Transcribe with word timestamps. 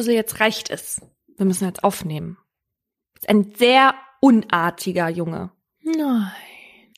Fussel, 0.00 0.14
jetzt 0.14 0.40
reicht 0.40 0.70
es. 0.70 1.02
Wir 1.36 1.44
müssen 1.44 1.66
jetzt 1.66 1.84
aufnehmen. 1.84 2.38
Ist 3.16 3.28
ein 3.28 3.52
sehr 3.54 3.92
unartiger 4.22 5.10
Junge. 5.10 5.50
Nein. 5.82 6.32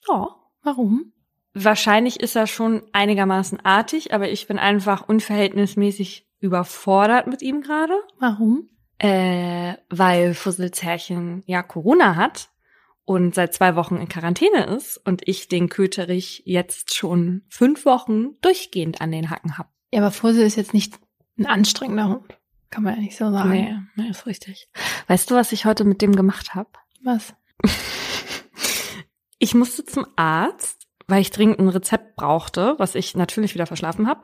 Oh, 0.06 0.28
warum? 0.62 1.12
Wahrscheinlich 1.52 2.20
ist 2.20 2.36
er 2.36 2.46
schon 2.46 2.84
einigermaßen 2.92 3.58
artig, 3.58 4.14
aber 4.14 4.30
ich 4.30 4.46
bin 4.46 4.56
einfach 4.56 5.08
unverhältnismäßig 5.08 6.28
überfordert 6.38 7.26
mit 7.26 7.42
ihm 7.42 7.60
gerade. 7.60 7.94
Warum? 8.20 8.68
Äh, 8.98 9.74
weil 9.90 10.34
Fusselzärchen 10.34 11.42
ja 11.46 11.64
Corona 11.64 12.14
hat 12.14 12.50
und 13.04 13.34
seit 13.34 13.52
zwei 13.52 13.74
Wochen 13.74 13.96
in 13.96 14.08
Quarantäne 14.08 14.66
ist 14.66 14.96
und 14.96 15.26
ich 15.26 15.48
den 15.48 15.68
Köterich 15.68 16.44
jetzt 16.46 16.94
schon 16.94 17.42
fünf 17.48 17.84
Wochen 17.84 18.40
durchgehend 18.42 19.00
an 19.00 19.10
den 19.10 19.28
Hacken 19.28 19.58
hab. 19.58 19.72
Ja, 19.92 20.02
aber 20.02 20.12
Fussel 20.12 20.46
ist 20.46 20.54
jetzt 20.54 20.72
nicht 20.72 21.00
ein 21.36 21.46
anstrengender 21.46 22.08
Hund. 22.08 22.38
Kann 22.72 22.82
man 22.84 22.94
ja 22.96 23.00
nicht 23.00 23.16
so 23.16 23.30
sagen. 23.30 23.50
Nee, 23.50 23.76
nee, 23.94 24.08
ist 24.10 24.26
richtig. 24.26 24.68
Weißt 25.06 25.30
du, 25.30 25.34
was 25.36 25.52
ich 25.52 25.66
heute 25.66 25.84
mit 25.84 26.02
dem 26.02 26.16
gemacht 26.16 26.54
habe? 26.56 26.70
Was? 27.04 27.34
Ich 29.38 29.54
musste 29.56 29.84
zum 29.84 30.06
Arzt, 30.14 30.86
weil 31.08 31.20
ich 31.20 31.32
dringend 31.32 31.58
ein 31.58 31.68
Rezept 31.68 32.14
brauchte, 32.14 32.76
was 32.78 32.94
ich 32.94 33.16
natürlich 33.16 33.54
wieder 33.54 33.66
verschlafen 33.66 34.06
habe. 34.06 34.22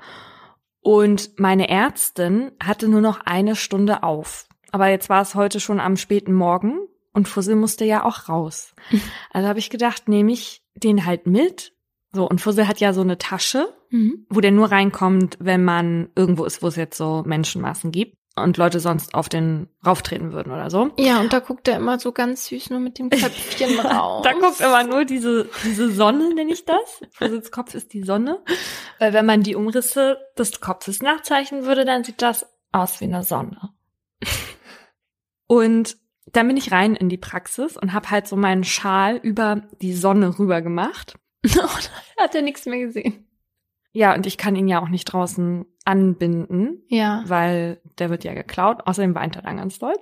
Und 0.80 1.40
meine 1.40 1.68
Ärztin 1.68 2.52
hatte 2.62 2.86
nur 2.86 3.00
noch 3.00 3.18
eine 3.24 3.56
Stunde 3.56 4.04
auf. 4.04 4.46
Aber 4.70 4.86
jetzt 4.86 5.08
war 5.08 5.20
es 5.22 5.34
heute 5.34 5.58
schon 5.58 5.80
am 5.80 5.96
späten 5.96 6.32
Morgen 6.32 6.78
und 7.12 7.26
Fussel 7.26 7.56
musste 7.56 7.84
ja 7.84 8.04
auch 8.04 8.28
raus. 8.28 8.74
Also 9.32 9.48
habe 9.48 9.58
ich 9.58 9.70
gedacht, 9.70 10.06
nehme 10.08 10.30
ich 10.30 10.62
den 10.76 11.04
halt 11.04 11.26
mit. 11.26 11.72
So, 12.12 12.28
und 12.28 12.40
Fussel 12.40 12.68
hat 12.68 12.78
ja 12.78 12.92
so 12.92 13.00
eine 13.00 13.18
Tasche, 13.18 13.74
Mhm. 13.90 14.26
wo 14.28 14.40
der 14.40 14.52
nur 14.52 14.70
reinkommt, 14.70 15.36
wenn 15.40 15.64
man 15.64 16.10
irgendwo 16.14 16.44
ist, 16.44 16.62
wo 16.62 16.68
es 16.68 16.76
jetzt 16.76 16.96
so 16.98 17.22
Menschenmassen 17.26 17.90
gibt 17.90 18.17
und 18.42 18.56
Leute 18.56 18.80
sonst 18.80 19.14
auf 19.14 19.28
den 19.28 19.68
rauftreten 19.86 20.32
würden 20.32 20.52
oder 20.52 20.70
so. 20.70 20.90
Ja, 20.98 21.20
und 21.20 21.32
da 21.32 21.38
guckt 21.40 21.68
er 21.68 21.76
immer 21.76 21.98
so 21.98 22.12
ganz 22.12 22.46
süß 22.46 22.70
nur 22.70 22.80
mit 22.80 22.98
dem 22.98 23.10
Köpfchen 23.10 23.78
raus. 23.80 24.22
Da 24.24 24.32
guckt 24.32 24.60
immer 24.60 24.84
nur 24.84 25.04
diese, 25.04 25.48
diese 25.64 25.90
Sonne, 25.90 26.34
nenne 26.34 26.52
ich 26.52 26.64
das. 26.64 27.00
Fussels 27.12 27.50
Kopf 27.50 27.74
ist 27.74 27.92
die 27.92 28.02
Sonne. 28.02 28.42
Weil 28.98 29.12
wenn 29.12 29.26
man 29.26 29.42
die 29.42 29.54
Umrisse 29.54 30.18
des 30.36 30.60
Kopfes 30.60 31.00
nachzeichnen 31.02 31.64
würde, 31.66 31.84
dann 31.84 32.04
sieht 32.04 32.22
das 32.22 32.46
aus 32.72 33.00
wie 33.00 33.04
eine 33.04 33.22
Sonne. 33.22 33.70
Und 35.46 35.96
dann 36.32 36.46
bin 36.46 36.56
ich 36.56 36.72
rein 36.72 36.94
in 36.94 37.08
die 37.08 37.16
Praxis 37.16 37.76
und 37.76 37.92
habe 37.92 38.10
halt 38.10 38.26
so 38.28 38.36
meinen 38.36 38.64
Schal 38.64 39.16
über 39.16 39.62
die 39.80 39.94
Sonne 39.94 40.38
rüber 40.38 40.62
gemacht. 40.62 41.14
Oh, 41.56 41.60
da 42.16 42.24
hat 42.24 42.34
er 42.34 42.42
nichts 42.42 42.66
mehr 42.66 42.80
gesehen. 42.80 43.24
Ja, 43.92 44.12
und 44.14 44.26
ich 44.26 44.36
kann 44.36 44.54
ihn 44.56 44.68
ja 44.68 44.82
auch 44.82 44.88
nicht 44.90 45.04
draußen 45.06 45.64
anbinden, 45.84 46.82
Ja. 46.88 47.22
weil 47.26 47.80
der 48.00 48.10
wird 48.10 48.24
ja 48.24 48.34
geklaut. 48.34 48.86
Außerdem 48.86 49.14
weint 49.14 49.36
er 49.36 49.42
dann 49.42 49.56
ganz 49.58 49.78
doll. 49.78 49.94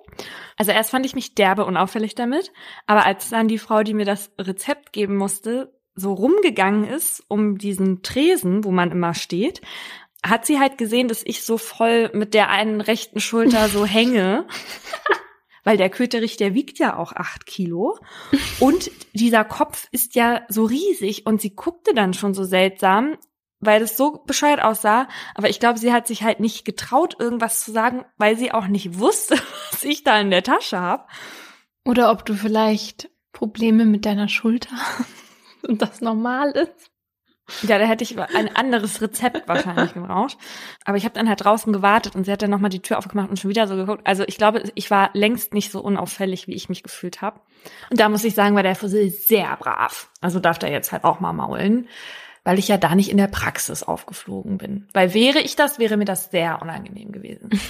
Also 0.56 0.72
erst 0.72 0.91
fand 0.91 1.06
ich 1.06 1.14
mich 1.14 1.34
derbe 1.34 1.64
unauffällig 1.64 2.14
damit, 2.14 2.52
aber 2.86 3.05
als 3.05 3.30
dann 3.30 3.48
die 3.48 3.58
Frau, 3.58 3.83
die 3.83 3.94
mir 3.94 4.06
das 4.06 4.30
Rezept 4.39 4.92
geben 4.92 5.16
musste, 5.16 5.72
so 5.94 6.12
rumgegangen 6.12 6.84
ist 6.84 7.24
um 7.28 7.58
diesen 7.58 8.02
Tresen, 8.02 8.64
wo 8.64 8.70
man 8.70 8.92
immer 8.92 9.14
steht, 9.14 9.62
hat 10.24 10.47
sie 10.47 10.58
halt 10.58 10.78
gesehen, 10.78 11.08
dass 11.08 11.22
ich 11.24 11.42
so 11.42 11.58
voll 11.58 12.11
mit 12.12 12.34
der 12.34 12.50
einen 12.50 12.80
rechten 12.80 13.20
Schulter 13.20 13.69
so 13.69 13.86
hänge. 13.86 14.47
Weil 15.64 15.77
der 15.77 15.91
Köterich, 15.91 16.36
der 16.36 16.55
wiegt 16.55 16.78
ja 16.78 16.97
auch 16.97 17.12
acht 17.12 17.44
Kilo. 17.44 17.98
Und 18.61 18.91
dieser 19.14 19.44
Kopf 19.44 19.89
ist 19.91 20.14
ja 20.14 20.42
so 20.48 20.64
riesig 20.64 21.27
und 21.27 21.41
sie 21.41 21.56
guckte 21.56 21.92
dann 21.92 22.14
schon 22.14 22.35
so 22.35 22.45
seltsam, 22.45 23.17
weil 23.61 23.80
das 23.80 23.96
so 23.96 24.22
bescheuert 24.27 24.62
aussah. 24.62 25.08
Aber 25.34 25.48
ich 25.48 25.61
glaube, 25.61 25.78
sie 25.78 25.92
hat 25.92 26.06
sich 26.06 26.22
halt 26.22 26.40
nicht 26.40 26.64
getraut, 26.64 27.17
irgendwas 27.18 27.64
zu 27.64 27.72
sagen, 27.72 28.05
weil 28.17 28.36
sie 28.36 28.52
auch 28.52 28.67
nicht 28.67 28.98
wusste, 28.98 29.36
was 29.70 29.84
ich 29.84 30.05
da 30.05 30.20
in 30.20 30.30
der 30.30 30.42
Tasche 30.42 30.80
habe. 30.80 31.05
Oder 31.84 32.11
ob 32.11 32.24
du 32.24 32.34
vielleicht 32.34 33.11
Probleme 33.33 33.84
mit 33.84 34.06
deiner 34.06 34.28
Schulter 34.28 34.70
hast 34.72 35.68
und 35.68 35.83
das 35.83 36.00
normal 36.00 36.50
ist. 36.50 36.90
Ja, 37.62 37.78
da 37.78 37.84
hätte 37.84 38.02
ich 38.02 38.18
ein 38.18 38.56
anderes 38.56 39.00
Rezept 39.00 39.46
wahrscheinlich 39.46 39.94
gebraucht. 39.94 40.36
Aber 40.84 40.96
ich 40.96 41.05
habe 41.05 41.14
dann 41.14 41.28
halt 41.28 41.44
draußen 41.44 41.73
gewartet 41.73 42.17
und 42.17 42.24
sie 42.24 42.33
hat 42.33 42.42
dann 42.42 42.50
nochmal 42.50 42.70
die 42.70 42.83
Tür 42.83 42.98
aufgemacht 42.98 43.30
und 43.30 43.38
schon 43.38 43.50
wieder 43.50 43.68
so 43.68 43.77
geguckt. 43.77 44.05
Also 44.05 44.24
ich 44.27 44.36
glaube, 44.36 44.64
ich 44.74 44.90
war 44.90 45.11
längst 45.12 45.55
nicht 45.55 45.70
so 45.70 45.80
unauffällig, 45.80 46.48
wie 46.48 46.55
ich 46.55 46.68
mich 46.68 46.83
gefühlt 46.83 47.23
habe. 47.23 47.40
Und 47.88 48.00
da 48.00 48.08
muss 48.08 48.24
ich 48.24 48.34
sagen, 48.34 48.56
war 48.56 48.64
der 48.64 48.74
Fussel 48.74 49.11
sehr 49.11 49.56
brav. 49.58 50.11
Also 50.20 50.40
darf 50.40 50.58
der 50.58 50.70
jetzt 50.70 50.90
halt 50.90 51.05
auch 51.05 51.20
mal 51.20 51.33
maulen, 51.33 51.88
weil 52.46 52.61
ich 52.61 52.68
ja 52.68 52.77
da 52.77 52.95
nicht 52.95 53.11
in 53.11 53.17
der 53.17 53.27
Praxis 53.27 53.83
aufgeflogen 53.83 54.57
bin. 54.57 54.89
Weil 54.92 55.14
wäre 55.14 55.40
ich 55.40 55.57
das, 55.57 55.80
wäre 55.80 55.96
mir 55.96 56.05
das 56.05 56.30
sehr 56.30 56.62
unangenehm 56.62 57.12
gewesen. 57.12 57.51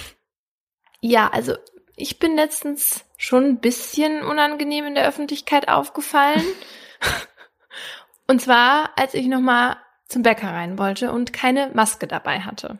Ja, 0.99 1.29
also 1.31 1.53
ich 1.95 2.17
bin 2.17 2.35
letztens 2.35 3.05
schon 3.17 3.43
ein 3.43 3.59
bisschen 3.59 4.23
unangenehm 4.23 4.83
in 4.85 4.95
der 4.95 5.07
Öffentlichkeit 5.07 5.69
aufgefallen. 5.69 6.41
und 8.27 8.41
zwar, 8.41 8.89
als 8.95 9.13
ich 9.13 9.27
nochmal 9.27 9.77
zum 10.07 10.23
Bäcker 10.23 10.47
rein 10.47 10.79
wollte 10.79 11.11
und 11.11 11.33
keine 11.33 11.69
Maske 11.75 12.07
dabei 12.07 12.39
hatte. 12.39 12.79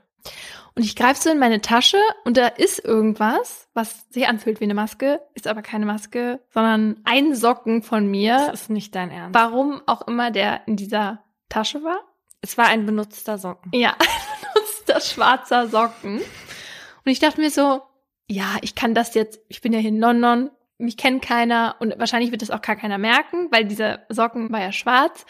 Und 0.74 0.82
ich 0.82 0.96
greife 0.96 1.22
so 1.22 1.30
in 1.30 1.38
meine 1.38 1.62
Tasche 1.62 2.00
und 2.26 2.38
da 2.38 2.48
ist 2.48 2.84
irgendwas, 2.84 3.70
was 3.76 4.10
sich 4.10 4.28
anfühlt 4.28 4.60
wie 4.60 4.66
eine 4.66 4.74
Maske, 4.74 5.22
ist 5.36 5.46
aber 5.48 5.62
keine 5.62 5.86
Maske, 5.86 6.40
sondern 6.50 7.02
ein 7.04 7.36
Socken 7.36 7.84
von 7.84 8.08
mir, 8.08 8.34
Das 8.48 8.62
ist 8.62 8.70
nicht 8.72 8.96
dein 8.96 9.12
Ernst. 9.12 9.36
warum 9.40 9.84
auch 9.86 10.08
immer 10.08 10.32
der 10.32 10.68
in 10.68 10.76
dieser 10.76 11.24
Tasche 11.50 11.84
war. 11.84 12.00
Es 12.42 12.58
war 12.58 12.66
ein 12.68 12.86
benutzter 12.86 13.38
Socken. 13.38 13.72
Ja, 13.74 13.92
ein 14.00 14.48
benutzter 14.54 15.02
schwarzer 15.02 15.68
Socken. 15.68 16.18
Und 16.18 17.12
ich 17.12 17.20
dachte 17.20 17.42
mir 17.42 17.50
so, 17.50 17.82
ja, 18.28 18.58
ich 18.62 18.76
kann 18.76 18.94
das 18.94 19.14
jetzt, 19.14 19.40
ich 19.48 19.62
bin 19.62 19.74
ja 19.74 19.80
hier 19.80 19.90
in 19.90 20.00
London, 20.00 20.52
mich 20.78 20.98
kennt 20.98 21.24
keiner 21.24 21.76
und 21.80 21.98
wahrscheinlich 21.98 22.32
wird 22.32 22.42
das 22.42 22.52
auch 22.52 22.62
gar 22.62 22.76
keiner 22.76 22.98
merken, 22.98 23.48
weil 23.52 23.66
dieser 23.66 24.06
Socken 24.10 24.52
war 24.52 24.60
ja 24.62 24.72
schwarz. 24.72 25.26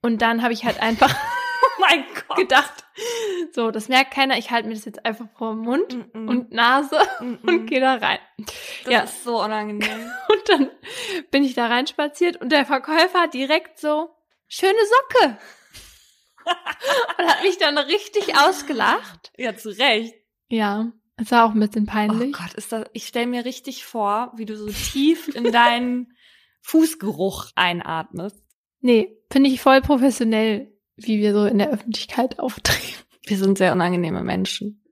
Und 0.00 0.22
dann 0.22 0.42
habe 0.42 0.52
ich 0.54 0.64
halt 0.64 0.80
einfach 0.80 1.14
Oh 1.78 1.80
mein 1.80 2.04
Gott. 2.28 2.36
gedacht, 2.36 2.84
so, 3.52 3.70
das 3.70 3.88
merkt 3.88 4.12
keiner, 4.12 4.38
ich 4.38 4.50
halte 4.50 4.68
mir 4.68 4.74
das 4.74 4.84
jetzt 4.84 5.04
einfach 5.04 5.26
vor 5.36 5.54
Mund 5.54 5.94
Mm-mm. 5.94 6.28
und 6.28 6.52
Nase 6.52 6.98
und 7.20 7.44
Mm-mm. 7.44 7.66
gehe 7.66 7.80
da 7.80 7.94
rein. 7.94 8.18
das 8.84 8.92
ja. 8.92 9.00
ist 9.00 9.24
so 9.24 9.42
unangenehm. 9.42 10.10
Und 10.28 10.48
dann 10.48 10.70
bin 11.30 11.44
ich 11.44 11.54
da 11.54 11.66
reinspaziert 11.66 12.36
und 12.40 12.50
der 12.50 12.64
Verkäufer 12.64 13.20
hat 13.22 13.34
direkt 13.34 13.78
so, 13.78 14.10
schöne 14.48 14.72
Socke. 15.18 15.38
Und 17.18 17.26
hat 17.26 17.42
mich 17.42 17.58
dann 17.58 17.76
richtig 17.78 18.36
ausgelacht. 18.38 19.32
ja, 19.36 19.56
zu 19.56 19.70
Recht. 19.70 20.14
Ja, 20.48 20.92
es 21.16 21.30
war 21.30 21.46
auch 21.46 21.54
ein 21.54 21.60
bisschen 21.60 21.86
Oh 21.88 21.92
peinlich. 21.92 22.32
Gott, 22.32 22.54
ist 22.54 22.72
das, 22.72 22.86
ich 22.92 23.06
stelle 23.06 23.26
mir 23.26 23.44
richtig 23.44 23.84
vor, 23.84 24.32
wie 24.36 24.44
du 24.44 24.56
so 24.56 24.68
tief 24.68 25.28
in 25.34 25.50
deinen 25.52 26.12
Fußgeruch 26.62 27.46
einatmest. 27.54 28.42
Nee, 28.80 29.16
finde 29.30 29.50
ich 29.50 29.60
voll 29.60 29.80
professionell, 29.80 30.72
wie 30.96 31.18
wir 31.20 31.32
so 31.32 31.44
in 31.46 31.58
der 31.58 31.70
Öffentlichkeit 31.70 32.38
auftreten. 32.38 33.02
Wir 33.24 33.38
sind 33.38 33.58
sehr 33.58 33.72
unangenehme 33.72 34.22
Menschen. 34.22 34.82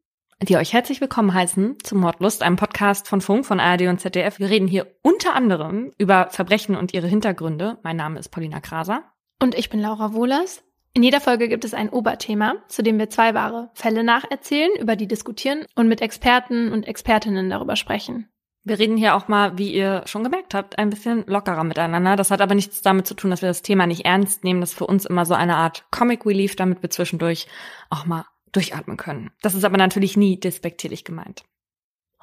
Die 0.42 0.56
euch 0.56 0.72
herzlich 0.72 1.00
willkommen 1.00 1.32
heißen 1.32 1.78
zum 1.84 2.00
Mordlust, 2.00 2.42
einem 2.42 2.56
Podcast 2.56 3.08
von 3.08 3.20
Funk, 3.20 3.46
von 3.46 3.60
ARD 3.60 3.82
und 3.82 4.00
ZDF. 4.00 4.38
Wir 4.40 4.50
reden 4.50 4.66
hier 4.66 4.92
unter 5.02 5.34
anderem 5.34 5.92
über 5.96 6.28
Verbrechen 6.30 6.74
und 6.76 6.92
ihre 6.92 7.06
Hintergründe. 7.06 7.78
Mein 7.82 7.96
Name 7.96 8.18
ist 8.18 8.28
Paulina 8.30 8.60
Kraser. 8.60 9.04
Und 9.40 9.54
ich 9.54 9.70
bin 9.70 9.80
Laura 9.80 10.12
Wohlers. 10.12 10.62
In 10.96 11.02
jeder 11.02 11.20
Folge 11.20 11.48
gibt 11.48 11.64
es 11.64 11.74
ein 11.74 11.88
Oberthema, 11.90 12.54
zu 12.68 12.80
dem 12.82 13.00
wir 13.00 13.10
zwei 13.10 13.34
wahre 13.34 13.68
Fälle 13.74 14.04
nacherzählen, 14.04 14.70
über 14.78 14.94
die 14.94 15.08
diskutieren 15.08 15.66
und 15.74 15.88
mit 15.88 16.00
Experten 16.00 16.72
und 16.72 16.86
Expertinnen 16.86 17.50
darüber 17.50 17.74
sprechen. 17.74 18.28
Wir 18.62 18.78
reden 18.78 18.96
hier 18.96 19.16
auch 19.16 19.26
mal, 19.26 19.58
wie 19.58 19.74
ihr 19.74 20.04
schon 20.06 20.22
gemerkt 20.22 20.54
habt, 20.54 20.78
ein 20.78 20.90
bisschen 20.90 21.24
lockerer 21.26 21.64
miteinander. 21.64 22.14
Das 22.14 22.30
hat 22.30 22.40
aber 22.40 22.54
nichts 22.54 22.80
damit 22.80 23.08
zu 23.08 23.14
tun, 23.14 23.30
dass 23.30 23.42
wir 23.42 23.48
das 23.48 23.62
Thema 23.62 23.88
nicht 23.88 24.04
ernst 24.04 24.44
nehmen. 24.44 24.60
Das 24.60 24.70
ist 24.70 24.78
für 24.78 24.86
uns 24.86 25.04
immer 25.04 25.26
so 25.26 25.34
eine 25.34 25.56
Art 25.56 25.84
Comic 25.90 26.24
Relief, 26.24 26.54
damit 26.54 26.80
wir 26.80 26.90
zwischendurch 26.90 27.48
auch 27.90 28.06
mal 28.06 28.24
durchatmen 28.52 28.96
können. 28.96 29.32
Das 29.42 29.54
ist 29.54 29.64
aber 29.64 29.76
natürlich 29.76 30.16
nie 30.16 30.38
despektierlich 30.38 31.04
gemeint. 31.04 31.42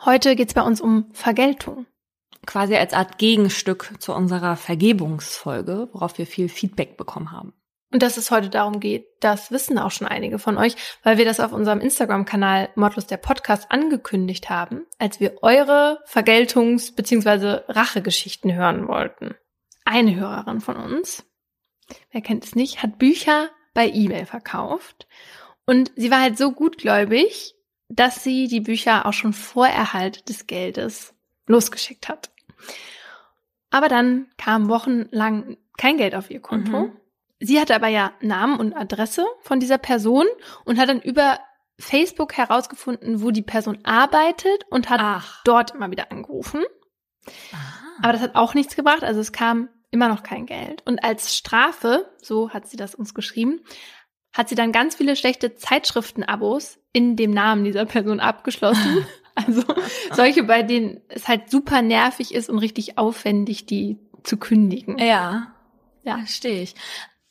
Heute 0.05 0.37
geht's 0.37 0.53
bei 0.53 0.63
uns 0.63 0.79
um 0.79 1.09
Vergeltung. 1.11 1.87
Quasi 2.47 2.75
als 2.75 2.93
Art 2.93 3.17
Gegenstück 3.17 3.93
zu 3.99 4.13
unserer 4.13 4.55
Vergebungsfolge, 4.55 5.89
worauf 5.91 6.17
wir 6.17 6.25
viel 6.25 6.47
Feedback 6.47 6.97
bekommen 6.97 7.31
haben. 7.31 7.53
Und 7.91 8.01
dass 8.03 8.17
es 8.17 8.31
heute 8.31 8.49
darum 8.49 8.79
geht, 8.79 9.05
das 9.19 9.51
wissen 9.51 9.77
auch 9.77 9.91
schon 9.91 10.07
einige 10.07 10.39
von 10.39 10.57
euch, 10.57 10.75
weil 11.03 11.17
wir 11.17 11.25
das 11.25 11.41
auf 11.41 11.51
unserem 11.51 11.81
Instagram-Kanal 11.81 12.69
Mordlos 12.75 13.05
der 13.05 13.17
Podcast 13.17 13.69
angekündigt 13.69 14.49
haben, 14.49 14.85
als 14.97 15.19
wir 15.19 15.43
eure 15.43 16.01
Vergeltungs- 16.07 16.95
bzw. 16.95 17.61
Rachegeschichten 17.67 18.53
hören 18.53 18.87
wollten. 18.87 19.35
Eine 19.83 20.15
Hörerin 20.15 20.61
von 20.61 20.77
uns, 20.77 21.25
wer 22.11 22.21
kennt 22.21 22.45
es 22.45 22.55
nicht, 22.55 22.81
hat 22.81 22.97
Bücher 22.97 23.49
bei 23.73 23.89
eBay 23.89 24.25
verkauft. 24.25 25.07
Und 25.65 25.91
sie 25.95 26.11
war 26.11 26.21
halt 26.21 26.37
so 26.37 26.51
gutgläubig, 26.51 27.55
dass 27.89 28.23
sie 28.23 28.47
die 28.47 28.61
Bücher 28.61 29.05
auch 29.05 29.13
schon 29.13 29.33
vor 29.33 29.67
Erhalt 29.67 30.29
des 30.29 30.47
Geldes 30.47 31.13
losgeschickt 31.45 32.07
hat. 32.07 32.31
Aber 33.69 33.89
dann 33.89 34.27
kam 34.37 34.69
wochenlang 34.69 35.57
kein 35.77 35.97
Geld 35.97 36.15
auf 36.15 36.29
ihr 36.29 36.39
Konto. 36.41 36.87
Mhm. 36.87 37.00
Sie 37.41 37.59
hatte 37.59 37.75
aber 37.75 37.87
ja 37.87 38.13
Namen 38.21 38.59
und 38.59 38.73
Adresse 38.73 39.25
von 39.41 39.59
dieser 39.59 39.79
Person 39.79 40.27
und 40.63 40.79
hat 40.79 40.89
dann 40.89 41.01
über 41.01 41.39
Facebook 41.79 42.37
herausgefunden, 42.37 43.21
wo 43.21 43.31
die 43.31 43.41
Person 43.41 43.79
arbeitet 43.83 44.65
und 44.69 44.89
hat 44.89 44.99
Ach. 45.01 45.41
dort 45.43 45.71
immer 45.71 45.89
wieder 45.89 46.11
angerufen. 46.11 46.63
Aber 48.01 48.13
das 48.13 48.21
hat 48.21 48.35
auch 48.35 48.53
nichts 48.53 48.75
gebracht. 48.75 49.03
Also 49.03 49.19
es 49.19 49.31
kam 49.31 49.69
immer 49.89 50.07
noch 50.07 50.23
kein 50.23 50.45
Geld. 50.45 50.83
Und 50.85 51.03
als 51.03 51.35
Strafe, 51.35 52.09
so 52.21 52.51
hat 52.51 52.67
sie 52.67 52.77
das 52.77 52.95
uns 52.95 53.13
geschrieben, 53.13 53.61
hat 54.33 54.47
sie 54.47 54.55
dann 54.55 54.71
ganz 54.71 54.95
viele 54.95 55.15
schlechte 55.15 55.55
Zeitschriften-Abos 55.55 56.79
in 56.93 57.15
dem 57.15 57.31
Namen 57.31 57.65
dieser 57.65 57.85
Person 57.85 58.19
abgeschlossen. 58.19 59.05
Also 59.33 59.63
solche, 60.11 60.43
bei 60.43 60.61
denen 60.61 60.99
es 61.07 61.29
halt 61.29 61.49
super 61.49 61.81
nervig 61.81 62.33
ist 62.33 62.49
und 62.49 62.59
richtig 62.59 62.97
aufwendig, 62.97 63.65
die 63.65 63.97
zu 64.23 64.35
kündigen. 64.35 64.97
Ja, 64.97 65.55
ja, 66.03 66.17
verstehe 66.17 66.61
ich. 66.61 66.75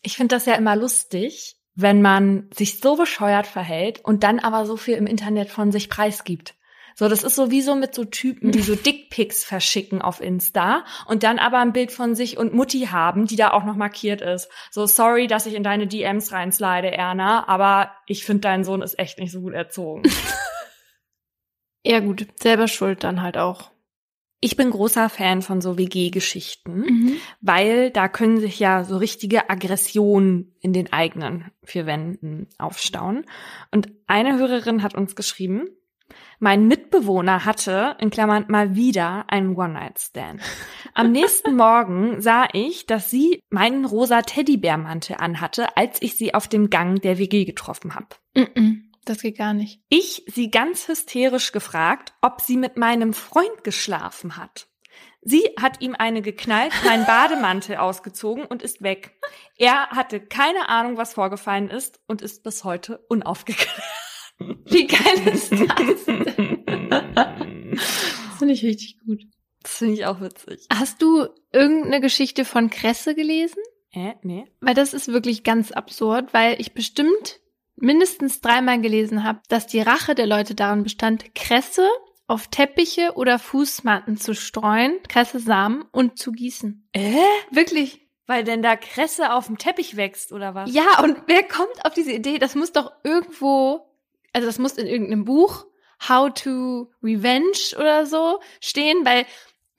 Ich 0.03 0.17
finde 0.17 0.35
das 0.35 0.47
ja 0.47 0.55
immer 0.55 0.77
lustig, 0.77 1.57
wenn 1.75 2.03
man 2.03 2.49
sich 2.55 2.81
so 2.81 2.97
bescheuert 2.97 3.47
verhält 3.47 4.05
und 4.05 4.23
dann 4.23 4.39
aber 4.39 4.67
so 4.67 4.77
viel 4.77 4.95
im 4.95 5.07
Internet 5.07 5.51
von 5.51 5.73
sich 5.73 5.89
preisgibt. 5.89 6.55
So, 6.97 7.09
das 7.09 7.23
ist 7.23 7.37
sowieso 7.37 7.77
mit 7.77 7.95
so 7.95 8.05
Typen, 8.05 8.51
die 8.51 8.63
so 8.63 8.75
Dickpics 8.77 9.45
verschicken 9.45 10.03
auf 10.03 10.21
Insta 10.21 10.85
und 11.07 11.23
dann 11.23 11.39
aber 11.39 11.59
ein 11.59 11.73
Bild 11.73 11.93
von 11.93 12.15
sich 12.15 12.37
und 12.37 12.53
Mutti 12.53 12.89
haben, 12.91 13.27
die 13.27 13.37
da 13.37 13.53
auch 13.53 13.65
noch 13.65 13.77
markiert 13.77 14.21
ist. 14.21 14.51
So, 14.71 14.87
sorry, 14.87 15.27
dass 15.27 15.47
ich 15.47 15.55
in 15.55 15.63
deine 15.63 15.87
DMs 15.87 16.33
reinslide, 16.33 16.91
Erna, 16.91 17.49
aber 17.49 17.93
ich 18.07 18.25
finde, 18.25 18.43
dein 18.43 18.65
Sohn 18.65 18.83
ist 18.83 18.99
echt 18.99 19.19
nicht 19.19 19.33
so 19.33 19.41
gut 19.41 19.55
erzogen. 19.55 20.03
Ja 21.83 22.01
gut, 22.01 22.27
selber 22.39 22.69
schuld 22.69 23.05
dann 23.05 23.23
halt 23.23 23.39
auch. 23.39 23.71
Ich 24.43 24.57
bin 24.57 24.71
großer 24.71 25.11
Fan 25.11 25.43
von 25.43 25.61
so 25.61 25.77
WG-Geschichten, 25.77 27.21
weil 27.43 27.91
da 27.91 28.09
können 28.09 28.41
sich 28.41 28.59
ja 28.59 28.85
so 28.85 28.97
richtige 28.97 29.51
Aggressionen 29.51 30.55
in 30.61 30.73
den 30.73 30.93
eigenen 30.93 31.51
vier 31.63 31.85
Wänden 31.85 32.49
aufstauen. 32.57 33.27
Und 33.71 33.93
eine 34.07 34.39
Hörerin 34.39 34.83
hat 34.83 34.95
uns 34.95 35.15
geschrieben, 35.15 35.69
mein 36.39 36.67
Mitbewohner 36.67 37.45
hatte, 37.45 37.97
in 38.01 38.09
Klammern, 38.09 38.47
mal 38.49 38.75
wieder 38.75 39.27
einen 39.29 39.55
One-Night-Stand. 39.55 40.41
Am 40.95 41.13
nächsten 41.13 41.55
Morgen 41.55 42.23
sah 42.23 42.49
ich, 42.53 42.87
dass 42.87 43.11
sie 43.11 43.41
meinen 43.51 43.85
rosa 43.85 44.23
Teddybärmantel 44.23 45.17
anhatte, 45.19 45.77
als 45.77 46.01
ich 46.01 46.17
sie 46.17 46.33
auf 46.33 46.49
dem 46.49 46.71
Gang 46.71 47.01
der 47.03 47.19
WG 47.19 47.45
getroffen 47.45 47.95
habe. 47.95 48.09
Mhm. 48.35 48.90
Das 49.11 49.21
geht 49.23 49.39
gar 49.39 49.55
nicht. 49.55 49.81
Ich 49.89 50.23
sie 50.29 50.53
ganz 50.53 50.87
hysterisch 50.87 51.51
gefragt, 51.51 52.13
ob 52.23 52.41
sie 52.41 52.57
mit 52.57 52.77
meinem 52.77 53.13
Freund 53.13 53.65
geschlafen 53.65 54.37
hat. 54.37 54.69
Sie 55.21 55.43
hat 55.61 55.81
ihm 55.81 55.97
eine 55.99 56.23
geknallt, 56.23 56.73
meinen 56.85 57.07
Bademantel 57.07 57.75
ausgezogen 57.79 58.45
und 58.45 58.63
ist 58.63 58.83
weg. 58.83 59.19
Er 59.59 59.89
hatte 59.89 60.21
keine 60.21 60.69
Ahnung, 60.69 60.97
was 60.97 61.15
vorgefallen 61.15 61.71
ist 61.71 61.99
und 62.07 62.23
ist 62.23 62.45
bis 62.45 62.63
heute 62.63 62.99
unaufgeklärt. 63.09 63.83
Wie 64.67 64.87
geil 64.87 65.27
ist 65.27 65.51
das? 65.51 65.59
Das 65.59 66.05
finde 68.39 68.55
ich 68.55 68.63
richtig 68.63 69.01
gut. 69.05 69.25
Das 69.65 69.79
finde 69.79 69.95
ich 69.95 70.07
auch 70.07 70.21
witzig. 70.21 70.69
Hast 70.73 71.03
du 71.03 71.27
irgendeine 71.53 72.01
Geschichte 72.01 72.45
von 72.45 72.71
Kresse 72.71 73.17
gelesen? 73.17 73.61
Äh, 73.91 74.13
nee. 74.23 74.45
Weil 74.61 74.75
das 74.75 74.95
ist 74.95 75.09
wirklich 75.09 75.43
ganz 75.43 75.73
absurd, 75.73 76.33
weil 76.33 76.61
ich 76.61 76.75
bestimmt 76.75 77.41
mindestens 77.81 78.41
dreimal 78.41 78.81
gelesen 78.81 79.25
habe, 79.25 79.41
dass 79.49 79.67
die 79.67 79.81
Rache 79.81 80.15
der 80.15 80.27
Leute 80.27 80.55
darin 80.55 80.83
bestand, 80.83 81.35
Kresse 81.35 81.89
auf 82.27 82.47
Teppiche 82.47 83.15
oder 83.17 83.39
Fußmatten 83.39 84.17
zu 84.17 84.35
streuen, 84.35 85.03
Kresse-Samen 85.09 85.85
und 85.91 86.19
zu 86.19 86.31
gießen. 86.31 86.89
Äh? 86.93 87.17
Wirklich. 87.51 88.07
Weil 88.27 88.45
denn 88.45 88.63
da 88.63 88.77
Kresse 88.77 89.33
auf 89.33 89.47
dem 89.47 89.59
Teppich 89.59 89.97
wächst, 89.97 90.31
oder 90.33 90.55
was? 90.55 90.73
Ja, 90.73 91.03
und 91.03 91.17
wer 91.27 91.43
kommt 91.43 91.85
auf 91.85 91.93
diese 91.93 92.13
Idee? 92.13 92.39
Das 92.39 92.55
muss 92.55 92.71
doch 92.71 92.93
irgendwo, 93.03 93.91
also 94.33 94.47
das 94.47 94.61
muss 94.61 94.75
in 94.75 94.87
irgendeinem 94.87 95.25
Buch, 95.25 95.67
How 96.09 96.33
to 96.33 96.91
Revenge 97.03 97.77
oder 97.77 98.07
so 98.07 98.41
stehen, 98.61 99.05
weil 99.05 99.27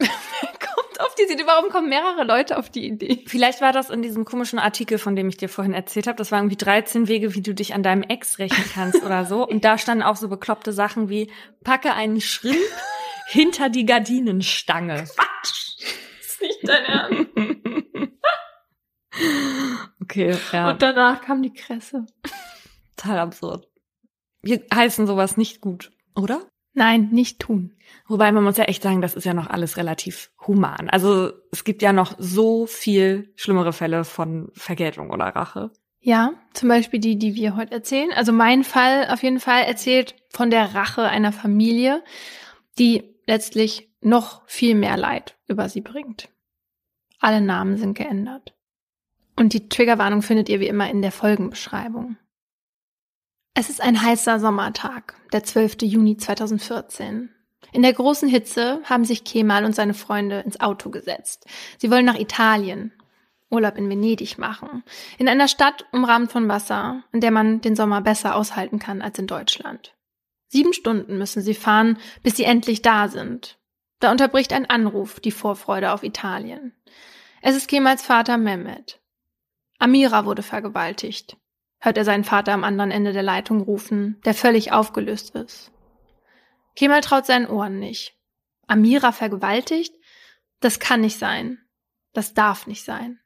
kommt 0.59 0.99
auf 1.01 1.15
diese 1.15 1.33
Idee? 1.33 1.45
Warum 1.45 1.69
kommen 1.69 1.89
mehrere 1.89 2.23
Leute 2.23 2.57
auf 2.57 2.69
die 2.69 2.85
Idee? 2.87 3.23
Vielleicht 3.27 3.61
war 3.61 3.71
das 3.71 3.89
in 3.89 4.01
diesem 4.01 4.25
komischen 4.25 4.59
Artikel, 4.59 4.97
von 4.97 5.15
dem 5.15 5.29
ich 5.29 5.37
dir 5.37 5.49
vorhin 5.49 5.73
erzählt 5.73 6.07
habe. 6.07 6.17
Das 6.17 6.31
waren 6.31 6.45
irgendwie 6.45 6.57
13 6.57 7.07
Wege, 7.07 7.33
wie 7.35 7.41
du 7.41 7.53
dich 7.53 7.73
an 7.73 7.83
deinem 7.83 8.03
Ex 8.03 8.39
rächen 8.39 8.63
kannst 8.73 9.03
oder 9.03 9.25
so. 9.25 9.47
Und 9.47 9.63
da 9.65 9.77
standen 9.77 10.03
auch 10.03 10.15
so 10.15 10.27
bekloppte 10.29 10.73
Sachen 10.73 11.09
wie, 11.09 11.31
packe 11.63 11.93
einen 11.93 12.21
Schrimp 12.21 12.57
hinter 13.27 13.69
die 13.69 13.85
Gardinenstange. 13.85 15.05
Quatsch! 15.15 15.85
Ist 16.19 16.41
nicht 16.41 16.59
dein 16.63 16.85
Ernst. 16.85 17.29
Okay, 20.01 20.35
ja, 20.51 20.71
Und 20.71 20.81
danach 20.81 21.21
kam 21.21 21.41
die 21.41 21.53
Kresse. 21.53 22.05
total 22.97 23.19
absurd. 23.19 23.67
Wir 24.41 24.61
heißen 24.73 25.05
sowas 25.07 25.37
nicht 25.37 25.61
gut, 25.61 25.91
oder? 26.15 26.49
Nein, 26.73 27.09
nicht 27.11 27.39
tun. 27.39 27.73
Wobei 28.07 28.31
man 28.31 28.43
muss 28.43 28.57
ja 28.57 28.63
echt 28.65 28.83
sagen, 28.83 29.01
das 29.01 29.13
ist 29.13 29.25
ja 29.25 29.33
noch 29.33 29.49
alles 29.49 29.77
relativ 29.77 30.31
human. 30.47 30.89
Also 30.89 31.31
es 31.51 31.63
gibt 31.63 31.81
ja 31.81 31.91
noch 31.91 32.15
so 32.17 32.65
viel 32.65 33.31
schlimmere 33.35 33.73
Fälle 33.73 34.05
von 34.05 34.49
Vergeltung 34.53 35.11
oder 35.11 35.25
Rache. 35.25 35.71
Ja, 35.99 36.33
zum 36.53 36.69
Beispiel 36.69 36.99
die, 36.99 37.17
die 37.17 37.35
wir 37.35 37.55
heute 37.55 37.73
erzählen. 37.73 38.09
Also 38.15 38.31
mein 38.31 38.63
Fall 38.63 39.07
auf 39.11 39.21
jeden 39.21 39.39
Fall 39.39 39.63
erzählt 39.63 40.15
von 40.29 40.49
der 40.49 40.73
Rache 40.73 41.03
einer 41.03 41.31
Familie, 41.31 42.03
die 42.79 43.03
letztlich 43.27 43.89
noch 44.01 44.41
viel 44.47 44.73
mehr 44.73 44.97
Leid 44.97 45.37
über 45.47 45.69
sie 45.69 45.81
bringt. 45.81 46.29
Alle 47.19 47.41
Namen 47.41 47.77
sind 47.77 47.95
geändert. 47.95 48.55
Und 49.35 49.53
die 49.53 49.69
Triggerwarnung 49.69 50.21
findet 50.21 50.49
ihr 50.49 50.59
wie 50.59 50.67
immer 50.67 50.89
in 50.89 51.01
der 51.01 51.11
Folgenbeschreibung. 51.11 52.17
Es 53.53 53.69
ist 53.69 53.81
ein 53.81 54.01
heißer 54.01 54.39
Sommertag, 54.39 55.15
der 55.33 55.43
12. 55.43 55.81
Juni 55.81 56.15
2014. 56.15 57.29
In 57.73 57.81
der 57.81 57.91
großen 57.91 58.29
Hitze 58.29 58.81
haben 58.85 59.03
sich 59.03 59.25
Kemal 59.25 59.65
und 59.65 59.75
seine 59.75 59.93
Freunde 59.93 60.39
ins 60.39 60.61
Auto 60.61 60.89
gesetzt. 60.89 61.45
Sie 61.77 61.91
wollen 61.91 62.05
nach 62.05 62.17
Italien, 62.17 62.93
Urlaub 63.49 63.77
in 63.77 63.89
Venedig 63.89 64.37
machen, 64.37 64.83
in 65.17 65.27
einer 65.27 65.49
Stadt 65.49 65.85
umrahmt 65.91 66.31
von 66.31 66.47
Wasser, 66.47 67.03
in 67.11 67.19
der 67.19 67.31
man 67.31 67.59
den 67.59 67.75
Sommer 67.75 67.99
besser 67.99 68.37
aushalten 68.37 68.79
kann 68.79 69.01
als 69.01 69.19
in 69.19 69.27
Deutschland. 69.27 69.93
Sieben 70.47 70.71
Stunden 70.71 71.17
müssen 71.17 71.41
sie 71.41 71.53
fahren, 71.53 71.97
bis 72.23 72.37
sie 72.37 72.45
endlich 72.45 72.81
da 72.81 73.09
sind. 73.09 73.59
Da 73.99 74.11
unterbricht 74.11 74.53
ein 74.53 74.69
Anruf 74.69 75.19
die 75.19 75.31
Vorfreude 75.31 75.91
auf 75.91 76.03
Italien. 76.03 76.73
Es 77.41 77.57
ist 77.57 77.67
Kemals 77.67 78.01
Vater 78.01 78.37
Mehmet. 78.37 79.01
Amira 79.77 80.23
wurde 80.25 80.41
vergewaltigt 80.41 81.35
hört 81.81 81.97
er 81.97 82.05
seinen 82.05 82.23
Vater 82.23 82.53
am 82.53 82.63
anderen 82.63 82.91
Ende 82.91 83.11
der 83.11 83.23
Leitung 83.23 83.61
rufen, 83.61 84.21
der 84.23 84.33
völlig 84.33 84.71
aufgelöst 84.71 85.35
ist. 85.35 85.71
Kemal 86.75 87.01
traut 87.01 87.25
seinen 87.25 87.47
Ohren 87.47 87.79
nicht. 87.79 88.15
Amira 88.67 89.11
vergewaltigt? 89.11 89.93
Das 90.61 90.79
kann 90.79 91.01
nicht 91.01 91.17
sein. 91.17 91.57
Das 92.13 92.33
darf 92.33 92.67
nicht 92.67 92.85
sein. 92.85 93.19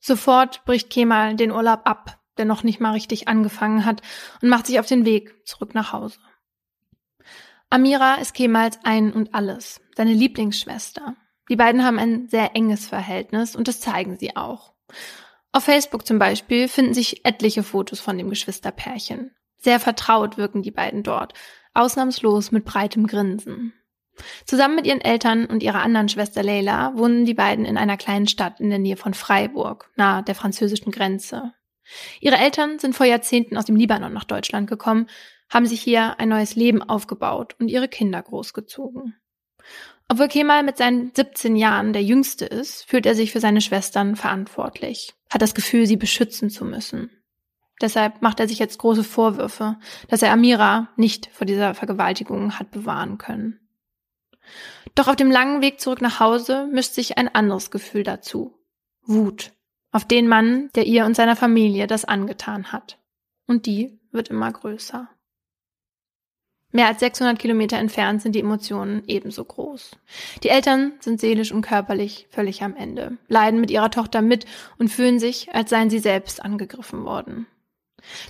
Sofort 0.00 0.64
bricht 0.64 0.90
Kemal 0.90 1.36
den 1.36 1.52
Urlaub 1.52 1.82
ab, 1.84 2.18
der 2.36 2.44
noch 2.44 2.64
nicht 2.64 2.80
mal 2.80 2.92
richtig 2.92 3.28
angefangen 3.28 3.84
hat, 3.84 4.02
und 4.42 4.48
macht 4.48 4.66
sich 4.66 4.80
auf 4.80 4.86
den 4.86 5.04
Weg 5.04 5.46
zurück 5.46 5.74
nach 5.74 5.92
Hause. 5.92 6.18
Amira 7.70 8.16
ist 8.16 8.34
Kemals 8.34 8.80
ein 8.82 9.12
und 9.12 9.34
alles, 9.34 9.80
seine 9.96 10.12
Lieblingsschwester. 10.12 11.14
Die 11.48 11.56
beiden 11.56 11.84
haben 11.84 11.98
ein 11.98 12.28
sehr 12.28 12.54
enges 12.56 12.86
Verhältnis 12.86 13.56
und 13.56 13.68
das 13.68 13.80
zeigen 13.80 14.18
sie 14.18 14.36
auch. 14.36 14.74
Auf 15.52 15.64
Facebook 15.64 16.06
zum 16.06 16.18
Beispiel 16.18 16.66
finden 16.66 16.94
sich 16.94 17.26
etliche 17.26 17.62
Fotos 17.62 18.00
von 18.00 18.16
dem 18.16 18.30
Geschwisterpärchen. 18.30 19.34
Sehr 19.58 19.78
vertraut 19.78 20.38
wirken 20.38 20.62
die 20.62 20.70
beiden 20.70 21.02
dort, 21.02 21.34
ausnahmslos 21.74 22.50
mit 22.50 22.64
breitem 22.64 23.06
Grinsen. 23.06 23.74
Zusammen 24.44 24.76
mit 24.76 24.86
ihren 24.86 25.00
Eltern 25.00 25.46
und 25.46 25.62
ihrer 25.62 25.82
anderen 25.82 26.08
Schwester 26.08 26.42
Leila 26.42 26.96
wohnen 26.96 27.24
die 27.24 27.34
beiden 27.34 27.64
in 27.64 27.76
einer 27.76 27.96
kleinen 27.96 28.26
Stadt 28.26 28.60
in 28.60 28.70
der 28.70 28.78
Nähe 28.78 28.96
von 28.96 29.14
Freiburg, 29.14 29.90
nahe 29.96 30.22
der 30.22 30.34
französischen 30.34 30.90
Grenze. 30.90 31.52
Ihre 32.20 32.36
Eltern 32.36 32.78
sind 32.78 32.94
vor 32.94 33.06
Jahrzehnten 33.06 33.56
aus 33.56 33.66
dem 33.66 33.76
Libanon 33.76 34.12
nach 34.12 34.24
Deutschland 34.24 34.68
gekommen, 34.68 35.08
haben 35.50 35.66
sich 35.66 35.82
hier 35.82 36.18
ein 36.18 36.30
neues 36.30 36.56
Leben 36.56 36.82
aufgebaut 36.82 37.56
und 37.58 37.68
ihre 37.68 37.88
Kinder 37.88 38.22
großgezogen. 38.22 39.16
Obwohl 40.12 40.28
Kemal 40.28 40.62
mit 40.62 40.76
seinen 40.76 41.10
17 41.14 41.56
Jahren 41.56 41.94
der 41.94 42.02
Jüngste 42.02 42.44
ist, 42.44 42.84
fühlt 42.86 43.06
er 43.06 43.14
sich 43.14 43.32
für 43.32 43.40
seine 43.40 43.62
Schwestern 43.62 44.14
verantwortlich, 44.14 45.14
hat 45.30 45.40
das 45.40 45.54
Gefühl, 45.54 45.86
sie 45.86 45.96
beschützen 45.96 46.50
zu 46.50 46.66
müssen. 46.66 47.10
Deshalb 47.80 48.20
macht 48.20 48.38
er 48.38 48.46
sich 48.46 48.58
jetzt 48.58 48.76
große 48.76 49.04
Vorwürfe, 49.04 49.78
dass 50.08 50.20
er 50.20 50.30
Amira 50.30 50.88
nicht 50.96 51.30
vor 51.32 51.46
dieser 51.46 51.72
Vergewaltigung 51.72 52.58
hat 52.58 52.70
bewahren 52.70 53.16
können. 53.16 53.58
Doch 54.94 55.08
auf 55.08 55.16
dem 55.16 55.30
langen 55.30 55.62
Weg 55.62 55.80
zurück 55.80 56.02
nach 56.02 56.20
Hause 56.20 56.68
mischt 56.70 56.92
sich 56.92 57.16
ein 57.16 57.34
anderes 57.34 57.70
Gefühl 57.70 58.02
dazu. 58.02 58.54
Wut. 59.06 59.52
Auf 59.92 60.04
den 60.04 60.28
Mann, 60.28 60.68
der 60.74 60.84
ihr 60.84 61.06
und 61.06 61.16
seiner 61.16 61.36
Familie 61.36 61.86
das 61.86 62.04
angetan 62.04 62.70
hat. 62.70 62.98
Und 63.46 63.64
die 63.64 63.98
wird 64.10 64.28
immer 64.28 64.52
größer. 64.52 65.08
Mehr 66.72 66.86
als 66.86 67.00
600 67.00 67.38
Kilometer 67.38 67.76
entfernt 67.76 68.22
sind 68.22 68.34
die 68.34 68.40
Emotionen 68.40 69.02
ebenso 69.06 69.44
groß. 69.44 69.92
Die 70.42 70.48
Eltern 70.48 70.92
sind 71.00 71.20
seelisch 71.20 71.52
und 71.52 71.60
körperlich 71.60 72.26
völlig 72.30 72.62
am 72.62 72.74
Ende, 72.74 73.18
leiden 73.28 73.60
mit 73.60 73.70
ihrer 73.70 73.90
Tochter 73.90 74.22
mit 74.22 74.46
und 74.78 74.88
fühlen 74.88 75.18
sich, 75.18 75.54
als 75.54 75.68
seien 75.68 75.90
sie 75.90 75.98
selbst 75.98 76.42
angegriffen 76.42 77.04
worden. 77.04 77.46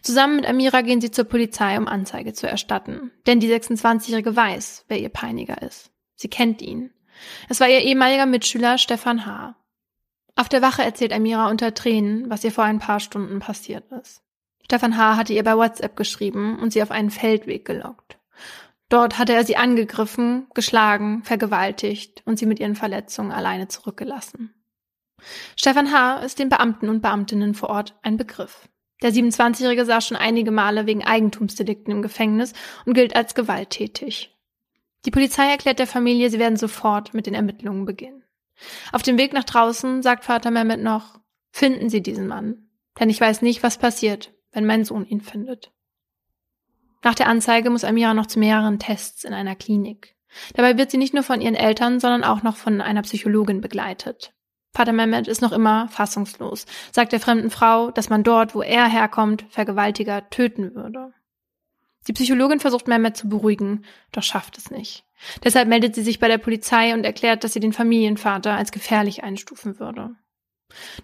Zusammen 0.03 0.37
mit 0.37 0.47
Amira 0.47 0.83
gehen 0.83 1.01
sie 1.01 1.13
zur 1.13 1.25
Polizei, 1.25 1.79
um 1.79 1.89
Anzeige 1.89 2.33
zu 2.33 2.49
erstatten. 2.49 3.13
Denn 3.27 3.41
die 3.41 3.51
26-Jährige 3.51 4.35
weiß, 4.35 4.85
wer 4.89 4.99
ihr 4.99 5.09
Peiniger 5.09 5.63
ist. 5.63 5.91
Sie 6.17 6.29
kennt 6.29 6.61
ihn. 6.61 6.91
Es 7.49 7.61
war 7.61 7.69
ihr 7.69 7.81
ehemaliger 7.81 8.27
Mitschüler 8.27 8.77
Stefan 8.77 9.25
H. 9.25 9.55
Auf 10.35 10.49
der 10.49 10.63
Wache 10.63 10.83
erzählt 10.83 11.13
Amira 11.13 11.49
unter 11.49 11.75
Tränen, 11.75 12.29
was 12.29 12.45
ihr 12.45 12.53
vor 12.53 12.65
ein 12.65 12.81
paar 12.81 13.01
Stunden 13.01 13.39
passiert 13.39 13.91
ist. 13.93 14.23
Stefan 14.65 14.97
H. 14.97 15.17
hatte 15.17 15.33
ihr 15.33 15.45
bei 15.45 15.57
WhatsApp 15.57 15.97
geschrieben 15.97 16.59
und 16.59 16.73
sie 16.73 16.83
auf 16.83 16.91
einen 16.91 17.11
Feldweg 17.11 17.65
gelockt. 17.65 18.19
Dort 18.89 19.19
hatte 19.19 19.33
er 19.33 19.45
sie 19.45 19.57
angegriffen, 19.57 20.49
geschlagen, 20.55 21.23
vergewaltigt 21.25 22.23
und 22.27 22.39
sie 22.39 22.47
mit 22.47 22.61
ihren 22.61 22.77
Verletzungen 22.77 23.33
alleine 23.33 23.69
zurückgelassen. 23.69 24.55
Stefan 25.57 25.93
H. 25.93 26.19
ist 26.19 26.39
den 26.39 26.49
Beamten 26.49 26.89
und 26.89 27.01
Beamtinnen 27.01 27.55
vor 27.55 27.71
Ort 27.71 27.99
ein 28.03 28.17
Begriff. 28.17 28.69
Der 29.03 29.13
27-Jährige 29.13 29.85
saß 29.85 30.07
schon 30.07 30.17
einige 30.17 30.51
Male 30.51 30.87
wegen 30.87 31.05
Eigentumsdelikten 31.05 31.93
im 31.93 32.03
Gefängnis 32.03 32.53
und 32.85 32.95
gilt 32.95 33.17
als 33.17 33.35
gewalttätig. 33.35 34.37
Die 35.05 35.11
Polizei 35.11 35.51
erklärt 35.51 35.79
der 35.79 35.87
Familie, 35.87 36.31
sie 36.31 36.39
werden 36.39 36.57
sofort 36.57 37.13
mit 37.13 37.27
den 37.27 37.35
Ermittlungen 37.35 37.85
beginnen. 37.85 38.25
Auf 38.93 39.03
dem 39.03 39.19
Weg 39.19 39.33
nach 39.33 39.45
draußen 39.45 40.03
sagt 40.03 40.25
Vater 40.25 40.51
Mehmet 40.51 40.81
noch, 40.81 41.19
finden 41.51 41.89
Sie 41.89 42.03
diesen 42.03 42.29
Mann, 42.29 42.69
denn 43.01 43.11
ich 43.11 43.21
weiß 43.21 43.43
nicht, 43.43 43.63
was 43.63 43.79
passiert, 43.79 44.33
wenn 44.53 44.67
mein 44.67 44.85
Sohn 44.85 45.07
ihn 45.07 45.21
findet. 45.21 45.73
Nach 47.03 47.15
der 47.15 47.29
Anzeige 47.29 47.71
muss 47.71 47.85
Amira 47.85 48.15
noch 48.15 48.27
zu 48.27 48.39
mehreren 48.39 48.79
Tests 48.79 49.25
in 49.25 49.35
einer 49.35 49.57
Klinik. 49.57 50.15
Dabei 50.55 50.79
wird 50.79 50.91
sie 50.91 50.99
nicht 50.99 51.15
nur 51.15 51.23
von 51.23 51.41
ihren 51.41 51.55
Eltern, 51.55 52.01
sondern 52.01 52.25
auch 52.25 52.43
noch 52.43 52.57
von 52.57 52.81
einer 52.81 53.03
Psychologin 53.03 53.61
begleitet. 53.61 54.33
Vater 54.75 54.93
Mehmet 54.93 55.29
ist 55.29 55.43
noch 55.43 55.53
immer 55.53 55.89
fassungslos, 55.89 56.65
sagt 56.93 57.13
der 57.13 57.21
fremden 57.21 57.51
Frau, 57.51 57.91
dass 57.91 58.09
man 58.09 58.23
dort, 58.23 58.55
wo 58.55 58.63
er 58.63 58.89
herkommt, 58.89 59.45
Vergewaltiger 59.51 60.31
töten 60.31 60.75
würde. 60.75 61.13
Die 62.09 62.15
Psychologin 62.15 62.59
versucht 62.59 62.89
Mehmet 62.89 63.17
zu 63.17 63.29
beruhigen, 63.29 63.85
doch 64.13 64.23
schafft 64.23 64.57
es 64.57 64.71
nicht. 64.71 65.05
Deshalb 65.45 65.69
meldet 65.69 65.95
sie 65.95 66.03
sich 66.03 66.19
bei 66.19 66.29
der 66.29 66.39
Polizei 66.39 66.95
und 66.95 67.05
erklärt, 67.05 67.45
dass 67.45 67.53
sie 67.53 67.61
den 67.61 67.73
Familienvater 67.73 68.57
als 68.57 68.73
gefährlich 68.73 69.23
einstufen 69.23 69.79
würde. 69.79 70.17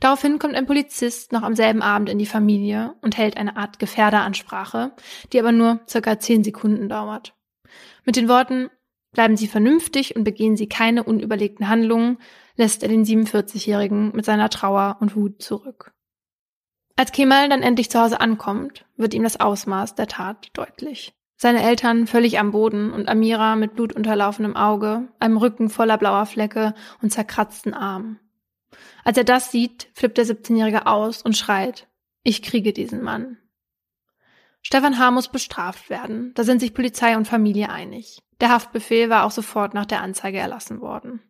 Daraufhin 0.01 0.39
kommt 0.39 0.55
ein 0.55 0.67
Polizist 0.67 1.33
noch 1.33 1.43
am 1.43 1.55
selben 1.55 1.83
Abend 1.83 2.09
in 2.09 2.19
die 2.19 2.27
Familie 2.27 2.95
und 3.03 3.17
hält 3.17 3.37
eine 3.37 3.57
Art 3.57 3.79
Gefährderansprache, 3.79 4.93
die 5.33 5.41
aber 5.41 5.53
nur 5.53 5.81
circa 5.89 6.19
zehn 6.19 6.45
Sekunden 6.45 6.89
dauert. 6.89 7.35
Mit 8.05 8.17
den 8.17 8.29
Worten 8.29 8.71
Bleiben 9.13 9.37
Sie 9.37 9.49
vernünftig 9.49 10.17
und 10.17 10.25
begehen 10.25 10.57
Sie 10.57 10.69
keine 10.69 11.03
unüberlegten 11.03 11.69
Handlungen, 11.69 12.19
lässt 12.57 12.83
er 12.83 12.89
den 12.89 13.05
47-Jährigen 13.05 14.13
mit 14.15 14.25
seiner 14.25 14.51
Trauer 14.51 14.99
und 15.01 15.17
Wut 15.17 15.43
zurück. 15.43 15.93
Als 16.97 17.13
Kemal 17.13 17.49
dann 17.49 17.63
endlich 17.63 17.91
zu 17.91 18.01
Hause 18.01 18.21
ankommt, 18.21 18.85
wird 18.97 19.15
ihm 19.15 19.23
das 19.23 19.41
Ausmaß 19.41 19.95
der 19.95 20.09
Tat 20.09 20.51
deutlich. 20.53 21.15
Seine 21.37 21.63
Eltern 21.63 22.09
völlig 22.09 22.39
am 22.41 22.51
Boden 22.51 22.93
und 22.93 23.09
Amira 23.09 23.55
mit 23.55 23.75
blutunterlaufenem 23.75 24.57
Auge, 24.57 25.09
einem 25.21 25.37
Rücken 25.37 25.71
voller 25.71 25.97
blauer 25.97 26.27
Flecke 26.27 26.75
und 27.01 27.13
zerkratzten 27.13 27.75
Armen. 27.75 28.19
Als 29.05 29.17
er 29.17 29.25
das 29.25 29.51
sieht, 29.51 29.89
flippt 29.95 30.19
der 30.19 30.27
17-Jährige 30.27 30.87
aus 30.87 31.23
und 31.23 31.37
schreit, 31.37 31.89
ich 32.23 32.43
kriege 32.43 32.73
diesen 32.73 33.03
Mann. 33.03 33.39
Stefan 34.63 34.99
H. 34.99 35.11
muss 35.11 35.29
bestraft 35.29 35.89
werden, 35.89 36.33
da 36.35 36.45
sind 36.45 36.61
sich 36.61 36.75
Polizei 36.75 37.17
und 37.17 37.29
Familie 37.29 37.71
einig. 37.71 38.23
Der 38.41 38.51
Haftbefehl 38.51 39.09
war 39.09 39.25
auch 39.25 39.31
sofort 39.31 39.75
nach 39.75 39.87
der 39.87 40.03
Anzeige 40.03 40.39
erlassen 40.39 40.81
worden. 40.81 41.23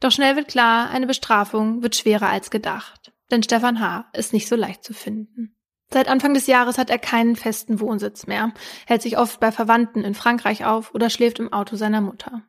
Doch 0.00 0.10
schnell 0.10 0.36
wird 0.36 0.48
klar, 0.48 0.90
eine 0.90 1.06
Bestrafung 1.06 1.82
wird 1.82 1.96
schwerer 1.96 2.28
als 2.28 2.50
gedacht 2.50 3.12
denn 3.30 3.42
Stefan 3.42 3.80
H. 3.80 4.06
ist 4.12 4.32
nicht 4.32 4.48
so 4.48 4.56
leicht 4.56 4.84
zu 4.84 4.94
finden. 4.94 5.56
Seit 5.92 6.08
Anfang 6.08 6.34
des 6.34 6.46
Jahres 6.46 6.78
hat 6.78 6.90
er 6.90 6.98
keinen 6.98 7.36
festen 7.36 7.80
Wohnsitz 7.80 8.26
mehr, 8.26 8.52
hält 8.86 9.02
sich 9.02 9.18
oft 9.18 9.38
bei 9.38 9.52
Verwandten 9.52 10.02
in 10.02 10.14
Frankreich 10.14 10.64
auf 10.64 10.94
oder 10.94 11.10
schläft 11.10 11.38
im 11.38 11.52
Auto 11.52 11.76
seiner 11.76 12.00
Mutter. 12.00 12.42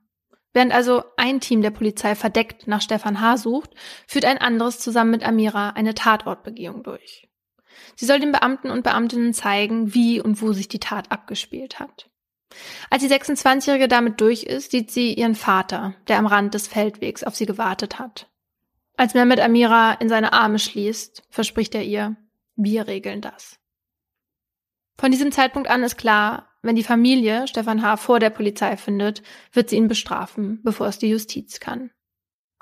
Während 0.57 0.73
also 0.73 1.03
ein 1.17 1.39
Team 1.39 1.61
der 1.61 1.69
Polizei 1.69 2.15
verdeckt 2.15 2.65
nach 2.67 2.81
Stefan 2.81 3.21
H. 3.21 3.37
sucht, 3.37 3.75
führt 4.07 4.25
ein 4.25 4.39
anderes 4.39 4.79
zusammen 4.79 5.11
mit 5.11 5.23
Amira 5.23 5.69
eine 5.69 5.93
Tatortbegehung 5.93 6.81
durch. 6.81 7.29
Sie 7.95 8.07
soll 8.07 8.19
den 8.19 8.31
Beamten 8.31 8.71
und 8.71 8.81
Beamtinnen 8.81 9.35
zeigen, 9.35 9.93
wie 9.93 10.19
und 10.19 10.41
wo 10.41 10.53
sich 10.53 10.67
die 10.67 10.79
Tat 10.79 11.11
abgespielt 11.11 11.79
hat. 11.79 12.09
Als 12.89 13.03
die 13.03 13.07
26-Jährige 13.07 13.87
damit 13.87 14.19
durch 14.19 14.45
ist, 14.45 14.71
sieht 14.71 14.89
sie 14.89 15.13
ihren 15.13 15.35
Vater, 15.35 15.93
der 16.07 16.17
am 16.17 16.25
Rand 16.25 16.55
des 16.55 16.67
Feldwegs 16.67 17.23
auf 17.23 17.35
sie 17.35 17.45
gewartet 17.45 17.99
hat. 17.99 18.27
Als 18.95 19.13
Mehmet 19.13 19.39
Amira 19.39 19.93
in 19.93 20.09
seine 20.09 20.33
Arme 20.33 20.57
schließt, 20.57 21.21
verspricht 21.29 21.75
er 21.75 21.83
ihr, 21.83 22.15
wir 22.55 22.87
regeln 22.87 23.21
das. 23.21 23.59
Von 24.97 25.11
diesem 25.11 25.31
Zeitpunkt 25.31 25.69
an 25.69 25.83
ist 25.83 25.99
klar, 25.99 26.46
wenn 26.67 26.75
die 26.75 26.83
Familie 26.83 27.47
Stefan 27.47 27.81
H. 27.81 27.97
vor 27.97 28.19
der 28.19 28.29
Polizei 28.29 28.77
findet, 28.77 29.23
wird 29.53 29.69
sie 29.69 29.77
ihn 29.77 29.87
bestrafen, 29.87 30.61
bevor 30.63 30.87
es 30.87 30.99
die 30.99 31.09
Justiz 31.09 31.59
kann. 31.59 31.91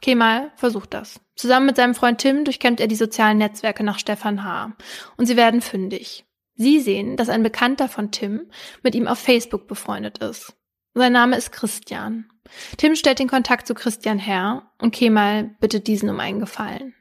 Kemal 0.01 0.51
versucht 0.55 0.93
das. 0.93 1.19
Zusammen 1.35 1.65
mit 1.65 1.75
seinem 1.75 1.95
Freund 1.95 2.19
Tim 2.19 2.45
durchkämmt 2.45 2.79
er 2.79 2.87
die 2.87 2.95
sozialen 2.95 3.37
Netzwerke 3.37 3.83
nach 3.83 3.99
Stefan 3.99 4.43
H. 4.43 4.75
Und 5.17 5.25
sie 5.25 5.35
werden 5.35 5.61
fündig. 5.61 6.25
Sie 6.55 6.79
sehen, 6.79 7.17
dass 7.17 7.29
ein 7.29 7.43
Bekannter 7.43 7.89
von 7.89 8.11
Tim 8.11 8.49
mit 8.81 8.95
ihm 8.95 9.07
auf 9.07 9.19
Facebook 9.19 9.67
befreundet 9.67 10.19
ist. 10.19 10.55
Sein 10.93 11.11
Name 11.11 11.35
ist 11.35 11.51
Christian. 11.51 12.29
Tim 12.77 12.95
stellt 12.95 13.19
den 13.19 13.27
Kontakt 13.27 13.67
zu 13.67 13.73
Christian 13.73 14.19
her 14.19 14.71
und 14.79 14.93
Kemal 14.93 15.55
bittet 15.59 15.87
diesen 15.87 16.09
um 16.09 16.19
einen 16.19 16.39
Gefallen. 16.39 16.93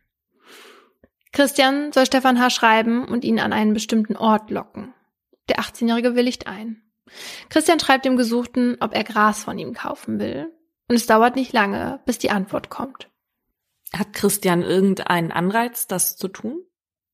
Christian 1.32 1.92
soll 1.92 2.06
Stefan 2.06 2.40
H. 2.40 2.50
schreiben 2.50 3.06
und 3.06 3.24
ihn 3.24 3.38
an 3.38 3.52
einen 3.52 3.74
bestimmten 3.74 4.16
Ort 4.16 4.50
locken. 4.50 4.94
Der 5.48 5.58
18-Jährige 5.58 6.14
willigt 6.14 6.46
ein. 6.46 6.82
Christian 7.48 7.80
schreibt 7.80 8.04
dem 8.04 8.16
Gesuchten, 8.16 8.76
ob 8.80 8.94
er 8.94 9.04
Gras 9.04 9.44
von 9.44 9.58
ihm 9.58 9.74
kaufen 9.74 10.18
will. 10.18 10.52
Und 10.88 10.96
es 10.96 11.06
dauert 11.06 11.36
nicht 11.36 11.52
lange, 11.52 12.00
bis 12.04 12.18
die 12.18 12.30
Antwort 12.30 12.70
kommt. 12.70 13.10
Hat 13.92 14.12
Christian 14.12 14.62
irgendeinen 14.62 15.32
Anreiz, 15.32 15.86
das 15.86 16.16
zu 16.16 16.28
tun? 16.28 16.62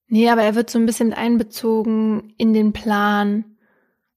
Nee, 0.07 0.29
aber 0.29 0.43
er 0.43 0.55
wird 0.55 0.71
so 0.71 0.79
ein 0.79 0.87
bisschen 0.87 1.13
einbezogen 1.13 2.35
in 2.37 2.53
den 2.53 2.73
Plan, 2.73 3.57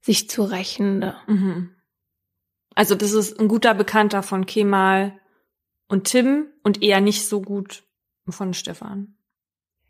sich 0.01 0.29
zu 0.29 0.43
rächen. 0.43 1.13
Mhm. 1.27 1.75
Also 2.75 2.95
das 2.95 3.11
ist 3.11 3.39
ein 3.39 3.47
guter 3.47 3.73
Bekannter 3.75 4.23
von 4.23 4.45
Kemal 4.45 5.19
und 5.87 6.05
Tim 6.05 6.47
und 6.63 6.81
eher 6.81 7.01
nicht 7.01 7.27
so 7.27 7.41
gut 7.41 7.83
von 8.27 8.53
Stefan. 8.53 9.15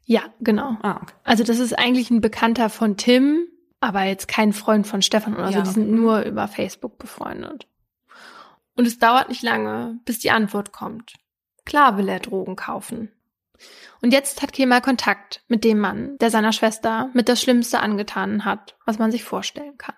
Ja, 0.06 0.24
genau. 0.42 0.78
Ah, 0.82 1.00
okay. 1.02 1.14
Also 1.24 1.44
das 1.44 1.60
ist 1.60 1.78
eigentlich 1.78 2.12
ein 2.12 2.20
Bekannter 2.20 2.70
von 2.70 2.98
Tim, 2.98 3.48
aber 3.84 4.04
jetzt 4.04 4.28
kein 4.28 4.54
Freund 4.54 4.88
von 4.88 5.02
Stefan 5.02 5.36
oder 5.36 5.50
ja, 5.50 5.60
so. 5.60 5.64
Die 5.64 5.70
sind 5.72 5.92
nur 5.92 6.22
über 6.22 6.48
Facebook 6.48 6.98
befreundet. 6.98 7.68
Und 8.76 8.88
es 8.88 8.98
dauert 8.98 9.30
nicht 9.30 9.44
lange, 9.44 10.00
bis 10.06 10.20
die 10.20 10.32
Antwort 10.32 10.72
kommt. 10.72 11.14
Klar 11.66 11.98
will 11.98 12.10
er 12.10 12.20
Drogen 12.20 12.56
kaufen. 12.56 13.12
Und 14.02 14.12
jetzt 14.12 14.42
hat 14.42 14.54
Kemal 14.54 14.82
Kontakt 14.82 15.44
mit 15.48 15.64
dem 15.64 15.80
Mann, 15.80 16.18
der 16.18 16.30
seiner 16.30 16.52
Schwester 16.52 17.10
mit 17.14 17.30
das 17.30 17.42
Schlimmste 17.42 17.80
angetan 17.80 18.46
hat, 18.46 18.76
was 18.86 19.00
man 19.00 19.12
sich 19.12 19.24
vorstellen 19.24 19.78
kann. 19.78 19.96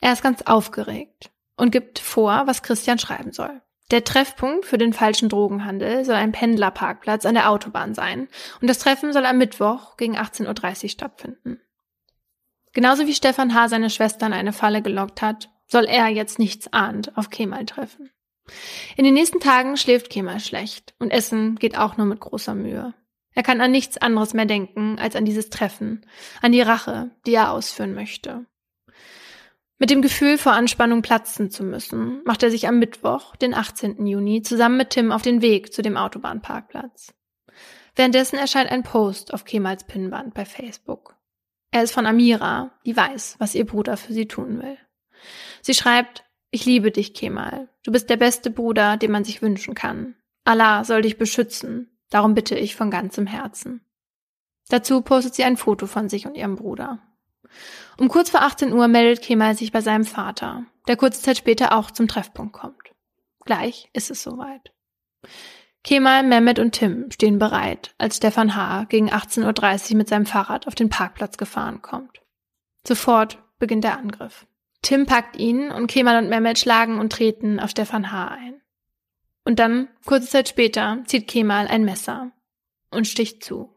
Er 0.00 0.12
ist 0.12 0.22
ganz 0.22 0.42
aufgeregt 0.42 1.30
und 1.56 1.70
gibt 1.70 1.98
vor, 1.98 2.42
was 2.46 2.62
Christian 2.62 2.98
schreiben 2.98 3.32
soll. 3.32 3.60
Der 3.90 4.04
Treffpunkt 4.04 4.66
für 4.66 4.78
den 4.78 4.92
falschen 4.92 5.28
Drogenhandel 5.28 6.04
soll 6.04 6.14
ein 6.14 6.32
Pendlerparkplatz 6.32 7.26
an 7.26 7.34
der 7.34 7.50
Autobahn 7.50 7.94
sein 7.94 8.28
und 8.60 8.70
das 8.70 8.78
Treffen 8.78 9.12
soll 9.12 9.26
am 9.26 9.38
Mittwoch 9.38 9.96
gegen 9.96 10.16
18.30 10.16 10.84
Uhr 10.84 10.88
stattfinden. 10.90 11.60
Genauso 12.72 13.06
wie 13.06 13.14
Stefan 13.14 13.54
H. 13.54 13.68
seine 13.68 13.90
Schwester 13.90 14.26
in 14.26 14.32
eine 14.32 14.52
Falle 14.52 14.82
gelockt 14.82 15.22
hat, 15.22 15.50
soll 15.66 15.84
er 15.84 16.08
jetzt 16.08 16.38
nichts 16.38 16.72
ahnt 16.72 17.16
auf 17.16 17.30
Kemal 17.30 17.64
treffen. 17.66 18.10
In 18.96 19.04
den 19.04 19.14
nächsten 19.14 19.40
Tagen 19.40 19.76
schläft 19.76 20.10
Kemal 20.10 20.40
schlecht 20.40 20.94
und 20.98 21.10
Essen 21.10 21.56
geht 21.56 21.78
auch 21.78 21.96
nur 21.96 22.06
mit 22.06 22.20
großer 22.20 22.54
Mühe. 22.54 22.94
Er 23.32 23.42
kann 23.42 23.60
an 23.60 23.70
nichts 23.70 23.96
anderes 23.96 24.34
mehr 24.34 24.46
denken 24.46 24.98
als 24.98 25.14
an 25.14 25.24
dieses 25.24 25.50
Treffen, 25.50 26.04
an 26.42 26.52
die 26.52 26.60
Rache, 26.60 27.10
die 27.26 27.34
er 27.34 27.52
ausführen 27.52 27.94
möchte. 27.94 28.46
Mit 29.78 29.88
dem 29.88 30.02
Gefühl, 30.02 30.36
vor 30.36 30.52
Anspannung 30.52 31.00
platzen 31.00 31.50
zu 31.50 31.64
müssen, 31.64 32.22
macht 32.24 32.42
er 32.42 32.50
sich 32.50 32.68
am 32.68 32.78
Mittwoch, 32.78 33.34
den 33.36 33.54
18. 33.54 34.04
Juni, 34.06 34.42
zusammen 34.42 34.76
mit 34.76 34.90
Tim 34.90 35.10
auf 35.10 35.22
den 35.22 35.40
Weg 35.40 35.72
zu 35.72 35.80
dem 35.80 35.96
Autobahnparkplatz. 35.96 37.14
Währenddessen 37.94 38.38
erscheint 38.38 38.70
ein 38.70 38.82
Post 38.82 39.32
auf 39.32 39.44
Kemals 39.44 39.84
Pinnwand 39.84 40.34
bei 40.34 40.44
Facebook. 40.44 41.16
Er 41.70 41.82
ist 41.82 41.92
von 41.92 42.06
Amira, 42.06 42.72
die 42.84 42.96
weiß, 42.96 43.36
was 43.38 43.54
ihr 43.54 43.64
Bruder 43.64 43.96
für 43.96 44.12
sie 44.12 44.26
tun 44.26 44.60
will. 44.60 44.76
Sie 45.62 45.74
schreibt, 45.74 46.24
ich 46.50 46.64
liebe 46.64 46.90
dich, 46.90 47.14
Kemal. 47.14 47.68
Du 47.84 47.92
bist 47.92 48.10
der 48.10 48.16
beste 48.16 48.50
Bruder, 48.50 48.96
den 48.96 49.12
man 49.12 49.24
sich 49.24 49.40
wünschen 49.40 49.74
kann. 49.74 50.16
Allah 50.44 50.84
soll 50.84 51.02
dich 51.02 51.16
beschützen. 51.16 51.96
Darum 52.10 52.34
bitte 52.34 52.58
ich 52.58 52.74
von 52.74 52.90
ganzem 52.90 53.26
Herzen. 53.26 53.84
Dazu 54.68 55.00
postet 55.00 55.34
sie 55.34 55.44
ein 55.44 55.56
Foto 55.56 55.86
von 55.86 56.08
sich 56.08 56.26
und 56.26 56.36
ihrem 56.36 56.56
Bruder. 56.56 56.98
Um 57.98 58.08
kurz 58.08 58.30
vor 58.30 58.42
18 58.42 58.72
Uhr 58.72 58.88
meldet 58.88 59.22
Kemal 59.22 59.56
sich 59.56 59.70
bei 59.70 59.80
seinem 59.80 60.04
Vater, 60.04 60.64
der 60.88 60.96
kurze 60.96 61.22
Zeit 61.22 61.36
später 61.36 61.76
auch 61.76 61.90
zum 61.90 62.08
Treffpunkt 62.08 62.52
kommt. 62.52 62.94
Gleich 63.44 63.90
ist 63.92 64.10
es 64.10 64.22
soweit. 64.22 64.72
Kemal, 65.82 66.22
Mehmet 66.22 66.58
und 66.58 66.72
Tim 66.72 67.10
stehen 67.10 67.38
bereit, 67.38 67.94
als 67.98 68.18
Stefan 68.18 68.54
H. 68.54 68.84
gegen 68.84 69.10
18.30 69.10 69.92
Uhr 69.92 69.96
mit 69.96 70.08
seinem 70.08 70.26
Fahrrad 70.26 70.66
auf 70.66 70.74
den 70.74 70.90
Parkplatz 70.90 71.38
gefahren 71.38 71.80
kommt. 71.80 72.20
Sofort 72.86 73.38
beginnt 73.58 73.84
der 73.84 73.98
Angriff. 73.98 74.46
Tim 74.82 75.06
packt 75.06 75.36
ihn 75.36 75.70
und 75.70 75.86
Kemal 75.86 76.22
und 76.22 76.30
Mehmet 76.30 76.58
schlagen 76.58 76.98
und 76.98 77.12
treten 77.12 77.60
auf 77.60 77.70
Stefan 77.70 78.12
H. 78.12 78.28
ein. 78.28 78.60
Und 79.44 79.58
dann, 79.58 79.88
kurze 80.04 80.28
Zeit 80.28 80.48
später, 80.48 81.02
zieht 81.06 81.28
Kemal 81.28 81.66
ein 81.66 81.84
Messer 81.84 82.32
und 82.90 83.06
sticht 83.06 83.42
zu. 83.42 83.74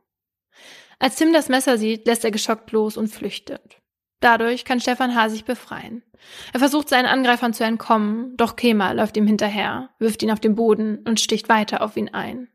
Als 1.00 1.16
Tim 1.16 1.34
das 1.34 1.50
Messer 1.50 1.78
sieht, 1.78 2.06
lässt 2.06 2.24
er 2.24 2.32
geschockt 2.32 2.72
los 2.72 2.98
und 2.98 3.08
flüchtet. 3.08 3.82
Dadurch 4.24 4.64
kann 4.64 4.80
Stefan 4.80 5.16
H. 5.16 5.28
sich 5.28 5.44
befreien. 5.44 6.02
Er 6.54 6.60
versucht 6.62 6.88
seinen 6.88 7.08
Angreifern 7.08 7.54
zu 7.54 7.66
entkommen, 7.66 8.38
doch 8.38 8.56
Kemal 8.56 8.96
läuft 8.96 9.18
ihm 9.18 9.28
hinterher, 9.28 9.90
wirft 10.00 10.24
ihn 10.24 10.32
auf 10.32 10.40
den 10.40 10.56
Boden 10.56 11.00
und 11.00 11.20
sticht 11.20 11.50
weiter 11.50 11.82
auf 11.82 11.98
ihn 11.98 12.14
ein. 12.14 12.48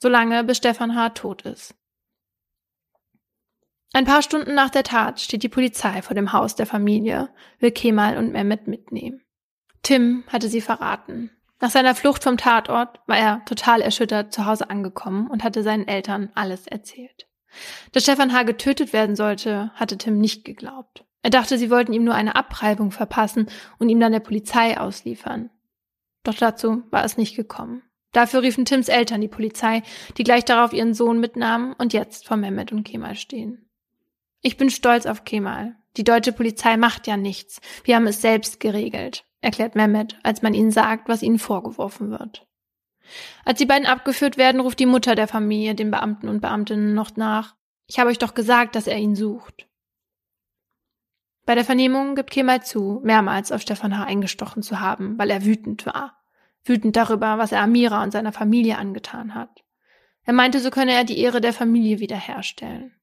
Solange 0.00 0.42
bis 0.42 0.56
Stefan 0.56 0.96
H. 0.96 1.10
tot 1.10 1.42
ist. 1.42 1.76
Ein 3.92 4.04
paar 4.04 4.22
Stunden 4.22 4.52
nach 4.54 4.70
der 4.70 4.82
Tat 4.82 5.20
steht 5.20 5.44
die 5.44 5.48
Polizei 5.48 6.02
vor 6.02 6.16
dem 6.16 6.32
Haus 6.32 6.56
der 6.56 6.66
Familie, 6.66 7.28
will 7.60 7.70
Kemal 7.70 8.16
und 8.18 8.32
Mehmet 8.32 8.66
mitnehmen. 8.66 9.22
Tim 9.84 10.24
hatte 10.26 10.48
sie 10.48 10.60
verraten. 10.60 11.30
Nach 11.60 11.70
seiner 11.70 11.94
Flucht 11.94 12.24
vom 12.24 12.36
Tatort 12.36 12.98
war 13.06 13.16
er 13.16 13.44
total 13.44 13.80
erschüttert 13.80 14.32
zu 14.32 14.44
Hause 14.46 14.70
angekommen 14.70 15.28
und 15.28 15.44
hatte 15.44 15.62
seinen 15.62 15.86
Eltern 15.86 16.30
alles 16.34 16.66
erzählt. 16.66 17.28
Dass 17.92 18.02
Stefan 18.02 18.32
H. 18.32 18.42
getötet 18.42 18.92
werden 18.92 19.14
sollte, 19.14 19.70
hatte 19.76 19.98
Tim 19.98 20.18
nicht 20.18 20.44
geglaubt. 20.44 21.04
Er 21.22 21.30
dachte, 21.30 21.56
sie 21.56 21.70
wollten 21.70 21.92
ihm 21.92 22.04
nur 22.04 22.14
eine 22.14 22.36
Abreibung 22.36 22.90
verpassen 22.90 23.48
und 23.78 23.88
ihm 23.88 24.00
dann 24.00 24.12
der 24.12 24.20
Polizei 24.20 24.78
ausliefern. 24.78 25.50
Doch 26.24 26.34
dazu 26.34 26.82
war 26.90 27.04
es 27.04 27.16
nicht 27.16 27.36
gekommen. 27.36 27.82
Dafür 28.12 28.42
riefen 28.42 28.64
Tims 28.64 28.88
Eltern 28.88 29.20
die 29.20 29.28
Polizei, 29.28 29.82
die 30.18 30.24
gleich 30.24 30.44
darauf 30.44 30.72
ihren 30.72 30.94
Sohn 30.94 31.18
mitnahmen 31.18 31.72
und 31.78 31.92
jetzt 31.92 32.26
vor 32.26 32.36
Mehmet 32.36 32.72
und 32.72 32.84
Kemal 32.84 33.14
stehen. 33.14 33.68
Ich 34.42 34.56
bin 34.56 34.70
stolz 34.70 35.06
auf 35.06 35.24
Kemal. 35.24 35.76
Die 35.96 36.04
deutsche 36.04 36.32
Polizei 36.32 36.76
macht 36.76 37.06
ja 37.06 37.16
nichts. 37.16 37.60
Wir 37.84 37.96
haben 37.96 38.06
es 38.06 38.20
selbst 38.20 38.60
geregelt, 38.60 39.24
erklärt 39.40 39.76
Mehmet, 39.76 40.18
als 40.22 40.42
man 40.42 40.54
ihnen 40.54 40.70
sagt, 40.70 41.08
was 41.08 41.22
ihnen 41.22 41.38
vorgeworfen 41.38 42.10
wird. 42.10 42.46
Als 43.44 43.58
die 43.58 43.66
beiden 43.66 43.86
abgeführt 43.86 44.36
werden, 44.36 44.60
ruft 44.60 44.78
die 44.78 44.86
Mutter 44.86 45.14
der 45.14 45.28
Familie 45.28 45.74
den 45.74 45.90
Beamten 45.90 46.28
und 46.28 46.40
Beamtinnen 46.40 46.94
noch 46.94 47.16
nach. 47.16 47.56
Ich 47.86 47.98
habe 47.98 48.10
euch 48.10 48.18
doch 48.18 48.34
gesagt, 48.34 48.74
dass 48.74 48.86
er 48.86 48.98
ihn 48.98 49.16
sucht. 49.16 49.68
Bei 51.52 51.56
der 51.56 51.66
Vernehmung 51.66 52.14
gibt 52.14 52.30
Kemal 52.30 52.62
zu, 52.62 53.02
mehrmals 53.04 53.52
auf 53.52 53.60
Stefan 53.60 53.98
H. 53.98 54.04
eingestochen 54.04 54.62
zu 54.62 54.80
haben, 54.80 55.18
weil 55.18 55.28
er 55.28 55.44
wütend 55.44 55.84
war. 55.84 56.16
Wütend 56.64 56.96
darüber, 56.96 57.36
was 57.36 57.52
er 57.52 57.60
Amira 57.60 58.02
und 58.02 58.10
seiner 58.10 58.32
Familie 58.32 58.78
angetan 58.78 59.34
hat. 59.34 59.62
Er 60.24 60.32
meinte, 60.32 60.60
so 60.60 60.70
könne 60.70 60.92
er 60.92 61.04
die 61.04 61.18
Ehre 61.18 61.42
der 61.42 61.52
Familie 61.52 61.98
wiederherstellen. 61.98 62.94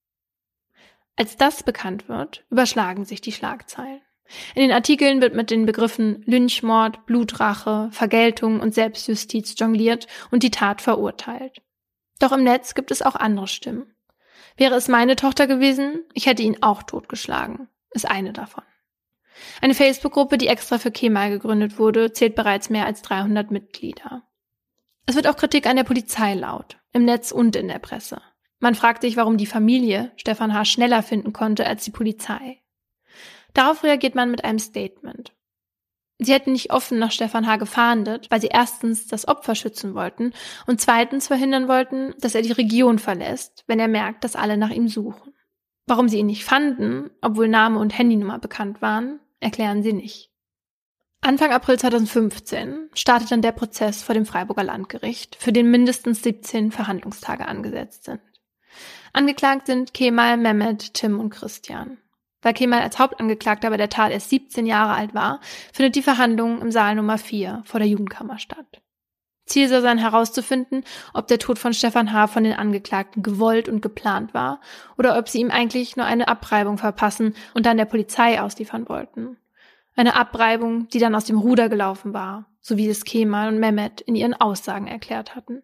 Als 1.16 1.38
das 1.38 1.62
bekannt 1.62 2.10
wird, 2.10 2.44
überschlagen 2.50 3.06
sich 3.06 3.22
die 3.22 3.34
Schlagzeilen. 3.34 4.02
In 4.56 4.64
den 4.64 4.72
Artikeln 4.72 5.22
wird 5.22 5.36
mit 5.36 5.52
den 5.52 5.68
Begriffen 5.68 6.24
Lynchmord, 6.26 7.06
Blutrache, 7.06 7.90
Vergeltung 7.92 8.62
und 8.62 8.74
Selbstjustiz 8.74 9.54
jongliert 9.60 10.08
und 10.32 10.42
die 10.42 10.50
Tat 10.50 10.82
verurteilt. 10.82 11.62
Doch 12.18 12.32
im 12.32 12.44
Netz 12.44 12.74
gibt 12.74 12.90
es 12.90 13.04
auch 13.04 13.16
andere 13.16 13.48
Stimmen. 13.48 13.94
Wäre 14.58 14.74
es 14.74 14.88
meine 14.88 15.16
Tochter 15.16 15.46
gewesen, 15.46 16.04
ich 16.16 16.26
hätte 16.26 16.42
ihn 16.42 16.58
auch 16.64 16.82
totgeschlagen, 16.82 17.70
ist 17.92 18.10
eine 18.10 18.34
davon. 18.34 18.64
Eine 19.62 19.74
Facebook-Gruppe, 19.74 20.38
die 20.38 20.48
extra 20.48 20.78
für 20.78 20.92
Kemal 20.92 21.30
gegründet 21.30 21.80
wurde, 21.80 22.12
zählt 22.12 22.36
bereits 22.36 22.70
mehr 22.70 22.86
als 22.86 23.02
300 23.02 23.52
Mitglieder. 23.52 24.24
Es 25.06 25.16
wird 25.16 25.28
auch 25.28 25.38
Kritik 25.38 25.66
an 25.66 25.76
der 25.76 25.84
Polizei 25.84 26.34
laut, 26.34 26.78
im 26.94 27.06
Netz 27.06 27.32
und 27.32 27.56
in 27.56 27.68
der 27.68 27.80
Presse. 27.80 28.22
Man 28.60 28.76
fragt 28.76 29.02
sich, 29.02 29.16
warum 29.16 29.38
die 29.38 29.46
Familie 29.46 30.12
Stefan 30.18 30.54
H. 30.54 30.66
schneller 30.66 31.02
finden 31.02 31.34
konnte 31.34 31.66
als 31.66 31.84
die 31.86 31.92
Polizei. 31.92 32.62
Darauf 33.54 33.84
reagiert 33.84 34.16
man 34.16 34.30
mit 34.30 34.44
einem 34.44 34.60
Statement. 34.60 35.34
Sie 36.20 36.34
hätten 36.34 36.52
nicht 36.52 36.74
offen 36.74 37.00
nach 37.00 37.12
Stefan 37.12 37.48
H. 37.48 37.56
gefahndet, 37.56 38.30
weil 38.30 38.42
sie 38.42 38.50
erstens 38.52 39.08
das 39.08 39.28
Opfer 39.28 39.56
schützen 39.56 39.96
wollten 39.96 40.34
und 40.68 40.82
zweitens 40.82 41.28
verhindern 41.28 41.70
wollten, 41.70 42.14
dass 42.20 42.36
er 42.36 42.42
die 42.42 42.52
Region 42.52 43.00
verlässt, 43.00 43.64
wenn 43.68 43.80
er 43.80 43.88
merkt, 43.88 44.26
dass 44.26 44.36
alle 44.36 44.58
nach 44.58 44.70
ihm 44.70 44.90
suchen. 44.90 45.29
Warum 45.90 46.08
sie 46.08 46.20
ihn 46.20 46.28
nicht 46.28 46.46
fanden, 46.46 47.10
obwohl 47.20 47.48
Name 47.48 47.80
und 47.80 47.98
Handynummer 47.98 48.38
bekannt 48.38 48.80
waren, 48.80 49.20
erklären 49.40 49.82
sie 49.82 49.94
nicht. 49.94 50.30
Anfang 51.20 51.52
April 51.52 51.80
2015 51.80 52.92
startet 52.94 53.32
dann 53.32 53.42
der 53.42 53.54
Prozess 53.54 54.04
vor 54.04 54.14
dem 54.14 54.28
Freiburger 54.28 54.64
Landgericht, 54.64 55.36
für 55.36 55.52
den 55.52 55.72
mindestens 55.72 56.22
17 56.22 56.72
Verhandlungstage 56.72 57.48
angesetzt 57.48 58.04
sind. 58.04 58.22
Angeklagt 59.14 59.66
sind 59.66 59.96
Kemal, 59.96 60.38
Mehmet, 60.38 60.94
Tim 60.94 61.20
und 61.20 61.32
Christian. 61.32 61.98
Weil 62.44 62.54
Kemal 62.54 62.82
als 62.82 63.00
Hauptangeklagter 63.00 63.72
bei 63.72 63.78
der 63.78 63.90
Tat 63.90 64.12
erst 64.12 64.30
17 64.30 64.68
Jahre 64.68 64.94
alt 64.94 65.16
war, 65.16 65.42
findet 65.74 65.96
die 65.96 66.04
Verhandlung 66.04 66.62
im 66.62 66.72
Saal 66.72 66.94
Nummer 66.94 67.18
4 67.18 67.64
vor 67.66 67.80
der 67.80 67.90
Jugendkammer 67.90 68.38
statt. 68.38 68.84
Ziel 69.50 69.68
soll 69.68 69.82
sein 69.82 69.98
herauszufinden, 69.98 70.84
ob 71.14 71.28
der 71.28 71.40
Tod 71.40 71.60
von 71.60 71.74
Stefan 71.74 72.14
H. 72.14 72.28
von 72.28 72.44
den 72.44 72.54
Angeklagten 72.54 73.24
gewollt 73.24 73.68
und 73.68 73.82
geplant 73.82 74.34
war 74.34 74.62
oder 74.98 75.18
ob 75.18 75.28
sie 75.28 75.42
ihm 75.42 75.52
eigentlich 75.52 75.98
nur 75.98 76.06
eine 76.06 76.28
Abreibung 76.28 76.78
verpassen 76.78 77.36
und 77.54 77.66
dann 77.66 77.78
der 77.78 77.86
Polizei 77.86 78.42
ausliefern 78.42 78.88
wollten. 78.88 79.38
Eine 79.96 80.16
Abreibung, 80.16 80.88
die 80.90 81.00
dann 81.00 81.16
aus 81.16 81.26
dem 81.26 81.40
Ruder 81.40 81.68
gelaufen 81.68 82.14
war, 82.14 82.46
so 82.62 82.78
wie 82.78 82.88
es 82.88 83.04
Kemal 83.04 83.50
und 83.50 83.60
Mehmet 83.60 84.02
in 84.02 84.16
ihren 84.16 84.34
Aussagen 84.34 84.88
erklärt 84.88 85.36
hatten. 85.36 85.62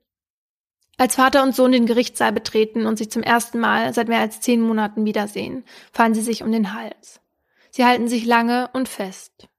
Als 0.98 1.16
Vater 1.16 1.44
und 1.44 1.54
Sohn 1.54 1.72
den 1.74 1.86
Gerichtssaal 1.86 2.32
betreten 2.32 2.86
und 2.86 2.98
sich 2.98 3.12
zum 3.12 3.22
ersten 3.22 3.60
Mal 3.60 3.94
seit 3.94 4.08
mehr 4.08 4.20
als 4.20 4.40
zehn 4.40 4.62
Monaten 4.62 5.06
wiedersehen, 5.06 5.66
fallen 5.92 6.14
sie 6.14 6.22
sich 6.22 6.42
um 6.42 6.52
den 6.52 6.74
Hals. 6.74 7.22
Sie 7.70 7.86
halten 7.86 8.08
sich 8.08 8.26
lange 8.26 8.70
und 8.74 8.88
fest. 8.88 9.50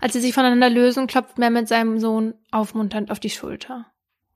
Als 0.00 0.12
sie 0.12 0.20
sich 0.20 0.34
voneinander 0.34 0.70
lösen, 0.70 1.06
klopft 1.06 1.38
Mehmet 1.38 1.68
seinem 1.68 1.98
Sohn 1.98 2.34
aufmunternd 2.50 3.10
auf 3.10 3.20
die 3.20 3.30
Schulter. 3.30 3.86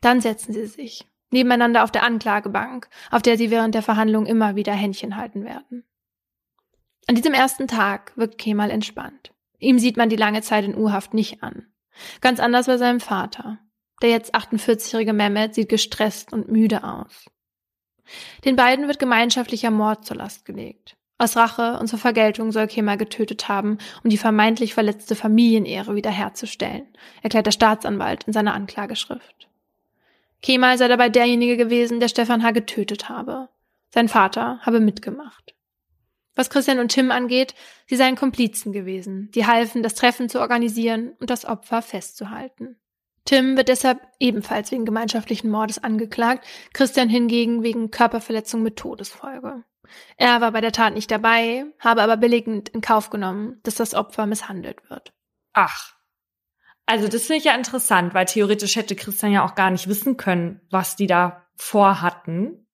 Dann 0.01 0.21
setzen 0.21 0.53
sie 0.53 0.67
sich, 0.67 1.07
nebeneinander 1.31 1.85
auf 1.85 1.91
der 1.91 2.03
Anklagebank, 2.03 2.89
auf 3.11 3.23
der 3.23 3.37
sie 3.37 3.51
während 3.51 3.75
der 3.75 3.83
Verhandlung 3.83 4.27
immer 4.27 4.57
wieder 4.57 4.73
Händchen 4.73 5.17
halten 5.17 5.45
werden. 5.45 5.85
An 7.09 7.15
diesem 7.15 7.35
ersten 7.35 7.69
Tag 7.69 8.13
wirkt 8.17 8.39
Kemal 8.39 8.71
entspannt. 8.71 9.33
Ihm 9.59 9.79
sieht 9.79 9.97
man 9.97 10.09
die 10.09 10.17
lange 10.17 10.43
Zeit 10.43 10.65
in 10.65 10.77
U-Haft 10.77 11.15
nicht 11.15 11.43
an. 11.43 11.67
Ganz 12.21 12.41
anders 12.41 12.67
bei 12.67 12.77
seinem 12.77 13.01
Vater. 13.01 13.59
Der 14.03 14.11
jetzt 14.11 14.35
48-jährige 14.35 15.13
Mehmet 15.13 15.55
sieht 15.55 15.69
gestresst 15.69 16.33
und 16.33 16.51
müde 16.51 16.85
aus. 16.85 17.27
Den 18.45 18.57
beiden 18.57 18.87
wird 18.87 18.99
gemeinschaftlicher 18.99 19.71
Mord 19.71 20.05
zur 20.05 20.19
Last 20.19 20.45
gelegt. 20.45 20.97
Aus 21.19 21.37
Rache 21.37 21.79
und 21.79 21.89
zur 21.89 21.99
Vergeltung 21.99 22.53
soll 22.53 22.67
Kemal 22.67 22.99
getötet 22.99 23.49
haben, 23.49 23.79
um 24.05 24.11
die 24.11 24.19
vermeintlich 24.19 24.75
verletzte 24.75 25.15
Familienehre 25.15 25.95
wiederherzustellen, 25.95 26.87
erklärt 27.23 27.47
der 27.47 27.53
Staatsanwalt 27.53 28.25
in 28.25 28.35
seiner 28.35 28.53
Anklageschrift. 28.53 29.49
Kemal 30.43 30.77
sei 30.77 30.89
dabei 30.89 31.09
derjenige 31.09 31.57
gewesen, 31.57 32.01
der 32.01 32.09
Stefan 32.09 32.43
H. 32.43 32.51
getötet 32.51 33.09
habe. 33.09 33.49
Sein 33.89 34.09
Vater 34.09 34.61
habe 34.61 34.81
mitgemacht. 34.81 35.55
Was 36.35 36.51
Christian 36.51 36.79
und 36.79 36.89
Tim 36.89 37.11
angeht, 37.11 37.55
sie 37.87 37.97
seien 37.97 38.15
Komplizen 38.15 38.73
gewesen, 38.73 39.31
die 39.35 39.47
halfen, 39.47 39.83
das 39.83 39.95
Treffen 39.95 40.29
zu 40.29 40.39
organisieren 40.39 41.15
und 41.19 41.31
das 41.31 41.47
Opfer 41.47 41.81
festzuhalten. 41.81 42.77
Tim 43.25 43.57
wird 43.57 43.69
deshalb 43.69 44.07
ebenfalls 44.21 44.71
wegen 44.71 44.85
gemeinschaftlichen 44.85 45.51
Mordes 45.51 45.83
angeklagt, 45.83 46.47
Christian 46.75 47.09
hingegen 47.09 47.63
wegen 47.63 47.91
Körperverletzung 47.91 48.63
mit 48.63 48.77
Todesfolge. 48.77 49.65
Er 50.17 50.41
war 50.41 50.53
bei 50.53 50.61
der 50.61 50.73
Tat 50.73 50.95
nicht 50.95 51.11
dabei, 51.11 51.65
habe 51.79 52.03
aber 52.03 52.17
billigend 52.17 52.69
in 52.69 52.81
Kauf 52.81 53.11
genommen, 53.11 53.61
dass 53.63 53.77
das 53.77 53.95
Opfer 53.95 54.27
misshandelt 54.27 54.89
wird. 54.91 55.13
Ach. 55.53 55.95
Also 56.87 57.09
das 57.09 57.23
finde 57.23 57.39
ich 57.39 57.45
ja 57.45 57.55
interessant, 57.55 58.15
weil 58.15 58.27
theoretisch 58.27 58.77
hätte 58.77 58.95
Christian 58.95 59.33
ja 59.33 59.45
auch 59.45 59.57
gar 59.57 59.71
nicht 59.71 59.89
wissen 59.89 60.17
können, 60.17 60.61
was 60.71 60.95
die 60.97 61.07
da 61.07 61.47
vorhatten. 61.57 62.67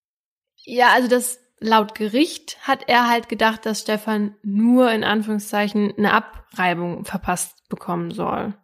Ja, 0.64 0.92
also 0.92 1.08
das 1.08 1.40
laut 1.60 1.94
Gericht 1.94 2.58
hat 2.66 2.88
er 2.88 3.08
halt 3.08 3.28
gedacht, 3.28 3.64
dass 3.64 3.80
Stefan 3.80 4.36
nur 4.42 4.90
in 4.90 5.04
Anführungszeichen 5.04 5.94
eine 5.96 6.12
Abreibung 6.12 7.04
verpasst 7.04 7.68
bekommen 7.68 8.10
soll. 8.10 8.54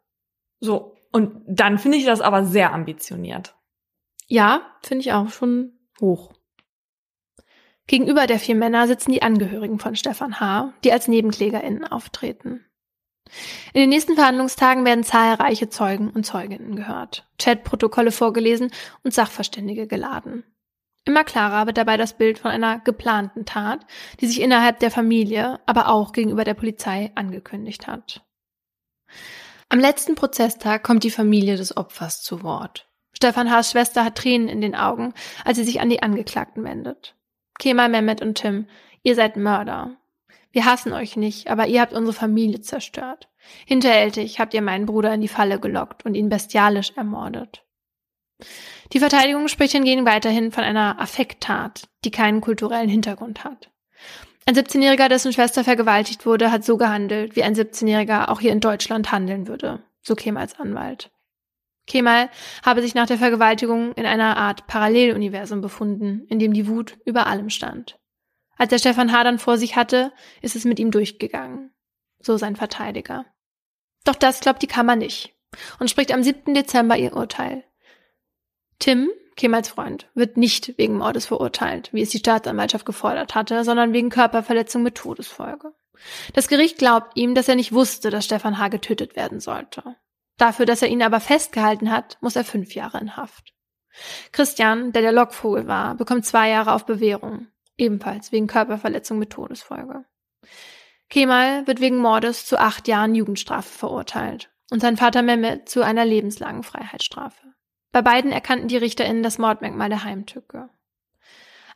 So, 0.60 0.96
und 1.12 1.42
dann 1.46 1.78
finde 1.78 1.98
ich 1.98 2.04
das 2.04 2.20
aber 2.20 2.44
sehr 2.44 2.72
ambitioniert. 2.72 3.56
Ja, 4.26 4.60
finde 4.82 5.00
ich 5.00 5.12
auch 5.12 5.30
schon 5.30 5.72
hoch. 6.00 6.34
Gegenüber 7.88 8.26
der 8.26 8.38
vier 8.38 8.54
Männer 8.54 8.86
sitzen 8.86 9.12
die 9.12 9.22
Angehörigen 9.22 9.78
von 9.78 9.96
Stefan 9.96 10.38
H., 10.38 10.74
die 10.84 10.92
als 10.92 11.08
NebenklägerInnen 11.08 11.84
auftreten. 11.84 12.64
In 13.72 13.80
den 13.80 13.88
nächsten 13.88 14.14
Verhandlungstagen 14.14 14.84
werden 14.84 15.04
zahlreiche 15.04 15.70
Zeugen 15.70 16.10
und 16.10 16.24
Zeuginnen 16.24 16.76
gehört, 16.76 17.26
Chatprotokolle 17.38 18.12
vorgelesen 18.12 18.70
und 19.02 19.14
Sachverständige 19.14 19.86
geladen. 19.86 20.44
Immer 21.06 21.24
klarer 21.24 21.66
wird 21.66 21.78
dabei 21.78 21.96
das 21.96 22.12
Bild 22.12 22.38
von 22.38 22.50
einer 22.50 22.78
geplanten 22.78 23.46
Tat, 23.46 23.86
die 24.20 24.26
sich 24.26 24.42
innerhalb 24.42 24.78
der 24.80 24.90
Familie, 24.90 25.58
aber 25.64 25.88
auch 25.88 26.12
gegenüber 26.12 26.44
der 26.44 26.54
Polizei 26.54 27.10
angekündigt 27.14 27.86
hat. 27.86 28.22
Am 29.70 29.78
letzten 29.78 30.14
Prozesstag 30.14 30.82
kommt 30.82 31.04
die 31.04 31.10
Familie 31.10 31.56
des 31.56 31.74
Opfers 31.74 32.22
zu 32.22 32.42
Wort. 32.42 32.90
Stefan 33.14 33.50
Haas 33.50 33.70
Schwester 33.70 34.04
hat 34.04 34.16
Tränen 34.16 34.48
in 34.48 34.60
den 34.60 34.74
Augen, 34.74 35.14
als 35.44 35.56
sie 35.56 35.64
sich 35.64 35.80
an 35.80 35.88
die 35.88 36.02
Angeklagten 36.02 36.64
wendet. 36.64 37.17
Kemal, 37.58 37.88
Mehmet 37.88 38.22
und 38.22 38.36
Tim, 38.36 38.66
ihr 39.02 39.14
seid 39.14 39.36
Mörder. 39.36 39.96
Wir 40.52 40.64
hassen 40.64 40.92
euch 40.92 41.16
nicht, 41.16 41.50
aber 41.50 41.66
ihr 41.66 41.80
habt 41.80 41.92
unsere 41.92 42.14
Familie 42.14 42.60
zerstört. 42.60 43.28
Hinterhältig 43.66 44.40
habt 44.40 44.54
ihr 44.54 44.62
meinen 44.62 44.86
Bruder 44.86 45.12
in 45.12 45.20
die 45.20 45.28
Falle 45.28 45.58
gelockt 45.60 46.04
und 46.04 46.14
ihn 46.14 46.28
bestialisch 46.28 46.92
ermordet. 46.96 47.64
Die 48.92 49.00
Verteidigung 49.00 49.48
spricht 49.48 49.72
hingegen 49.72 50.06
weiterhin 50.06 50.52
von 50.52 50.64
einer 50.64 51.00
Affekttat, 51.00 51.88
die 52.04 52.10
keinen 52.10 52.40
kulturellen 52.40 52.88
Hintergrund 52.88 53.44
hat. 53.44 53.70
Ein 54.46 54.54
17-Jähriger, 54.54 55.08
dessen 55.08 55.32
Schwester 55.32 55.62
vergewaltigt 55.62 56.24
wurde, 56.24 56.50
hat 56.50 56.64
so 56.64 56.78
gehandelt, 56.78 57.36
wie 57.36 57.42
ein 57.42 57.54
17-Jähriger 57.54 58.30
auch 58.30 58.40
hier 58.40 58.52
in 58.52 58.60
Deutschland 58.60 59.12
handeln 59.12 59.46
würde, 59.46 59.82
so 60.00 60.14
Kemals 60.14 60.58
Anwalt. 60.58 61.10
Kemal 61.88 62.30
habe 62.64 62.82
sich 62.82 62.94
nach 62.94 63.06
der 63.06 63.18
Vergewaltigung 63.18 63.92
in 63.94 64.06
einer 64.06 64.36
Art 64.36 64.66
Paralleluniversum 64.66 65.60
befunden, 65.60 66.26
in 66.28 66.38
dem 66.38 66.52
die 66.52 66.68
Wut 66.68 66.98
über 67.04 67.26
allem 67.26 67.50
stand. 67.50 67.98
Als 68.56 68.72
er 68.72 68.78
Stefan 68.78 69.12
H. 69.12 69.24
dann 69.24 69.38
vor 69.38 69.58
sich 69.58 69.74
hatte, 69.74 70.12
ist 70.42 70.54
es 70.54 70.64
mit 70.64 70.78
ihm 70.78 70.90
durchgegangen. 70.90 71.72
So 72.20 72.36
sein 72.36 72.56
Verteidiger. 72.56 73.24
Doch 74.04 74.14
das 74.14 74.40
glaubt 74.40 74.62
die 74.62 74.66
Kammer 74.66 74.96
nicht 74.96 75.34
und 75.78 75.90
spricht 75.90 76.12
am 76.12 76.22
7. 76.22 76.54
Dezember 76.54 76.96
ihr 76.96 77.16
Urteil. 77.16 77.64
Tim, 78.78 79.10
Kemals 79.36 79.68
Freund, 79.68 80.08
wird 80.14 80.36
nicht 80.36 80.76
wegen 80.78 80.98
Mordes 80.98 81.26
verurteilt, 81.26 81.90
wie 81.92 82.02
es 82.02 82.10
die 82.10 82.18
Staatsanwaltschaft 82.18 82.84
gefordert 82.84 83.34
hatte, 83.34 83.64
sondern 83.64 83.92
wegen 83.92 84.10
Körperverletzung 84.10 84.82
mit 84.82 84.96
Todesfolge. 84.96 85.72
Das 86.34 86.48
Gericht 86.48 86.78
glaubt 86.78 87.16
ihm, 87.16 87.34
dass 87.34 87.48
er 87.48 87.56
nicht 87.56 87.72
wusste, 87.72 88.10
dass 88.10 88.24
Stefan 88.24 88.58
H. 88.58 88.68
getötet 88.68 89.16
werden 89.16 89.40
sollte. 89.40 89.96
Dafür, 90.38 90.64
dass 90.66 90.82
er 90.82 90.88
ihn 90.88 91.02
aber 91.02 91.20
festgehalten 91.20 91.90
hat, 91.90 92.16
muss 92.20 92.36
er 92.36 92.44
fünf 92.44 92.74
Jahre 92.74 92.98
in 92.98 93.16
Haft. 93.16 93.52
Christian, 94.32 94.92
der 94.92 95.02
der 95.02 95.12
Lockvogel 95.12 95.66
war, 95.66 95.96
bekommt 95.96 96.24
zwei 96.24 96.48
Jahre 96.48 96.72
auf 96.72 96.86
Bewährung, 96.86 97.48
ebenfalls 97.76 98.32
wegen 98.32 98.46
Körperverletzung 98.46 99.18
mit 99.18 99.30
Todesfolge. 99.30 100.04
Kemal 101.10 101.66
wird 101.66 101.80
wegen 101.80 101.96
Mordes 101.96 102.46
zu 102.46 102.58
acht 102.58 102.86
Jahren 102.86 103.14
Jugendstrafe 103.14 103.68
verurteilt 103.68 104.50
und 104.70 104.80
sein 104.80 104.96
Vater 104.96 105.22
Mehmet 105.22 105.68
zu 105.68 105.82
einer 105.82 106.04
lebenslangen 106.04 106.62
Freiheitsstrafe. 106.62 107.54
Bei 107.90 108.02
beiden 108.02 108.30
erkannten 108.30 108.68
die 108.68 108.76
RichterInnen 108.76 109.22
das 109.22 109.38
Mordmerkmal 109.38 109.88
der 109.88 110.04
Heimtücke. 110.04 110.68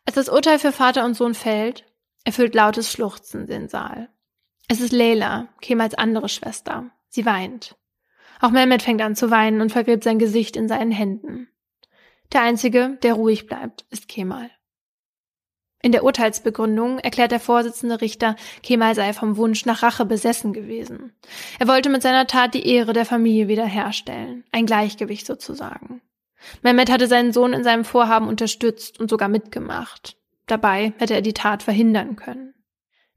Als 0.04 0.16
das 0.16 0.28
Urteil 0.28 0.58
für 0.58 0.72
Vater 0.72 1.04
und 1.04 1.14
Sohn 1.14 1.34
fällt, 1.34 1.86
erfüllt 2.24 2.54
lautes 2.54 2.92
Schluchzen 2.92 3.46
den 3.46 3.68
Saal. 3.68 4.10
Es 4.68 4.80
ist 4.80 4.92
Leila, 4.92 5.48
Kemals 5.60 5.94
andere 5.94 6.28
Schwester. 6.28 6.90
Sie 7.08 7.24
weint. 7.24 7.76
Auch 8.42 8.50
Mehmet 8.50 8.82
fängt 8.82 9.00
an 9.00 9.14
zu 9.14 9.30
weinen 9.30 9.60
und 9.60 9.70
vergräbt 9.70 10.02
sein 10.02 10.18
Gesicht 10.18 10.56
in 10.56 10.66
seinen 10.66 10.90
Händen. 10.90 11.48
Der 12.32 12.42
einzige, 12.42 12.98
der 13.04 13.14
ruhig 13.14 13.46
bleibt, 13.46 13.86
ist 13.90 14.08
Kemal. 14.08 14.50
In 15.80 15.92
der 15.92 16.02
Urteilsbegründung 16.02 16.98
erklärt 16.98 17.30
der 17.30 17.38
Vorsitzende 17.38 18.00
Richter, 18.00 18.34
Kemal 18.64 18.96
sei 18.96 19.12
vom 19.12 19.36
Wunsch 19.36 19.64
nach 19.64 19.84
Rache 19.84 20.04
besessen 20.04 20.52
gewesen. 20.52 21.12
Er 21.60 21.68
wollte 21.68 21.88
mit 21.88 22.02
seiner 22.02 22.26
Tat 22.26 22.54
die 22.54 22.66
Ehre 22.66 22.92
der 22.92 23.06
Familie 23.06 23.46
wiederherstellen, 23.46 24.44
ein 24.50 24.66
Gleichgewicht 24.66 25.24
sozusagen. 25.24 26.02
Mehmet 26.62 26.90
hatte 26.90 27.06
seinen 27.06 27.32
Sohn 27.32 27.52
in 27.52 27.62
seinem 27.62 27.84
Vorhaben 27.84 28.26
unterstützt 28.26 28.98
und 28.98 29.08
sogar 29.08 29.28
mitgemacht. 29.28 30.16
Dabei 30.46 30.94
hätte 30.98 31.14
er 31.14 31.22
die 31.22 31.32
Tat 31.32 31.62
verhindern 31.62 32.16
können. 32.16 32.54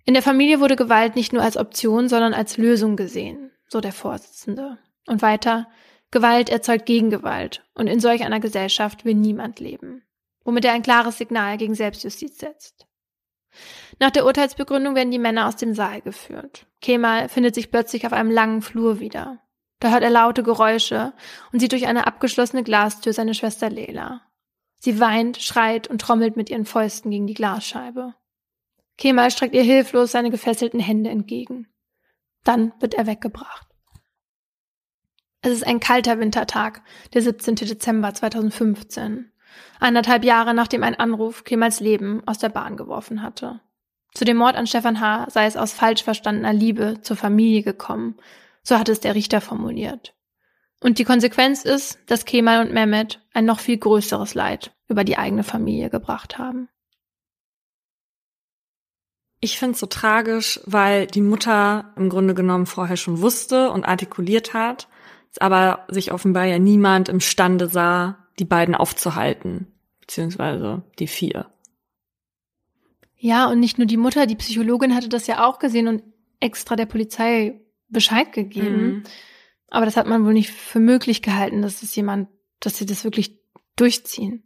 In 0.05 0.13
der 0.13 0.21
Familie 0.21 0.59
wurde 0.59 0.75
Gewalt 0.75 1.15
nicht 1.15 1.33
nur 1.33 1.41
als 1.41 1.57
Option, 1.57 2.09
sondern 2.09 2.35
als 2.35 2.57
Lösung 2.57 2.95
gesehen, 2.95 3.51
so 3.67 3.81
der 3.81 3.91
Vorsitzende. 3.91 4.77
Und 5.05 5.21
weiter, 5.21 5.67
Gewalt 6.11 6.49
erzeugt 6.49 6.85
Gegengewalt 6.85 7.63
und 7.73 7.87
in 7.87 7.99
solch 7.99 8.23
einer 8.23 8.39
Gesellschaft 8.39 9.05
will 9.05 9.15
niemand 9.15 9.59
leben, 9.59 10.03
womit 10.43 10.65
er 10.65 10.73
ein 10.73 10.81
klares 10.81 11.17
Signal 11.17 11.57
gegen 11.57 11.75
Selbstjustiz 11.75 12.39
setzt. 12.39 12.87
Nach 13.99 14.11
der 14.11 14.25
Urteilsbegründung 14.25 14.95
werden 14.95 15.11
die 15.11 15.19
Männer 15.19 15.47
aus 15.47 15.55
dem 15.55 15.73
Saal 15.73 16.01
geführt. 16.01 16.67
Kemal 16.81 17.29
findet 17.29 17.55
sich 17.55 17.71
plötzlich 17.71 18.05
auf 18.05 18.13
einem 18.13 18.31
langen 18.31 18.61
Flur 18.61 18.99
wieder. 18.99 19.39
Da 19.79 19.91
hört 19.91 20.03
er 20.03 20.09
laute 20.09 20.43
Geräusche 20.43 21.13
und 21.51 21.59
sieht 21.59 21.71
durch 21.71 21.87
eine 21.87 22.07
abgeschlossene 22.07 22.63
Glastür 22.63 23.13
seine 23.13 23.33
Schwester 23.33 23.69
Leila. 23.69 24.21
Sie 24.79 24.99
weint, 24.99 25.41
schreit 25.41 25.87
und 25.87 25.99
trommelt 25.99 26.37
mit 26.37 26.49
ihren 26.49 26.65
Fäusten 26.65 27.11
gegen 27.11 27.27
die 27.27 27.33
Glasscheibe. 27.33 28.13
Kemal 28.97 29.31
streckt 29.31 29.55
ihr 29.55 29.63
hilflos 29.63 30.11
seine 30.11 30.31
gefesselten 30.31 30.79
Hände 30.79 31.09
entgegen. 31.09 31.67
Dann 32.43 32.73
wird 32.79 32.93
er 32.93 33.07
weggebracht. 33.07 33.64
Es 35.45 35.51
ist 35.51 35.67
ein 35.67 35.79
kalter 35.79 36.19
Wintertag, 36.19 36.81
der 37.13 37.21
17. 37.21 37.53
Dezember 37.53 38.11
2015. 38.11 39.31
Eineinhalb 39.79 40.23
Jahre 40.23 40.55
nachdem 40.55 40.81
ein 40.81 40.95
Anruf 40.95 41.43
Kemals 41.43 41.79
Leben 41.79 42.23
aus 42.25 42.39
der 42.39 42.49
Bahn 42.49 42.77
geworfen 42.77 43.21
hatte. 43.21 43.59
Zu 44.15 44.25
dem 44.25 44.37
Mord 44.37 44.55
an 44.55 44.65
Stefan 44.65 44.99
H. 44.99 45.27
sei 45.29 45.45
es 45.45 45.55
aus 45.55 45.71
falsch 45.71 46.03
verstandener 46.03 46.51
Liebe 46.51 47.01
zur 47.01 47.15
Familie 47.15 47.61
gekommen. 47.61 48.15
So 48.63 48.79
hat 48.79 48.89
es 48.89 49.01
der 49.01 49.13
Richter 49.13 49.39
formuliert. 49.39 50.15
Und 50.81 50.97
die 50.97 51.03
Konsequenz 51.03 51.63
ist, 51.63 51.99
dass 52.07 52.25
Kemal 52.25 52.65
und 52.65 52.73
Mehmet 52.73 53.21
ein 53.31 53.45
noch 53.45 53.59
viel 53.59 53.77
größeres 53.77 54.33
Leid 54.33 54.73
über 54.87 55.03
die 55.03 55.19
eigene 55.19 55.43
Familie 55.43 55.91
gebracht 55.91 56.39
haben. 56.39 56.69
Ich 59.41 59.59
finde 59.59 59.73
es 59.73 59.79
so 59.79 59.85
tragisch, 59.85 60.59
weil 60.65 61.05
die 61.05 61.21
Mutter 61.21 61.93
im 61.97 62.09
Grunde 62.09 62.33
genommen 62.33 62.65
vorher 62.65 62.97
schon 62.97 63.21
wusste 63.21 63.69
und 63.69 63.85
artikuliert 63.85 64.55
hat, 64.55 64.87
aber 65.41 65.85
sich 65.87 66.11
offenbar 66.11 66.45
ja 66.45 66.59
niemand 66.59 67.09
imstande 67.09 67.67
sah, 67.67 68.17
die 68.39 68.45
beiden 68.45 68.75
aufzuhalten, 68.75 69.67
beziehungsweise 70.01 70.83
die 70.99 71.07
vier. 71.07 71.47
Ja, 73.17 73.47
und 73.47 73.59
nicht 73.59 73.77
nur 73.77 73.87
die 73.87 73.97
Mutter, 73.97 74.27
die 74.27 74.35
Psychologin 74.35 74.93
hatte 74.93 75.09
das 75.09 75.27
ja 75.27 75.47
auch 75.47 75.59
gesehen 75.59 75.87
und 75.87 76.03
extra 76.39 76.75
der 76.75 76.85
Polizei 76.85 77.59
Bescheid 77.87 78.33
gegeben. 78.33 78.85
Mhm. 78.85 79.03
Aber 79.69 79.85
das 79.85 79.97
hat 79.97 80.07
man 80.07 80.25
wohl 80.25 80.33
nicht 80.33 80.51
für 80.51 80.79
möglich 80.79 81.21
gehalten, 81.21 81.61
dass 81.61 81.81
es 81.81 81.95
jemand, 81.95 82.29
dass 82.59 82.77
sie 82.77 82.85
das 82.85 83.03
wirklich 83.03 83.39
durchziehen. 83.75 84.43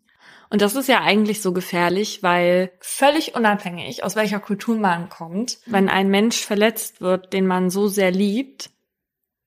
Und 0.50 0.62
das 0.62 0.76
ist 0.76 0.88
ja 0.88 1.02
eigentlich 1.02 1.42
so 1.42 1.54
gefährlich, 1.54 2.24
weil 2.24 2.72
völlig 2.80 3.36
unabhängig, 3.36 4.04
aus 4.04 4.16
welcher 4.16 4.40
Kultur 4.40 4.78
man 4.78 5.10
kommt, 5.10 5.60
mhm. 5.66 5.72
wenn 5.72 5.90
ein 5.90 6.10
Mensch 6.10 6.38
verletzt 6.38 7.02
wird, 7.02 7.34
den 7.34 7.46
man 7.46 7.70
so 7.70 7.88
sehr 7.88 8.12
liebt, 8.12 8.72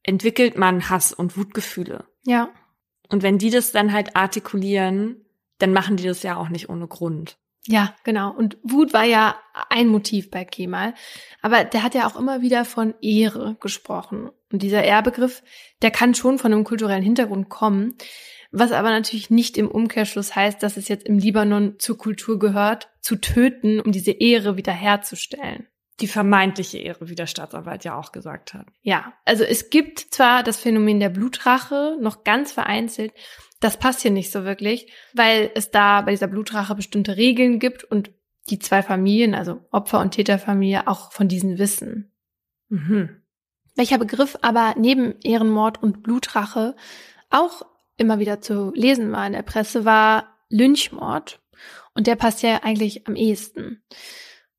entwickelt 0.03 0.57
man 0.57 0.89
Hass 0.91 1.13
und 1.13 1.37
Wutgefühle. 1.37 2.05
Ja. 2.25 2.51
Und 3.09 3.23
wenn 3.23 3.39
die 3.39 3.51
das 3.51 3.73
dann 3.73 3.93
halt 3.93 4.17
artikulieren, 4.17 5.25
dann 5.59 5.73
machen 5.73 5.97
die 5.97 6.05
das 6.05 6.23
ja 6.23 6.37
auch 6.37 6.49
nicht 6.49 6.69
ohne 6.69 6.89
Grund. 6.89 7.37
Ja, 7.69 7.95
genau. 8.03 8.33
Und 8.33 8.59
Wut 8.65 8.93
war 8.93 9.05
ja 9.05 9.37
ein 9.69 9.87
Motiv 9.87 10.31
bei 10.31 10.45
Kemal. 10.45 10.95
Aber 11.43 11.63
der 11.63 11.85
hat 11.85 11.95
ja 11.95 12.07
auch 12.07 12.17
immer 12.17 12.41
wieder 12.41 12.65
von 12.65 12.95
Ehre 13.01 13.57
gesprochen. 13.61 14.31
Und 14.51 14.63
dieser 14.63 14.83
Ehrbegriff, 14.83 15.43
der 15.81 15.93
kann 15.93 16.15
schon 16.15 16.39
von 16.39 16.53
einem 16.53 16.65
kulturellen 16.65 17.05
Hintergrund 17.05 17.49
kommen. 17.49 17.95
Was 18.51 18.73
aber 18.73 18.91
natürlich 18.91 19.31
nicht 19.31 19.57
im 19.57 19.71
Umkehrschluss 19.71 20.35
heißt, 20.35 20.63
dass 20.63 20.77
es 20.77 20.89
jetzt 20.89 21.07
im 21.07 21.19
Libanon 21.19 21.77
zur 21.79 21.97
Kultur 21.97 22.39
gehört, 22.39 22.91
zu 23.01 23.17
töten, 23.17 23.81
um 23.81 23.93
diese 23.93 24.11
Ehre 24.11 24.57
wiederherzustellen 24.57 25.69
die 26.03 26.09
vermeintliche 26.09 26.79
Ehre, 26.79 27.09
wie 27.09 27.15
der 27.15 27.27
Staatsanwalt 27.27 27.85
ja 27.85 27.97
auch 27.97 28.13
gesagt 28.13 28.53
hat. 28.53 28.67
Ja, 28.83 29.15
also 29.25 29.45
es 29.45 29.71
gibt 29.71 30.01
zwar 30.01 30.43
das 30.43 30.59
Phänomen 30.59 31.01
der 31.01 31.09
Blutrache 31.09 31.97
noch 32.01 32.25
ganz 32.25 32.53
vereinzelt, 32.53 33.13
das 33.61 33.77
passt 33.77 34.03
hier 34.03 34.11
nicht 34.11 34.33
so 34.33 34.45
wirklich, 34.45 34.93
weil 35.15 35.51
es 35.55 35.71
da 35.71 36.03
bei 36.03 36.11
dieser 36.11 36.27
Blutrache 36.27 36.75
bestimmte 36.75 37.17
Regeln 37.17 37.61
gibt 37.61 37.85
und 37.85 38.11
die 38.51 38.59
zwei 38.59 38.83
Familien, 38.83 39.37
also 39.37 39.61
Opfer- 39.71 40.01
und 40.01 40.11
Täterfamilie, 40.11 40.89
auch 40.89 41.13
von 41.13 41.29
diesen 41.29 41.59
wissen. 41.59 42.13
Mhm. 42.69 43.23
Welcher 43.77 43.99
Begriff 43.99 44.37
aber 44.43 44.75
neben 44.77 45.15
Ehrenmord 45.23 45.81
und 45.81 46.03
Blutrache 46.03 46.75
auch 47.31 47.63
immer 47.97 48.19
wieder 48.19 48.41
zu 48.41 48.73
lesen 48.75 49.13
war 49.13 49.27
in 49.27 49.33
der 49.33 49.43
Presse, 49.43 49.85
war 49.85 50.37
Lynchmord. 50.49 51.41
Und 51.95 52.09
der 52.09 52.17
passt 52.17 52.43
ja 52.43 52.65
eigentlich 52.65 53.07
am 53.07 53.15
ehesten. 53.15 53.83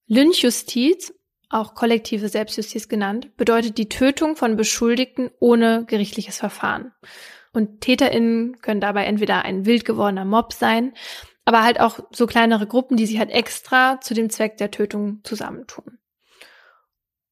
Lynchjustiz 0.08 1.14
auch 1.54 1.76
kollektive 1.76 2.30
Selbstjustiz 2.30 2.88
genannt, 2.88 3.36
bedeutet 3.38 3.78
die 3.78 3.89
Tötung 3.89 4.36
von 4.36 4.56
Beschuldigten 4.56 5.30
ohne 5.39 5.86
gerichtliches 5.86 6.38
Verfahren. 6.38 6.92
Und 7.54 7.82
TäterInnen 7.82 8.60
können 8.62 8.82
dabei 8.82 9.06
entweder 9.06 9.46
ein 9.46 9.66
wild 9.66 9.86
gewordener 9.86 10.26
Mob 10.26 10.54
sein, 10.54 10.94
aber 11.46 11.63
halt 11.63 11.80
auch 11.80 12.00
so 12.12 12.26
kleinere 12.26 12.68
Gruppen, 12.68 12.98
die 12.98 13.06
sich 13.06 13.20
halt 13.20 13.30
extra 13.30 14.00
zu 14.02 14.13
dem 14.13 14.30
Zweck 14.30 14.58
der 14.58 14.72
Tötung 14.72 15.20
zusammentun. 15.24 16.00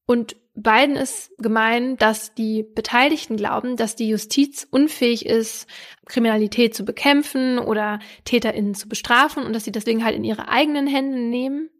Und 0.06 0.36
beiden 0.54 0.96
ist 0.96 1.32
gemein, 1.38 1.96
dass 1.96 2.34
die 2.34 2.62
Beteiligten 2.62 3.36
glauben, 3.36 3.76
dass 3.76 3.96
die 3.96 4.08
Justiz 4.08 4.66
unfähig 4.70 5.26
ist, 5.26 5.66
Kriminalität 6.06 6.74
zu 6.74 6.84
bekämpfen 6.84 7.58
oder 7.58 8.00
TäterInnen 8.24 8.74
zu 8.74 8.88
bestrafen 8.88 9.44
und 9.44 9.54
dass 9.54 9.64
sie 9.64 9.72
deswegen 9.72 10.04
halt 10.04 10.14
in 10.14 10.24
ihre 10.24 10.48
eigenen 10.48 10.86
Hände 10.86 11.18
nehmen 11.18 11.70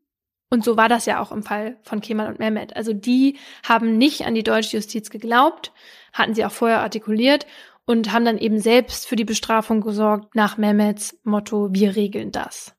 und 0.53 0.65
so 0.65 0.77
war 0.77 0.91
das 0.91 1.07
ja 1.07 1.19
auch 1.19 1.33
im 1.33 1.43
Fall 1.43 1.79
von 1.83 2.03
Kemal 2.03 2.29
und 2.29 2.39
Mehmet. 2.39 2.77
Also 2.77 2.93
die 2.93 3.39
haben 3.67 3.97
nicht 3.97 4.27
an 4.27 4.35
die 4.35 4.43
deutsche 4.43 4.77
Justiz 4.77 5.09
geglaubt, 5.09 5.73
hatten 6.13 6.35
sie 6.35 6.45
auch 6.45 6.53
vorher 6.53 6.81
artikuliert 6.81 7.47
und 7.87 8.13
haben 8.13 8.27
dann 8.27 8.37
eben 8.37 8.61
selbst 8.61 9.09
für 9.09 9.17
die 9.17 9.25
Bestrafung 9.25 9.81
gesorgt 9.81 10.35
nach 10.35 10.59
Mehmets 10.59 11.19
Motto, 11.25 11.71
wir 11.73 11.97
regeln 11.97 12.33
das. 12.33 12.75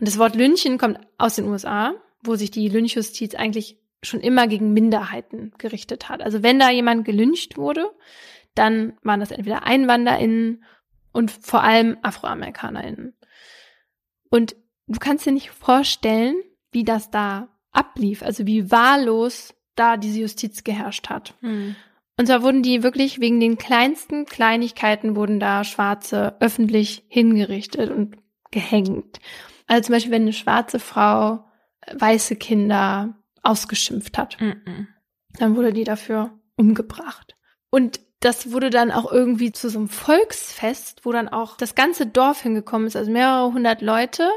Und 0.00 0.08
das 0.08 0.18
Wort 0.18 0.34
Lynchen 0.34 0.76
kommt 0.76 0.98
aus 1.18 1.36
den 1.36 1.46
USA, 1.46 1.94
wo 2.24 2.34
sich 2.34 2.50
die 2.50 2.68
Lynchjustiz 2.68 3.36
eigentlich 3.36 3.78
schon 4.02 4.18
immer 4.18 4.48
gegen 4.48 4.72
Minderheiten 4.72 5.52
gerichtet 5.58 6.08
hat. 6.08 6.20
Also 6.20 6.42
wenn 6.42 6.58
da 6.58 6.68
jemand 6.68 7.04
gelyncht 7.04 7.56
wurde, 7.56 7.92
dann 8.56 8.98
waren 9.04 9.20
das 9.20 9.30
entweder 9.30 9.64
EinwanderInnen 9.64 10.64
und 11.12 11.30
vor 11.30 11.62
allem 11.62 11.96
AfroamerikanerInnen. 12.02 13.14
Und 14.30 14.56
du 14.88 14.98
kannst 14.98 15.26
dir 15.26 15.32
nicht 15.32 15.50
vorstellen, 15.50 16.34
wie 16.72 16.84
das 16.84 17.10
da 17.10 17.48
ablief, 17.72 18.22
also 18.22 18.46
wie 18.46 18.70
wahllos 18.70 19.54
da 19.74 19.96
diese 19.96 20.20
Justiz 20.20 20.64
geherrscht 20.64 21.08
hat. 21.08 21.34
Hm. 21.40 21.76
Und 22.18 22.26
zwar 22.26 22.42
wurden 22.42 22.62
die 22.62 22.82
wirklich 22.82 23.20
wegen 23.20 23.40
den 23.40 23.58
kleinsten 23.58 24.24
Kleinigkeiten 24.24 25.16
wurden 25.16 25.38
da 25.38 25.64
Schwarze 25.64 26.36
öffentlich 26.40 27.04
hingerichtet 27.08 27.90
und 27.90 28.16
gehängt. 28.50 29.20
Also 29.66 29.86
zum 29.86 29.94
Beispiel, 29.94 30.12
wenn 30.12 30.22
eine 30.22 30.32
schwarze 30.32 30.78
Frau 30.78 31.44
weiße 31.92 32.36
Kinder 32.36 33.16
ausgeschimpft 33.42 34.16
hat, 34.16 34.38
-mm. 34.38 34.86
dann 35.38 35.56
wurde 35.56 35.72
die 35.72 35.84
dafür 35.84 36.38
umgebracht. 36.56 37.36
Und 37.70 38.00
das 38.20 38.50
wurde 38.50 38.70
dann 38.70 38.90
auch 38.90 39.12
irgendwie 39.12 39.52
zu 39.52 39.68
so 39.68 39.78
einem 39.78 39.88
Volksfest, 39.88 41.04
wo 41.04 41.12
dann 41.12 41.28
auch 41.28 41.56
das 41.56 41.74
ganze 41.74 42.06
Dorf 42.06 42.42
hingekommen 42.42 42.86
ist, 42.86 42.96
also 42.96 43.10
mehrere 43.10 43.52
hundert 43.52 43.82
Leute. 43.82 44.28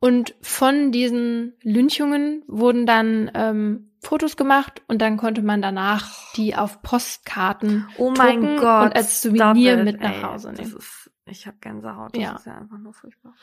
Und 0.00 0.34
von 0.40 0.92
diesen 0.92 1.54
Lynchungen 1.62 2.44
wurden 2.46 2.86
dann 2.86 3.30
ähm, 3.34 3.90
Fotos 4.00 4.36
gemacht 4.36 4.82
und 4.86 5.02
dann 5.02 5.16
konnte 5.16 5.42
man 5.42 5.60
danach 5.60 6.32
die 6.34 6.54
auf 6.54 6.82
Postkarten 6.82 7.88
oh 7.98 8.12
mein 8.16 8.58
Gott, 8.58 8.86
und 8.86 8.96
als 8.96 9.22
Souvenir 9.22 9.82
mit 9.82 10.00
nach 10.00 10.22
Hause 10.22 10.52
nehmen. 10.52 10.76
Ist, 10.76 11.10
ich 11.26 11.46
habe 11.46 11.56
Gänsehaut, 11.60 12.14
das 12.14 12.22
ja. 12.22 12.36
ist 12.36 12.46
ja 12.46 12.56
einfach 12.56 12.78
nur 12.78 12.92
furchtbar. 12.92 13.34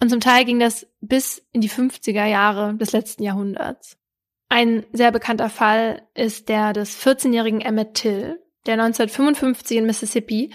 Und 0.00 0.08
zum 0.08 0.20
Teil 0.20 0.44
ging 0.44 0.58
das 0.58 0.86
bis 1.00 1.46
in 1.52 1.60
die 1.60 1.70
50er 1.70 2.24
Jahre 2.24 2.74
des 2.74 2.92
letzten 2.92 3.22
Jahrhunderts. 3.22 3.98
Ein 4.48 4.84
sehr 4.92 5.12
bekannter 5.12 5.48
Fall 5.48 6.02
ist 6.14 6.48
der 6.48 6.72
des 6.72 6.98
14-jährigen 6.98 7.60
Emmett 7.60 7.94
Till, 7.94 8.42
der 8.66 8.74
1955 8.74 9.76
in 9.76 9.86
Mississippi 9.86 10.52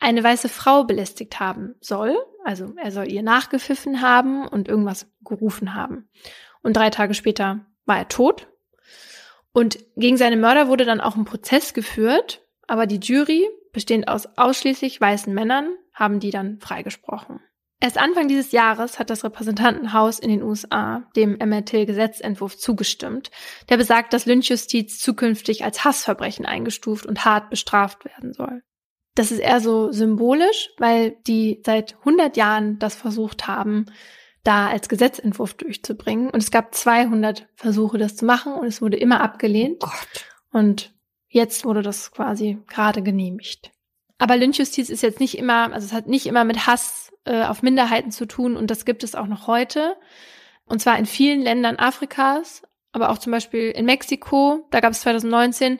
eine 0.00 0.24
weiße 0.24 0.48
Frau 0.48 0.84
belästigt 0.84 1.40
haben 1.40 1.74
soll. 1.80 2.16
Also 2.44 2.74
er 2.76 2.92
soll 2.92 3.10
ihr 3.10 3.22
nachgepfiffen 3.22 4.02
haben 4.02 4.46
und 4.46 4.68
irgendwas 4.68 5.10
gerufen 5.24 5.74
haben. 5.74 6.08
Und 6.62 6.76
drei 6.76 6.90
Tage 6.90 7.14
später 7.14 7.66
war 7.86 7.98
er 7.98 8.08
tot. 8.08 8.48
Und 9.52 9.78
gegen 9.96 10.16
seine 10.16 10.36
Mörder 10.36 10.68
wurde 10.68 10.84
dann 10.84 11.00
auch 11.00 11.16
ein 11.16 11.24
Prozess 11.24 11.74
geführt, 11.74 12.42
aber 12.66 12.86
die 12.86 13.00
Jury, 13.00 13.48
bestehend 13.72 14.08
aus 14.08 14.26
ausschließlich 14.36 15.00
weißen 15.00 15.32
Männern, 15.32 15.74
haben 15.92 16.20
die 16.20 16.30
dann 16.30 16.58
freigesprochen. 16.60 17.40
Erst 17.80 17.98
Anfang 17.98 18.28
dieses 18.28 18.52
Jahres 18.52 18.98
hat 18.98 19.10
das 19.10 19.24
Repräsentantenhaus 19.24 20.18
in 20.18 20.30
den 20.30 20.42
USA 20.42 21.02
dem 21.16 21.32
MRT-Gesetzentwurf 21.32 22.56
zugestimmt, 22.56 23.30
der 23.68 23.76
besagt, 23.76 24.12
dass 24.12 24.26
Lynchjustiz 24.26 24.98
zukünftig 24.98 25.64
als 25.64 25.84
Hassverbrechen 25.84 26.46
eingestuft 26.46 27.04
und 27.04 27.24
hart 27.24 27.50
bestraft 27.50 28.04
werden 28.04 28.32
soll. 28.32 28.62
Das 29.14 29.30
ist 29.30 29.38
eher 29.38 29.60
so 29.60 29.92
symbolisch, 29.92 30.70
weil 30.78 31.16
die 31.26 31.62
seit 31.64 31.96
100 32.00 32.36
Jahren 32.36 32.78
das 32.78 32.96
versucht 32.96 33.46
haben, 33.46 33.86
da 34.42 34.68
als 34.68 34.88
Gesetzentwurf 34.88 35.54
durchzubringen. 35.54 36.30
Und 36.30 36.42
es 36.42 36.50
gab 36.50 36.74
200 36.74 37.46
Versuche, 37.54 37.98
das 37.98 38.16
zu 38.16 38.24
machen 38.24 38.54
und 38.54 38.66
es 38.66 38.82
wurde 38.82 38.96
immer 38.96 39.20
abgelehnt. 39.20 39.80
Gott. 39.80 40.26
Und 40.52 40.92
jetzt 41.28 41.64
wurde 41.64 41.82
das 41.82 42.10
quasi 42.10 42.58
gerade 42.68 43.02
genehmigt. 43.02 43.70
Aber 44.18 44.36
Lynchjustiz 44.36 44.90
ist 44.90 45.02
jetzt 45.02 45.20
nicht 45.20 45.38
immer, 45.38 45.72
also 45.72 45.86
es 45.86 45.92
hat 45.92 46.06
nicht 46.06 46.26
immer 46.26 46.44
mit 46.44 46.66
Hass 46.66 47.12
äh, 47.24 47.44
auf 47.44 47.62
Minderheiten 47.62 48.10
zu 48.10 48.26
tun 48.26 48.56
und 48.56 48.70
das 48.70 48.84
gibt 48.84 49.02
es 49.02 49.14
auch 49.14 49.26
noch 49.26 49.46
heute. 49.46 49.96
Und 50.66 50.80
zwar 50.80 50.98
in 50.98 51.06
vielen 51.06 51.42
Ländern 51.42 51.76
Afrikas, 51.76 52.62
aber 52.92 53.10
auch 53.10 53.18
zum 53.18 53.32
Beispiel 53.32 53.70
in 53.70 53.86
Mexiko. 53.86 54.66
Da 54.70 54.80
gab 54.80 54.92
es 54.92 55.00
2019 55.00 55.78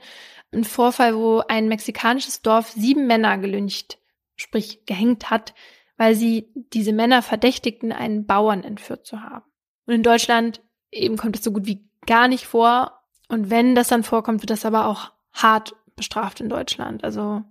einen 0.54 0.64
Vorfall, 0.64 1.16
wo 1.16 1.42
ein 1.48 1.68
mexikanisches 1.68 2.42
Dorf 2.42 2.70
sieben 2.70 3.06
Männer 3.06 3.38
gelyncht, 3.38 3.98
sprich 4.36 4.84
gehängt 4.86 5.30
hat, 5.30 5.54
weil 5.96 6.14
sie 6.14 6.48
diese 6.54 6.92
Männer 6.92 7.22
verdächtigten, 7.22 7.92
einen 7.92 8.26
Bauern 8.26 8.64
entführt 8.64 9.06
zu 9.06 9.22
haben. 9.22 9.44
Und 9.86 9.94
in 9.94 10.02
Deutschland 10.02 10.60
eben 10.90 11.16
kommt 11.16 11.36
es 11.36 11.44
so 11.44 11.52
gut 11.52 11.66
wie 11.66 11.88
gar 12.06 12.28
nicht 12.28 12.46
vor. 12.46 13.00
Und 13.28 13.50
wenn 13.50 13.74
das 13.74 13.88
dann 13.88 14.02
vorkommt, 14.02 14.42
wird 14.42 14.50
das 14.50 14.64
aber 14.64 14.86
auch 14.86 15.12
hart 15.32 15.74
bestraft 15.96 16.40
in 16.40 16.48
Deutschland. 16.48 17.04
Also 17.04 17.42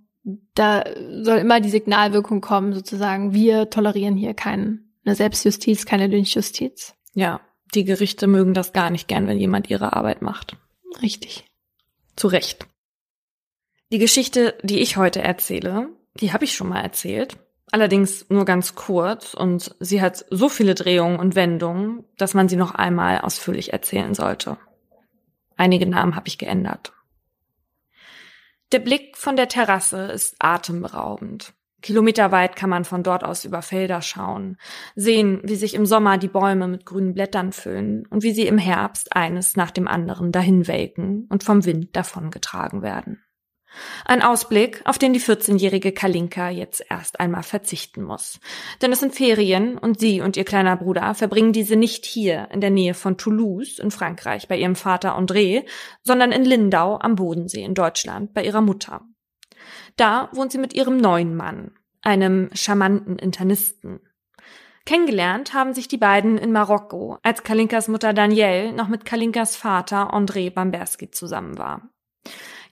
da 0.54 0.84
soll 1.22 1.38
immer 1.38 1.60
die 1.60 1.70
Signalwirkung 1.70 2.40
kommen, 2.40 2.72
sozusagen, 2.72 3.34
wir 3.34 3.70
tolerieren 3.70 4.16
hier 4.16 4.34
keine 4.34 4.80
Selbstjustiz, 5.04 5.84
keine 5.84 6.06
Lynchjustiz. 6.06 6.94
Ja, 7.12 7.40
die 7.74 7.84
Gerichte 7.84 8.26
mögen 8.26 8.54
das 8.54 8.72
gar 8.72 8.90
nicht 8.90 9.08
gern, 9.08 9.26
wenn 9.26 9.38
jemand 9.38 9.68
ihre 9.68 9.92
Arbeit 9.92 10.22
macht. 10.22 10.56
Richtig. 11.02 11.44
Zu 12.16 12.28
Recht. 12.28 12.66
Die 13.94 14.00
Geschichte, 14.00 14.58
die 14.64 14.80
ich 14.80 14.96
heute 14.96 15.22
erzähle, 15.22 15.88
die 16.18 16.32
habe 16.32 16.42
ich 16.42 16.56
schon 16.56 16.68
mal 16.68 16.80
erzählt. 16.80 17.38
Allerdings 17.70 18.28
nur 18.28 18.44
ganz 18.44 18.74
kurz 18.74 19.34
und 19.34 19.76
sie 19.78 20.02
hat 20.02 20.26
so 20.30 20.48
viele 20.48 20.74
Drehungen 20.74 21.20
und 21.20 21.36
Wendungen, 21.36 22.02
dass 22.18 22.34
man 22.34 22.48
sie 22.48 22.56
noch 22.56 22.74
einmal 22.74 23.20
ausführlich 23.20 23.72
erzählen 23.72 24.12
sollte. 24.12 24.58
Einige 25.56 25.86
Namen 25.86 26.16
habe 26.16 26.26
ich 26.26 26.38
geändert. 26.38 26.92
Der 28.72 28.80
Blick 28.80 29.16
von 29.16 29.36
der 29.36 29.46
Terrasse 29.46 30.06
ist 30.06 30.34
atemberaubend. 30.40 31.54
Kilometerweit 31.80 32.56
kann 32.56 32.70
man 32.70 32.84
von 32.84 33.04
dort 33.04 33.22
aus 33.22 33.44
über 33.44 33.62
Felder 33.62 34.02
schauen, 34.02 34.56
sehen, 34.96 35.40
wie 35.44 35.54
sich 35.54 35.72
im 35.74 35.86
Sommer 35.86 36.18
die 36.18 36.26
Bäume 36.26 36.66
mit 36.66 36.84
grünen 36.84 37.14
Blättern 37.14 37.52
füllen 37.52 38.08
und 38.08 38.24
wie 38.24 38.32
sie 38.32 38.48
im 38.48 38.58
Herbst 38.58 39.14
eines 39.14 39.54
nach 39.54 39.70
dem 39.70 39.86
anderen 39.86 40.32
dahinwelken 40.32 41.28
und 41.30 41.44
vom 41.44 41.64
Wind 41.64 41.94
davongetragen 41.94 42.82
werden. 42.82 43.20
Ein 44.04 44.22
Ausblick, 44.22 44.82
auf 44.84 44.98
den 44.98 45.12
die 45.12 45.20
14-jährige 45.20 45.92
Kalinka 45.92 46.50
jetzt 46.50 46.84
erst 46.88 47.20
einmal 47.20 47.42
verzichten 47.42 48.02
muss. 48.02 48.38
Denn 48.82 48.92
es 48.92 49.00
sind 49.00 49.14
Ferien 49.14 49.78
und 49.78 50.00
sie 50.00 50.20
und 50.20 50.36
ihr 50.36 50.44
kleiner 50.44 50.76
Bruder 50.76 51.14
verbringen 51.14 51.52
diese 51.52 51.76
nicht 51.76 52.04
hier 52.04 52.48
in 52.52 52.60
der 52.60 52.70
Nähe 52.70 52.94
von 52.94 53.16
Toulouse 53.16 53.78
in 53.78 53.90
Frankreich 53.90 54.48
bei 54.48 54.56
ihrem 54.56 54.76
Vater 54.76 55.18
André, 55.18 55.64
sondern 56.02 56.32
in 56.32 56.44
Lindau 56.44 56.98
am 56.98 57.16
Bodensee 57.16 57.64
in 57.64 57.74
Deutschland 57.74 58.34
bei 58.34 58.44
ihrer 58.44 58.60
Mutter. 58.60 59.02
Da 59.96 60.28
wohnt 60.32 60.52
sie 60.52 60.58
mit 60.58 60.74
ihrem 60.74 60.96
neuen 60.96 61.34
Mann, 61.34 61.72
einem 62.02 62.50
charmanten 62.52 63.18
Internisten. 63.18 64.00
Kennengelernt 64.86 65.54
haben 65.54 65.72
sich 65.72 65.88
die 65.88 65.96
beiden 65.96 66.36
in 66.36 66.52
Marokko, 66.52 67.18
als 67.22 67.42
Kalinkas 67.42 67.88
Mutter 67.88 68.12
Danielle 68.12 68.72
noch 68.72 68.88
mit 68.88 69.06
Kalinkas 69.06 69.56
Vater 69.56 70.12
André 70.12 70.50
Bamberski 70.50 71.10
zusammen 71.10 71.56
war. 71.56 71.88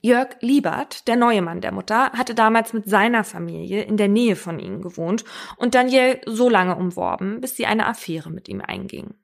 Jörg 0.04 0.36
Liebert, 0.40 1.06
der 1.06 1.14
neue 1.14 1.42
Mann 1.42 1.60
der 1.60 1.70
Mutter, 1.70 2.10
hatte 2.12 2.34
damals 2.34 2.72
mit 2.72 2.88
seiner 2.88 3.22
Familie 3.22 3.82
in 3.82 3.96
der 3.96 4.08
Nähe 4.08 4.34
von 4.34 4.58
ihnen 4.58 4.82
gewohnt 4.82 5.24
und 5.56 5.76
Daniel 5.76 6.20
so 6.26 6.48
lange 6.48 6.74
umworben, 6.74 7.40
bis 7.40 7.56
sie 7.56 7.66
eine 7.66 7.86
Affäre 7.86 8.28
mit 8.28 8.48
ihm 8.48 8.60
einging. 8.60 9.14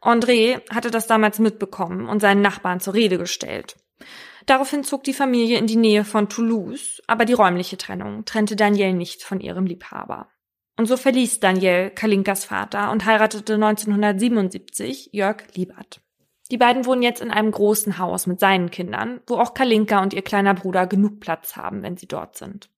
André 0.00 0.60
hatte 0.70 0.90
das 0.90 1.06
damals 1.06 1.38
mitbekommen 1.38 2.08
und 2.08 2.20
seinen 2.20 2.42
Nachbarn 2.42 2.80
zur 2.80 2.94
Rede 2.94 3.16
gestellt. 3.16 3.76
Daraufhin 4.46 4.82
zog 4.82 5.04
die 5.04 5.14
Familie 5.14 5.58
in 5.58 5.68
die 5.68 5.76
Nähe 5.76 6.04
von 6.04 6.28
Toulouse, 6.28 7.00
aber 7.06 7.24
die 7.24 7.32
räumliche 7.32 7.78
Trennung 7.78 8.24
trennte 8.24 8.56
Daniel 8.56 8.94
nicht 8.94 9.22
von 9.22 9.40
ihrem 9.40 9.66
Liebhaber. 9.66 10.28
Und 10.76 10.86
so 10.86 10.96
verließ 10.96 11.38
Daniel 11.38 11.90
Kalinkas 11.90 12.44
Vater 12.44 12.90
und 12.90 13.04
heiratete 13.04 13.54
1977 13.54 15.10
Jörg 15.12 15.44
Liebert. 15.54 16.00
Die 16.52 16.58
beiden 16.58 16.84
wohnen 16.84 17.00
jetzt 17.00 17.22
in 17.22 17.30
einem 17.30 17.50
großen 17.50 17.96
Haus 17.96 18.26
mit 18.26 18.38
seinen 18.38 18.70
Kindern, 18.70 19.22
wo 19.26 19.36
auch 19.36 19.54
Kalinka 19.54 20.02
und 20.02 20.12
ihr 20.12 20.20
kleiner 20.20 20.52
Bruder 20.52 20.86
genug 20.86 21.18
Platz 21.18 21.56
haben, 21.56 21.82
wenn 21.82 21.96
sie 21.96 22.06
dort 22.06 22.36
sind. 22.36 22.68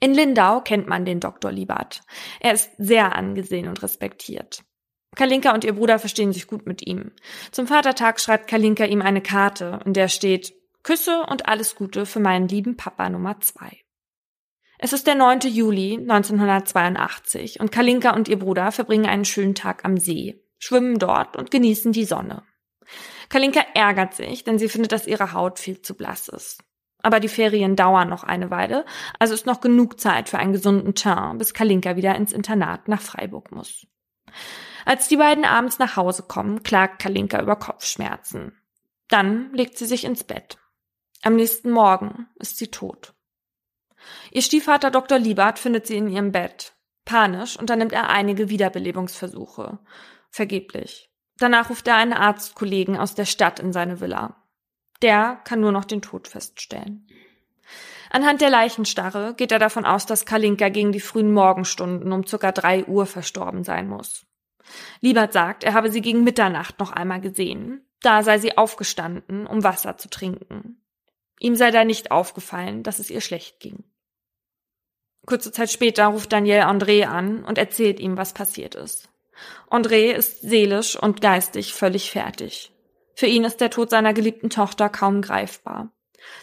In 0.00 0.14
Lindau 0.14 0.62
kennt 0.62 0.88
man 0.88 1.04
den 1.04 1.20
Dr. 1.20 1.52
Liebert. 1.52 2.00
Er 2.40 2.54
ist 2.54 2.70
sehr 2.78 3.14
angesehen 3.14 3.68
und 3.68 3.82
respektiert. 3.82 4.64
Kalinka 5.16 5.52
und 5.52 5.64
ihr 5.64 5.74
Bruder 5.74 5.98
verstehen 5.98 6.32
sich 6.32 6.46
gut 6.46 6.64
mit 6.66 6.86
ihm. 6.86 7.12
Zum 7.50 7.66
Vatertag 7.66 8.20
schreibt 8.20 8.48
Kalinka 8.48 8.86
ihm 8.86 9.02
eine 9.02 9.20
Karte, 9.20 9.80
in 9.84 9.92
der 9.92 10.08
steht 10.08 10.54
Küsse 10.82 11.26
und 11.28 11.46
alles 11.46 11.76
Gute 11.76 12.06
für 12.06 12.20
meinen 12.20 12.48
lieben 12.48 12.78
Papa 12.78 13.10
Nummer 13.10 13.38
zwei. 13.40 13.82
Es 14.78 14.94
ist 14.94 15.06
der 15.06 15.14
9. 15.14 15.40
Juli 15.40 15.98
1982 15.98 17.60
und 17.60 17.70
Kalinka 17.70 18.14
und 18.14 18.28
ihr 18.28 18.38
Bruder 18.38 18.72
verbringen 18.72 19.04
einen 19.04 19.26
schönen 19.26 19.54
Tag 19.54 19.84
am 19.84 19.98
See, 19.98 20.42
schwimmen 20.58 20.98
dort 20.98 21.36
und 21.36 21.50
genießen 21.50 21.92
die 21.92 22.06
Sonne. 22.06 22.44
Kalinka 23.30 23.60
ärgert 23.74 24.14
sich, 24.14 24.44
denn 24.44 24.58
sie 24.58 24.68
findet, 24.68 24.92
dass 24.92 25.06
ihre 25.06 25.32
Haut 25.32 25.58
viel 25.58 25.80
zu 25.80 25.94
blass 25.94 26.28
ist. 26.28 26.62
Aber 27.02 27.20
die 27.20 27.28
Ferien 27.28 27.76
dauern 27.76 28.10
noch 28.10 28.24
eine 28.24 28.50
Weile, 28.50 28.84
also 29.18 29.32
ist 29.32 29.46
noch 29.46 29.62
genug 29.62 29.98
Zeit 29.98 30.28
für 30.28 30.38
einen 30.38 30.52
gesunden 30.52 30.94
Teint, 30.94 31.38
bis 31.38 31.54
Kalinka 31.54 31.96
wieder 31.96 32.14
ins 32.14 32.32
Internat 32.32 32.88
nach 32.88 33.00
Freiburg 33.00 33.52
muss. 33.52 33.86
Als 34.84 35.08
die 35.08 35.16
beiden 35.16 35.44
abends 35.44 35.78
nach 35.78 35.96
Hause 35.96 36.24
kommen, 36.24 36.62
klagt 36.62 37.00
Kalinka 37.00 37.40
über 37.40 37.56
Kopfschmerzen. 37.56 38.52
Dann 39.08 39.52
legt 39.54 39.78
sie 39.78 39.86
sich 39.86 40.04
ins 40.04 40.24
Bett. 40.24 40.58
Am 41.22 41.36
nächsten 41.36 41.70
Morgen 41.70 42.28
ist 42.36 42.58
sie 42.58 42.68
tot. 42.68 43.14
Ihr 44.30 44.42
Stiefvater 44.42 44.90
Dr. 44.90 45.18
Liebert 45.18 45.58
findet 45.58 45.86
sie 45.86 45.96
in 45.96 46.08
ihrem 46.08 46.32
Bett. 46.32 46.74
Panisch 47.04 47.58
unternimmt 47.58 47.92
er 47.92 48.08
einige 48.08 48.48
Wiederbelebungsversuche. 48.48 49.78
Vergeblich. 50.30 51.09
Danach 51.40 51.70
ruft 51.70 51.88
er 51.88 51.96
einen 51.96 52.12
Arztkollegen 52.12 52.98
aus 52.98 53.14
der 53.14 53.24
Stadt 53.24 53.60
in 53.60 53.72
seine 53.72 54.00
Villa. 54.00 54.36
Der 55.00 55.40
kann 55.44 55.60
nur 55.60 55.72
noch 55.72 55.86
den 55.86 56.02
Tod 56.02 56.28
feststellen. 56.28 57.08
Anhand 58.10 58.42
der 58.42 58.50
Leichenstarre 58.50 59.34
geht 59.34 59.50
er 59.50 59.58
davon 59.58 59.86
aus, 59.86 60.04
dass 60.04 60.26
Kalinka 60.26 60.68
gegen 60.68 60.92
die 60.92 61.00
frühen 61.00 61.32
Morgenstunden 61.32 62.12
um 62.12 62.26
circa 62.26 62.52
drei 62.52 62.84
Uhr 62.84 63.06
verstorben 63.06 63.64
sein 63.64 63.88
muss. 63.88 64.26
Liebert 65.00 65.32
sagt, 65.32 65.64
er 65.64 65.72
habe 65.72 65.90
sie 65.90 66.02
gegen 66.02 66.24
Mitternacht 66.24 66.78
noch 66.78 66.92
einmal 66.92 67.22
gesehen. 67.22 67.86
Da 68.02 68.22
sei 68.22 68.38
sie 68.38 68.58
aufgestanden, 68.58 69.46
um 69.46 69.64
Wasser 69.64 69.96
zu 69.96 70.10
trinken. 70.10 70.82
Ihm 71.38 71.56
sei 71.56 71.70
da 71.70 71.84
nicht 71.84 72.10
aufgefallen, 72.10 72.82
dass 72.82 72.98
es 72.98 73.08
ihr 73.08 73.22
schlecht 73.22 73.60
ging. 73.60 73.84
Kurze 75.24 75.52
Zeit 75.52 75.70
später 75.70 76.06
ruft 76.06 76.32
Daniel 76.32 76.62
André 76.62 77.06
an 77.06 77.44
und 77.44 77.56
erzählt 77.56 77.98
ihm, 77.98 78.18
was 78.18 78.34
passiert 78.34 78.74
ist. 78.74 79.09
André 79.70 80.12
ist 80.12 80.42
seelisch 80.42 80.96
und 80.96 81.20
geistig 81.20 81.74
völlig 81.74 82.10
fertig. 82.10 82.72
Für 83.14 83.26
ihn 83.26 83.44
ist 83.44 83.60
der 83.60 83.70
Tod 83.70 83.90
seiner 83.90 84.14
geliebten 84.14 84.50
Tochter 84.50 84.88
kaum 84.88 85.22
greifbar. 85.22 85.92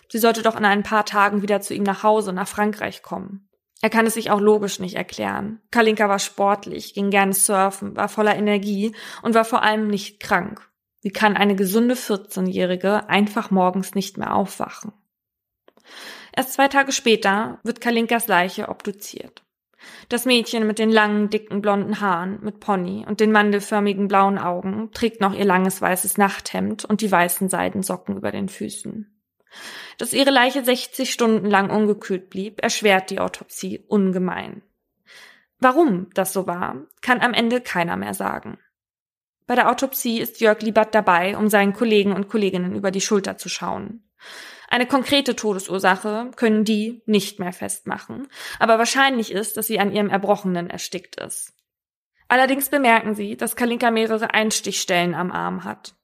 Sie 0.10 0.20
sollte 0.20 0.42
doch 0.42 0.56
in 0.56 0.66
ein 0.66 0.84
paar 0.84 1.06
Tagen 1.06 1.42
wieder 1.42 1.62
zu 1.62 1.74
ihm 1.74 1.84
nach 1.84 2.04
Hause, 2.04 2.34
nach 2.34 2.48
Frankreich 2.48 3.02
kommen. 3.02 3.50
Er 3.82 3.90
kann 3.90 4.08
es 4.08 4.16
sich 4.16 4.32
auch 4.32 4.40
logisch 4.40 4.80
nicht 4.80 4.96
erklären. 4.96 5.62
Kalinka 5.72 6.10
war 6.10 6.20
sportlich, 6.20 6.94
ging 6.94 7.12
gerne 7.12 7.34
surfen, 7.34 7.96
war 7.96 8.10
voller 8.10 8.36
Energie 8.36 8.96
und 9.22 9.36
war 9.36 9.46
vor 9.46 9.62
allem 9.62 9.88
nicht 9.88 10.20
krank. 10.20 10.68
Wie 11.02 11.12
kann 11.12 11.38
eine 11.38 11.56
gesunde 11.56 11.94
14-Jährige 11.94 13.08
einfach 13.08 13.52
morgens 13.52 13.94
nicht 13.94 14.18
mehr 14.18 14.36
aufwachen? 14.36 14.94
Erst 16.36 16.54
zwei 16.54 16.68
Tage 16.68 16.92
später 16.92 17.60
wird 17.64 17.82
Kalinkas 17.82 18.28
Leiche 18.28 18.70
obduziert. 18.70 19.44
Das 20.10 20.26
Mädchen 20.26 20.68
mit 20.68 20.80
den 20.80 20.92
langen, 20.92 21.30
dicken, 21.30 21.62
blonden 21.62 22.00
Haaren, 22.00 22.40
mit 22.42 22.60
Pony 22.60 23.06
und 23.08 23.20
den 23.20 23.32
mandelförmigen 23.32 24.08
blauen 24.08 24.38
Augen 24.38 24.92
trägt 24.94 25.22
noch 25.22 25.34
ihr 25.34 25.46
langes 25.46 25.82
weißes 25.82 26.18
Nachthemd 26.18 26.86
und 26.86 27.02
die 27.02 27.12
weißen 27.12 27.50
Seidensocken 27.50 28.18
über 28.18 28.32
den 28.32 28.50
Füßen. 28.50 29.14
Dass 29.98 30.14
ihre 30.14 30.32
Leiche 30.32 30.64
60 30.64 31.12
Stunden 31.12 31.50
lang 31.50 31.70
ungekühlt 31.70 32.30
blieb, 32.30 32.62
erschwert 32.62 33.10
die 33.10 33.20
Autopsie 33.20 33.84
ungemein. 33.88 34.62
Warum 35.60 36.10
das 36.14 36.34
so 36.34 36.46
war, 36.46 36.86
kann 37.02 37.22
am 37.22 37.34
Ende 37.34 37.62
keiner 37.62 37.98
mehr 37.98 38.14
sagen. 38.14 38.60
Bei 39.48 39.56
der 39.56 39.70
Autopsie 39.70 40.20
ist 40.20 40.40
Jörg 40.40 40.62
Liebert 40.62 40.94
dabei, 40.94 41.38
um 41.38 41.50
seinen 41.50 41.74
Kollegen 41.74 42.12
und 42.12 42.28
Kolleginnen 42.28 42.76
über 42.76 42.92
die 42.92 43.02
Schulter 43.02 43.38
zu 43.38 43.50
schauen. 43.50 44.04
Eine 44.68 44.86
konkrete 44.86 45.36
Todesursache 45.36 46.32
können 46.36 46.66
die 46.66 47.02
nicht 47.06 47.40
mehr 47.40 47.54
festmachen, 47.54 48.28
aber 48.60 48.78
wahrscheinlich 48.78 49.32
ist, 49.32 49.58
dass 49.58 49.68
sie 49.68 49.80
an 49.80 49.92
ihrem 49.92 50.10
Erbrochenen 50.10 50.70
erstickt 50.70 51.16
ist. 51.16 51.54
Allerdings 52.28 52.70
bemerken 52.70 53.16
sie, 53.16 53.38
dass 53.38 53.56
Kalinka 53.56 53.92
mehrere 53.92 54.34
Einstichstellen 54.34 55.16
am 55.16 55.32
Arm 55.32 55.64
hat. 55.64 55.96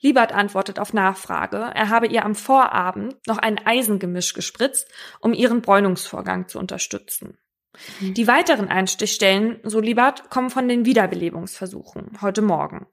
Liebert 0.00 0.32
antwortet 0.32 0.78
auf 0.78 0.92
Nachfrage, 0.92 1.56
er 1.56 1.88
habe 1.88 2.06
ihr 2.06 2.24
am 2.24 2.36
Vorabend 2.36 3.16
noch 3.26 3.38
ein 3.38 3.58
Eisengemisch 3.66 4.32
gespritzt, 4.32 4.88
um 5.20 5.32
ihren 5.32 5.62
Bräunungsvorgang 5.62 6.46
zu 6.46 6.60
unterstützen. 6.60 7.38
Mhm. 8.00 8.14
Die 8.14 8.28
weiteren 8.28 8.68
Einstichstellen, 8.68 9.58
so 9.64 9.80
Liebert, 9.80 10.30
kommen 10.30 10.50
von 10.50 10.68
den 10.68 10.84
Wiederbelebungsversuchen 10.84 12.18
heute 12.22 12.42
Morgen. 12.42 12.86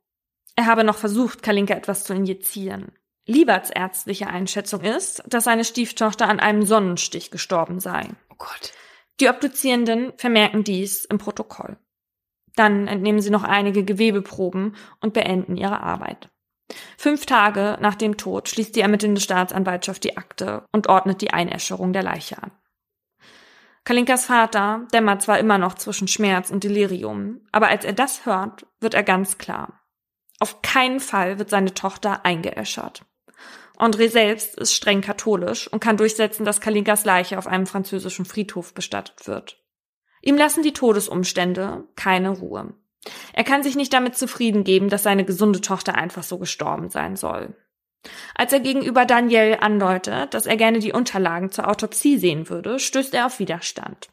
Er 0.55 0.65
habe 0.65 0.83
noch 0.83 0.97
versucht, 0.97 1.43
Kalinka 1.43 1.75
etwas 1.75 2.03
zu 2.03 2.13
injizieren. 2.13 2.91
Lieberts 3.31 3.69
ärztliche 3.69 4.27
Einschätzung 4.27 4.81
ist, 4.81 5.23
dass 5.27 5.45
seine 5.45 5.63
Stieftochter 5.63 6.27
an 6.27 6.39
einem 6.39 6.65
Sonnenstich 6.65 7.31
gestorben 7.31 7.79
sei. 7.79 8.07
Oh 8.29 8.35
Gott. 8.37 8.73
Die 9.19 9.29
Obduzierenden 9.29 10.13
vermerken 10.17 10.63
dies 10.63 11.05
im 11.05 11.17
Protokoll. 11.17 11.77
Dann 12.55 12.87
entnehmen 12.87 13.21
sie 13.21 13.29
noch 13.29 13.43
einige 13.43 13.83
Gewebeproben 13.83 14.75
und 14.99 15.13
beenden 15.13 15.57
ihre 15.57 15.81
Arbeit. 15.81 16.29
Fünf 16.97 17.25
Tage 17.25 17.77
nach 17.81 17.95
dem 17.95 18.17
Tod 18.17 18.49
schließt 18.49 18.75
die 18.75 18.81
ermittelnde 18.81 19.21
Staatsanwaltschaft 19.21 20.03
die 20.03 20.17
Akte 20.17 20.65
und 20.71 20.87
ordnet 20.87 21.21
die 21.21 21.31
Einäscherung 21.31 21.93
der 21.93 22.03
Leiche 22.03 22.41
an. 22.41 22.51
Kalinkas 23.83 24.25
Vater 24.25 24.87
dämmert 24.93 25.21
zwar 25.21 25.39
immer 25.39 25.57
noch 25.57 25.73
zwischen 25.73 26.07
Schmerz 26.07 26.51
und 26.51 26.63
Delirium, 26.63 27.41
aber 27.51 27.67
als 27.69 27.83
er 27.83 27.93
das 27.93 28.25
hört, 28.25 28.67
wird 28.79 28.93
er 28.93 29.03
ganz 29.03 29.37
klar. 29.37 29.81
Auf 30.39 30.61
keinen 30.61 30.99
Fall 30.99 31.39
wird 31.39 31.49
seine 31.49 31.73
Tochter 31.73 32.25
eingeäschert. 32.25 33.05
André 33.77 34.09
selbst 34.09 34.55
ist 34.55 34.73
streng 34.73 35.01
katholisch 35.01 35.67
und 35.71 35.79
kann 35.79 35.97
durchsetzen, 35.97 36.45
dass 36.45 36.61
Kalinkas 36.61 37.05
Leiche 37.05 37.37
auf 37.37 37.47
einem 37.47 37.65
französischen 37.65 38.25
Friedhof 38.25 38.73
bestattet 38.73 39.27
wird. 39.27 39.57
Ihm 40.21 40.37
lassen 40.37 40.63
die 40.63 40.73
Todesumstände 40.73 41.85
keine 41.95 42.29
Ruhe. 42.29 42.73
Er 43.33 43.43
kann 43.43 43.63
sich 43.63 43.75
nicht 43.75 43.93
damit 43.93 44.15
zufrieden 44.15 44.63
geben, 44.63 44.89
dass 44.89 45.03
seine 45.03 45.25
gesunde 45.25 45.61
Tochter 45.61 45.95
einfach 45.95 46.23
so 46.23 46.37
gestorben 46.37 46.89
sein 46.89 47.15
soll. 47.15 47.55
Als 48.35 48.53
er 48.53 48.59
gegenüber 48.59 49.05
Daniel 49.05 49.57
andeutet, 49.59 50.33
dass 50.33 50.45
er 50.45 50.57
gerne 50.57 50.79
die 50.79 50.93
Unterlagen 50.93 51.51
zur 51.51 51.67
Autopsie 51.67 52.17
sehen 52.17 52.49
würde, 52.49 52.79
stößt 52.79 53.13
er 53.13 53.27
auf 53.27 53.39
Widerstand. 53.39 54.09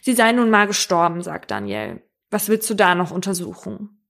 Sie 0.00 0.12
sei 0.12 0.32
nun 0.32 0.50
mal 0.50 0.66
gestorben, 0.66 1.22
sagt 1.22 1.50
Daniel. 1.50 2.02
Was 2.30 2.48
willst 2.48 2.68
du 2.70 2.74
da 2.74 2.94
noch 2.94 3.10
untersuchen? 3.10 4.01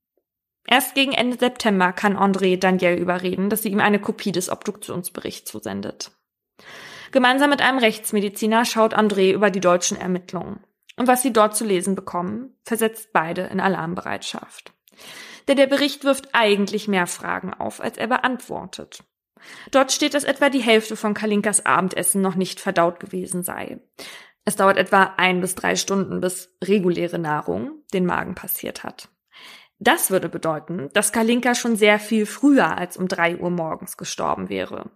Erst 0.66 0.94
gegen 0.94 1.12
Ende 1.12 1.38
September 1.38 1.92
kann 1.92 2.16
André 2.16 2.56
Daniel 2.56 2.96
überreden, 2.98 3.50
dass 3.50 3.62
sie 3.62 3.70
ihm 3.70 3.80
eine 3.80 4.00
Kopie 4.00 4.32
des 4.32 4.48
Obduktionsberichts 4.48 5.50
zusendet. 5.50 6.12
Gemeinsam 7.10 7.50
mit 7.50 7.60
einem 7.60 7.78
Rechtsmediziner 7.78 8.64
schaut 8.64 8.96
André 8.96 9.32
über 9.32 9.50
die 9.50 9.60
deutschen 9.60 9.98
Ermittlungen. 9.98 10.60
Und 10.96 11.08
was 11.08 11.22
sie 11.22 11.32
dort 11.32 11.56
zu 11.56 11.64
lesen 11.64 11.94
bekommen, 11.94 12.56
versetzt 12.64 13.12
beide 13.12 13.42
in 13.42 13.60
Alarmbereitschaft. 13.60 14.72
Denn 15.48 15.56
der 15.56 15.66
Bericht 15.66 16.04
wirft 16.04 16.28
eigentlich 16.32 16.86
mehr 16.86 17.06
Fragen 17.06 17.52
auf, 17.52 17.80
als 17.80 17.96
er 17.96 18.06
beantwortet. 18.06 19.02
Dort 19.70 19.90
steht, 19.90 20.14
dass 20.14 20.24
etwa 20.24 20.50
die 20.50 20.62
Hälfte 20.62 20.96
von 20.96 21.14
Kalinkas 21.14 21.66
Abendessen 21.66 22.22
noch 22.22 22.36
nicht 22.36 22.60
verdaut 22.60 23.00
gewesen 23.00 23.42
sei. 23.42 23.80
Es 24.44 24.56
dauert 24.56 24.76
etwa 24.76 25.14
ein 25.16 25.40
bis 25.40 25.54
drei 25.54 25.76
Stunden, 25.76 26.20
bis 26.20 26.54
reguläre 26.62 27.18
Nahrung 27.18 27.82
den 27.92 28.06
Magen 28.06 28.34
passiert 28.34 28.84
hat. 28.84 29.08
Das 29.82 30.12
würde 30.12 30.28
bedeuten, 30.28 30.90
dass 30.92 31.10
Kalinka 31.10 31.56
schon 31.56 31.74
sehr 31.74 31.98
viel 31.98 32.24
früher 32.24 32.78
als 32.78 32.96
um 32.96 33.08
drei 33.08 33.36
Uhr 33.36 33.50
morgens 33.50 33.96
gestorben 33.96 34.48
wäre. 34.48 34.92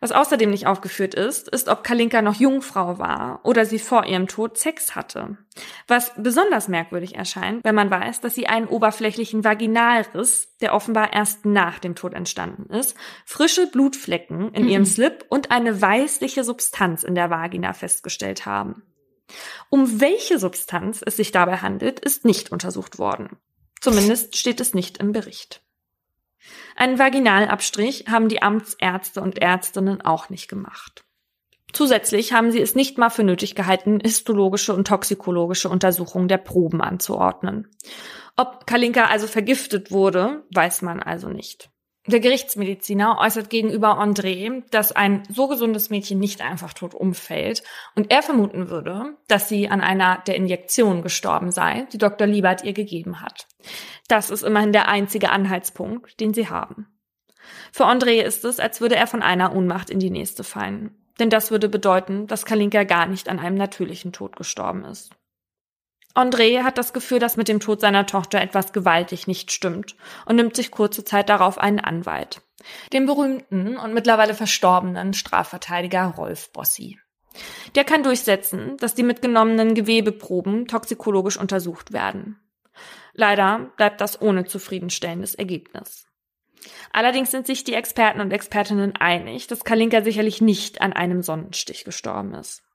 Was 0.00 0.12
außerdem 0.12 0.50
nicht 0.50 0.66
aufgeführt 0.66 1.14
ist, 1.14 1.48
ist, 1.48 1.70
ob 1.70 1.82
Kalinka 1.82 2.20
noch 2.20 2.34
Jungfrau 2.34 2.98
war 2.98 3.40
oder 3.42 3.64
sie 3.64 3.78
vor 3.78 4.04
ihrem 4.04 4.26
Tod 4.26 4.58
Sex 4.58 4.94
hatte. 4.94 5.38
Was 5.88 6.12
besonders 6.18 6.68
merkwürdig 6.68 7.14
erscheint, 7.14 7.64
wenn 7.64 7.74
man 7.74 7.90
weiß, 7.90 8.20
dass 8.20 8.34
sie 8.34 8.48
einen 8.48 8.66
oberflächlichen 8.66 9.44
Vaginalriss, 9.44 10.54
der 10.60 10.74
offenbar 10.74 11.14
erst 11.14 11.46
nach 11.46 11.78
dem 11.78 11.94
Tod 11.94 12.12
entstanden 12.12 12.70
ist, 12.74 12.98
frische 13.24 13.66
Blutflecken 13.66 14.52
in 14.52 14.68
ihrem 14.68 14.82
mhm. 14.82 14.86
Slip 14.86 15.24
und 15.30 15.50
eine 15.50 15.80
weißliche 15.80 16.44
Substanz 16.44 17.02
in 17.02 17.14
der 17.14 17.30
Vagina 17.30 17.72
festgestellt 17.72 18.44
haben. 18.44 18.82
Um 19.70 20.02
welche 20.02 20.38
Substanz 20.38 21.02
es 21.04 21.16
sich 21.16 21.32
dabei 21.32 21.56
handelt, 21.56 21.98
ist 21.98 22.26
nicht 22.26 22.52
untersucht 22.52 22.98
worden. 22.98 23.38
Zumindest 23.80 24.36
steht 24.36 24.60
es 24.60 24.74
nicht 24.74 24.98
im 24.98 25.12
Bericht. 25.12 25.62
Einen 26.76 26.98
Vaginalabstrich 26.98 28.06
haben 28.08 28.28
die 28.28 28.42
Amtsärzte 28.42 29.20
und 29.20 29.38
Ärztinnen 29.38 30.00
auch 30.02 30.28
nicht 30.28 30.48
gemacht. 30.48 31.04
Zusätzlich 31.72 32.32
haben 32.32 32.52
sie 32.52 32.60
es 32.60 32.74
nicht 32.74 32.96
mal 32.96 33.10
für 33.10 33.24
nötig 33.24 33.54
gehalten, 33.54 34.00
histologische 34.00 34.72
und 34.72 34.86
toxikologische 34.86 35.68
Untersuchungen 35.68 36.28
der 36.28 36.38
Proben 36.38 36.80
anzuordnen. 36.80 37.68
Ob 38.36 38.66
Kalinka 38.66 39.06
also 39.06 39.26
vergiftet 39.26 39.90
wurde, 39.90 40.44
weiß 40.54 40.82
man 40.82 41.02
also 41.02 41.28
nicht. 41.28 41.70
Der 42.08 42.20
Gerichtsmediziner 42.20 43.18
äußert 43.20 43.50
gegenüber 43.50 44.00
André, 44.00 44.62
dass 44.70 44.92
ein 44.92 45.24
so 45.28 45.48
gesundes 45.48 45.90
Mädchen 45.90 46.20
nicht 46.20 46.40
einfach 46.40 46.72
tot 46.72 46.94
umfällt 46.94 47.64
und 47.96 48.12
er 48.12 48.22
vermuten 48.22 48.70
würde, 48.70 49.16
dass 49.26 49.48
sie 49.48 49.68
an 49.68 49.80
einer 49.80 50.22
der 50.26 50.36
Injektionen 50.36 51.02
gestorben 51.02 51.50
sei, 51.50 51.88
die 51.92 51.98
Dr. 51.98 52.28
Liebert 52.28 52.62
ihr 52.62 52.74
gegeben 52.74 53.22
hat. 53.22 53.48
Das 54.06 54.30
ist 54.30 54.44
immerhin 54.44 54.72
der 54.72 54.88
einzige 54.88 55.30
Anhaltspunkt, 55.30 56.20
den 56.20 56.32
sie 56.32 56.48
haben. 56.48 56.86
Für 57.72 57.86
André 57.86 58.22
ist 58.22 58.44
es, 58.44 58.60
als 58.60 58.80
würde 58.80 58.94
er 58.94 59.08
von 59.08 59.22
einer 59.22 59.54
Ohnmacht 59.54 59.90
in 59.90 59.98
die 59.98 60.10
nächste 60.10 60.44
fallen. 60.44 60.94
Denn 61.18 61.30
das 61.30 61.50
würde 61.50 61.68
bedeuten, 61.68 62.26
dass 62.28 62.44
Kalinka 62.44 62.84
gar 62.84 63.06
nicht 63.06 63.28
an 63.28 63.40
einem 63.40 63.56
natürlichen 63.56 64.12
Tod 64.12 64.36
gestorben 64.36 64.84
ist. 64.84 65.10
André 66.16 66.62
hat 66.62 66.78
das 66.78 66.94
Gefühl, 66.94 67.18
dass 67.18 67.36
mit 67.36 67.46
dem 67.46 67.60
Tod 67.60 67.80
seiner 67.80 68.06
Tochter 68.06 68.40
etwas 68.40 68.72
gewaltig 68.72 69.26
nicht 69.26 69.52
stimmt 69.52 69.96
und 70.24 70.36
nimmt 70.36 70.56
sich 70.56 70.70
kurze 70.70 71.04
Zeit 71.04 71.28
darauf 71.28 71.58
einen 71.58 71.78
Anwalt. 71.78 72.40
Den 72.94 73.04
berühmten 73.04 73.76
und 73.76 73.92
mittlerweile 73.92 74.32
verstorbenen 74.32 75.12
Strafverteidiger 75.12 76.14
Rolf 76.16 76.52
Bossi. 76.52 76.98
Der 77.74 77.84
kann 77.84 78.02
durchsetzen, 78.02 78.78
dass 78.78 78.94
die 78.94 79.02
mitgenommenen 79.02 79.74
Gewebeproben 79.74 80.66
toxikologisch 80.66 81.36
untersucht 81.36 81.92
werden. 81.92 82.40
Leider 83.12 83.70
bleibt 83.76 84.00
das 84.00 84.20
ohne 84.20 84.46
zufriedenstellendes 84.46 85.34
Ergebnis. 85.34 86.06
Allerdings 86.92 87.30
sind 87.30 87.46
sich 87.46 87.62
die 87.62 87.74
Experten 87.74 88.20
und 88.20 88.32
Expertinnen 88.32 88.96
einig, 88.96 89.48
dass 89.48 89.64
Kalinka 89.64 90.02
sicherlich 90.02 90.40
nicht 90.40 90.80
an 90.80 90.94
einem 90.94 91.22
Sonnenstich 91.22 91.84
gestorben 91.84 92.32
ist. 92.32 92.65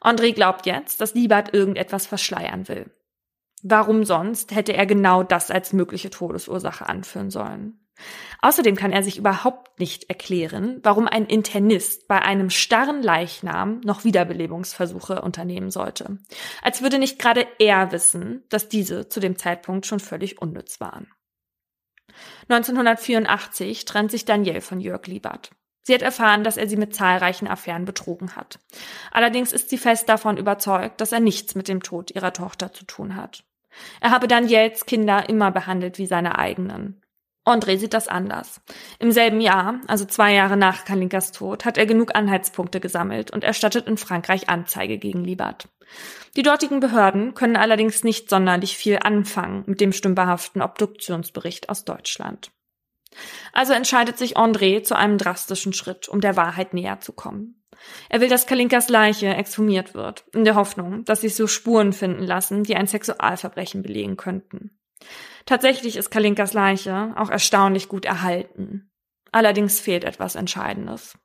André 0.00 0.32
glaubt 0.32 0.66
jetzt, 0.66 1.00
dass 1.00 1.14
Liebert 1.14 1.54
irgendetwas 1.54 2.06
verschleiern 2.06 2.68
will. 2.68 2.90
Warum 3.62 4.04
sonst 4.04 4.54
hätte 4.54 4.72
er 4.72 4.86
genau 4.86 5.22
das 5.22 5.50
als 5.50 5.72
mögliche 5.72 6.10
Todesursache 6.10 6.88
anführen 6.88 7.30
sollen? 7.30 7.80
Außerdem 8.40 8.76
kann 8.76 8.92
er 8.92 9.02
sich 9.02 9.18
überhaupt 9.18 9.78
nicht 9.78 10.08
erklären, 10.08 10.80
warum 10.82 11.06
ein 11.06 11.26
Internist 11.26 12.08
bei 12.08 12.22
einem 12.22 12.48
starren 12.48 13.02
Leichnam 13.02 13.80
noch 13.84 14.04
Wiederbelebungsversuche 14.04 15.20
unternehmen 15.20 15.70
sollte. 15.70 16.18
Als 16.62 16.80
würde 16.80 16.98
nicht 16.98 17.18
gerade 17.18 17.46
er 17.58 17.92
wissen, 17.92 18.44
dass 18.48 18.68
diese 18.68 19.08
zu 19.08 19.20
dem 19.20 19.36
Zeitpunkt 19.36 19.84
schon 19.84 20.00
völlig 20.00 20.40
unnütz 20.40 20.80
waren. 20.80 21.08
1984 22.48 23.84
trennt 23.84 24.10
sich 24.10 24.24
Danielle 24.24 24.60
von 24.60 24.80
Jörg 24.80 25.06
Liebert. 25.06 25.50
Sie 25.82 25.94
hat 25.94 26.02
erfahren, 26.02 26.44
dass 26.44 26.56
er 26.56 26.68
sie 26.68 26.76
mit 26.76 26.94
zahlreichen 26.94 27.48
Affären 27.48 27.84
betrogen 27.84 28.36
hat. 28.36 28.58
Allerdings 29.10 29.52
ist 29.52 29.70
sie 29.70 29.78
fest 29.78 30.08
davon 30.08 30.36
überzeugt, 30.36 31.00
dass 31.00 31.12
er 31.12 31.20
nichts 31.20 31.54
mit 31.54 31.68
dem 31.68 31.82
Tod 31.82 32.10
ihrer 32.10 32.32
Tochter 32.32 32.72
zu 32.72 32.84
tun 32.84 33.16
hat. 33.16 33.44
Er 34.00 34.10
habe 34.10 34.28
Daniels 34.28 34.86
Kinder 34.86 35.28
immer 35.28 35.50
behandelt 35.50 35.98
wie 35.98 36.06
seine 36.06 36.38
eigenen. 36.38 37.00
André 37.46 37.78
sieht 37.78 37.94
das 37.94 38.06
anders. 38.06 38.60
Im 38.98 39.12
selben 39.12 39.40
Jahr, 39.40 39.80
also 39.86 40.04
zwei 40.04 40.34
Jahre 40.34 40.56
nach 40.56 40.84
Kalinkas 40.84 41.32
Tod, 41.32 41.64
hat 41.64 41.78
er 41.78 41.86
genug 41.86 42.14
Anhaltspunkte 42.14 42.80
gesammelt 42.80 43.30
und 43.30 43.44
erstattet 43.44 43.88
in 43.88 43.96
Frankreich 43.96 44.48
Anzeige 44.48 44.98
gegen 44.98 45.24
Liebert. 45.24 45.68
Die 46.36 46.42
dortigen 46.42 46.80
Behörden 46.80 47.34
können 47.34 47.56
allerdings 47.56 48.04
nicht 48.04 48.28
sonderlich 48.28 48.76
viel 48.76 48.98
anfangen 49.02 49.64
mit 49.66 49.80
dem 49.80 49.92
stümperhaften 49.92 50.60
Obduktionsbericht 50.60 51.70
aus 51.70 51.84
Deutschland. 51.84 52.52
Also 53.52 53.72
entscheidet 53.72 54.18
sich 54.18 54.36
André 54.36 54.82
zu 54.82 54.96
einem 54.96 55.18
drastischen 55.18 55.72
Schritt, 55.72 56.08
um 56.08 56.20
der 56.20 56.36
Wahrheit 56.36 56.74
näher 56.74 57.00
zu 57.00 57.12
kommen. 57.12 57.62
Er 58.08 58.20
will, 58.20 58.28
dass 58.28 58.46
Kalinkas 58.46 58.88
Leiche 58.88 59.28
exhumiert 59.28 59.94
wird, 59.94 60.24
in 60.32 60.44
der 60.44 60.54
Hoffnung, 60.54 61.04
dass 61.04 61.22
sich 61.22 61.34
so 61.34 61.46
Spuren 61.46 61.92
finden 61.92 62.22
lassen, 62.22 62.62
die 62.62 62.76
ein 62.76 62.86
Sexualverbrechen 62.86 63.82
belegen 63.82 64.16
könnten. 64.16 64.78
Tatsächlich 65.46 65.96
ist 65.96 66.10
Kalinkas 66.10 66.52
Leiche 66.52 67.14
auch 67.16 67.30
erstaunlich 67.30 67.88
gut 67.88 68.04
erhalten. 68.04 68.90
Allerdings 69.32 69.80
fehlt 69.80 70.04
etwas 70.04 70.34
Entscheidendes. 70.34 71.16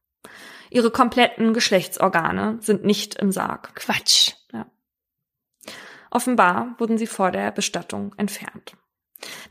Ihre 0.69 0.91
kompletten 0.91 1.53
Geschlechtsorgane 1.53 2.57
sind 2.61 2.83
nicht 2.83 3.15
im 3.15 3.31
Sarg. 3.31 3.75
Quatsch. 3.75 4.33
Ja. 4.53 4.71
Offenbar 6.09 6.75
wurden 6.77 6.97
sie 6.97 7.07
vor 7.07 7.31
der 7.31 7.51
Bestattung 7.51 8.13
entfernt. 8.17 8.75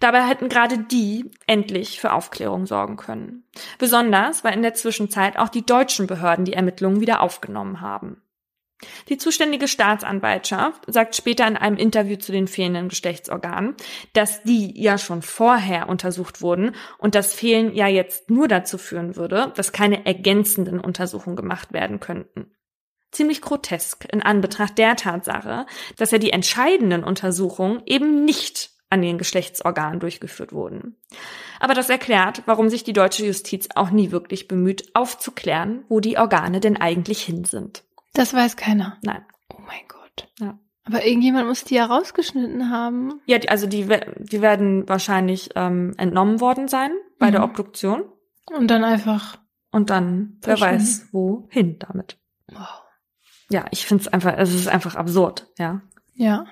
Dabei 0.01 0.27
hätten 0.27 0.49
gerade 0.49 0.79
die 0.79 1.31
endlich 1.47 2.01
für 2.01 2.13
Aufklärung 2.13 2.67
sorgen 2.67 2.97
können. 2.97 3.45
Besonders, 3.79 4.45
weil 4.45 4.55
in 4.55 4.63
der 4.63 4.75
Zwischenzeit 4.75 5.39
auch 5.39 5.49
die 5.49 5.67
deutschen 5.67 6.07
Behörden 6.07 6.45
die 6.45 6.55
Ermittlungen 6.55 7.01
wieder 7.01 7.21
aufgenommen 7.21 7.81
haben. 7.81 8.21
Die 9.09 9.17
zuständige 9.17 9.69
Staatsanwaltschaft 9.69 10.83
sagt 10.87 11.17
später 11.17 11.47
in 11.47 11.57
einem 11.57 11.77
Interview 11.77 12.17
zu 12.17 12.33
den 12.33 12.49
fehlenden 12.49 12.89
Geschlechtsorganen, 12.89 13.77
dass 14.13 14.43
die 14.43 14.81
ja 14.81 14.99
schon 14.99 15.23
vorher 15.23 15.89
untersucht 15.89 16.43
wurden 16.43 16.75
und 16.99 17.15
das 17.15 17.35
Fehlen 17.35 17.75
ja 17.75 17.87
jetzt 17.87 18.31
nur 18.31 18.49
dazu 18.49 18.79
führen 18.79 19.17
würde, 19.17 19.53
dass 19.57 19.73
keine 19.73 20.05
ergänzenden 20.07 20.81
Untersuchungen 20.81 21.37
gemacht 21.37 21.73
werden 21.73 22.01
könnten. 22.01 22.51
Ziemlich 23.13 23.41
grotesk 23.41 24.07
in 24.13 24.23
Anbetracht 24.23 24.77
der 24.77 24.97
Tatsache, 24.97 25.67
dass 25.97 26.11
ja 26.11 26.19
die 26.19 26.33
entscheidenden 26.33 27.05
Untersuchungen 27.05 27.81
eben 27.87 28.25
nicht 28.25 28.74
an 28.95 29.03
den 29.03 29.19
Geschlechtsorganen 29.19 30.01
durchgeführt 30.01 30.53
wurden. 30.53 30.97
Aber 31.61 31.75
das 31.75 31.91
erklärt, 31.91 32.43
warum 32.47 32.71
sich 32.71 32.85
die 32.85 32.93
deutsche 32.93 33.27
Justiz 33.27 33.69
auch 33.75 33.91
nie 33.91 34.11
wirklich 34.11 34.49
bemüht, 34.49 34.95
aufzuklären, 34.95 35.85
wo 35.89 36.01
die 36.01 36.17
Organe 36.17 36.61
denn 36.61 36.77
eigentlich 36.77 37.23
hin 37.23 37.45
sind. 37.45 37.85
Das 38.15 38.33
weiß 38.33 38.57
keiner. 38.57 38.99
Nein. 39.03 39.25
Oh 39.53 39.61
mein 39.67 39.83
Gott. 39.89 40.29
Ja. 40.39 40.59
Aber 40.85 41.05
irgendjemand 41.05 41.49
muss 41.49 41.65
die 41.65 41.75
ja 41.75 41.87
rausgeschnitten 41.87 42.71
haben. 42.71 43.21
Ja, 43.27 43.39
die, 43.39 43.49
also 43.49 43.67
die, 43.67 43.89
die 44.19 44.41
werden 44.41 44.89
wahrscheinlich 44.89 45.51
ähm, 45.57 45.95
entnommen 45.97 46.41
worden 46.41 46.69
sein 46.69 46.93
bei 47.19 47.29
mhm. 47.29 47.33
der 47.33 47.45
Obduktion. 47.45 48.05
Und 48.47 48.69
dann 48.69 48.85
einfach. 48.85 49.39
Und 49.71 49.91
dann, 49.91 50.39
wer 50.43 50.61
weiß, 50.61 51.09
wohin 51.13 51.79
damit. 51.79 52.19
Wow. 52.49 52.83
Ja, 53.51 53.65
ich 53.71 53.87
finde 53.87 54.03
es 54.03 54.09
einfach, 54.09 54.35
es 54.37 54.55
ist 54.55 54.69
einfach 54.69 54.95
absurd, 54.95 55.49
ja. 55.59 55.83
Ja. 56.15 56.47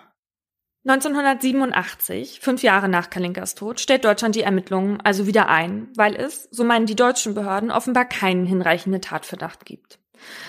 1987, 0.84 2.40
fünf 2.40 2.64
Jahre 2.64 2.88
nach 2.88 3.08
Kalinkas 3.08 3.54
Tod, 3.54 3.78
stellt 3.78 4.04
Deutschland 4.04 4.34
die 4.34 4.42
Ermittlungen 4.42 5.00
also 5.00 5.28
wieder 5.28 5.48
ein, 5.48 5.88
weil 5.94 6.16
es, 6.16 6.48
so 6.50 6.64
meinen 6.64 6.86
die 6.86 6.96
deutschen 6.96 7.34
Behörden, 7.34 7.70
offenbar 7.70 8.04
keinen 8.04 8.46
hinreichenden 8.46 9.00
Tatverdacht 9.00 9.64
gibt. 9.64 10.00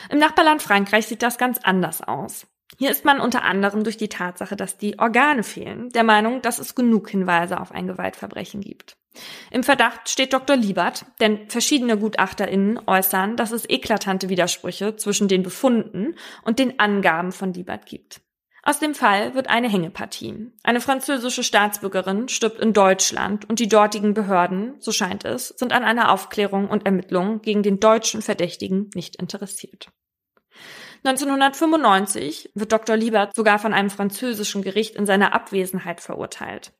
Im 0.09 0.17
Nachbarland 0.17 0.63
Frankreich 0.63 1.05
sieht 1.05 1.21
das 1.21 1.37
ganz 1.37 1.59
anders 1.59 2.01
aus. 2.01 2.47
Hier 2.79 2.89
ist 2.89 3.05
man 3.05 3.19
unter 3.19 3.43
anderem 3.43 3.83
durch 3.83 3.97
die 3.97 4.09
Tatsache, 4.09 4.55
dass 4.55 4.79
die 4.79 4.97
Organe 4.97 5.43
fehlen, 5.43 5.89
der 5.89 6.03
Meinung, 6.03 6.41
dass 6.41 6.57
es 6.57 6.73
genug 6.73 7.11
Hinweise 7.11 7.59
auf 7.59 7.71
ein 7.71 7.85
Gewaltverbrechen 7.85 8.61
gibt. 8.61 8.97
Im 9.51 9.63
Verdacht 9.63 10.09
steht 10.09 10.33
Dr. 10.33 10.55
Liebert, 10.55 11.05
denn 11.21 11.47
verschiedene 11.47 11.95
GutachterInnen 11.99 12.79
äußern, 12.87 13.37
dass 13.37 13.51
es 13.51 13.69
eklatante 13.69 14.29
Widersprüche 14.29 14.95
zwischen 14.95 15.27
den 15.27 15.43
Befunden 15.43 16.15
und 16.43 16.57
den 16.57 16.79
Angaben 16.79 17.31
von 17.31 17.53
Liebert 17.53 17.85
gibt. 17.85 18.22
Aus 18.65 18.79
dem 18.79 18.95
Fall 18.95 19.35
wird 19.35 19.49
eine 19.49 19.67
Hängepartie. 19.67 20.49
Eine 20.63 20.79
französische 20.79 21.43
Staatsbürgerin 21.43 22.29
stirbt 22.29 22.59
in 22.61 22.71
Deutschland 22.71 23.49
und 23.49 23.59
die 23.59 23.67
dortigen 23.67 24.13
Behörden, 24.13 24.75
so 24.79 24.93
scheint 24.93 25.25
es, 25.25 25.49
sind 25.49 25.73
an 25.73 25.83
einer 25.83 26.09
Aufklärung 26.13 26.69
und 26.69 26.85
Ermittlung 26.85 27.41
gegen 27.41 27.61
den 27.61 27.81
deutschen 27.81 28.21
Verdächtigen 28.21 28.89
nicht 28.95 29.17
interessiert. 29.17 29.89
1995 31.05 32.51
wird 32.55 32.71
Dr. 32.71 32.95
Liebert 32.95 33.35
sogar 33.35 33.59
von 33.59 33.73
einem 33.73 33.89
französischen 33.89 34.61
Gericht 34.61 34.95
in 34.95 35.05
seiner 35.05 35.33
Abwesenheit 35.33 35.99
verurteilt. 35.99 36.71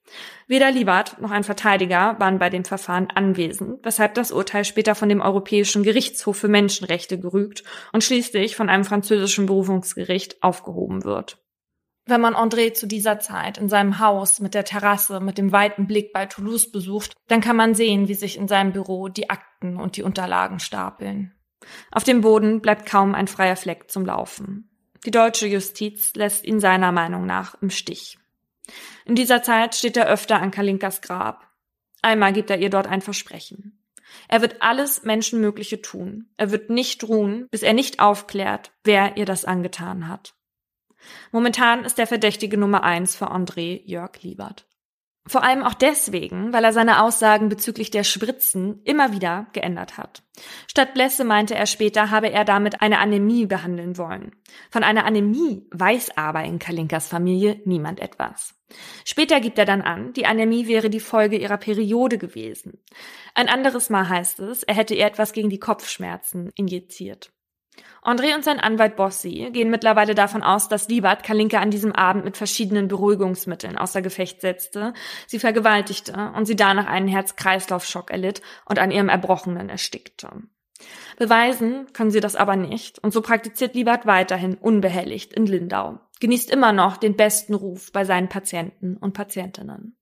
Weder 0.48 0.72
Liebert 0.72 1.20
noch 1.20 1.32
ein 1.32 1.44
Verteidiger 1.44 2.16
waren 2.20 2.40
bei 2.40 2.50
dem 2.50 2.64
Verfahren 2.64 3.10
anwesend, 3.14 3.84
weshalb 3.84 4.14
das 4.14 4.32
Urteil 4.32 4.64
später 4.64 4.96
von 4.96 5.10
dem 5.10 5.20
Europäischen 5.20 5.84
Gerichtshof 5.84 6.38
für 6.38 6.48
Menschenrechte 6.48 7.20
gerügt 7.20 7.66
und 7.92 8.06
schließlich 8.06 8.56
von 8.56 8.70
einem 8.70 8.86
französischen 8.86 9.48
Berufungsgericht 9.48 10.42
aufgehoben 10.42 11.04
wird. 11.04 11.43
Wenn 12.06 12.20
man 12.20 12.36
André 12.36 12.74
zu 12.74 12.86
dieser 12.86 13.20
Zeit 13.20 13.58
in 13.58 13.70
seinem 13.70 14.00
Haus 14.00 14.42
mit 14.42 14.54
der 14.54 14.66
Terrasse, 14.66 15.22
mit 15.22 15.38
dem 15.38 15.54
weiten 15.54 15.88
Blick 15.88 16.12
bei 16.12 16.26
Toulouse 16.26 16.70
besucht, 16.70 17.14
dann 17.28 17.40
kann 17.40 17.56
man 17.56 17.76
sehen, 17.76 18.10
wie 18.10 18.14
sich 18.14 18.38
in 18.38 18.50
seinem 18.50 18.74
Büro 18.74 19.08
die 19.08 19.30
Akten 19.30 19.78
und 19.78 19.96
die 19.96 20.04
Unterlagen 20.04 20.60
stapeln. 20.60 21.34
Auf 21.92 22.04
dem 22.04 22.22
Boden 22.22 22.62
bleibt 22.62 22.86
kaum 22.86 23.16
ein 23.16 23.28
freier 23.28 23.56
Fleck 23.56 23.90
zum 23.90 24.06
Laufen. 24.06 24.70
Die 25.06 25.12
deutsche 25.12 25.48
Justiz 25.48 26.14
lässt 26.16 26.46
ihn 26.46 26.60
seiner 26.60 26.92
Meinung 26.92 27.26
nach 27.26 27.56
im 27.62 27.70
Stich. 27.70 28.18
In 29.06 29.16
dieser 29.16 29.42
Zeit 29.42 29.76
steht 29.76 29.96
er 29.96 30.08
öfter 30.08 30.42
an 30.42 30.52
Kalinkas 30.52 31.02
Grab. 31.02 31.50
Einmal 32.02 32.34
gibt 32.34 32.50
er 32.50 32.60
ihr 32.60 32.70
dort 32.70 32.88
ein 32.88 33.02
Versprechen. 33.02 33.80
Er 34.28 34.42
wird 34.42 34.62
alles 34.62 35.04
Menschenmögliche 35.04 35.82
tun. 35.82 36.30
Er 36.38 36.52
wird 36.52 36.70
nicht 36.70 37.04
ruhen, 37.06 37.48
bis 37.50 37.64
er 37.64 37.74
nicht 37.74 38.00
aufklärt, 38.00 38.72
wer 38.84 39.18
ihr 39.18 39.26
das 39.26 39.46
angetan 39.46 40.08
hat. 40.08 40.36
Momentan 41.32 41.86
ist 41.86 41.98
der 41.98 42.08
Verdächtige 42.08 42.58
Nummer 42.58 42.84
eins 42.84 43.16
für 43.16 43.32
André 43.32 43.82
Jörg 43.86 44.22
Liebert. 44.22 44.66
Vor 45.26 45.42
allem 45.42 45.64
auch 45.64 45.74
deswegen, 45.74 46.52
weil 46.52 46.66
er 46.66 46.74
seine 46.74 47.02
Aussagen 47.02 47.48
bezüglich 47.48 47.92
der 47.92 48.04
Spritzen 48.04 48.82
immer 48.84 49.14
wieder 49.14 49.48
geändert 49.54 49.98
hat. 49.98 50.22
Statt 50.68 50.94
Blässe 50.94 51.24
meinte 51.24 51.56
er 51.56 51.66
später, 51.66 52.12
habe 52.12 52.30
er 52.30 52.44
damit 52.44 52.82
eine 52.82 53.00
Anämie 53.00 53.46
behandeln 53.46 53.98
wollen. 53.98 54.36
Von 54.70 54.84
einer 54.84 55.06
Anämie 55.06 55.66
weiß 55.72 56.18
aber 56.18 56.44
in 56.44 56.60
Kalinkas 56.60 57.08
Familie 57.08 57.62
niemand 57.64 58.02
etwas. 58.02 58.56
Später 59.06 59.40
gibt 59.40 59.58
er 59.58 59.66
dann 59.66 59.82
an, 59.82 60.12
die 60.12 60.26
Anämie 60.26 60.68
wäre 60.68 60.90
die 60.90 61.00
Folge 61.00 61.38
ihrer 61.38 61.58
Periode 61.58 62.18
gewesen. 62.18 62.84
Ein 63.34 63.48
anderes 63.48 63.90
Mal 63.90 64.10
heißt 64.10 64.40
es, 64.42 64.64
er 64.64 64.76
hätte 64.76 64.94
ihr 64.94 65.06
etwas 65.06 65.32
gegen 65.32 65.50
die 65.50 65.60
Kopfschmerzen 65.60 66.52
injiziert. 66.56 67.32
André 68.04 68.36
und 68.36 68.44
sein 68.44 68.60
Anwalt 68.60 68.98
Bossi 68.98 69.50
gehen 69.54 69.70
mittlerweile 69.70 70.14
davon 70.14 70.44
aus, 70.44 70.68
dass 70.68 70.90
Liebert 70.90 71.24
Kalinka 71.24 71.60
an 71.60 71.72
diesem 71.72 71.94
Abend 71.94 72.26
mit 72.26 72.36
verschiedenen 72.36 72.90
Beruhigungsmitteln 72.90 73.78
außer 73.78 74.02
Gefecht 74.02 74.42
setzte, 74.42 74.94
sie 75.26 75.40
vergewaltigte 75.40 76.34
und 76.36 76.46
sie 76.46 76.58
danach 76.58 76.88
einen 76.88 77.08
Herz-Kreislauf-Schock 77.08 78.12
erlitt 78.12 78.42
und 78.66 78.78
an 78.78 78.92
ihrem 78.92 79.10
Erbrochenen 79.10 79.70
erstickte. 79.70 80.30
Beweisen 81.18 81.88
können 81.94 82.12
sie 82.12 82.20
das 82.20 82.36
aber 82.36 82.58
nicht 82.58 83.00
und 83.00 83.14
so 83.14 83.22
praktiziert 83.22 83.74
Liebert 83.74 84.06
weiterhin 84.06 84.56
unbehelligt 84.56 85.32
in 85.32 85.46
Lindau, 85.46 86.00
genießt 86.20 86.52
immer 86.52 86.74
noch 86.74 86.98
den 86.98 87.16
besten 87.16 87.54
Ruf 87.54 87.92
bei 87.94 88.04
seinen 88.04 88.28
Patienten 88.28 88.98
und 88.98 89.14
Patientinnen. 89.14 89.96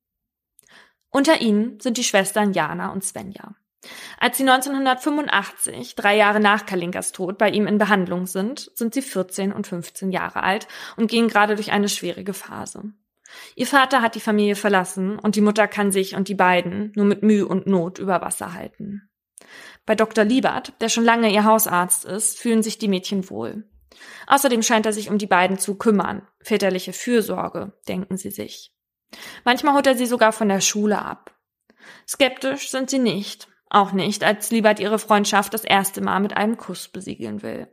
Unter 1.11 1.41
ihnen 1.41 1.79
sind 1.79 1.97
die 1.97 2.03
Schwestern 2.03 2.53
Jana 2.53 2.91
und 2.91 3.03
Svenja. 3.03 3.55
Als 4.19 4.37
sie 4.37 4.47
1985, 4.47 5.95
drei 5.95 6.15
Jahre 6.15 6.39
nach 6.39 6.65
Kalinkas 6.65 7.11
Tod, 7.11 7.37
bei 7.37 7.49
ihm 7.49 7.65
in 7.65 7.79
Behandlung 7.79 8.27
sind, 8.27 8.71
sind 8.75 8.93
sie 8.93 9.01
14 9.01 9.51
und 9.51 9.65
15 9.65 10.11
Jahre 10.11 10.43
alt 10.43 10.67
und 10.97 11.09
gehen 11.09 11.27
gerade 11.27 11.55
durch 11.55 11.71
eine 11.71 11.89
schwierige 11.89 12.33
Phase. 12.33 12.93
Ihr 13.55 13.67
Vater 13.67 14.01
hat 14.01 14.15
die 14.15 14.19
Familie 14.19 14.55
verlassen 14.55 15.17
und 15.17 15.35
die 15.35 15.41
Mutter 15.41 15.67
kann 15.67 15.91
sich 15.91 16.15
und 16.15 16.27
die 16.27 16.35
beiden 16.35 16.91
nur 16.95 17.05
mit 17.05 17.23
Mühe 17.23 17.47
und 17.47 17.65
Not 17.65 17.97
über 17.97 18.21
Wasser 18.21 18.53
halten. 18.53 19.09
Bei 19.85 19.95
Dr. 19.95 20.23
Liebert, 20.23 20.73
der 20.81 20.89
schon 20.89 21.03
lange 21.03 21.31
ihr 21.31 21.43
Hausarzt 21.43 22.05
ist, 22.05 22.37
fühlen 22.37 22.61
sich 22.61 22.77
die 22.77 22.87
Mädchen 22.87 23.29
wohl. 23.29 23.63
Außerdem 24.27 24.61
scheint 24.63 24.85
er 24.85 24.93
sich 24.93 25.09
um 25.09 25.17
die 25.17 25.27
beiden 25.27 25.57
zu 25.57 25.75
kümmern. 25.75 26.27
Väterliche 26.39 26.93
Fürsorge, 26.93 27.73
denken 27.87 28.17
sie 28.17 28.31
sich. 28.31 28.73
Manchmal 29.43 29.73
holt 29.73 29.87
er 29.87 29.95
sie 29.95 30.05
sogar 30.05 30.31
von 30.31 30.47
der 30.47 30.61
Schule 30.61 30.99
ab. 30.99 31.35
Skeptisch 32.07 32.69
sind 32.69 32.89
sie 32.89 32.99
nicht. 32.99 33.47
Auch 33.73 33.93
nicht, 33.93 34.25
als 34.25 34.51
Liebert 34.51 34.81
ihre 34.81 34.99
Freundschaft 34.99 35.53
das 35.53 35.63
erste 35.63 36.01
Mal 36.01 36.19
mit 36.19 36.35
einem 36.35 36.57
Kuss 36.57 36.89
besiegeln 36.89 37.41
will. 37.41 37.69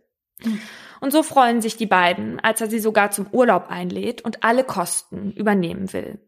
Und 1.01 1.13
so 1.13 1.25
freuen 1.25 1.61
sich 1.61 1.77
die 1.77 1.87
beiden, 1.87 2.39
als 2.39 2.61
er 2.61 2.71
sie 2.71 2.79
sogar 2.79 3.11
zum 3.11 3.27
Urlaub 3.33 3.67
einlädt 3.69 4.23
und 4.23 4.45
alle 4.45 4.63
Kosten 4.63 5.33
übernehmen 5.33 5.93
will. 5.93 6.21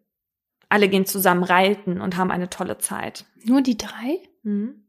Alle 0.69 0.89
gehen 0.89 1.07
zusammen 1.07 1.45
reiten 1.45 2.01
und 2.01 2.17
haben 2.17 2.33
eine 2.33 2.51
tolle 2.51 2.79
Zeit. 2.79 3.27
Nur 3.45 3.63
die 3.63 3.79
drei? 3.79 4.19
Mhm. 4.43 4.87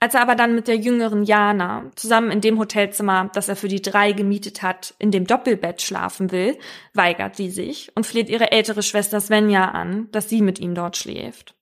Als 0.00 0.14
er 0.14 0.22
aber 0.22 0.36
dann 0.36 0.54
mit 0.54 0.68
der 0.68 0.76
jüngeren 0.76 1.24
Jana 1.24 1.90
zusammen 1.94 2.30
in 2.30 2.40
dem 2.40 2.58
Hotelzimmer, 2.58 3.28
das 3.34 3.50
er 3.50 3.56
für 3.56 3.68
die 3.68 3.82
drei 3.82 4.12
gemietet 4.12 4.62
hat, 4.62 4.94
in 4.98 5.10
dem 5.10 5.26
Doppelbett 5.26 5.82
schlafen 5.82 6.30
will, 6.30 6.56
weigert 6.94 7.36
sie 7.36 7.50
sich 7.50 7.92
und 7.94 8.06
fleht 8.06 8.30
ihre 8.30 8.52
ältere 8.52 8.82
Schwester 8.82 9.20
Svenja 9.20 9.66
an, 9.66 10.08
dass 10.12 10.30
sie 10.30 10.40
mit 10.40 10.60
ihm 10.60 10.74
dort 10.74 10.96
schläft. 10.96 11.57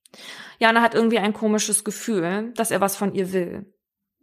Jana 0.59 0.83
hat 0.83 0.95
irgendwie 0.95 1.19
ein 1.19 1.33
komisches 1.33 1.85
Gefühl, 1.85 2.53
dass 2.55 2.71
er 2.71 2.81
was 2.81 2.97
von 2.97 3.15
ihr 3.15 3.33
will. 3.33 3.73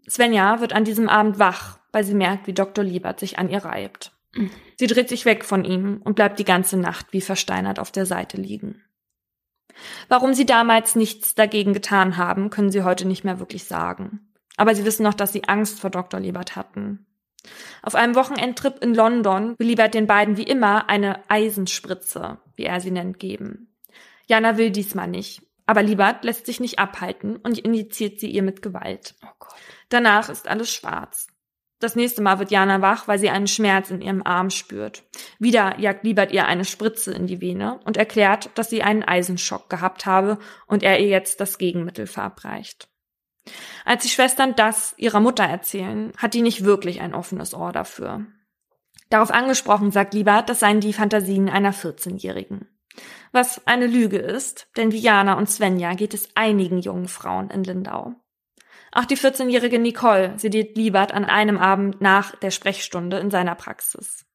Svenja 0.09 0.59
wird 0.59 0.73
an 0.73 0.83
diesem 0.83 1.09
Abend 1.09 1.39
wach, 1.39 1.79
weil 1.91 2.03
sie 2.03 2.15
merkt, 2.15 2.47
wie 2.47 2.53
Dr. 2.53 2.83
Liebert 2.83 3.19
sich 3.19 3.39
an 3.39 3.49
ihr 3.49 3.63
reibt. 3.63 4.11
Mhm. 4.33 4.51
Sie 4.77 4.87
dreht 4.87 5.09
sich 5.09 5.25
weg 5.25 5.45
von 5.45 5.63
ihm 5.63 6.01
und 6.03 6.15
bleibt 6.15 6.39
die 6.39 6.45
ganze 6.45 6.77
Nacht 6.77 7.07
wie 7.11 7.21
versteinert 7.21 7.79
auf 7.79 7.91
der 7.91 8.05
Seite 8.05 8.37
liegen. 8.37 8.83
Warum 10.07 10.33
sie 10.33 10.45
damals 10.45 10.95
nichts 10.95 11.35
dagegen 11.35 11.73
getan 11.73 12.17
haben, 12.17 12.49
können 12.49 12.71
sie 12.71 12.83
heute 12.83 13.07
nicht 13.07 13.23
mehr 13.23 13.39
wirklich 13.39 13.63
sagen. 13.65 14.31
Aber 14.57 14.75
sie 14.75 14.85
wissen 14.85 15.03
noch, 15.03 15.13
dass 15.13 15.33
sie 15.33 15.45
Angst 15.45 15.79
vor 15.79 15.89
Dr. 15.89 16.19
Liebert 16.19 16.55
hatten. 16.55 17.07
Auf 17.81 17.95
einem 17.95 18.15
Wochenendtrip 18.15 18.83
in 18.83 18.93
London 18.93 19.55
will 19.57 19.67
Liebert 19.67 19.93
den 19.93 20.07
beiden 20.07 20.37
wie 20.37 20.43
immer 20.43 20.89
eine 20.89 21.29
Eisenspritze, 21.29 22.39
wie 22.55 22.63
er 22.63 22.79
sie 22.79 22.91
nennt, 22.91 23.19
geben. 23.19 23.75
Jana 24.27 24.57
will 24.57 24.71
diesmal 24.71 25.07
nicht, 25.07 25.41
aber 25.65 25.83
Liebert 25.83 26.23
lässt 26.23 26.45
sich 26.45 26.59
nicht 26.59 26.79
abhalten 26.79 27.37
und 27.37 27.57
injiziert 27.57 28.19
sie 28.19 28.29
ihr 28.29 28.43
mit 28.43 28.61
Gewalt. 28.61 29.15
Oh 29.23 29.47
Danach 29.89 30.29
ist 30.29 30.47
alles 30.47 30.71
schwarz. 30.73 31.27
Das 31.79 31.97
nächste 31.97 32.21
Mal 32.21 32.39
wird 32.39 32.49
Jana 32.49 32.81
wach, 32.81 33.09
weil 33.09 33.19
sie 33.19 33.29
einen 33.29 33.47
Schmerz 33.47 33.91
in 33.91 34.01
ihrem 34.01 34.25
Arm 34.25 34.49
spürt. 34.49 35.03
Wieder 35.37 35.79
jagt 35.79 36.05
Liebert 36.05 36.31
ihr 36.31 36.47
eine 36.47 36.63
Spritze 36.63 37.11
in 37.13 37.27
die 37.27 37.41
Vene 37.41 37.79
und 37.83 37.97
erklärt, 37.97 38.49
dass 38.55 38.69
sie 38.69 38.83
einen 38.83 39.03
Eisenschock 39.03 39.69
gehabt 39.69 40.05
habe 40.05 40.39
und 40.65 40.81
er 40.81 41.01
ihr 41.01 41.09
jetzt 41.09 41.41
das 41.41 41.57
Gegenmittel 41.57 42.07
verabreicht. 42.07 42.87
Als 43.83 44.03
die 44.03 44.09
Schwestern 44.09 44.55
das 44.55 44.93
ihrer 44.97 45.19
Mutter 45.19 45.43
erzählen, 45.43 46.13
hat 46.15 46.33
die 46.33 46.41
nicht 46.41 46.63
wirklich 46.63 47.01
ein 47.01 47.13
offenes 47.13 47.53
Ohr 47.53 47.73
dafür. 47.73 48.25
Darauf 49.09 49.31
angesprochen 49.31 49.91
sagt 49.91 50.13
Liebert, 50.13 50.49
das 50.49 50.61
seien 50.61 50.79
die 50.79 50.93
Fantasien 50.93 51.49
einer 51.49 51.73
14-Jährigen. 51.73 52.69
Was 53.31 53.65
eine 53.67 53.87
Lüge 53.87 54.17
ist, 54.17 54.67
denn 54.77 54.91
wie 54.91 54.99
Jana 54.99 55.33
und 55.37 55.49
Svenja 55.49 55.93
geht 55.93 56.13
es 56.13 56.29
einigen 56.35 56.79
jungen 56.79 57.07
Frauen 57.07 57.49
in 57.49 57.63
Lindau. 57.63 58.15
Auch 58.91 59.05
die 59.05 59.17
14-jährige 59.17 59.79
Nicole 59.79 60.37
sediert 60.37 60.77
Liebert 60.77 61.13
an 61.13 61.25
einem 61.25 61.57
Abend 61.57 61.99
nach 61.99 62.35
der 62.35 62.51
Sprechstunde 62.51 63.17
in 63.17 63.31
seiner 63.31 63.55
Praxis. 63.55 64.25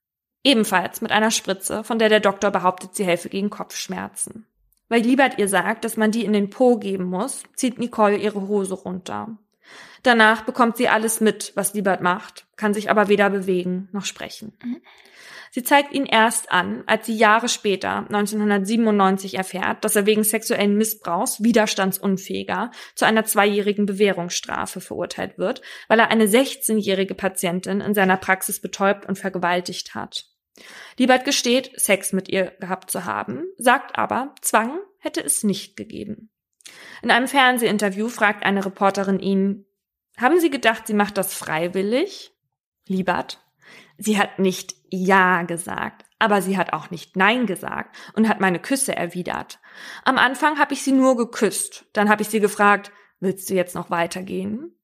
Ebenfalls 0.42 1.00
mit 1.00 1.12
einer 1.12 1.30
Spritze, 1.30 1.84
von 1.84 1.98
der 1.98 2.08
der 2.08 2.20
Doktor 2.20 2.50
behauptet, 2.50 2.94
sie 2.94 3.04
helfe 3.04 3.28
gegen 3.28 3.50
Kopfschmerzen. 3.50 4.46
Weil 4.88 5.02
Liebert 5.02 5.38
ihr 5.38 5.48
sagt, 5.48 5.84
dass 5.84 5.96
man 5.96 6.10
die 6.10 6.24
in 6.24 6.32
den 6.32 6.50
Po 6.50 6.78
geben 6.78 7.04
muss, 7.04 7.42
zieht 7.54 7.78
Nicole 7.78 8.16
ihre 8.16 8.48
Hose 8.48 8.74
runter. 8.74 9.38
Danach 10.02 10.42
bekommt 10.42 10.76
sie 10.76 10.88
alles 10.88 11.20
mit, 11.20 11.52
was 11.54 11.74
Liebert 11.74 12.00
macht, 12.00 12.46
kann 12.56 12.74
sich 12.74 12.90
aber 12.90 13.08
weder 13.08 13.30
bewegen 13.30 13.88
noch 13.92 14.04
sprechen. 14.04 14.56
Sie 15.50 15.62
zeigt 15.62 15.92
ihn 15.92 16.06
erst 16.06 16.52
an, 16.52 16.84
als 16.86 17.06
sie 17.06 17.16
Jahre 17.16 17.48
später, 17.48 17.98
1997, 17.98 19.34
erfährt, 19.34 19.84
dass 19.84 19.96
er 19.96 20.06
wegen 20.06 20.24
sexuellen 20.24 20.76
Missbrauchs 20.76 21.42
widerstandsunfähiger 21.42 22.70
zu 22.94 23.04
einer 23.04 23.24
zweijährigen 23.24 23.86
Bewährungsstrafe 23.86 24.80
verurteilt 24.80 25.38
wird, 25.38 25.62
weil 25.88 26.00
er 26.00 26.10
eine 26.10 26.26
16-jährige 26.26 27.14
Patientin 27.14 27.80
in 27.80 27.94
seiner 27.94 28.16
Praxis 28.16 28.60
betäubt 28.60 29.06
und 29.06 29.18
vergewaltigt 29.18 29.94
hat. 29.94 30.26
Liebert 30.98 31.24
gesteht, 31.24 31.70
Sex 31.80 32.12
mit 32.12 32.28
ihr 32.28 32.52
gehabt 32.60 32.90
zu 32.90 33.04
haben, 33.04 33.44
sagt 33.56 33.98
aber, 33.98 34.34
Zwang 34.40 34.78
hätte 34.98 35.22
es 35.22 35.44
nicht 35.44 35.76
gegeben. 35.76 36.30
In 37.02 37.10
einem 37.10 37.28
Fernsehinterview 37.28 38.08
fragt 38.08 38.44
eine 38.44 38.64
Reporterin 38.64 39.20
ihn, 39.20 39.64
haben 40.16 40.40
Sie 40.40 40.50
gedacht, 40.50 40.88
sie 40.88 40.94
macht 40.94 41.16
das 41.16 41.32
freiwillig? 41.32 42.32
Liebert, 42.88 43.40
Sie 43.98 44.18
hat 44.18 44.38
nicht 44.38 44.76
Ja 44.90 45.42
gesagt, 45.42 46.04
aber 46.18 46.40
sie 46.40 46.56
hat 46.56 46.72
auch 46.72 46.90
nicht 46.90 47.16
Nein 47.16 47.46
gesagt 47.46 47.96
und 48.14 48.28
hat 48.28 48.40
meine 48.40 48.60
Küsse 48.60 48.96
erwidert. 48.96 49.58
Am 50.04 50.18
Anfang 50.18 50.58
habe 50.58 50.72
ich 50.72 50.82
sie 50.82 50.92
nur 50.92 51.16
geküsst, 51.16 51.86
dann 51.92 52.08
habe 52.08 52.22
ich 52.22 52.28
sie 52.28 52.40
gefragt, 52.40 52.92
willst 53.20 53.50
du 53.50 53.54
jetzt 53.54 53.74
noch 53.74 53.90
weitergehen? 53.90 54.74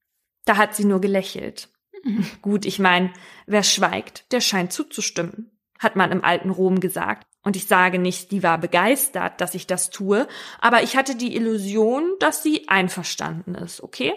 Da 0.45 0.57
hat 0.57 0.75
sie 0.75 0.85
nur 0.85 1.01
gelächelt. 1.01 1.69
Gut, 2.41 2.65
ich 2.65 2.77
meine, 2.77 3.11
wer 3.47 3.63
schweigt, 3.63 4.31
der 4.31 4.41
scheint 4.41 4.71
zuzustimmen, 4.71 5.51
hat 5.79 5.95
man 5.95 6.11
im 6.11 6.23
alten 6.23 6.49
Rom 6.49 6.79
gesagt. 6.79 7.25
Und 7.41 7.55
ich 7.55 7.67
sage 7.67 7.99
nicht, 7.99 8.31
die 8.31 8.43
war 8.43 8.57
begeistert, 8.57 9.39
dass 9.39 9.55
ich 9.55 9.67
das 9.67 9.91
tue, 9.91 10.27
aber 10.59 10.83
ich 10.83 10.97
hatte 10.97 11.15
die 11.15 11.35
Illusion, 11.35 12.15
dass 12.19 12.43
sie 12.43 12.67
einverstanden 12.67 13.55
ist, 13.55 13.81
okay? 13.81 14.13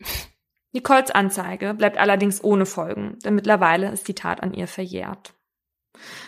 Nicoles 0.72 1.10
Anzeige 1.10 1.74
bleibt 1.74 1.98
allerdings 1.98 2.42
ohne 2.42 2.66
Folgen, 2.66 3.18
denn 3.24 3.34
mittlerweile 3.34 3.90
ist 3.90 4.06
die 4.08 4.14
Tat 4.14 4.42
an 4.42 4.54
ihr 4.54 4.68
verjährt. 4.68 5.34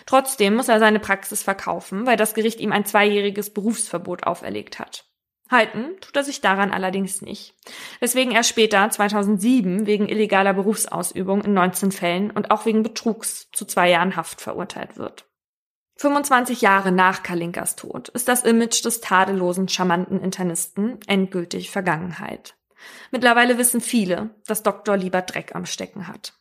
Trotzdem 0.07 0.57
muss 0.57 0.69
er 0.69 0.81
seine 0.81 0.99
Praxis 0.99 1.43
verkaufen, 1.43 2.07
weil 2.07 2.17
das 2.17 2.35
Gericht 2.35 2.61
ihm 2.61 2.73
ein 2.73 2.85
zweijähriges 2.85 3.51
Berufsverbot 3.51 4.25
auferlegt 4.25 4.79
hat. 4.79 5.07
Halten 5.51 6.01
tut 6.01 6.17
er 6.17 6.25
sich 6.25 6.41
daran 6.41 6.73
allerdings 6.73 7.21
nicht, 7.21 7.55
weswegen 8.01 8.33
er 8.33 8.43
später 8.43 8.89
2007 8.89 9.87
wegen 9.87 10.09
illegaler 10.09 10.55
Berufsausübung 10.55 11.43
in 11.43 11.53
19 11.53 11.93
Fällen 11.93 12.31
und 12.31 12.51
auch 12.51 12.65
wegen 12.65 12.83
Betrugs 12.83 13.51
zu 13.53 13.67
zwei 13.67 13.91
Jahren 13.91 14.17
Haft 14.17 14.41
verurteilt 14.41 14.97
wird. 14.97 15.27
25 15.97 16.63
Jahre 16.63 16.91
nach 16.91 17.23
Kalinkas 17.23 17.77
Tod 17.77 18.09
ist 18.09 18.29
das 18.29 18.45
Image 18.45 18.85
des 18.85 19.01
tadellosen, 19.03 19.69
charmanten 19.69 20.21
Internisten 20.21 20.99
endgültig 21.07 21.71
Vergangenheit. 21.71 22.57
Mittlerweile 23.11 23.59
wissen 23.59 23.81
viele, 23.81 24.31
dass 24.47 24.63
Dr. 24.63 24.97
lieber 24.97 25.23
Dreck 25.23 25.55
am 25.55 25.67
Stecken 25.67 26.09
hat. 26.09 26.35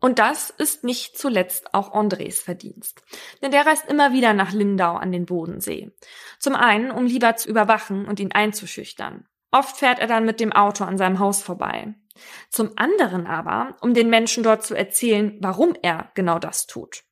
Und 0.00 0.18
das 0.18 0.48
ist 0.50 0.82
nicht 0.82 1.18
zuletzt 1.18 1.74
auch 1.74 1.92
Andres 1.92 2.40
Verdienst. 2.40 3.02
Denn 3.42 3.50
der 3.50 3.66
reist 3.66 3.86
immer 3.86 4.12
wieder 4.12 4.32
nach 4.32 4.52
Lindau 4.52 4.94
an 4.94 5.12
den 5.12 5.26
Bodensee. 5.26 5.92
Zum 6.38 6.54
einen, 6.54 6.90
um 6.90 7.04
lieber 7.04 7.36
zu 7.36 7.48
überwachen 7.50 8.06
und 8.06 8.18
ihn 8.18 8.32
einzuschüchtern. 8.32 9.26
Oft 9.50 9.76
fährt 9.76 9.98
er 9.98 10.06
dann 10.06 10.24
mit 10.24 10.40
dem 10.40 10.52
Auto 10.52 10.84
an 10.84 10.96
seinem 10.96 11.18
Haus 11.18 11.42
vorbei. 11.42 11.94
Zum 12.50 12.72
anderen 12.76 13.26
aber, 13.26 13.76
um 13.82 13.92
den 13.94 14.08
Menschen 14.08 14.42
dort 14.42 14.64
zu 14.64 14.74
erzählen, 14.74 15.36
warum 15.40 15.74
er 15.82 16.10
genau 16.14 16.38
das 16.38 16.66
tut. 16.66 17.02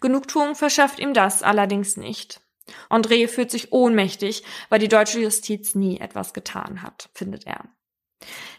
Genugtuung 0.00 0.54
verschafft 0.54 1.00
ihm 1.00 1.14
das 1.14 1.42
allerdings 1.42 1.96
nicht. 1.96 2.40
André 2.88 3.28
fühlt 3.28 3.50
sich 3.50 3.72
ohnmächtig, 3.72 4.44
weil 4.68 4.78
die 4.78 4.88
deutsche 4.88 5.20
Justiz 5.20 5.74
nie 5.74 5.98
etwas 5.98 6.32
getan 6.32 6.82
hat, 6.82 7.10
findet 7.12 7.46
er. 7.46 7.73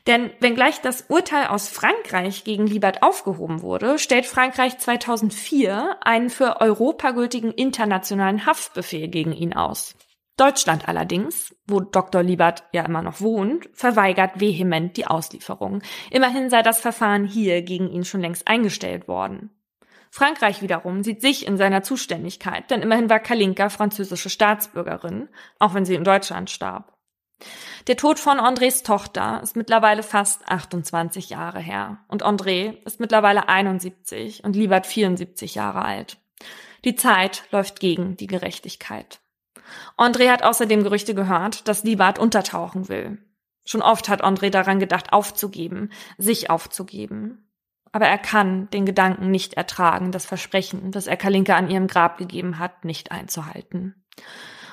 Denn 0.08 0.32
wenngleich 0.40 0.82
das 0.82 1.06
Urteil 1.10 1.48
aus 1.48 1.68
Frankreich 1.68 2.44
gegen 2.44 2.68
Liebert 2.68 3.02
aufgehoben 3.04 3.62
wurde, 3.62 3.98
stellt 3.98 4.26
Frankreich 4.26 4.78
2004 4.78 5.98
einen 6.02 6.30
für 6.30 6.62
Europa 6.62 7.12
gültigen 7.12 7.52
internationalen 7.52 8.46
Haftbefehl 8.46 9.08
gegen 9.08 9.32
ihn 9.32 9.54
aus. 9.54 9.96
Deutschland 10.38 10.88
allerdings, 10.90 11.56
wo 11.66 11.80
Dr. 11.80 12.22
Liebert 12.22 12.66
ja 12.74 12.84
immer 12.84 13.02
noch 13.02 13.22
wohnt, 13.22 13.70
verweigert 13.74 14.42
vehement 14.42 14.98
die 14.98 15.08
Auslieferung. 15.08 15.82
Immerhin 16.12 16.50
sei 16.50 16.62
das 16.62 16.82
Verfahren 16.82 17.26
hier 17.26 17.62
gegen 17.62 17.90
ihn 17.90 18.04
schon 18.04 18.22
längst 18.22 18.48
eingestellt 18.48 19.08
worden. 19.08 19.50
Frankreich 20.12 20.62
wiederum 20.62 21.04
sieht 21.04 21.22
sich 21.22 21.46
in 21.46 21.58
seiner 21.58 21.84
Zuständigkeit, 21.84 22.70
denn 22.70 22.82
immerhin 22.82 23.10
war 23.10 23.20
Kalinka 23.20 23.70
französische 23.70 24.30
Staatsbürgerin, 24.30 25.30
auch 25.60 25.74
wenn 25.74 25.86
sie 25.86 25.96
in 25.96 26.04
Deutschland 26.04 26.50
starb. 26.50 26.95
Der 27.88 27.98
Tod 27.98 28.20
von 28.20 28.40
Andres 28.40 28.84
Tochter 28.84 29.42
ist 29.44 29.56
mittlerweile 29.56 30.04
fast 30.04 30.48
28 30.48 31.30
Jahre 31.30 31.60
her 31.60 32.00
und 32.08 32.24
André 32.24 32.82
ist 32.86 33.00
mittlerweile 33.00 33.48
71 33.48 34.44
und 34.44 34.56
Liebert 34.56 34.88
74 34.88 35.56
Jahre 35.56 35.84
alt. 35.84 36.18
Die 36.84 36.96
Zeit 36.96 37.44
läuft 37.52 37.80
gegen 37.80 38.18
die 38.18 38.28
Gerechtigkeit. 38.28 39.20
André 39.98 40.30
hat 40.30 40.44
außerdem 40.44 40.84
Gerüchte 40.84 41.16
gehört, 41.16 41.68
dass 41.68 41.84
Liebert 41.84 42.20
untertauchen 42.20 42.90
will. 42.90 43.18
Schon 43.66 43.82
oft 43.82 44.10
hat 44.10 44.24
André 44.24 44.50
daran 44.50 44.80
gedacht, 44.80 45.12
aufzugeben, 45.12 45.90
sich 46.18 46.50
aufzugeben. 46.50 47.50
Aber 47.92 48.06
er 48.06 48.18
kann 48.18 48.70
den 48.72 48.86
Gedanken 48.86 49.32
nicht 49.32 49.56
ertragen, 49.56 50.12
das 50.12 50.26
Versprechen, 50.26 50.92
das 50.92 51.08
er 51.08 51.18
Kalinka 51.18 51.56
an 51.56 51.70
ihrem 51.70 51.88
Grab 51.88 52.18
gegeben 52.18 52.60
hat, 52.60 52.86
nicht 52.86 53.12
einzuhalten. 53.12 54.06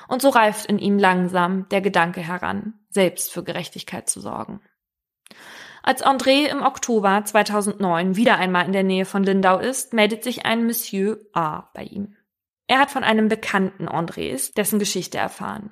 Und 0.07 0.21
so 0.21 0.29
reift 0.29 0.65
in 0.65 0.79
ihm 0.79 0.99
langsam 0.99 1.67
der 1.69 1.81
Gedanke 1.81 2.21
heran, 2.21 2.73
selbst 2.89 3.31
für 3.31 3.43
Gerechtigkeit 3.43 4.09
zu 4.09 4.19
sorgen. 4.19 4.61
Als 5.81 6.03
André 6.03 6.47
im 6.47 6.61
Oktober 6.61 7.23
2009 7.25 8.15
wieder 8.15 8.37
einmal 8.37 8.65
in 8.65 8.71
der 8.71 8.83
Nähe 8.83 9.05
von 9.05 9.23
Lindau 9.23 9.59
ist, 9.59 9.93
meldet 9.93 10.23
sich 10.23 10.45
ein 10.45 10.65
Monsieur 10.65 11.17
A 11.33 11.69
bei 11.73 11.83
ihm. 11.83 12.15
Er 12.67 12.79
hat 12.79 12.91
von 12.91 13.03
einem 13.03 13.27
Bekannten 13.27 13.89
Andres 13.89 14.53
dessen 14.53 14.79
Geschichte 14.79 15.17
erfahren. 15.17 15.71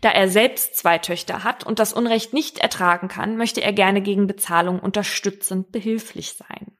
Da 0.00 0.10
er 0.10 0.28
selbst 0.28 0.76
zwei 0.76 0.96
Töchter 0.98 1.44
hat 1.44 1.64
und 1.64 1.78
das 1.78 1.92
Unrecht 1.92 2.32
nicht 2.32 2.58
ertragen 2.58 3.08
kann, 3.08 3.36
möchte 3.36 3.60
er 3.62 3.74
gerne 3.74 4.00
gegen 4.00 4.26
Bezahlung 4.26 4.80
unterstützend 4.80 5.70
behilflich 5.70 6.32
sein. 6.32 6.72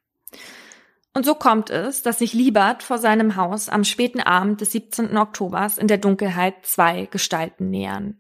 Und 1.15 1.27
so 1.27 1.35
kommt 1.35 1.69
es, 1.71 2.03
dass 2.03 2.19
sich 2.19 2.33
Liebert 2.33 2.83
vor 2.83 2.99
seinem 2.99 3.37
Haus 3.37 3.69
am 3.69 3.85
späten 3.85 4.21
Abend 4.21 4.61
des 4.61 4.73
17. 4.73 5.17
Oktobers 5.17 5.77
in 5.77 5.87
der 5.87 5.99
Dunkelheit 5.99 6.65
zwei 6.65 7.07
Gestalten 7.07 7.69
nähern. 7.69 8.19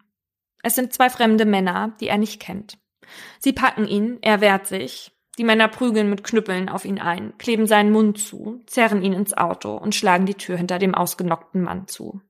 Es 0.62 0.74
sind 0.74 0.92
zwei 0.92 1.08
fremde 1.08 1.46
Männer, 1.46 1.96
die 2.00 2.08
er 2.08 2.18
nicht 2.18 2.40
kennt. 2.40 2.78
Sie 3.40 3.52
packen 3.52 3.86
ihn, 3.86 4.18
er 4.20 4.40
wehrt 4.40 4.66
sich, 4.66 5.12
die 5.38 5.44
Männer 5.44 5.68
prügeln 5.68 6.10
mit 6.10 6.24
Knüppeln 6.24 6.68
auf 6.68 6.84
ihn 6.84 7.00
ein, 7.00 7.36
kleben 7.38 7.66
seinen 7.66 7.90
Mund 7.90 8.18
zu, 8.18 8.62
zerren 8.66 9.02
ihn 9.02 9.14
ins 9.14 9.34
Auto 9.34 9.74
und 9.74 9.94
schlagen 9.94 10.26
die 10.26 10.34
Tür 10.34 10.56
hinter 10.58 10.78
dem 10.78 10.94
ausgenockten 10.94 11.62
Mann 11.62 11.88
zu. 11.88 12.20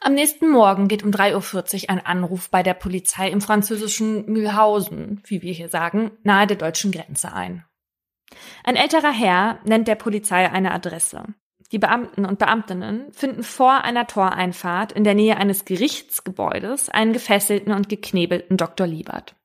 Am 0.00 0.14
nächsten 0.14 0.50
Morgen 0.50 0.88
geht 0.88 1.04
um 1.04 1.10
3.40 1.10 1.84
Uhr 1.84 1.90
ein 1.90 2.04
Anruf 2.04 2.50
bei 2.50 2.62
der 2.62 2.74
Polizei 2.74 3.28
im 3.28 3.40
französischen 3.40 4.26
Mühlhausen, 4.26 5.22
wie 5.26 5.42
wir 5.42 5.52
hier 5.52 5.68
sagen, 5.68 6.12
nahe 6.22 6.46
der 6.46 6.56
deutschen 6.56 6.90
Grenze 6.90 7.32
ein. 7.32 7.64
Ein 8.64 8.76
älterer 8.76 9.12
Herr 9.12 9.58
nennt 9.64 9.88
der 9.88 9.94
Polizei 9.94 10.50
eine 10.50 10.72
Adresse. 10.72 11.24
Die 11.72 11.78
Beamten 11.78 12.24
und 12.24 12.38
Beamtinnen 12.38 13.12
finden 13.12 13.44
vor 13.44 13.84
einer 13.84 14.06
Toreinfahrt 14.06 14.92
in 14.92 15.04
der 15.04 15.14
Nähe 15.14 15.36
eines 15.36 15.64
Gerichtsgebäudes 15.64 16.88
einen 16.88 17.12
gefesselten 17.12 17.72
und 17.72 17.88
geknebelten 17.88 18.56
Dr. 18.56 18.86
Liebert. 18.86 19.36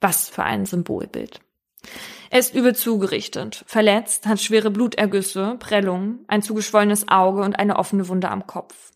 Was 0.00 0.28
für 0.28 0.44
ein 0.44 0.64
Symbolbild. 0.64 1.40
Er 2.30 2.40
ist 2.40 2.54
übel 2.54 2.74
zugerichtet, 2.74 3.62
verletzt, 3.66 4.26
hat 4.26 4.40
schwere 4.40 4.70
Blutergüsse, 4.70 5.56
Prellungen, 5.58 6.24
ein 6.28 6.42
zugeschwollenes 6.42 7.08
Auge 7.08 7.42
und 7.42 7.58
eine 7.58 7.76
offene 7.76 8.08
Wunde 8.08 8.30
am 8.30 8.46
Kopf. 8.46 8.92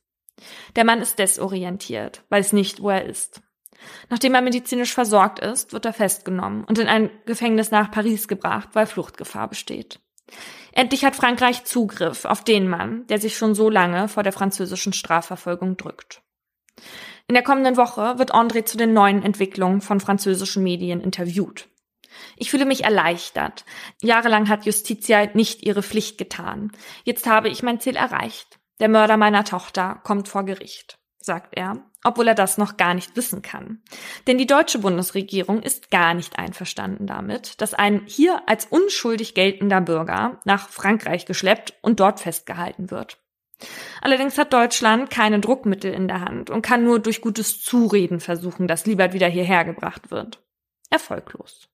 Der 0.75 0.85
Mann 0.85 1.01
ist 1.01 1.19
desorientiert, 1.19 2.23
weiß 2.31 2.55
nicht, 2.55 2.83
wo 2.83 2.91
er 2.91 3.05
ist. 3.05 3.43
Nachdem 4.09 4.35
er 4.35 4.43
medizinisch 4.43 4.95
versorgt 4.95 5.39
ist, 5.39 5.73
wird 5.73 5.85
er 5.85 5.93
festgenommen 5.93 6.65
und 6.65 6.79
in 6.79 6.89
ein 6.89 7.11
Gefängnis 7.27 7.71
nach 7.71 7.91
Paris 7.91 8.29
gebracht, 8.29 8.71
weil 8.73 8.87
Fluchtgefahr 8.87 9.49
besteht. 9.49 10.01
Endlich 10.73 11.05
hat 11.05 11.17
Frankreich 11.17 11.65
Zugriff 11.65 12.25
auf 12.25 12.45
den 12.45 12.69
Mann, 12.69 13.07
der 13.09 13.19
sich 13.19 13.37
schon 13.37 13.55
so 13.55 13.69
lange 13.69 14.09
vor 14.09 14.23
der 14.23 14.33
französischen 14.33 14.93
Strafverfolgung 14.93 15.77
drückt. 15.77 16.23
In 17.27 17.35
der 17.35 17.43
kommenden 17.43 17.77
Woche 17.77 18.19
wird 18.19 18.35
André 18.35 18.65
zu 18.65 18.77
den 18.77 18.93
neuen 18.93 19.23
Entwicklungen 19.23 19.81
von 19.81 20.01
französischen 20.01 20.63
Medien 20.63 21.01
interviewt. 21.01 21.69
Ich 22.37 22.51
fühle 22.51 22.65
mich 22.65 22.85
erleichtert. 22.85 23.65
Jahrelang 24.03 24.49
hat 24.49 24.65
Justitia 24.67 25.27
nicht 25.35 25.63
ihre 25.63 25.83
Pflicht 25.83 26.19
getan. 26.19 26.73
Jetzt 27.05 27.27
habe 27.27 27.49
ich 27.49 27.63
mein 27.63 27.81
Ziel 27.81 27.97
erreicht. 27.97 28.59
Der 28.81 28.89
Mörder 28.89 29.17
meiner 29.17 29.45
Tochter 29.45 30.01
kommt 30.03 30.29
vor 30.29 30.45
Gericht, 30.45 30.99
sagt 31.19 31.57
er, 31.57 31.85
obwohl 32.05 32.29
er 32.29 32.35
das 32.35 32.59
noch 32.59 32.77
gar 32.77 32.95
nicht 32.95 33.17
wissen 33.17 33.43
kann. 33.43 33.83
Denn 34.27 34.39
die 34.39 34.47
deutsche 34.47 34.79
Bundesregierung 34.79 35.63
ist 35.63 35.91
gar 35.91 36.15
nicht 36.15 36.39
einverstanden 36.39 37.07
damit, 37.07 37.61
dass 37.61 37.75
ein 37.75 38.03
hier 38.07 38.43
als 38.47 38.67
unschuldig 38.67 39.35
geltender 39.35 39.81
Bürger 39.81 40.41
nach 40.45 40.69
Frankreich 40.69 41.27
geschleppt 41.27 41.75
und 41.83 42.01
dort 42.01 42.21
festgehalten 42.21 42.91
wird. 42.91 43.19
Allerdings 44.01 44.39
hat 44.39 44.53
Deutschland 44.53 45.11
keine 45.11 45.41
Druckmittel 45.41 45.93
in 45.93 46.09
der 46.09 46.23
Hand 46.23 46.49
und 46.49 46.63
kann 46.63 46.85
nur 46.85 46.99
durch 46.99 47.21
gutes 47.21 47.61
Zureden 47.61 48.21
versuchen, 48.21 48.67
dass 48.67 48.87
Liebert 48.87 49.13
wieder 49.13 49.29
hierher 49.29 49.65
gebracht 49.65 50.11
wird. 50.11 50.43
Erfolglos. 50.89 51.69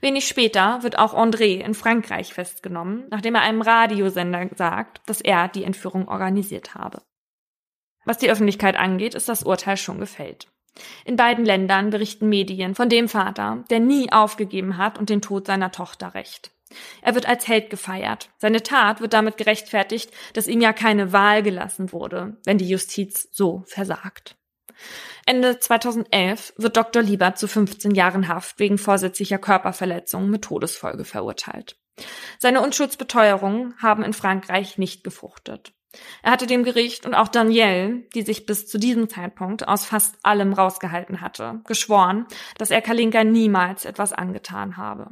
Wenig 0.00 0.26
später 0.26 0.82
wird 0.82 0.98
auch 0.98 1.14
André 1.14 1.60
in 1.60 1.74
Frankreich 1.74 2.34
festgenommen, 2.34 3.04
nachdem 3.10 3.34
er 3.34 3.42
einem 3.42 3.62
Radiosender 3.62 4.48
sagt, 4.56 5.00
dass 5.06 5.20
er 5.20 5.48
die 5.48 5.64
Entführung 5.64 6.08
organisiert 6.08 6.74
habe. 6.74 7.02
Was 8.04 8.18
die 8.18 8.30
Öffentlichkeit 8.30 8.76
angeht, 8.76 9.14
ist 9.14 9.28
das 9.28 9.42
Urteil 9.42 9.76
schon 9.76 9.98
gefällt. 9.98 10.48
In 11.04 11.16
beiden 11.16 11.44
Ländern 11.44 11.90
berichten 11.90 12.28
Medien 12.28 12.74
von 12.74 12.88
dem 12.88 13.08
Vater, 13.08 13.64
der 13.70 13.80
nie 13.80 14.10
aufgegeben 14.10 14.78
hat 14.78 14.98
und 14.98 15.10
den 15.10 15.20
Tod 15.20 15.46
seiner 15.46 15.70
Tochter 15.70 16.14
rächt. 16.14 16.50
Er 17.02 17.14
wird 17.14 17.26
als 17.26 17.46
Held 17.46 17.68
gefeiert. 17.68 18.30
Seine 18.38 18.62
Tat 18.62 19.00
wird 19.00 19.12
damit 19.12 19.36
gerechtfertigt, 19.36 20.10
dass 20.32 20.46
ihm 20.46 20.62
ja 20.62 20.72
keine 20.72 21.12
Wahl 21.12 21.42
gelassen 21.42 21.92
wurde, 21.92 22.38
wenn 22.44 22.58
die 22.58 22.68
Justiz 22.68 23.28
so 23.30 23.64
versagt. 23.66 24.36
Ende 25.26 25.58
2011 25.58 26.54
wird 26.56 26.76
Dr. 26.76 27.02
Lieber 27.02 27.34
zu 27.34 27.46
15 27.46 27.94
Jahren 27.94 28.28
Haft 28.28 28.58
wegen 28.58 28.78
vorsätzlicher 28.78 29.38
Körperverletzung 29.38 30.30
mit 30.30 30.42
Todesfolge 30.42 31.04
verurteilt. 31.04 31.76
Seine 32.38 32.62
Unschuldsbeteuerungen 32.62 33.74
haben 33.80 34.02
in 34.02 34.14
Frankreich 34.14 34.78
nicht 34.78 35.04
gefruchtet. 35.04 35.74
Er 36.22 36.32
hatte 36.32 36.46
dem 36.46 36.64
Gericht 36.64 37.04
und 37.06 37.14
auch 37.14 37.28
Danielle, 37.28 38.04
die 38.14 38.22
sich 38.22 38.46
bis 38.46 38.66
zu 38.66 38.78
diesem 38.78 39.08
Zeitpunkt 39.08 39.68
aus 39.68 39.84
fast 39.84 40.16
allem 40.22 40.52
rausgehalten 40.52 41.20
hatte, 41.20 41.60
geschworen, 41.66 42.26
dass 42.58 42.70
er 42.70 42.80
Kalinka 42.80 43.24
niemals 43.24 43.84
etwas 43.84 44.12
angetan 44.12 44.76
habe. 44.76 45.10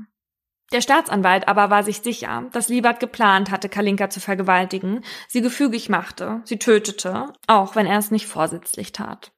Der 0.72 0.80
Staatsanwalt 0.80 1.48
aber 1.48 1.68
war 1.68 1.82
sich 1.82 2.00
sicher, 2.00 2.48
dass 2.52 2.68
Liebert 2.68 3.00
geplant 3.00 3.50
hatte, 3.50 3.68
Kalinka 3.68 4.08
zu 4.08 4.20
vergewaltigen, 4.20 5.04
sie 5.28 5.40
gefügig 5.40 5.88
machte, 5.88 6.42
sie 6.44 6.58
tötete, 6.58 7.32
auch 7.48 7.74
wenn 7.74 7.86
er 7.86 7.98
es 7.98 8.12
nicht 8.12 8.26
vorsätzlich 8.26 8.92
tat. 8.92 9.32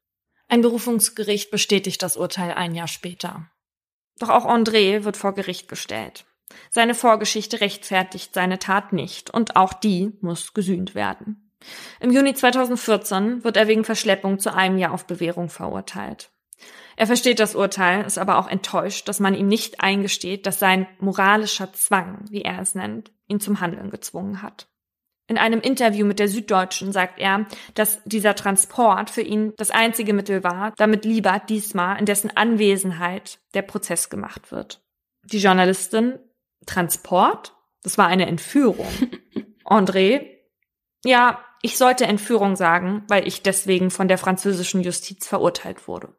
Ein 0.48 0.60
Berufungsgericht 0.60 1.50
bestätigt 1.50 2.02
das 2.02 2.18
Urteil 2.18 2.52
ein 2.52 2.74
Jahr 2.74 2.88
später. 2.88 3.50
Doch 4.18 4.28
auch 4.28 4.44
André 4.44 5.04
wird 5.04 5.16
vor 5.16 5.34
Gericht 5.34 5.68
gestellt. 5.68 6.26
Seine 6.70 6.94
Vorgeschichte 6.94 7.60
rechtfertigt 7.60 8.34
seine 8.34 8.58
Tat 8.58 8.92
nicht 8.92 9.30
und 9.30 9.56
auch 9.56 9.72
die 9.72 10.12
muss 10.20 10.54
gesühnt 10.54 10.94
werden. 10.94 11.50
Im 12.00 12.10
Juni 12.10 12.34
2014 12.34 13.44
wird 13.44 13.56
er 13.56 13.68
wegen 13.68 13.84
Verschleppung 13.84 14.38
zu 14.38 14.52
einem 14.52 14.78
Jahr 14.78 14.92
auf 14.92 15.06
Bewährung 15.06 15.48
verurteilt. 15.48 16.30
Er 16.96 17.06
versteht 17.06 17.40
das 17.40 17.54
Urteil, 17.54 18.04
ist 18.04 18.18
aber 18.18 18.38
auch 18.38 18.48
enttäuscht, 18.48 19.08
dass 19.08 19.20
man 19.20 19.34
ihm 19.34 19.48
nicht 19.48 19.80
eingesteht, 19.80 20.46
dass 20.46 20.58
sein 20.58 20.86
moralischer 20.98 21.72
Zwang, 21.72 22.24
wie 22.28 22.42
er 22.42 22.60
es 22.60 22.74
nennt, 22.74 23.10
ihn 23.28 23.40
zum 23.40 23.60
Handeln 23.60 23.90
gezwungen 23.90 24.42
hat. 24.42 24.68
In 25.28 25.38
einem 25.38 25.60
Interview 25.60 26.04
mit 26.04 26.18
der 26.18 26.28
Süddeutschen 26.28 26.92
sagt 26.92 27.18
er, 27.18 27.46
dass 27.74 28.02
dieser 28.04 28.34
Transport 28.34 29.08
für 29.08 29.22
ihn 29.22 29.54
das 29.56 29.70
einzige 29.70 30.12
Mittel 30.12 30.44
war, 30.44 30.72
damit 30.76 31.04
lieber 31.04 31.40
diesmal 31.48 31.98
in 31.98 32.06
dessen 32.06 32.36
Anwesenheit 32.36 33.38
der 33.54 33.62
Prozess 33.62 34.10
gemacht 34.10 34.52
wird. 34.52 34.82
Die 35.24 35.38
Journalistin, 35.38 36.18
Transport? 36.66 37.54
Das 37.82 37.98
war 37.98 38.06
eine 38.06 38.26
Entführung. 38.26 38.86
André, 39.64 40.26
ja, 41.04 41.38
ich 41.62 41.78
sollte 41.78 42.06
Entführung 42.06 42.56
sagen, 42.56 43.04
weil 43.08 43.26
ich 43.26 43.42
deswegen 43.42 43.90
von 43.90 44.08
der 44.08 44.18
französischen 44.18 44.82
Justiz 44.82 45.26
verurteilt 45.26 45.88
wurde. 45.88 46.14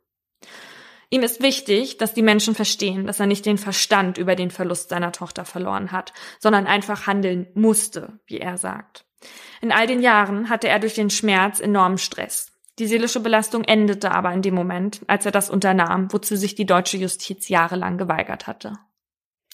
Ihm 1.09 1.21
ist 1.21 1.43
wichtig, 1.43 1.97
dass 1.97 2.13
die 2.13 2.23
Menschen 2.23 2.55
verstehen, 2.55 3.05
dass 3.05 3.19
er 3.19 3.27
nicht 3.27 3.45
den 3.45 3.59
Verstand 3.59 4.17
über 4.17 4.35
den 4.35 4.49
Verlust 4.49 4.89
seiner 4.89 5.11
Tochter 5.11 5.45
verloren 5.45 5.91
hat, 5.91 6.11
sondern 6.39 6.65
einfach 6.65 7.05
handeln 7.05 7.47
musste, 7.53 8.19
wie 8.25 8.39
er 8.39 8.57
sagt. 8.57 9.05
In 9.61 9.71
all 9.71 9.85
den 9.85 10.01
Jahren 10.01 10.49
hatte 10.49 10.67
er 10.67 10.79
durch 10.79 10.95
den 10.95 11.09
Schmerz 11.09 11.59
enormen 11.59 11.99
Stress. 11.99 12.51
Die 12.79 12.87
seelische 12.87 13.19
Belastung 13.19 13.63
endete 13.63 14.11
aber 14.11 14.33
in 14.33 14.41
dem 14.41 14.55
Moment, 14.55 15.01
als 15.05 15.25
er 15.25 15.31
das 15.31 15.51
unternahm, 15.51 16.11
wozu 16.11 16.35
sich 16.35 16.55
die 16.55 16.65
deutsche 16.65 16.97
Justiz 16.97 17.47
jahrelang 17.47 17.99
geweigert 17.99 18.47
hatte. 18.47 18.73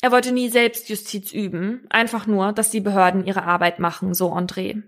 Er 0.01 0.11
wollte 0.11 0.31
nie 0.31 0.49
selbst 0.49 0.89
Justiz 0.89 1.33
üben, 1.33 1.85
einfach 1.89 2.25
nur, 2.25 2.53
dass 2.53 2.71
die 2.71 2.79
Behörden 2.79 3.25
ihre 3.25 3.43
Arbeit 3.43 3.79
machen, 3.79 4.13
so 4.13 4.33
André. 4.33 4.83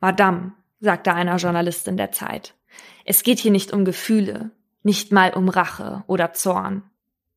Madame, 0.00 0.54
sagte 0.80 1.14
einer 1.14 1.36
Journalistin 1.36 1.96
der 1.96 2.10
Zeit, 2.10 2.54
es 3.04 3.22
geht 3.22 3.38
hier 3.38 3.52
nicht 3.52 3.72
um 3.72 3.84
Gefühle, 3.84 4.50
nicht 4.82 5.12
mal 5.12 5.32
um 5.32 5.48
Rache 5.48 6.02
oder 6.08 6.32
Zorn, 6.32 6.82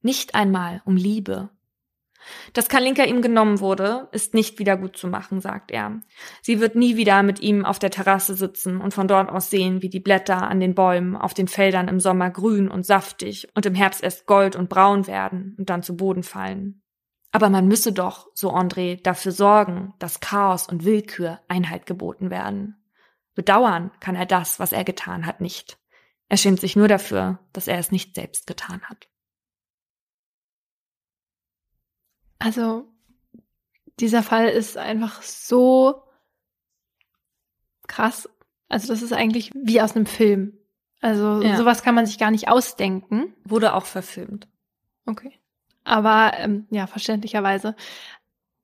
nicht 0.01 0.33
einmal 0.33 0.81
um 0.85 0.97
Liebe. 0.97 1.49
Dass 2.53 2.69
Kalinka 2.69 3.03
ihm 3.03 3.21
genommen 3.21 3.59
wurde, 3.59 4.07
ist 4.11 4.33
nicht 4.33 4.59
wieder 4.59 4.77
gut 4.77 4.97
zu 4.97 5.07
machen, 5.07 5.41
sagt 5.41 5.71
er. 5.71 6.01
Sie 6.41 6.59
wird 6.59 6.75
nie 6.75 6.95
wieder 6.95 7.23
mit 7.23 7.39
ihm 7.39 7.65
auf 7.65 7.79
der 7.79 7.91
Terrasse 7.91 8.35
sitzen 8.35 8.79
und 8.81 8.93
von 8.93 9.07
dort 9.07 9.29
aus 9.29 9.49
sehen, 9.49 9.81
wie 9.81 9.89
die 9.89 9.99
Blätter 9.99 10.47
an 10.47 10.59
den 10.59 10.75
Bäumen 10.75 11.15
auf 11.15 11.33
den 11.33 11.47
Feldern 11.47 11.87
im 11.87 11.99
Sommer 11.99 12.29
grün 12.29 12.69
und 12.69 12.85
saftig 12.85 13.47
und 13.55 13.65
im 13.65 13.75
Herbst 13.75 14.03
erst 14.03 14.25
gold 14.25 14.55
und 14.55 14.69
braun 14.69 15.07
werden 15.07 15.55
und 15.57 15.69
dann 15.69 15.83
zu 15.83 15.95
Boden 15.95 16.23
fallen. 16.23 16.81
Aber 17.31 17.49
man 17.49 17.67
müsse 17.67 17.91
doch, 17.91 18.29
so 18.33 18.53
André, 18.53 19.01
dafür 19.01 19.33
sorgen, 19.33 19.93
dass 19.99 20.21
Chaos 20.21 20.67
und 20.67 20.85
Willkür 20.85 21.41
Einhalt 21.49 21.85
geboten 21.85 22.29
werden. 22.29 22.77
Bedauern 23.33 23.91
kann 23.99 24.15
er 24.15 24.25
das, 24.25 24.59
was 24.59 24.71
er 24.71 24.85
getan 24.85 25.25
hat, 25.25 25.41
nicht. 25.41 25.77
Er 26.29 26.37
schämt 26.37 26.61
sich 26.61 26.75
nur 26.75 26.87
dafür, 26.87 27.39
dass 27.53 27.67
er 27.67 27.77
es 27.77 27.91
nicht 27.91 28.15
selbst 28.15 28.47
getan 28.47 28.81
hat. 28.83 29.09
Also, 32.45 32.87
dieser 33.99 34.21
Fall 34.21 34.49
ist 34.49 34.77
einfach 34.77 35.23
so 35.23 36.03
krass. 37.87 38.29
Also, 38.69 38.89
das 38.89 39.01
ist 39.01 39.13
eigentlich 39.13 39.49
wie 39.55 39.81
aus 39.81 39.95
einem 39.95 40.05
Film. 40.05 40.55
Also, 41.01 41.41
ja. 41.41 41.57
sowas 41.57 41.81
kann 41.81 41.95
man 41.95 42.05
sich 42.05 42.19
gar 42.19 42.29
nicht 42.29 42.47
ausdenken. 42.47 43.33
Wurde 43.45 43.73
auch 43.73 43.87
verfilmt. 43.87 44.47
Okay. 45.07 45.33
Aber, 45.85 46.33
ähm, 46.37 46.67
ja, 46.69 46.85
verständlicherweise. 46.85 47.75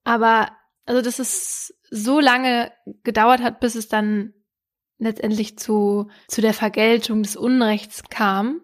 Aber, 0.04 0.52
also, 0.86 1.02
das 1.02 1.18
ist 1.18 1.74
so 1.90 2.20
lange 2.20 2.72
gedauert 3.04 3.42
hat, 3.42 3.62
bis 3.62 3.74
es 3.74 3.88
dann 3.88 4.36
letztendlich 5.00 5.58
zu, 5.58 6.12
zu 6.28 6.42
der 6.42 6.54
Vergeltung 6.54 7.24
des 7.24 7.36
Unrechts 7.36 8.04
kam. 8.12 8.62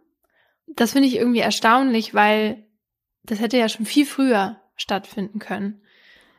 Das 0.67 0.91
finde 0.91 1.07
ich 1.07 1.15
irgendwie 1.15 1.39
erstaunlich, 1.39 2.13
weil 2.13 2.67
das 3.23 3.39
hätte 3.39 3.57
ja 3.57 3.67
schon 3.67 3.87
viel 3.87 4.05
früher 4.05 4.61
stattfinden 4.77 5.39
können. 5.39 5.81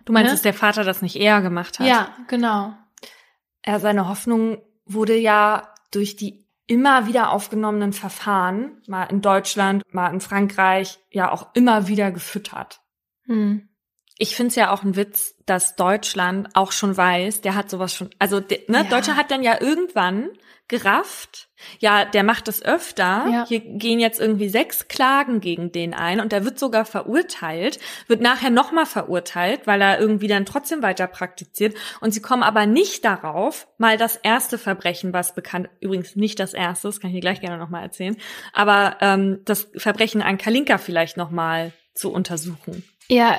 Du 0.05 0.13
meinst, 0.13 0.29
Ne? 0.29 0.33
dass 0.33 0.43
der 0.43 0.55
Vater 0.55 0.85
das 0.85 1.03
nicht 1.03 1.17
eher 1.17 1.43
gemacht 1.43 1.79
hat? 1.79 1.87
Ja, 1.87 2.15
genau. 2.29 2.73
Er, 3.63 3.79
seine 3.81 4.09
Hoffnung 4.09 4.63
wurde 4.87 5.17
ja 5.17 5.75
durch 5.91 6.17
die 6.17 6.47
immer 6.67 7.07
wieder 7.07 7.31
aufgenommenen 7.33 7.93
Verfahren, 7.93 8.83
mal 8.87 9.05
in 9.05 9.21
Deutschland, 9.21 9.83
mal 9.93 10.09
in 10.09 10.21
Frankreich, 10.21 10.99
ja 11.11 11.31
auch 11.31 11.49
immer 11.55 11.89
wieder 11.89 12.11
gefüttert. 12.11 12.81
Hm. 13.25 13.68
Ich 14.19 14.35
find's 14.37 14.57
ja 14.57 14.73
auch 14.73 14.83
ein 14.83 14.97
Witz, 14.97 15.37
dass 15.47 15.77
Deutschland 15.77 16.49
auch 16.55 16.73
schon 16.73 16.97
weiß, 16.97 17.41
der 17.41 17.55
hat 17.55 17.71
sowas 17.71 17.95
schon, 17.95 18.11
also 18.19 18.41
ne, 18.41 18.59
Ja. 18.69 18.83
Deutschland 18.85 19.19
hat 19.19 19.31
dann 19.31 19.43
ja 19.43 19.61
irgendwann 19.61 20.31
gerafft, 20.67 21.49
ja, 21.79 22.05
der 22.05 22.23
macht 22.25 22.47
das 22.47 22.63
öfter, 22.63 23.27
Ja. 23.31 23.47
hier 23.49 23.61
gehen 23.61 24.01
jetzt 24.01 24.21
irgendwie 24.21 24.49
sechs 24.51 24.87
Klagen 24.87 25.41
gegen 25.41 25.73
den 25.73 25.95
ein 25.95 26.21
und 26.21 26.31
der 26.31 26.45
wird 26.45 26.59
sogar 26.59 26.85
verurteilt, 26.85 27.79
wird 28.07 28.21
nachher 28.21 28.51
nochmal 28.51 28.85
verurteilt, 28.85 29.67
weil 29.67 29.81
er 29.81 29.99
irgendwie 29.99 30.29
dann 30.29 30.45
trotzdem 30.45 30.83
weiter 30.83 31.07
praktiziert 31.07 31.75
und 32.01 32.13
sie 32.13 32.21
kommen 32.21 32.43
aber 32.43 32.67
nicht 32.67 33.05
darauf, 33.05 33.67
mal 33.79 33.97
das 33.97 34.17
erste 34.17 34.59
Verbrechen, 34.59 35.13
was 35.15 35.35
bekannt, 35.35 35.71
übrigens 35.81 36.17
nicht 36.17 36.39
das 36.39 36.53
erste, 36.53 36.89
das 36.89 37.01
kann 37.01 37.11
ich 37.11 37.15
dir 37.17 37.21
gleich 37.23 37.41
gerne 37.41 37.57
nochmal 37.57 37.83
erzählen, 37.85 38.17
aber 38.53 38.99
ähm, 39.01 39.41
das 39.47 39.69
Verbrechen 39.77 40.21
an 40.23 40.37
Kalinka 40.39 40.77
vielleicht 40.77 41.17
nochmal 41.17 41.73
zu 41.95 42.13
untersuchen. 42.13 42.85
Ja, 43.09 43.39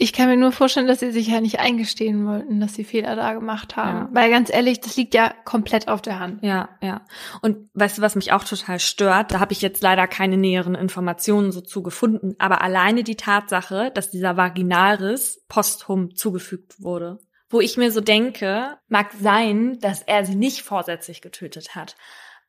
ich 0.00 0.12
kann 0.12 0.28
mir 0.28 0.36
nur 0.36 0.52
vorstellen, 0.52 0.86
dass 0.86 1.00
sie 1.00 1.10
sich 1.10 1.26
ja 1.26 1.40
nicht 1.40 1.58
eingestehen 1.58 2.24
wollten, 2.24 2.60
dass 2.60 2.74
sie 2.74 2.84
Fehler 2.84 3.16
da 3.16 3.32
gemacht 3.32 3.76
haben. 3.76 3.98
Ja. 3.98 4.08
Weil 4.12 4.30
ganz 4.30 4.48
ehrlich, 4.48 4.80
das 4.80 4.96
liegt 4.96 5.12
ja 5.12 5.34
komplett 5.44 5.88
auf 5.88 6.00
der 6.00 6.20
Hand. 6.20 6.40
Ja, 6.44 6.68
ja. 6.80 7.00
Und 7.42 7.68
weißt 7.74 7.98
du, 7.98 8.02
was 8.02 8.14
mich 8.14 8.32
auch 8.32 8.44
total 8.44 8.78
stört? 8.78 9.32
Da 9.32 9.40
habe 9.40 9.52
ich 9.52 9.60
jetzt 9.60 9.82
leider 9.82 10.06
keine 10.06 10.36
näheren 10.36 10.76
Informationen 10.76 11.50
so 11.50 11.60
zu 11.60 11.82
gefunden, 11.82 12.36
aber 12.38 12.62
alleine 12.62 13.02
die 13.02 13.16
Tatsache, 13.16 13.90
dass 13.92 14.08
dieser 14.08 14.36
Vaginalriss 14.36 15.44
posthum 15.48 16.14
zugefügt 16.14 16.80
wurde. 16.80 17.18
Wo 17.50 17.60
ich 17.60 17.76
mir 17.76 17.90
so 17.90 18.00
denke, 18.00 18.78
mag 18.86 19.10
sein, 19.20 19.80
dass 19.80 20.02
er 20.02 20.24
sie 20.24 20.36
nicht 20.36 20.62
vorsätzlich 20.62 21.22
getötet 21.22 21.74
hat. 21.74 21.96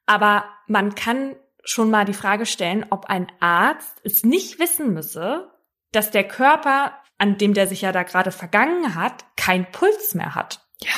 Aber 0.05 0.45
man 0.67 0.93
kann 0.93 1.35
schon 1.63 1.89
mal 1.89 2.05
die 2.05 2.13
Frage 2.13 2.45
stellen, 2.45 2.85
ob 2.91 3.05
ein 3.07 3.25
Arzt 3.39 3.99
es 4.03 4.23
nicht 4.23 4.59
wissen 4.59 4.93
müsse, 4.93 5.49
dass 5.91 6.11
der 6.11 6.27
Körper, 6.27 6.93
an 7.19 7.37
dem 7.37 7.53
der 7.53 7.67
sich 7.67 7.81
ja 7.81 7.91
da 7.91 8.01
gerade 8.03 8.31
vergangen 8.31 8.95
hat, 8.95 9.25
kein 9.35 9.71
Puls 9.71 10.15
mehr 10.15 10.33
hat. 10.33 10.65
Ja. 10.81 10.91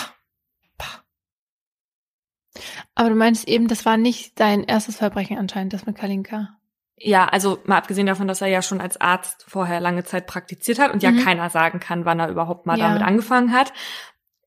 Aber 2.96 3.10
du 3.10 3.16
meinst 3.16 3.48
eben, 3.48 3.68
das 3.68 3.86
war 3.86 3.98
nicht 3.98 4.40
dein 4.40 4.64
erstes 4.64 4.98
Verbrechen 4.98 5.38
anscheinend, 5.38 5.74
das 5.74 5.86
mit 5.86 5.98
Kalinka. 5.98 6.50
Ja, 6.98 7.26
also 7.26 7.60
mal 7.66 7.78
abgesehen 7.78 8.06
davon, 8.06 8.28
dass 8.28 8.42
er 8.42 8.48
ja 8.48 8.62
schon 8.62 8.82
als 8.82 9.00
Arzt 9.00 9.46
vorher 9.48 9.80
lange 9.80 10.04
Zeit 10.04 10.28
praktiziert 10.28 10.78
hat 10.78 10.94
und 10.94 11.02
ja 11.02 11.12
Mhm. 11.12 11.24
keiner 11.24 11.50
sagen 11.50 11.80
kann, 11.80 12.06
wann 12.06 12.20
er 12.20 12.30
überhaupt 12.30 12.66
mal 12.66 12.78
Ja. 12.78 12.90
damit 12.90 13.02
angefangen 13.02 13.54
hat, 13.54 13.74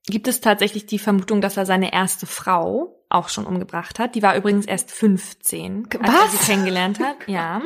gibt 0.06 0.28
es 0.28 0.40
tatsächlich 0.40 0.86
die 0.86 0.98
Vermutung, 0.98 1.40
dass 1.40 1.56
er 1.56 1.66
seine 1.66 1.92
erste 1.92 2.26
Frau 2.26 2.94
auch 3.08 3.28
schon 3.30 3.46
umgebracht 3.46 3.98
hat. 3.98 4.14
Die 4.14 4.22
war 4.22 4.36
übrigens 4.36 4.66
erst 4.66 4.90
15, 4.92 5.88
als 6.00 6.08
er 6.08 6.14
Was? 6.24 6.32
sie 6.32 6.46
kennengelernt 6.52 7.00
hat. 7.00 7.16
Ja. 7.26 7.62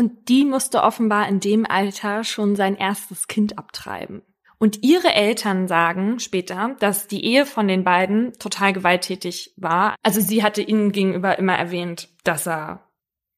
Und 0.00 0.30
die 0.30 0.46
musste 0.46 0.82
offenbar 0.82 1.28
in 1.28 1.40
dem 1.40 1.66
Alter 1.66 2.24
schon 2.24 2.56
sein 2.56 2.74
erstes 2.74 3.28
Kind 3.28 3.58
abtreiben. 3.58 4.22
Und 4.56 4.82
ihre 4.82 5.12
Eltern 5.12 5.68
sagen 5.68 6.20
später, 6.20 6.74
dass 6.80 7.06
die 7.06 7.22
Ehe 7.22 7.44
von 7.44 7.68
den 7.68 7.84
beiden 7.84 8.32
total 8.38 8.72
gewalttätig 8.72 9.52
war. 9.58 9.96
Also 10.02 10.22
sie 10.22 10.42
hatte 10.42 10.62
ihnen 10.62 10.92
gegenüber 10.92 11.38
immer 11.38 11.54
erwähnt, 11.54 12.08
dass 12.24 12.48
er 12.48 12.88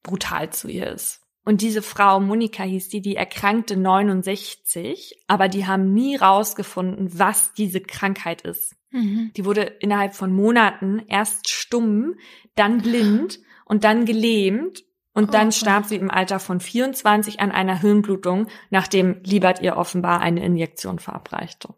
brutal 0.03 0.51
zu 0.51 0.69
ihr 0.69 0.87
ist. 0.87 1.19
Und 1.43 1.59
diese 1.59 1.81
Frau, 1.81 2.21
Monika 2.21 2.63
hieß 2.63 2.87
die, 2.87 3.01
die 3.01 3.17
erkrankte 3.17 3.75
69, 3.75 5.21
aber 5.27 5.49
die 5.49 5.67
haben 5.67 5.93
nie 5.93 6.15
rausgefunden, 6.15 7.19
was 7.19 7.53
diese 7.55 7.81
Krankheit 7.81 8.43
ist. 8.43 8.73
Mhm. 8.91 9.33
Die 9.35 9.43
wurde 9.43 9.63
innerhalb 9.63 10.15
von 10.15 10.31
Monaten 10.31 11.03
erst 11.09 11.49
stumm, 11.49 12.15
dann 12.55 12.81
blind 12.81 13.39
und 13.65 13.83
dann 13.83 14.05
gelähmt 14.05 14.85
und 15.13 15.33
dann 15.33 15.47
Oh. 15.49 15.51
starb 15.51 15.85
sie 15.85 15.95
im 15.95 16.09
Alter 16.11 16.39
von 16.39 16.59
24 16.59 17.39
an 17.39 17.51
einer 17.51 17.79
Hirnblutung, 17.79 18.47
nachdem 18.69 19.21
Liebert 19.23 19.61
ihr 19.61 19.77
offenbar 19.77 20.19
eine 20.21 20.43
Injektion 20.43 20.99
verabreichte. 20.99 21.69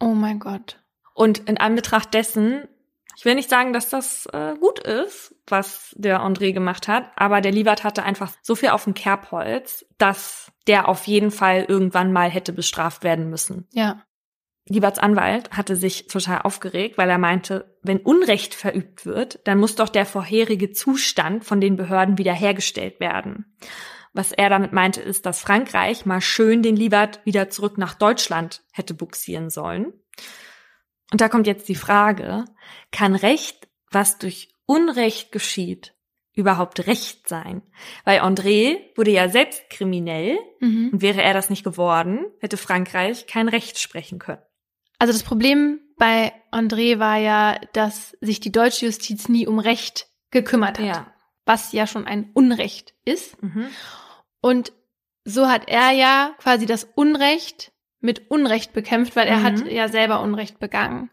Oh 0.00 0.14
mein 0.14 0.38
Gott. 0.38 0.78
Und 1.14 1.40
in 1.48 1.58
Anbetracht 1.58 2.12
dessen, 2.14 2.68
ich 3.16 3.24
will 3.24 3.34
nicht 3.34 3.50
sagen, 3.50 3.72
dass 3.72 3.90
das 3.90 4.26
äh, 4.32 4.54
gut 4.58 4.78
ist, 4.78 5.34
was 5.46 5.94
der 5.98 6.20
André 6.22 6.52
gemacht 6.52 6.88
hat, 6.88 7.10
aber 7.16 7.40
der 7.40 7.52
Liebert 7.52 7.84
hatte 7.84 8.02
einfach 8.02 8.32
so 8.42 8.54
viel 8.54 8.70
auf 8.70 8.84
dem 8.84 8.94
Kerbholz, 8.94 9.84
dass 9.98 10.50
der 10.66 10.88
auf 10.88 11.06
jeden 11.06 11.30
Fall 11.30 11.64
irgendwann 11.68 12.12
mal 12.12 12.30
hätte 12.30 12.52
bestraft 12.52 13.04
werden 13.04 13.28
müssen. 13.28 13.68
Ja. 13.72 14.02
Lieberts 14.68 14.98
Anwalt 15.00 15.50
hatte 15.50 15.74
sich 15.74 16.06
total 16.06 16.42
aufgeregt, 16.42 16.96
weil 16.96 17.10
er 17.10 17.18
meinte, 17.18 17.76
wenn 17.82 17.98
Unrecht 17.98 18.54
verübt 18.54 19.04
wird, 19.06 19.40
dann 19.44 19.58
muss 19.58 19.74
doch 19.74 19.88
der 19.88 20.06
vorherige 20.06 20.70
Zustand 20.70 21.44
von 21.44 21.60
den 21.60 21.76
Behörden 21.76 22.16
wiederhergestellt 22.16 23.00
werden. 23.00 23.56
Was 24.12 24.30
er 24.30 24.50
damit 24.50 24.72
meinte, 24.72 25.00
ist, 25.00 25.26
dass 25.26 25.40
Frankreich 25.40 26.06
mal 26.06 26.20
schön 26.20 26.62
den 26.62 26.76
Liebert 26.76 27.24
wieder 27.24 27.50
zurück 27.50 27.76
nach 27.78 27.94
Deutschland 27.94 28.62
hätte 28.72 28.94
buxieren 28.94 29.50
sollen. 29.50 29.92
Und 31.10 31.20
da 31.20 31.28
kommt 31.28 31.46
jetzt 31.46 31.68
die 31.68 31.74
Frage, 31.74 32.44
kann 32.92 33.14
Recht, 33.16 33.68
was 33.90 34.18
durch 34.18 34.54
Unrecht 34.66 35.32
geschieht, 35.32 35.94
überhaupt 36.34 36.86
Recht 36.86 37.28
sein? 37.28 37.62
Weil 38.04 38.20
André 38.20 38.78
wurde 38.96 39.10
ja 39.10 39.28
selbst 39.28 39.68
kriminell 39.70 40.38
Mhm. 40.60 40.90
und 40.92 41.02
wäre 41.02 41.22
er 41.22 41.34
das 41.34 41.50
nicht 41.50 41.64
geworden, 41.64 42.24
hätte 42.40 42.56
Frankreich 42.56 43.26
kein 43.26 43.48
Recht 43.48 43.78
sprechen 43.78 44.18
können. 44.18 44.40
Also 45.02 45.12
das 45.12 45.24
Problem 45.24 45.80
bei 45.96 46.32
André 46.52 47.00
war 47.00 47.16
ja, 47.16 47.58
dass 47.72 48.16
sich 48.20 48.38
die 48.38 48.52
deutsche 48.52 48.86
Justiz 48.86 49.28
nie 49.28 49.48
um 49.48 49.58
Recht 49.58 50.06
gekümmert 50.30 50.78
hat. 50.78 51.06
Was 51.44 51.72
ja 51.72 51.88
schon 51.88 52.06
ein 52.06 52.30
Unrecht 52.34 52.94
ist. 53.04 53.42
Mhm. 53.42 53.66
Und 54.40 54.72
so 55.24 55.48
hat 55.48 55.68
er 55.68 55.90
ja 55.90 56.36
quasi 56.38 56.66
das 56.66 56.84
Unrecht 56.94 57.72
mit 58.00 58.30
Unrecht 58.30 58.72
bekämpft, 58.72 59.16
weil 59.16 59.26
er 59.26 59.38
Mhm. 59.38 59.42
hat 59.44 59.66
ja 59.72 59.88
selber 59.88 60.20
Unrecht 60.20 60.60
begangen. 60.60 61.10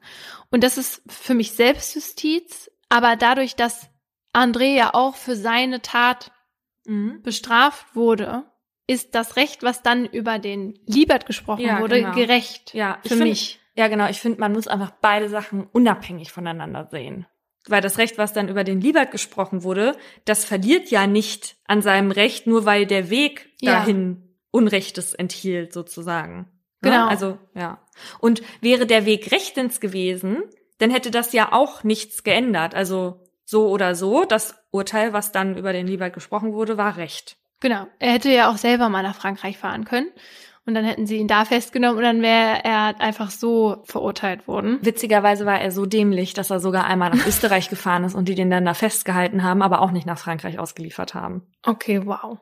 Und 0.52 0.64
das 0.64 0.78
ist 0.78 1.02
für 1.08 1.34
mich 1.34 1.54
Selbstjustiz, 1.54 2.70
aber 2.90 3.16
dadurch, 3.16 3.56
dass 3.56 3.90
André 4.36 4.76
ja 4.76 4.94
auch 4.94 5.16
für 5.16 5.36
seine 5.36 5.82
Tat 5.82 6.32
Mhm. 6.86 7.24
bestraft 7.24 7.96
wurde, 7.96 8.44
ist 8.88 9.14
das 9.16 9.36
Recht, 9.36 9.62
was 9.64 9.82
dann 9.84 10.06
über 10.06 10.38
den 10.40 10.78
Liebert 10.86 11.26
gesprochen 11.26 11.62
Ja, 11.66 11.80
wurde, 11.80 12.02
genau. 12.02 12.14
gerecht 12.16 12.74
Ja, 12.76 13.00
für 13.04 13.10
find- 13.10 13.22
mich. 13.24 13.60
Ja, 13.80 13.88
genau. 13.88 14.10
Ich 14.10 14.20
finde, 14.20 14.42
man 14.42 14.52
muss 14.52 14.68
einfach 14.68 14.92
beide 15.00 15.30
Sachen 15.30 15.66
unabhängig 15.72 16.34
voneinander 16.34 16.90
sehen. 16.92 17.28
Weil 17.66 17.80
das 17.80 17.98
Recht, 17.98 18.18
was 18.18 18.34
dann 18.34 18.50
über 18.50 18.66
den 18.66 18.82
Liebert 18.82 19.10
gesprochen 19.10 19.64
wurde, 19.64 19.96
das 20.26 20.44
verliert 20.44 20.92
ja 20.92 21.08
nicht 21.08 21.56
an 21.66 21.82
seinem 21.82 22.12
Recht, 22.12 22.46
nur 22.46 22.66
weil 22.66 22.86
der 22.86 23.10
Weg 23.10 23.50
Ja. 23.62 23.76
dahin 23.76 24.36
Unrechtes 24.52 25.14
enthielt, 25.14 25.72
sozusagen. 25.72 26.40
Ne? 26.82 26.90
Genau. 26.90 27.08
Also, 27.08 27.38
ja. 27.56 27.80
Und 28.20 28.42
wäre 28.60 28.86
der 28.86 29.06
Weg 29.06 29.32
rechtens 29.32 29.80
gewesen, 29.80 30.44
dann 30.80 30.92
hätte 30.92 31.10
das 31.10 31.32
ja 31.32 31.54
auch 31.54 31.86
nichts 31.86 32.26
geändert. 32.26 32.76
Also, 32.76 33.30
so 33.46 33.70
oder 33.70 33.96
so, 33.96 34.26
das 34.26 34.56
Urteil, 34.72 35.14
was 35.14 35.32
dann 35.32 35.56
über 35.56 35.72
den 35.72 35.88
Liebert 35.88 36.14
gesprochen 36.14 36.52
wurde, 36.52 36.78
war 36.78 36.98
Recht. 36.98 37.38
Genau. 37.62 37.88
Er 38.00 38.12
hätte 38.12 38.30
ja 38.30 38.52
auch 38.52 38.58
selber 38.58 38.90
mal 38.90 39.04
nach 39.04 39.16
Frankreich 39.16 39.58
fahren 39.58 39.86
können. 39.86 40.12
Und 40.66 40.76
dann 40.76 40.86
hätten 40.86 41.08
sie 41.08 41.18
ihn 41.18 41.28
da 41.28 41.46
festgenommen 41.46 41.98
und 41.98 42.04
dann 42.04 42.22
wäre 42.22 42.64
er 42.64 43.02
einfach 43.02 43.32
so 43.32 43.82
verurteilt 43.86 44.48
worden. 44.48 44.78
Witzigerweise 44.82 45.46
war 45.46 45.60
er 45.60 45.72
so 45.72 45.86
dämlich, 45.86 46.34
dass 46.34 46.52
er 46.52 46.60
sogar 46.60 46.86
einmal 46.86 47.10
nach 47.10 47.26
Österreich 47.26 47.70
gefahren 47.70 48.04
ist 48.04 48.14
und 48.14 48.30
die 48.30 48.36
den 48.36 48.52
dann 48.52 48.66
da 48.66 48.74
festgehalten 48.74 49.44
haben, 49.44 49.62
aber 49.62 49.82
auch 49.82 49.92
nicht 49.92 50.06
nach 50.06 50.20
Frankreich 50.20 50.60
ausgeliefert 50.60 51.16
haben. 51.16 51.48
Okay, 51.64 52.06
wow. 52.06 52.38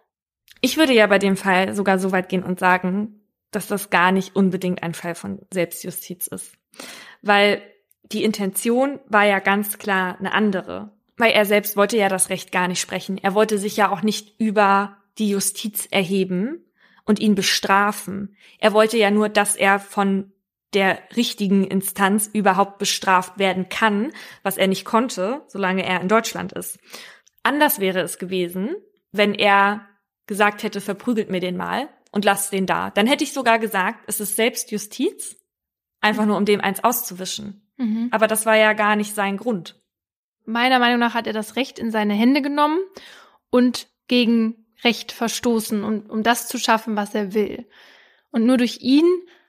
Ich 0.61 0.77
würde 0.77 0.93
ja 0.93 1.07
bei 1.07 1.19
dem 1.19 1.37
Fall 1.37 1.73
sogar 1.73 1.99
so 1.99 2.11
weit 2.11 2.29
gehen 2.29 2.43
und 2.43 2.59
sagen, 2.59 3.21
dass 3.51 3.67
das 3.67 3.89
gar 3.89 4.11
nicht 4.11 4.35
unbedingt 4.35 4.83
ein 4.83 4.93
Fall 4.93 5.15
von 5.15 5.39
Selbstjustiz 5.53 6.27
ist. 6.27 6.57
Weil 7.21 7.61
die 8.11 8.23
Intention 8.23 8.99
war 9.07 9.25
ja 9.25 9.39
ganz 9.39 9.77
klar 9.77 10.17
eine 10.19 10.33
andere. 10.33 10.91
Weil 11.17 11.31
er 11.31 11.45
selbst 11.45 11.77
wollte 11.77 11.97
ja 11.97 12.09
das 12.09 12.29
Recht 12.29 12.51
gar 12.51 12.67
nicht 12.67 12.79
sprechen. 12.79 13.17
Er 13.17 13.33
wollte 13.33 13.57
sich 13.57 13.77
ja 13.77 13.89
auch 13.89 14.01
nicht 14.01 14.39
über 14.39 14.97
die 15.17 15.29
Justiz 15.29 15.87
erheben 15.89 16.63
und 17.07 17.19
ihn 17.19 17.33
bestrafen. 17.33 18.35
Er 18.59 18.73
wollte 18.73 18.97
ja 18.97 19.09
nur, 19.09 19.29
dass 19.29 19.55
er 19.55 19.79
von 19.79 20.31
der 20.73 20.99
richtigen 21.15 21.65
Instanz 21.65 22.29
überhaupt 22.31 22.77
bestraft 22.77 23.39
werden 23.39 23.69
kann, 23.69 24.11
was 24.43 24.57
er 24.57 24.67
nicht 24.67 24.85
konnte, 24.85 25.41
solange 25.47 25.85
er 25.85 26.01
in 26.01 26.09
Deutschland 26.09 26.51
ist. 26.51 26.77
Anders 27.41 27.79
wäre 27.79 28.01
es 28.01 28.19
gewesen, 28.19 28.75
wenn 29.11 29.33
er 29.33 29.87
gesagt 30.27 30.63
hätte, 30.63 30.81
verprügelt 30.81 31.29
mir 31.29 31.39
den 31.39 31.55
mal 31.55 31.87
und 32.11 32.25
lasst 32.25 32.51
den 32.51 32.65
da. 32.65 32.91
Dann 32.91 33.07
hätte 33.07 33.23
ich 33.23 33.31
sogar 33.31 33.57
gesagt, 33.57 34.03
es 34.07 34.19
ist 34.19 34.35
Selbstjustiz, 34.35 35.37
einfach 36.01 36.25
nur 36.25 36.35
um 36.35 36.43
dem 36.43 36.59
eins 36.59 36.83
auszuwischen. 36.83 37.65
Mhm. 37.77 38.09
Aber 38.11 38.27
das 38.27 38.45
war 38.45 38.57
ja 38.57 38.73
gar 38.73 38.97
nicht 38.97 39.15
sein 39.15 39.37
Grund. 39.37 39.81
Meiner 40.45 40.79
Meinung 40.79 40.99
nach 40.99 41.13
hat 41.13 41.27
er 41.27 41.33
das 41.33 41.55
Recht 41.55 41.79
in 41.79 41.91
seine 41.91 42.13
Hände 42.13 42.41
genommen 42.41 42.79
und 43.49 43.87
gegen 44.07 44.66
Recht 44.83 45.11
verstoßen, 45.11 45.83
um, 45.83 46.01
um 46.01 46.23
das 46.23 46.47
zu 46.47 46.57
schaffen, 46.57 46.95
was 46.95 47.15
er 47.15 47.33
will. 47.33 47.67
Und 48.31 48.45
nur 48.45 48.57
durch 48.57 48.79
ihn 48.81 49.05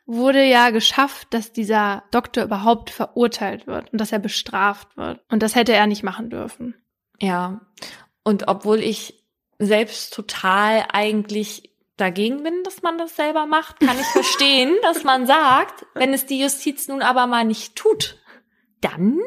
wurde 0.07 0.43
ja 0.43 0.71
geschafft, 0.71 1.29
dass 1.31 1.53
dieser 1.53 2.03
Doktor 2.11 2.45
überhaupt 2.45 2.91
verurteilt 2.91 3.67
wird 3.67 3.93
und 3.93 4.01
dass 4.01 4.11
er 4.11 4.19
bestraft 4.19 4.97
wird. 4.97 5.21
Und 5.31 5.43
das 5.43 5.55
hätte 5.55 5.75
er 5.75 5.87
nicht 5.87 6.03
machen 6.03 6.31
dürfen. 6.31 6.75
Ja. 7.21 7.61
Und 8.25 8.49
obwohl 8.49 8.79
ich 8.79 9.23
selbst 9.59 10.15
total 10.15 10.87
eigentlich 10.93 11.75
dagegen 11.99 12.43
bin, 12.43 12.63
dass 12.63 12.81
man 12.83 12.97
das 12.97 13.17
selber 13.17 13.47
macht, 13.47 13.81
kann 13.81 13.99
ich 13.99 14.07
verstehen, 14.13 14.75
dass 14.83 15.05
man 15.05 15.27
sagt, 15.27 15.85
wenn 15.95 16.15
es 16.15 16.27
die 16.27 16.41
Justiz 16.41 16.89
nun 16.89 17.03
aber 17.03 17.27
mal 17.27 17.45
nicht 17.45 17.77
tut, 17.77 18.19
dann 18.81 19.19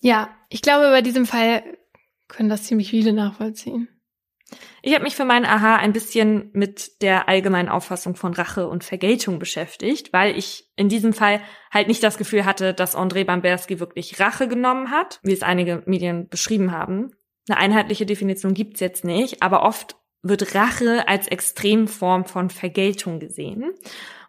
Ja, 0.00 0.30
ich 0.48 0.62
glaube, 0.62 0.90
bei 0.90 1.02
diesem 1.02 1.26
Fall 1.26 1.64
können 2.28 2.48
das 2.48 2.64
ziemlich 2.64 2.90
viele 2.90 3.12
nachvollziehen. 3.12 3.88
Ich 4.82 4.94
habe 4.94 5.04
mich 5.04 5.16
für 5.16 5.24
meinen 5.24 5.44
Aha 5.44 5.76
ein 5.76 5.92
bisschen 5.92 6.50
mit 6.52 7.02
der 7.02 7.28
allgemeinen 7.28 7.68
Auffassung 7.68 8.16
von 8.16 8.32
Rache 8.32 8.68
und 8.68 8.84
Vergeltung 8.84 9.38
beschäftigt, 9.38 10.12
weil 10.12 10.36
ich 10.38 10.70
in 10.76 10.88
diesem 10.88 11.12
Fall 11.12 11.40
halt 11.70 11.88
nicht 11.88 12.02
das 12.02 12.16
Gefühl 12.16 12.44
hatte, 12.44 12.72
dass 12.72 12.96
André 12.96 13.24
Bamberski 13.24 13.80
wirklich 13.80 14.18
Rache 14.20 14.48
genommen 14.48 14.90
hat, 14.90 15.20
wie 15.22 15.32
es 15.32 15.42
einige 15.42 15.82
Medien 15.86 16.28
beschrieben 16.28 16.72
haben. 16.72 17.10
Eine 17.48 17.58
einheitliche 17.58 18.06
Definition 18.06 18.54
gibt's 18.54 18.80
jetzt 18.80 19.04
nicht, 19.04 19.42
aber 19.42 19.62
oft 19.62 19.96
wird 20.22 20.54
Rache 20.54 21.06
als 21.08 21.28
Extremform 21.28 22.24
von 22.24 22.50
Vergeltung 22.50 23.20
gesehen. 23.20 23.72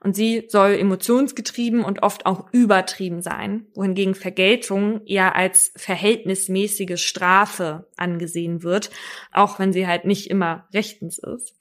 Und 0.02 0.16
sie 0.16 0.46
soll 0.48 0.76
emotionsgetrieben 0.76 1.84
und 1.84 2.04
oft 2.04 2.26
auch 2.26 2.48
übertrieben 2.54 3.22
sein, 3.22 3.68
wohingegen 3.76 4.16
Vergeltung 4.16 5.06
eher 5.06 5.36
als 5.36 5.74
verhältnismäßige 5.76 7.04
Strafe 7.04 7.90
angesehen 7.98 8.64
wird, 8.64 8.92
auch 9.34 9.60
wenn 9.60 9.74
sie 9.74 9.88
halt 9.88 10.06
nicht 10.06 10.30
immer 10.30 10.68
rechtens 10.74 11.18
ist. 11.18 11.56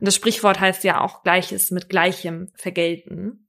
Und 0.00 0.06
das 0.06 0.14
Sprichwort 0.14 0.60
heißt 0.60 0.84
ja 0.84 1.00
auch 1.00 1.22
Gleiches 1.22 1.70
mit 1.70 1.88
Gleichem 1.88 2.48
vergelten. 2.54 3.48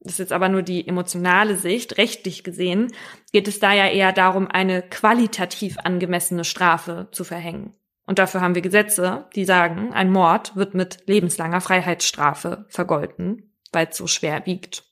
Das 0.00 0.12
ist 0.12 0.18
jetzt 0.18 0.32
aber 0.32 0.48
nur 0.48 0.62
die 0.62 0.86
emotionale 0.86 1.56
Sicht. 1.56 1.98
Rechtlich 1.98 2.44
gesehen 2.44 2.92
geht 3.32 3.48
es 3.48 3.58
da 3.58 3.72
ja 3.72 3.88
eher 3.88 4.12
darum, 4.12 4.46
eine 4.46 4.82
qualitativ 4.82 5.76
angemessene 5.78 6.44
Strafe 6.44 7.08
zu 7.10 7.24
verhängen. 7.24 7.77
Und 8.08 8.18
dafür 8.18 8.40
haben 8.40 8.56
wir 8.56 8.62
Gesetze, 8.62 9.28
die 9.36 9.44
sagen, 9.44 9.92
ein 9.92 10.10
Mord 10.10 10.56
wird 10.56 10.74
mit 10.74 11.06
lebenslanger 11.06 11.60
Freiheitsstrafe 11.60 12.66
vergolten 12.68 13.48
weil 13.72 13.88
es 13.90 13.96
so 13.96 14.06
schwer 14.06 14.46
wiegt. 14.46 14.84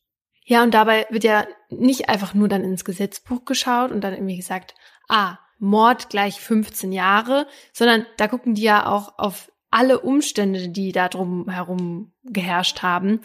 Ja, 0.44 0.62
und 0.62 0.74
dabei 0.74 1.06
wird 1.10 1.24
ja 1.24 1.46
nicht 1.70 2.08
einfach 2.08 2.34
nur 2.34 2.48
dann 2.48 2.62
ins 2.62 2.84
Gesetzbuch 2.84 3.44
geschaut 3.44 3.90
und 3.90 4.02
dann 4.02 4.14
irgendwie 4.14 4.36
gesagt, 4.36 4.74
ah, 5.08 5.38
Mord 5.58 6.10
gleich 6.10 6.40
15 6.40 6.92
Jahre, 6.92 7.46
sondern 7.72 8.06
da 8.16 8.28
gucken 8.28 8.54
die 8.54 8.62
ja 8.62 8.86
auch 8.86 9.18
auf 9.18 9.50
alle 9.70 10.00
Umstände, 10.00 10.68
die 10.68 10.92
da 10.92 11.08
drum 11.08 11.48
herum 11.48 12.12
geherrscht 12.22 12.82
haben, 12.82 13.20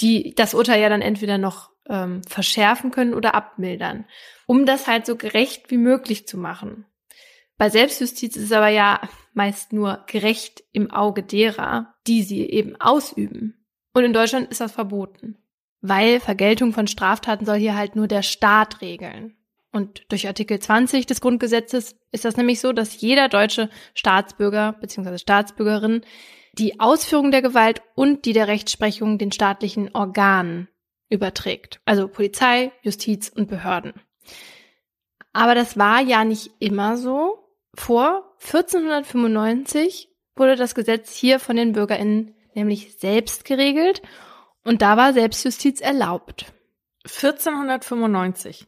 die 0.00 0.34
das 0.34 0.52
Urteil 0.52 0.80
ja 0.80 0.88
dann 0.88 1.00
entweder 1.00 1.38
noch 1.38 1.70
ähm, 1.88 2.22
verschärfen 2.24 2.90
können 2.90 3.14
oder 3.14 3.34
abmildern, 3.34 4.04
um 4.46 4.66
das 4.66 4.86
halt 4.86 5.06
so 5.06 5.16
gerecht 5.16 5.70
wie 5.70 5.78
möglich 5.78 6.26
zu 6.26 6.36
machen. 6.36 6.84
Bei 7.56 7.70
Selbstjustiz 7.70 8.36
ist 8.36 8.44
es 8.44 8.52
aber 8.52 8.68
ja 8.68 9.00
meist 9.36 9.72
nur 9.72 10.04
gerecht 10.06 10.64
im 10.72 10.90
Auge 10.90 11.22
derer, 11.22 11.94
die 12.06 12.22
sie 12.22 12.48
eben 12.48 12.80
ausüben. 12.80 13.66
Und 13.92 14.04
in 14.04 14.12
Deutschland 14.12 14.50
ist 14.50 14.60
das 14.60 14.72
verboten, 14.72 15.38
weil 15.80 16.20
Vergeltung 16.20 16.72
von 16.72 16.86
Straftaten 16.86 17.46
soll 17.46 17.58
hier 17.58 17.76
halt 17.76 17.96
nur 17.96 18.08
der 18.08 18.22
Staat 18.22 18.80
regeln. 18.80 19.36
Und 19.72 20.10
durch 20.10 20.26
Artikel 20.26 20.58
20 20.58 21.04
des 21.06 21.20
Grundgesetzes 21.20 21.96
ist 22.10 22.24
das 22.24 22.36
nämlich 22.36 22.60
so, 22.60 22.72
dass 22.72 23.00
jeder 23.00 23.28
deutsche 23.28 23.68
Staatsbürger 23.94 24.72
bzw. 24.80 25.18
Staatsbürgerin 25.18 26.00
die 26.54 26.80
Ausführung 26.80 27.30
der 27.30 27.42
Gewalt 27.42 27.82
und 27.94 28.24
die 28.24 28.32
der 28.32 28.48
Rechtsprechung 28.48 29.18
den 29.18 29.32
staatlichen 29.32 29.94
Organen 29.94 30.68
überträgt. 31.10 31.80
Also 31.84 32.08
Polizei, 32.08 32.72
Justiz 32.80 33.28
und 33.28 33.48
Behörden. 33.48 33.92
Aber 35.34 35.54
das 35.54 35.76
war 35.76 36.00
ja 36.00 36.24
nicht 36.24 36.50
immer 36.58 36.96
so. 36.96 37.50
Vor 37.74 38.25
1495 38.42 40.10
wurde 40.36 40.56
das 40.56 40.74
Gesetz 40.74 41.14
hier 41.14 41.40
von 41.40 41.56
den 41.56 41.72
BürgerInnen 41.72 42.34
nämlich 42.54 42.96
selbst 42.98 43.44
geregelt 43.44 44.02
und 44.64 44.82
da 44.82 44.96
war 44.96 45.12
Selbstjustiz 45.12 45.80
erlaubt. 45.80 46.46
1495. 47.04 48.66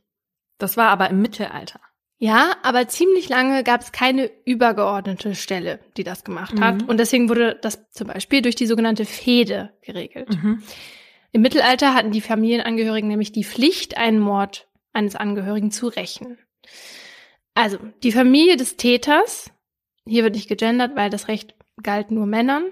Das 0.58 0.76
war 0.76 0.88
aber 0.88 1.10
im 1.10 1.20
Mittelalter. 1.20 1.80
Ja, 2.18 2.56
aber 2.62 2.88
ziemlich 2.88 3.28
lange 3.28 3.62
gab 3.62 3.80
es 3.80 3.92
keine 3.92 4.28
übergeordnete 4.44 5.36
Stelle, 5.36 5.78
die 5.96 6.02
das 6.02 6.24
gemacht 6.24 6.60
hat. 6.60 6.82
Mhm. 6.82 6.88
Und 6.88 6.98
deswegen 6.98 7.28
wurde 7.28 7.56
das 7.60 7.88
zum 7.90 8.08
Beispiel 8.08 8.42
durch 8.42 8.56
die 8.56 8.66
sogenannte 8.66 9.04
Fehde 9.04 9.72
geregelt. 9.82 10.30
Mhm. 10.30 10.62
Im 11.30 11.42
Mittelalter 11.42 11.94
hatten 11.94 12.10
die 12.10 12.20
Familienangehörigen 12.20 13.08
nämlich 13.08 13.30
die 13.30 13.44
Pflicht, 13.44 13.96
einen 13.96 14.18
Mord 14.18 14.68
eines 14.92 15.14
Angehörigen 15.14 15.70
zu 15.70 15.86
rächen. 15.86 16.38
Also, 17.54 17.78
die 18.02 18.12
Familie 18.12 18.56
des 18.56 18.76
Täters, 18.76 19.50
hier 20.08 20.24
wird 20.24 20.34
nicht 20.34 20.48
gegendert, 20.48 20.96
weil 20.96 21.10
das 21.10 21.28
Recht 21.28 21.54
galt 21.82 22.10
nur 22.10 22.26
Männern, 22.26 22.64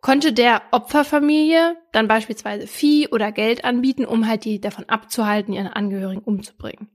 konnte 0.00 0.32
der 0.32 0.62
Opferfamilie 0.70 1.76
dann 1.92 2.08
beispielsweise 2.08 2.66
Vieh 2.66 3.08
oder 3.08 3.32
Geld 3.32 3.64
anbieten, 3.64 4.04
um 4.04 4.26
halt 4.26 4.44
die 4.44 4.60
davon 4.60 4.88
abzuhalten, 4.88 5.52
ihren 5.52 5.68
Angehörigen 5.68 6.22
umzubringen. 6.22 6.88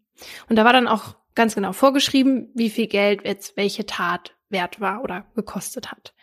Und 0.50 0.56
da 0.56 0.66
war 0.66 0.74
dann 0.74 0.88
auch 0.88 1.16
ganz 1.36 1.56
genau 1.56 1.74
vorgeschrieben, 1.74 2.50
wie 2.54 2.70
viel 2.70 2.88
Geld 2.88 3.26
jetzt 3.26 3.58
welche 3.58 3.86
Tat 3.86 4.34
wert 4.50 4.80
war 4.80 5.04
oder 5.04 5.26
gekostet 5.36 5.92
hat. 5.92 6.14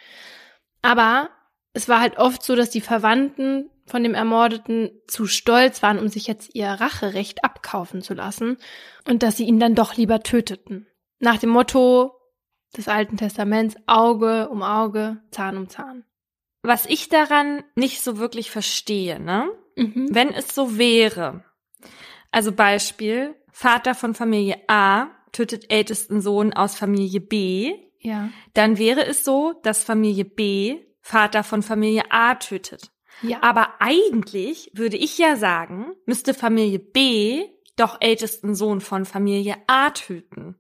Aber 0.81 1.31
es 1.75 1.89
war 1.89 2.01
halt 2.01 2.19
oft 2.19 2.43
so, 2.43 2.57
dass 2.57 2.71
die 2.71 2.81
Verwandten 2.81 3.71
von 3.87 4.03
dem 4.03 4.15
Ermordeten 4.15 4.91
zu 5.07 5.27
stolz 5.27 5.83
waren, 5.83 5.99
um 5.99 6.09
sich 6.09 6.27
jetzt 6.27 6.55
ihr 6.55 6.69
Racherecht 6.69 7.45
abkaufen 7.45 8.03
zu 8.03 8.15
lassen 8.15 8.59
und 9.07 9.23
dass 9.23 9.37
sie 9.37 9.45
ihn 9.45 9.61
dann 9.61 9.75
doch 9.75 9.97
lieber 9.97 10.21
töteten. 10.21 10.87
Nach 11.19 11.39
dem 11.39 11.51
Motto 11.51 12.15
des 12.77 12.89
Alten 12.89 13.17
Testaments 13.17 13.77
Auge 13.87 14.49
um 14.49 14.63
Auge, 14.63 15.23
Zahn 15.31 15.57
um 15.57 15.69
Zahn. 15.69 16.05
Was 16.63 16.87
ich 16.87 17.09
daran 17.09 17.65
nicht 17.75 18.03
so 18.03 18.19
wirklich 18.19 18.51
verstehe, 18.51 19.19
ne? 19.21 19.51
Mhm. 19.77 20.09
Wenn 20.13 20.33
es 20.33 20.55
so 20.55 20.79
wäre. 20.79 21.45
Also 22.31 22.53
Beispiel, 22.53 23.35
Vater 23.51 23.95
von 23.95 24.15
Familie 24.15 24.57
A 24.69 25.09
tötet 25.33 25.71
ältesten 25.73 26.21
Sohn 26.21 26.53
aus 26.53 26.75
Familie 26.77 27.21
B, 27.21 27.75
Ja. 27.99 28.29
dann 28.55 28.79
wäre 28.79 29.05
es 29.07 29.25
so, 29.25 29.55
dass 29.63 29.83
Familie 29.85 30.25
B 30.25 30.79
Vater 31.01 31.43
von 31.43 31.63
Familie 31.63 32.05
A 32.11 32.35
tötet. 32.37 32.91
Ja. 33.23 33.39
Aber 33.43 33.81
eigentlich 33.81 34.71
würde 34.75 34.97
ich 34.97 35.19
ja 35.19 35.37
sagen, 35.37 35.95
müsste 36.07 36.33
Familie 36.35 36.79
B 36.79 37.45
doch 37.77 37.97
ältesten 38.01 38.55
Sohn 38.55 38.81
von 38.81 39.05
Familie 39.05 39.57
A 39.67 39.91
töten. 39.91 40.57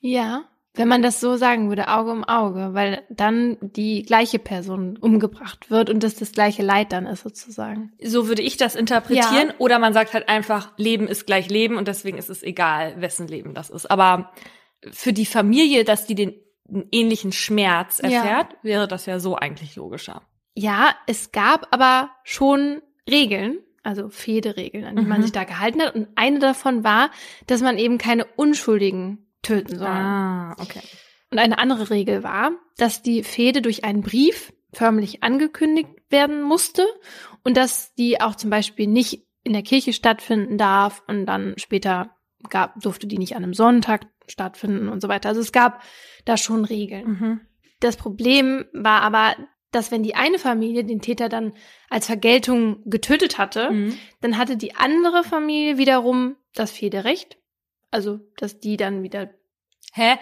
Ja. 0.00 0.44
Wenn 0.74 0.86
man 0.88 1.02
das 1.02 1.20
so 1.20 1.36
sagen 1.36 1.70
würde, 1.70 1.88
Auge 1.88 2.10
um 2.12 2.22
Auge, 2.24 2.70
weil 2.72 3.02
dann 3.10 3.56
die 3.60 4.02
gleiche 4.02 4.38
Person 4.38 4.96
umgebracht 4.96 5.70
wird 5.70 5.90
und 5.90 6.02
das 6.04 6.14
das 6.14 6.30
gleiche 6.32 6.62
Leid 6.62 6.92
dann 6.92 7.06
ist 7.06 7.22
sozusagen. 7.22 7.92
So 8.02 8.28
würde 8.28 8.42
ich 8.42 8.56
das 8.58 8.76
interpretieren. 8.76 9.48
Ja. 9.48 9.54
Oder 9.58 9.78
man 9.80 9.92
sagt 9.92 10.14
halt 10.14 10.28
einfach, 10.28 10.72
Leben 10.76 11.08
ist 11.08 11.26
gleich 11.26 11.48
Leben 11.48 11.76
und 11.76 11.88
deswegen 11.88 12.16
ist 12.18 12.28
es 12.30 12.42
egal, 12.44 13.00
wessen 13.00 13.26
Leben 13.26 13.54
das 13.54 13.70
ist. 13.70 13.90
Aber 13.90 14.30
für 14.92 15.12
die 15.12 15.26
Familie, 15.26 15.82
dass 15.84 16.06
die 16.06 16.14
den 16.14 16.34
ähnlichen 16.92 17.32
Schmerz 17.32 17.98
Ja. 18.02 18.10
erfährt, 18.10 18.54
wäre 18.62 18.86
das 18.86 19.06
ja 19.06 19.18
so 19.18 19.34
eigentlich 19.36 19.74
logischer. 19.74 20.22
Ja, 20.54 20.94
es 21.06 21.32
gab 21.32 21.66
aber 21.72 22.10
schon 22.24 22.82
Regeln, 23.10 23.58
also 23.82 24.10
Fehderegeln, 24.10 24.84
an 24.84 24.96
die 24.96 25.02
man 25.06 25.18
Mhm. 25.20 25.22
sich 25.22 25.32
da 25.32 25.44
gehalten 25.44 25.80
hat. 25.82 25.94
Und 25.94 26.08
eine 26.14 26.38
davon 26.40 26.84
war, 26.84 27.10
dass 27.46 27.62
man 27.62 27.78
eben 27.78 27.96
keine 27.98 28.26
Unschuldigen 28.36 29.24
töten 29.48 29.78
soll. 29.78 29.86
Ah, 29.88 30.54
okay. 30.58 30.80
Und 31.30 31.38
eine 31.38 31.58
andere 31.58 31.90
Regel 31.90 32.22
war, 32.22 32.52
dass 32.76 33.02
die 33.02 33.22
Fehde 33.22 33.60
durch 33.62 33.84
einen 33.84 34.02
Brief 34.02 34.52
förmlich 34.72 35.22
angekündigt 35.22 35.90
werden 36.10 36.42
musste 36.42 36.86
und 37.44 37.56
dass 37.56 37.94
die 37.94 38.20
auch 38.20 38.34
zum 38.34 38.50
Beispiel 38.50 38.86
nicht 38.86 39.26
in 39.44 39.52
der 39.52 39.62
Kirche 39.62 39.92
stattfinden 39.92 40.58
darf 40.58 41.02
und 41.06 41.26
dann 41.26 41.54
später 41.58 42.14
gab, 42.50 42.80
durfte 42.80 43.06
die 43.06 43.18
nicht 43.18 43.36
an 43.36 43.42
einem 43.44 43.54
Sonntag 43.54 44.06
stattfinden 44.26 44.88
und 44.88 45.00
so 45.00 45.08
weiter. 45.08 45.28
Also 45.28 45.40
es 45.40 45.52
gab 45.52 45.82
da 46.24 46.36
schon 46.36 46.64
Regeln. 46.64 47.06
Mhm. 47.06 47.40
Das 47.80 47.96
Problem 47.96 48.66
war 48.72 49.02
aber, 49.02 49.34
dass 49.70 49.90
wenn 49.90 50.02
die 50.02 50.14
eine 50.14 50.38
Familie 50.38 50.84
den 50.84 51.00
Täter 51.00 51.28
dann 51.28 51.52
als 51.90 52.06
Vergeltung 52.06 52.82
getötet 52.86 53.38
hatte, 53.38 53.70
Mhm. 53.70 53.98
dann 54.20 54.38
hatte 54.38 54.56
die 54.56 54.74
andere 54.76 55.24
Familie 55.24 55.78
wiederum 55.78 56.36
das 56.54 56.70
Fehderecht. 56.70 57.38
Also, 57.90 58.20
dass 58.36 58.60
die 58.60 58.76
dann 58.76 59.02
wieder 59.02 59.30
Hä? 59.92 60.16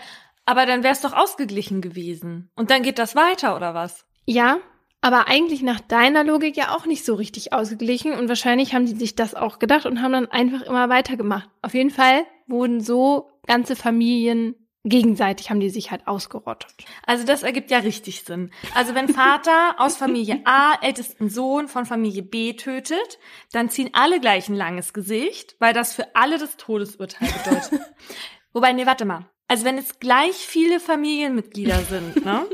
Aber 0.45 0.65
dann 0.67 0.83
wär's 0.83 1.01
doch 1.01 1.13
ausgeglichen 1.13 1.81
gewesen. 1.81 2.51
Und 2.55 2.71
dann 2.71 2.83
geht 2.83 2.99
das 2.99 3.17
weiter, 3.17 3.57
oder 3.57 3.75
was? 3.75 4.07
Ja, 4.27 4.59
Aber 5.03 5.29
eigentlich 5.29 5.63
nach 5.63 5.81
deiner 5.81 6.25
Logik 6.25 6.57
ja 6.57 6.75
auch 6.75 6.87
nicht 6.87 7.05
so 7.05 7.15
richtig 7.15 7.53
ausgeglichen 7.53 8.13
und 8.13 8.29
wahrscheinlich 8.29 8.75
haben 8.75 8.87
die 8.87 8.97
sich 8.97 9.15
das 9.15 9.35
auch 9.35 9.59
gedacht 9.59 9.87
und 9.87 10.03
haben 10.03 10.13
dann 10.13 10.27
einfach 10.27 10.63
immer 10.63 10.89
weitergemacht. 10.89 11.49
Auf 11.63 11.75
jeden 11.75 11.91
Fall 11.91 12.25
wurden 12.49 12.81
so 12.81 13.31
ganze 13.47 13.77
Familien 13.77 14.57
gegenseitig 14.89 15.51
haben 15.51 15.61
die 15.61 15.69
sich 15.69 15.91
halt 15.91 16.07
ausgerottet. 16.07 16.73
Also 17.05 17.25
das 17.25 17.43
ergibt 17.43 17.71
ja 17.71 17.79
richtig 17.79 18.23
Sinn. 18.23 18.53
Also 18.75 18.95
wenn 18.95 19.09
Vater 19.09 19.75
aus 19.79 19.97
Familie 19.97 20.41
A 20.45 20.75
ältesten 20.81 21.29
Sohn 21.29 21.69
von 21.69 21.87
Familie 21.87 22.23
B 22.23 22.55
tötet, 22.55 23.19
dann 23.53 23.69
ziehen 23.69 23.91
alle 23.93 24.21
gleich 24.21 24.49
ein 24.49 24.55
langes 24.55 24.93
Gesicht, 24.93 25.57
weil 25.59 25.75
das 25.75 25.93
für 25.93 26.15
alle 26.15 26.39
das 26.39 26.57
Todesurteil 26.57 27.29
bedeutet. 27.29 27.81
Wobei, 28.53 28.73
nee, 28.73 28.87
warte 28.87 29.05
mal. 29.05 29.29
Also 29.49 29.65
wenn 29.65 29.79
es 29.79 29.99
gleich 30.01 30.35
viele 30.35 30.81
Familienmitglieder 30.81 31.81
sind, 31.89 32.25
ne, 32.25 32.47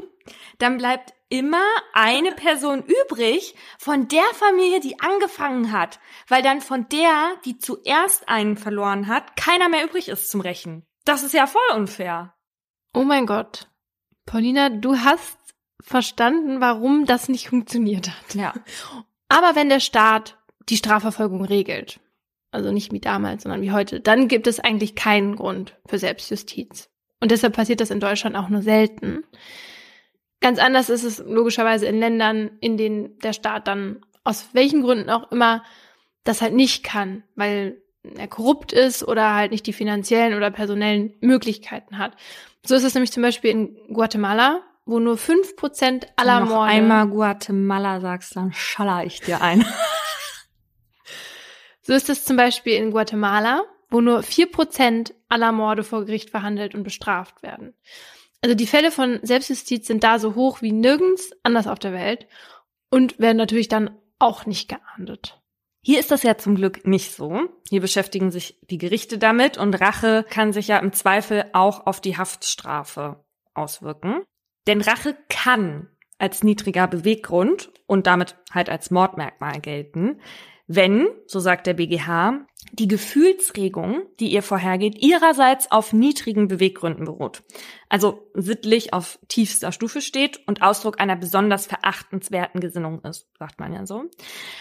dann 0.58 0.78
bleibt 0.78 1.14
immer 1.28 1.64
eine 1.94 2.32
Person 2.32 2.84
übrig 2.84 3.54
von 3.78 4.06
der 4.08 4.24
Familie, 4.34 4.80
die 4.80 5.00
angefangen 5.00 5.72
hat, 5.72 5.98
weil 6.28 6.42
dann 6.42 6.60
von 6.60 6.88
der, 6.90 7.32
die 7.44 7.58
zuerst 7.58 8.28
einen 8.28 8.56
verloren 8.56 9.06
hat, 9.06 9.36
keiner 9.36 9.68
mehr 9.68 9.84
übrig 9.84 10.08
ist 10.08 10.30
zum 10.30 10.42
Rächen. 10.42 10.84
Das 11.04 11.22
ist 11.22 11.32
ja 11.32 11.46
voll 11.46 11.62
unfair. 11.74 12.34
Oh 12.94 13.04
mein 13.04 13.26
Gott. 13.26 13.68
Paulina, 14.26 14.68
du 14.68 14.98
hast 14.98 15.38
verstanden, 15.80 16.60
warum 16.60 17.06
das 17.06 17.28
nicht 17.28 17.48
funktioniert 17.48 18.08
hat. 18.08 18.34
Ja. 18.34 18.52
Aber 19.28 19.56
wenn 19.56 19.68
der 19.68 19.80
Staat 19.80 20.38
die 20.68 20.76
Strafverfolgung 20.76 21.44
regelt, 21.44 21.98
also 22.52 22.70
nicht 22.70 22.92
wie 22.92 23.00
damals, 23.00 23.42
sondern 23.42 23.62
wie 23.62 23.72
heute, 23.72 24.00
dann 24.00 24.28
gibt 24.28 24.46
es 24.46 24.60
eigentlich 24.60 24.94
keinen 24.94 25.36
Grund 25.36 25.76
für 25.86 25.98
Selbstjustiz. 25.98 26.90
Und 27.20 27.30
deshalb 27.30 27.54
passiert 27.54 27.80
das 27.80 27.90
in 27.90 28.00
Deutschland 28.00 28.36
auch 28.36 28.48
nur 28.48 28.62
selten. 28.62 29.24
Ganz 30.40 30.58
anders 30.58 30.90
ist 30.90 31.04
es 31.04 31.18
logischerweise 31.18 31.86
in 31.86 31.98
Ländern, 31.98 32.50
in 32.60 32.76
denen 32.76 33.18
der 33.20 33.32
Staat 33.32 33.68
dann 33.68 34.04
aus 34.24 34.48
welchen 34.52 34.82
Gründen 34.82 35.10
auch 35.10 35.30
immer 35.32 35.64
das 36.24 36.42
halt 36.42 36.54
nicht 36.54 36.84
kann, 36.84 37.24
weil 37.34 37.82
er 38.16 38.28
korrupt 38.28 38.72
ist 38.72 39.06
oder 39.06 39.34
halt 39.34 39.52
nicht 39.52 39.66
die 39.66 39.72
finanziellen 39.72 40.34
oder 40.34 40.50
personellen 40.50 41.14
Möglichkeiten 41.20 41.98
hat. 41.98 42.16
So 42.64 42.74
ist 42.74 42.84
es 42.84 42.94
nämlich 42.94 43.12
zum 43.12 43.22
Beispiel 43.22 43.50
in 43.50 43.76
Guatemala, 43.92 44.60
wo 44.84 44.98
nur 44.98 45.16
fünf 45.16 45.56
Prozent 45.56 46.08
aller 46.16 46.40
Wenn 46.40 46.44
du 46.44 46.48
noch 46.50 46.56
Morde. 46.56 46.72
einmal 46.72 47.06
Guatemala 47.08 48.00
sagst, 48.00 48.36
dann 48.36 48.52
schaller 48.52 49.04
ich 49.04 49.20
dir 49.20 49.40
ein. 49.40 49.64
So 51.82 51.92
ist 51.92 52.08
es 52.08 52.24
zum 52.24 52.36
Beispiel 52.36 52.74
in 52.74 52.92
Guatemala, 52.92 53.62
wo 53.90 54.00
nur 54.00 54.22
vier 54.22 54.50
Prozent 54.50 55.14
aller 55.28 55.52
Morde 55.52 55.84
vor 55.84 56.04
Gericht 56.04 56.30
verhandelt 56.30 56.74
und 56.74 56.82
bestraft 56.82 57.42
werden. 57.42 57.74
Also 58.40 58.56
die 58.56 58.66
Fälle 58.66 58.90
von 58.90 59.20
Selbstjustiz 59.22 59.86
sind 59.86 60.02
da 60.02 60.18
so 60.18 60.34
hoch 60.34 60.62
wie 60.62 60.72
nirgends 60.72 61.30
anders 61.42 61.66
auf 61.66 61.78
der 61.78 61.92
Welt 61.92 62.26
und 62.90 63.18
werden 63.18 63.36
natürlich 63.36 63.68
dann 63.68 63.96
auch 64.18 64.46
nicht 64.46 64.68
geahndet. 64.68 65.40
Hier 65.84 65.98
ist 65.98 66.12
das 66.12 66.22
ja 66.22 66.38
zum 66.38 66.54
Glück 66.54 66.86
nicht 66.86 67.12
so. 67.12 67.40
Hier 67.68 67.80
beschäftigen 67.80 68.30
sich 68.30 68.58
die 68.70 68.78
Gerichte 68.78 69.18
damit 69.18 69.58
und 69.58 69.74
Rache 69.74 70.24
kann 70.28 70.52
sich 70.52 70.68
ja 70.68 70.78
im 70.78 70.92
Zweifel 70.92 71.44
auch 71.52 71.86
auf 71.86 72.00
die 72.00 72.16
Haftstrafe 72.16 73.24
auswirken. 73.54 74.22
Denn 74.68 74.80
Rache 74.80 75.16
kann 75.28 75.88
als 76.18 76.44
niedriger 76.44 76.86
Beweggrund 76.86 77.72
und 77.86 78.06
damit 78.06 78.36
halt 78.52 78.70
als 78.70 78.92
Mordmerkmal 78.92 79.60
gelten, 79.60 80.20
wenn, 80.74 81.08
so 81.26 81.40
sagt 81.40 81.66
der 81.66 81.74
BGH, 81.74 82.46
die 82.72 82.88
Gefühlsregung, 82.88 84.02
die 84.18 84.32
ihr 84.32 84.42
vorhergeht, 84.42 85.02
ihrerseits 85.02 85.70
auf 85.70 85.92
niedrigen 85.92 86.48
Beweggründen 86.48 87.04
beruht. 87.04 87.42
Also 87.88 88.30
sittlich 88.34 88.94
auf 88.94 89.18
tiefster 89.28 89.72
Stufe 89.72 90.00
steht 90.00 90.40
und 90.46 90.62
Ausdruck 90.62 91.00
einer 91.00 91.16
besonders 91.16 91.66
verachtenswerten 91.66 92.60
Gesinnung 92.60 93.02
ist, 93.04 93.28
sagt 93.38 93.60
man 93.60 93.72
ja 93.72 93.84
so. 93.84 94.04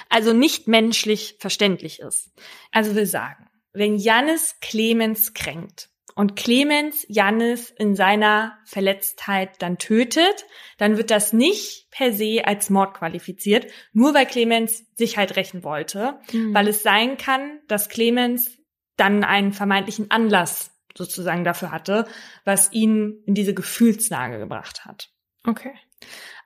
Also 0.09 0.33
nicht 0.33 0.67
menschlich 0.67 1.37
verständlich 1.39 1.99
ist. 1.99 2.31
Also 2.71 2.95
will 2.95 3.05
sagen, 3.05 3.47
wenn 3.71 3.95
Jannis 3.95 4.55
Clemens 4.59 5.33
kränkt, 5.33 5.90
und 6.15 6.35
Clemens 6.35 7.05
Jannis 7.07 7.69
in 7.69 7.95
seiner 7.95 8.57
Verletztheit 8.65 9.61
dann 9.61 9.77
tötet, 9.77 10.45
dann 10.77 10.97
wird 10.97 11.11
das 11.11 11.33
nicht 11.33 11.87
per 11.91 12.11
se 12.13 12.41
als 12.45 12.69
Mord 12.69 12.93
qualifiziert, 12.95 13.67
nur 13.93 14.13
weil 14.13 14.25
Clemens 14.25 14.85
sich 14.95 15.17
halt 15.17 15.35
rächen 15.35 15.63
wollte, 15.63 16.19
Mhm. 16.31 16.53
weil 16.53 16.67
es 16.67 16.83
sein 16.83 17.17
kann, 17.17 17.59
dass 17.67 17.89
Clemens 17.89 18.57
dann 18.97 19.23
einen 19.23 19.53
vermeintlichen 19.53 20.11
Anlass 20.11 20.71
sozusagen 20.95 21.43
dafür 21.43 21.71
hatte, 21.71 22.05
was 22.43 22.71
ihn 22.73 23.23
in 23.25 23.33
diese 23.33 23.53
Gefühlslage 23.53 24.39
gebracht 24.39 24.85
hat. 24.85 25.09
Okay. 25.47 25.73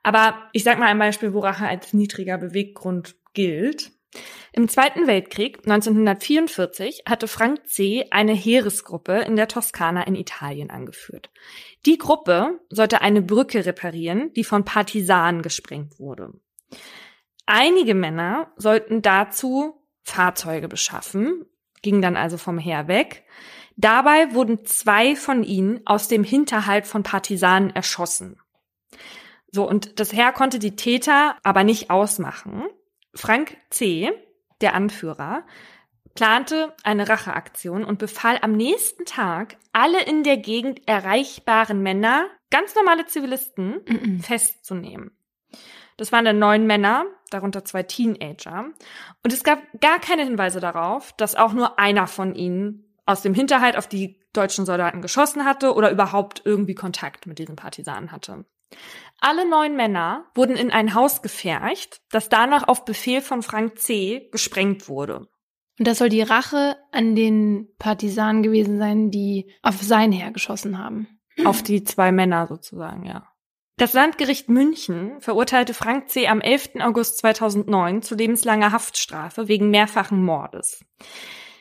Aber 0.02 0.48
ich 0.52 0.62
sag 0.62 0.78
mal 0.78 0.86
ein 0.86 0.98
Beispiel, 0.98 1.34
wo 1.34 1.40
Rache 1.40 1.66
als 1.66 1.92
niedriger 1.92 2.38
Beweggrund 2.38 3.16
gilt. 3.34 3.90
Im 4.52 4.68
Zweiten 4.68 5.06
Weltkrieg 5.06 5.58
1944 5.58 7.02
hatte 7.06 7.28
Frank 7.28 7.68
C. 7.68 8.06
eine 8.10 8.32
Heeresgruppe 8.32 9.18
in 9.18 9.36
der 9.36 9.48
Toskana 9.48 10.04
in 10.04 10.14
Italien 10.14 10.70
angeführt. 10.70 11.30
Die 11.84 11.98
Gruppe 11.98 12.60
sollte 12.70 13.02
eine 13.02 13.20
Brücke 13.20 13.66
reparieren, 13.66 14.32
die 14.32 14.44
von 14.44 14.64
Partisanen 14.64 15.42
gesprengt 15.42 15.98
wurde. 15.98 16.32
Einige 17.44 17.94
Männer 17.94 18.52
sollten 18.56 19.02
dazu 19.02 19.82
Fahrzeuge 20.02 20.68
beschaffen, 20.68 21.44
gingen 21.82 22.00
dann 22.00 22.16
also 22.16 22.38
vom 22.38 22.58
Heer 22.58 22.88
weg. 22.88 23.24
Dabei 23.76 24.32
wurden 24.32 24.64
zwei 24.64 25.16
von 25.16 25.44
ihnen 25.44 25.82
aus 25.86 26.08
dem 26.08 26.24
Hinterhalt 26.24 26.86
von 26.86 27.02
Partisanen 27.02 27.70
erschossen. 27.70 28.40
So, 29.50 29.68
und 29.68 30.00
das 30.00 30.12
Heer 30.12 30.32
konnte 30.32 30.58
die 30.58 30.76
Täter 30.76 31.36
aber 31.42 31.62
nicht 31.62 31.90
ausmachen. 31.90 32.64
Frank 33.16 33.56
C., 33.70 34.12
der 34.60 34.74
Anführer, 34.74 35.44
plante 36.14 36.74
eine 36.82 37.08
Racheaktion 37.08 37.84
und 37.84 37.98
befahl 37.98 38.38
am 38.40 38.52
nächsten 38.52 39.04
Tag, 39.04 39.56
alle 39.72 40.02
in 40.02 40.22
der 40.22 40.38
Gegend 40.38 40.86
erreichbaren 40.88 41.82
Männer, 41.82 42.26
ganz 42.50 42.74
normale 42.74 43.06
Zivilisten, 43.06 43.82
Mhm. 43.86 44.20
festzunehmen. 44.20 45.10
Das 45.98 46.12
waren 46.12 46.24
dann 46.24 46.38
neun 46.38 46.66
Männer, 46.66 47.04
darunter 47.30 47.64
zwei 47.64 47.82
Teenager. 47.82 48.66
Und 49.22 49.32
es 49.32 49.44
gab 49.44 49.60
gar 49.80 49.98
keine 49.98 50.24
Hinweise 50.24 50.60
darauf, 50.60 51.12
dass 51.14 51.34
auch 51.34 51.52
nur 51.52 51.78
einer 51.78 52.06
von 52.06 52.34
ihnen 52.34 52.94
aus 53.06 53.22
dem 53.22 53.34
Hinterhalt 53.34 53.76
auf 53.76 53.86
die 53.86 54.20
deutschen 54.32 54.66
Soldaten 54.66 55.00
geschossen 55.00 55.44
hatte 55.44 55.74
oder 55.74 55.90
überhaupt 55.90 56.42
irgendwie 56.44 56.74
Kontakt 56.74 57.26
mit 57.26 57.38
diesen 57.38 57.56
Partisanen 57.56 58.12
hatte. 58.12 58.44
Alle 59.18 59.48
neun 59.48 59.76
Männer 59.76 60.26
wurden 60.34 60.56
in 60.56 60.70
ein 60.70 60.94
Haus 60.94 61.22
gefercht, 61.22 62.00
das 62.10 62.28
danach 62.28 62.68
auf 62.68 62.84
Befehl 62.84 63.22
von 63.22 63.42
Frank 63.42 63.78
C. 63.78 64.28
gesprengt 64.30 64.88
wurde. 64.88 65.28
Und 65.78 65.86
das 65.86 65.98
soll 65.98 66.08
die 66.08 66.22
Rache 66.22 66.76
an 66.90 67.14
den 67.16 67.68
Partisanen 67.78 68.42
gewesen 68.42 68.78
sein, 68.78 69.10
die 69.10 69.52
auf 69.62 69.82
sein 69.82 70.12
Heer 70.12 70.30
geschossen 70.30 70.78
haben. 70.78 71.08
Auf 71.44 71.62
die 71.62 71.84
zwei 71.84 72.12
Männer 72.12 72.46
sozusagen, 72.46 73.04
ja. 73.04 73.28
Das 73.78 73.92
Landgericht 73.92 74.48
München 74.48 75.20
verurteilte 75.20 75.74
Frank 75.74 76.08
C. 76.08 76.28
am 76.28 76.40
11. 76.40 76.76
August 76.80 77.18
2009 77.18 78.00
zu 78.00 78.14
lebenslanger 78.14 78.72
Haftstrafe 78.72 79.48
wegen 79.48 79.68
mehrfachen 79.68 80.24
Mordes. 80.24 80.82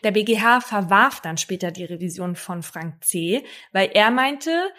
Der 0.05 0.11
BGH 0.11 0.61
verwarf 0.61 1.19
dann 1.19 1.37
später 1.37 1.71
die 1.71 1.83
Revision 1.83 2.37
von 2.37 2.63
Frank 2.63 3.03
C., 3.03 3.43
weil 3.73 3.89
er 3.93 4.11
meinte, 4.11 4.69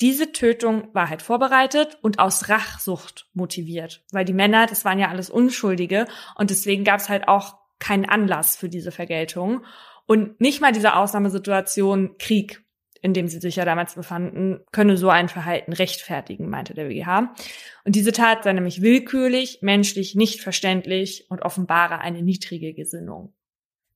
diese 0.00 0.32
Tötung 0.32 0.88
war 0.92 1.08
halt 1.08 1.22
vorbereitet 1.22 1.98
und 2.02 2.18
aus 2.18 2.48
Rachsucht 2.48 3.28
motiviert, 3.32 4.04
weil 4.10 4.24
die 4.24 4.32
Männer, 4.32 4.66
das 4.66 4.84
waren 4.84 4.98
ja 4.98 5.08
alles 5.08 5.30
Unschuldige 5.30 6.06
und 6.36 6.50
deswegen 6.50 6.84
gab 6.84 7.00
es 7.00 7.08
halt 7.08 7.28
auch 7.28 7.56
keinen 7.78 8.04
Anlass 8.04 8.56
für 8.56 8.68
diese 8.68 8.90
Vergeltung 8.90 9.64
und 10.06 10.40
nicht 10.40 10.60
mal 10.60 10.72
diese 10.72 10.96
Ausnahmesituation 10.96 12.18
Krieg, 12.18 12.64
in 13.02 13.12
dem 13.12 13.28
sie 13.28 13.38
sich 13.38 13.56
ja 13.56 13.64
damals 13.64 13.94
befanden, 13.94 14.64
könne 14.72 14.96
so 14.96 15.10
ein 15.10 15.28
Verhalten 15.28 15.72
rechtfertigen, 15.72 16.48
meinte 16.48 16.74
der 16.74 16.86
BGH. 16.86 17.34
Und 17.84 17.94
diese 17.94 18.12
Tat 18.12 18.44
sei 18.44 18.52
nämlich 18.54 18.80
willkürlich, 18.80 19.58
menschlich 19.60 20.14
nicht 20.14 20.40
verständlich 20.40 21.26
und 21.28 21.42
offenbare 21.42 21.98
eine 21.98 22.22
niedrige 22.22 22.72
Gesinnung. 22.72 23.34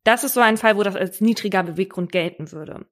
Das 0.05 0.24
ist 0.24 0.34
so 0.34 0.40
ein 0.40 0.59
Fall, 0.59 0.76
wo 0.76 0.82
das 0.82 0.94
als 0.94 1.20
niedriger 1.20 1.62
Beweggrund 1.62 2.12
gelten 2.12 2.53
würde. 2.53 2.86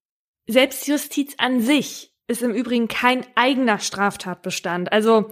Selbstjustiz 0.46 1.34
an 1.38 1.60
sich 1.60 2.15
ist 2.28 2.42
im 2.42 2.54
Übrigen 2.54 2.88
kein 2.88 3.26
eigener 3.34 3.78
Straftatbestand. 3.78 4.92
Also, 4.92 5.30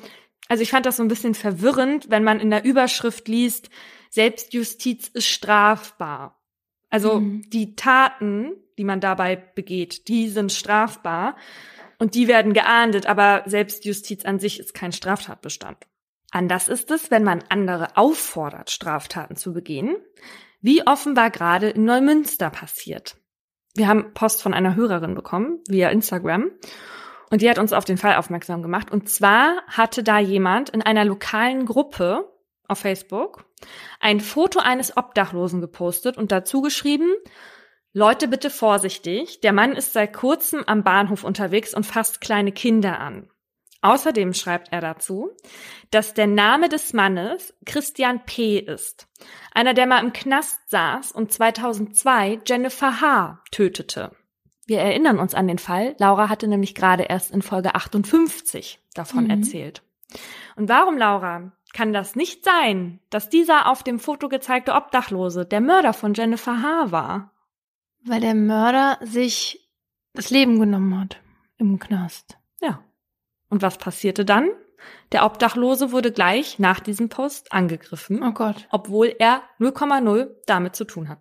also 0.49 0.63
ich 0.63 0.71
fand 0.71 0.87
das 0.87 0.97
so 0.97 1.03
ein 1.03 1.09
bisschen 1.09 1.35
verwirrend, 1.35 2.11
wenn 2.11 2.25
man 2.25 2.41
in 2.41 2.51
der 2.51 2.65
Überschrift 2.65 3.29
liest, 3.29 3.71
Selbstjustiz 4.11 5.09
ist 5.09 5.27
strafbar. 5.27 6.41
Also 6.91 7.21
Mhm. 7.21 7.51
die 7.51 7.75
Taten, 7.75 8.53
die 8.79 8.85
man 8.85 9.01
dabei 9.01 9.35
begeht, 9.37 10.07
die 10.07 10.29
sind 10.29 10.53
strafbar 10.53 11.37
und 11.99 12.15
die 12.15 12.29
werden 12.29 12.53
geahndet, 12.53 13.07
aber 13.07 13.43
Selbstjustiz 13.47 14.25
an 14.25 14.39
sich 14.39 14.61
ist 14.61 14.75
kein 14.75 14.93
Straftatbestand. 14.93 15.79
Anders 16.31 16.69
ist 16.69 16.91
es, 16.91 17.11
wenn 17.11 17.25
man 17.25 17.43
andere 17.49 17.97
auffordert, 17.97 18.71
Straftaten 18.71 19.37
zu 19.37 19.53
begehen, 19.53 19.97
wie 20.61 20.87
offenbar 20.87 21.31
gerade 21.31 21.71
in 21.71 21.85
Neumünster 21.85 22.51
passiert. 22.51 23.17
Wir 23.77 23.89
haben 23.89 24.15
Post 24.15 24.43
von 24.43 24.55
einer 24.55 24.77
Hörerin 24.77 25.15
bekommen 25.15 25.61
via 25.69 25.89
Instagram 25.89 26.51
und 27.31 27.43
die 27.43 27.51
hat 27.51 27.59
uns 27.59 27.73
auf 27.73 27.85
den 27.85 27.99
Fall 27.99 28.17
aufmerksam 28.17 28.63
gemacht. 28.63 28.93
Und 28.93 29.09
zwar 29.09 29.63
hatte 29.67 30.05
da 30.05 30.19
jemand 30.19 30.71
in 30.71 30.83
einer 30.83 31.05
lokalen 31.05 31.67
Gruppe 31.67 32.29
auf 32.69 32.79
Facebook 32.79 33.45
ein 34.01 34.21
Foto 34.21 34.61
eines 34.61 34.97
Obdachlosen 34.97 35.61
gepostet 35.61 36.17
und 36.17 36.31
dazu 36.31 36.63
geschrieben, 36.63 37.11
Leute 37.93 38.29
bitte 38.29 38.51
vorsichtig, 38.51 39.41
der 39.41 39.53
Mann 39.53 39.73
ist 39.73 39.93
seit 39.93 40.13
kurzem 40.13 40.65
am 40.67 40.83
Bahnhof 40.83 41.25
unterwegs 41.25 41.75
und 41.75 41.87
fasst 41.87 42.21
kleine 42.21 42.53
Kinder 42.53 42.99
an. 42.99 43.29
Außerdem 43.85 44.33
schreibt 44.33 44.73
er 44.73 44.81
dazu, 44.81 45.31
dass 45.91 46.15
der 46.15 46.27
Name 46.27 46.71
des 46.71 46.95
Mannes 46.95 47.53
Christian 47.67 48.25
P. 48.25 48.59
ist. 48.59 49.07
Einer, 49.53 49.75
der 49.75 49.87
mal 49.87 50.03
im 50.03 50.15
Knast 50.15 50.59
saß 50.71 51.13
und 51.13 51.31
2002 51.31 52.41
Jennifer 52.47 53.03
H. 53.03 53.43
tötete. 53.51 54.13
Wir 54.67 54.79
erinnern 54.79 55.19
uns 55.19 55.35
an 55.35 55.47
den 55.47 55.59
Fall. 55.59 55.97
Laura 55.99 56.31
hatte 56.31 56.49
nämlich 56.49 56.75
gerade 56.75 57.03
erst 57.03 57.31
in 57.31 57.43
Folge 57.43 57.75
58 57.75 58.81
davon 58.95 59.25
mhm. 59.25 59.31
erzählt. 59.31 59.83
Und 60.57 60.71
warum, 60.71 60.97
Laura, 60.97 61.53
kann 61.75 61.93
das 61.93 62.17
nicht 62.17 62.43
sein, 62.43 63.01
dass 63.11 63.29
dieser 63.29 63.69
auf 63.69 63.83
dem 63.83 63.99
Foto 63.99 64.31
gezeigte 64.31 64.73
Obdachlose 64.73 65.45
der 65.45 65.61
Mörder 65.61 65.93
von 65.93 66.15
Jennifer 66.15 66.63
H. 66.63 66.91
war? 66.91 67.33
Weil 68.03 68.23
der 68.23 68.35
Mörder 68.35 68.99
sich 69.03 69.69
das 70.15 70.31
Leben 70.31 70.59
genommen 70.59 70.99
hat 70.99 71.21
im 71.59 71.79
Knast. 71.79 72.39
Und 73.49 73.63
was 73.63 73.79
passierte 73.79 74.25
dann? 74.25 74.51
Der 75.13 75.25
Obdachlose 75.25 75.93
wurde 75.93 76.13
gleich 76.13 76.59
nach 76.59 76.81
diesem 76.81 77.09
Post 77.09 77.53
angegriffen. 77.53 78.23
Oh 78.23 78.33
Gott. 78.33 78.67
Obwohl 78.71 79.15
er 79.19 79.43
0,0 79.61 80.31
damit 80.47 80.77
zu 80.77 80.85
tun 80.85 81.09
hat. 81.09 81.21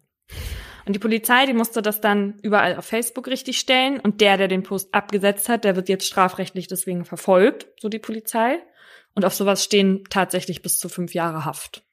Und 0.85 0.93
die 0.93 0.99
Polizei, 0.99 1.45
die 1.45 1.53
musste 1.53 1.81
das 1.81 2.01
dann 2.01 2.39
überall 2.41 2.75
auf 2.75 2.85
Facebook 2.85 3.27
richtig 3.27 3.59
stellen. 3.59 3.99
Und 3.99 4.19
der, 4.19 4.37
der 4.37 4.47
den 4.47 4.63
Post 4.63 4.93
abgesetzt 4.93 5.47
hat, 5.47 5.63
der 5.63 5.75
wird 5.75 5.89
jetzt 5.89 6.05
strafrechtlich 6.05 6.67
deswegen 6.67 7.05
verfolgt, 7.05 7.67
so 7.79 7.87
die 7.87 7.99
Polizei. 7.99 8.59
Und 9.15 9.25
auf 9.25 9.33
sowas 9.33 9.63
stehen 9.63 10.03
tatsächlich 10.09 10.61
bis 10.61 10.79
zu 10.79 10.89
fünf 10.89 11.13
Jahre 11.13 11.45
Haft. 11.45 11.83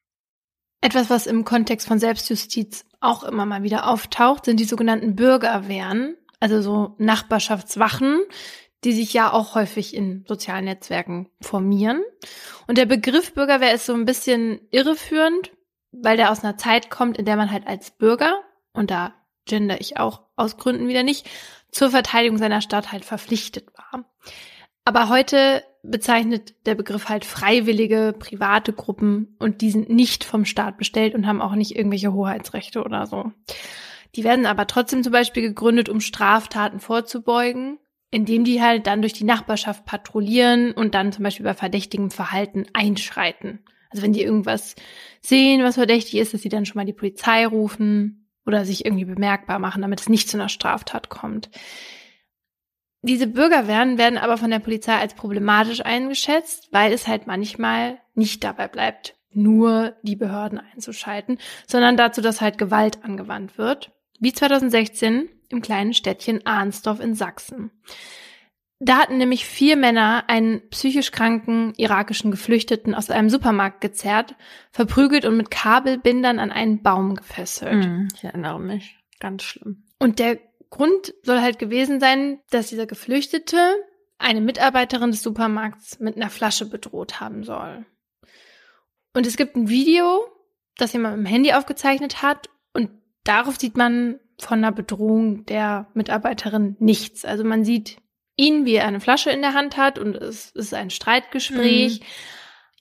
Etwas, 0.81 1.11
was 1.11 1.26
im 1.26 1.45
Kontext 1.45 1.87
von 1.87 1.99
Selbstjustiz 1.99 2.87
auch 3.01 3.22
immer 3.22 3.47
mal 3.47 3.62
wieder 3.62 3.89
auftaucht, 3.89 4.47
sind 4.47 4.59
die 4.59 4.64
sogenannten 4.64 5.14
Bürgerwehren, 5.14 6.16
also 6.41 6.62
so 6.62 6.95
Nachbarschaftswachen, 6.99 8.20
die 8.85 8.93
sich 8.93 9.12
ja 9.12 9.33
auch 9.33 9.55
häufig 9.55 9.95
in 9.95 10.24
sozialen 10.26 10.64
Netzwerken 10.64 11.28
formieren. 11.41 12.03
Und 12.66 12.78
der 12.78 12.87
Begriff 12.87 13.35
Bürgerwehr 13.35 13.74
ist 13.74 13.87
so 13.87 13.95
ein 13.95 14.07
bisschen 14.07 14.61
irreführend, 14.70 15.53
weil 15.93 16.16
der 16.16 16.31
aus 16.31 16.43
einer 16.43 16.57
Zeit 16.57 16.91
kommt, 16.91 17.18
in 17.18 17.24
der 17.24 17.37
man 17.37 17.51
halt 17.51 17.66
als 17.66 17.91
Bürger, 17.91 18.41
und 18.72 18.91
da 18.91 19.14
gender 19.45 19.81
ich 19.81 19.99
auch 19.99 20.22
aus 20.37 20.57
Gründen 20.57 20.89
wieder 20.89 21.03
nicht, 21.03 21.28
zur 21.70 21.91
Verteidigung 21.91 22.39
seiner 22.39 22.61
Stadt 22.61 22.93
halt 22.93 23.05
verpflichtet 23.05 23.68
war. 23.76 24.05
Aber 24.85 25.09
heute 25.09 25.62
bezeichnet 25.83 26.55
der 26.66 26.74
Begriff 26.74 27.09
halt 27.09 27.24
freiwillige, 27.24 28.14
private 28.18 28.72
Gruppen 28.72 29.37
und 29.39 29.61
die 29.61 29.70
sind 29.70 29.89
nicht 29.89 30.24
vom 30.24 30.45
Staat 30.45 30.78
bestellt 30.78 31.14
und 31.14 31.26
haben 31.26 31.41
auch 31.41 31.55
nicht 31.55 31.76
irgendwelche 31.76 32.12
Hoheitsrechte 32.12 32.83
oder 32.83 33.07
so. 33.07 33.33
Die 34.14 34.24
werden 34.24 34.47
aber 34.47 34.66
trotzdem 34.66 35.03
zum 35.03 35.12
Beispiel 35.12 35.43
gegründet, 35.43 35.89
um 35.89 36.01
Straftaten 36.01 36.81
vorzubeugen 36.81 37.78
indem 38.11 38.44
die 38.44 38.61
halt 38.61 38.86
dann 38.86 39.02
durch 39.02 39.12
die 39.12 39.24
Nachbarschaft 39.24 39.84
patrouillieren 39.84 40.72
und 40.72 40.94
dann 40.94 41.12
zum 41.12 41.24
Beispiel 41.24 41.44
bei 41.44 41.54
verdächtigem 41.54 42.11
Verhalten 42.11 42.66
einschreiten. 42.72 43.61
Also 43.90 44.02
wenn 44.02 44.12
die 44.12 44.22
irgendwas 44.22 44.76
sehen, 45.20 45.62
was 45.62 45.74
verdächtig 45.74 46.16
ist, 46.16 46.34
dass 46.34 46.42
sie 46.42 46.48
dann 46.48 46.66
schon 46.66 46.76
mal 46.76 46.86
die 46.86 46.92
Polizei 46.92 47.46
rufen 47.46 48.28
oder 48.46 48.64
sich 48.64 48.84
irgendwie 48.84 49.04
bemerkbar 49.04 49.58
machen, 49.58 49.82
damit 49.82 50.00
es 50.00 50.08
nicht 50.08 50.28
zu 50.28 50.36
einer 50.36 50.48
Straftat 50.48 51.08
kommt. 51.08 51.50
Diese 53.02 53.26
Bürgerwehren 53.26 53.96
werden 53.96 54.18
aber 54.18 54.36
von 54.36 54.50
der 54.50 54.58
Polizei 54.58 54.94
als 54.94 55.14
problematisch 55.14 55.84
eingeschätzt, 55.84 56.68
weil 56.70 56.92
es 56.92 57.08
halt 57.08 57.26
manchmal 57.26 57.98
nicht 58.14 58.44
dabei 58.44 58.68
bleibt, 58.68 59.14
nur 59.32 59.94
die 60.02 60.16
Behörden 60.16 60.58
einzuschalten, 60.58 61.38
sondern 61.66 61.96
dazu, 61.96 62.20
dass 62.20 62.40
halt 62.40 62.58
Gewalt 62.58 63.02
angewandt 63.02 63.56
wird. 63.56 63.92
Wie 64.18 64.32
2016 64.32 65.28
im 65.51 65.62
kleinen 65.62 65.94
Städtchen 65.94 66.46
Arnsdorf 66.46 67.01
in 67.01 67.14
Sachsen. 67.14 67.70
Da 68.82 68.96
hatten 68.96 69.18
nämlich 69.18 69.44
vier 69.44 69.76
Männer 69.76 70.24
einen 70.28 70.66
psychisch 70.70 71.12
kranken 71.12 71.74
irakischen 71.76 72.30
Geflüchteten 72.30 72.94
aus 72.94 73.11
einem 73.11 73.28
Supermarkt 73.28 73.82
gezerrt, 73.82 74.34
verprügelt 74.72 75.26
und 75.26 75.36
mit 75.36 75.51
Kabelbindern 75.51 76.38
an 76.38 76.51
einen 76.51 76.82
Baum 76.82 77.14
gefesselt. 77.14 77.84
Hm, 77.84 78.09
ich 78.14 78.24
erinnere 78.24 78.59
mich. 78.59 78.96
Ganz 79.18 79.42
schlimm. 79.42 79.84
Und 79.98 80.18
der 80.18 80.38
Grund 80.70 81.12
soll 81.22 81.40
halt 81.42 81.59
gewesen 81.59 82.01
sein, 82.01 82.40
dass 82.51 82.68
dieser 82.68 82.86
Geflüchtete 82.86 83.59
eine 84.16 84.40
Mitarbeiterin 84.40 85.11
des 85.11 85.22
Supermarkts 85.22 86.01
mit 86.01 86.16
einer 86.16 86.30
Flasche 86.30 86.64
bedroht 86.64 87.20
haben 87.20 87.44
soll. 87.44 87.84
Und 89.12 89.26
es 89.26 89.36
gibt 89.36 89.57
ein 89.57 89.68
Video, 89.68 90.24
das 90.76 90.94
jemand 90.94 91.18
mit 91.18 91.26
dem 91.26 91.30
Handy 91.30 91.53
aufgezeichnet 91.53 92.22
hat 92.22 92.48
und 92.72 92.90
darauf 93.24 93.59
sieht 93.59 93.76
man 93.76 94.20
von 94.43 94.59
einer 94.59 94.72
Bedrohung 94.72 95.45
der 95.47 95.88
Mitarbeiterin 95.95 96.76
nichts. 96.78 97.24
Also 97.24 97.45
man 97.45 97.64
sieht 97.64 97.99
ihn, 98.36 98.64
wie 98.64 98.74
er 98.74 98.86
eine 98.86 99.01
Flasche 99.01 99.30
in 99.30 99.43
der 99.43 99.55
Hand 99.55 99.76
hat 99.76 99.99
und 99.99 100.16
es 100.16 100.51
ist 100.51 100.74
ein 100.74 100.91
Streitgespräch. 100.91 102.01
Mhm. 102.01 102.05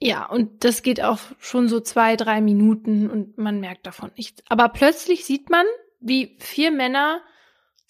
Ja, 0.01 0.25
und 0.25 0.63
das 0.63 0.81
geht 0.81 1.03
auch 1.03 1.19
schon 1.39 1.67
so 1.67 1.81
zwei, 1.81 2.15
drei 2.15 2.39
Minuten 2.39 3.09
und 3.09 3.37
man 3.37 3.59
merkt 3.59 3.85
davon 3.85 4.11
nichts. 4.15 4.41
Aber 4.47 4.69
plötzlich 4.69 5.25
sieht 5.25 5.49
man, 5.49 5.65
wie 5.99 6.37
vier 6.39 6.71
Männer 6.71 7.21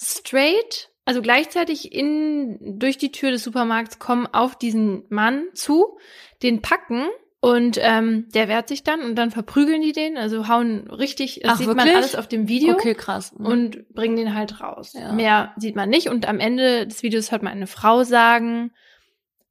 straight, 0.01 0.89
also 1.05 1.22
gleichzeitig 1.22 1.93
in, 1.93 2.80
durch 2.80 2.97
die 2.97 3.11
Tür 3.11 3.30
des 3.30 3.43
Supermarkts 3.43 3.99
kommen 3.99 4.26
auf 4.28 4.57
diesen 4.57 5.03
Mann 5.09 5.47
zu, 5.53 5.99
den 6.41 6.61
packen 6.61 7.07
und 7.41 7.79
ähm, 7.81 8.27
der 8.33 8.49
wehrt 8.49 8.67
sich 8.67 8.83
dann 8.83 9.01
und 9.01 9.15
dann 9.15 9.31
verprügeln 9.31 9.81
die 9.81 9.93
den, 9.93 10.17
also 10.17 10.49
hauen 10.49 10.89
richtig, 10.89 11.39
das 11.41 11.53
Ach, 11.53 11.57
sieht 11.57 11.67
wirklich? 11.67 11.85
man 11.85 11.95
alles 11.95 12.15
auf 12.15 12.27
dem 12.27 12.49
Video. 12.49 12.73
Okay, 12.73 12.95
krass. 12.95 13.33
Mhm. 13.37 13.45
Und 13.45 13.93
bringen 13.93 14.17
den 14.17 14.35
halt 14.35 14.59
raus. 14.59 14.93
Ja. 14.93 15.13
Mehr 15.13 15.53
sieht 15.55 15.77
man 15.77 15.89
nicht. 15.89 16.09
Und 16.09 16.27
am 16.27 16.39
Ende 16.39 16.85
des 16.85 17.01
Videos 17.01 17.31
hört 17.31 17.41
man 17.41 17.53
eine 17.53 17.67
Frau 17.67 18.03
sagen, 18.03 18.71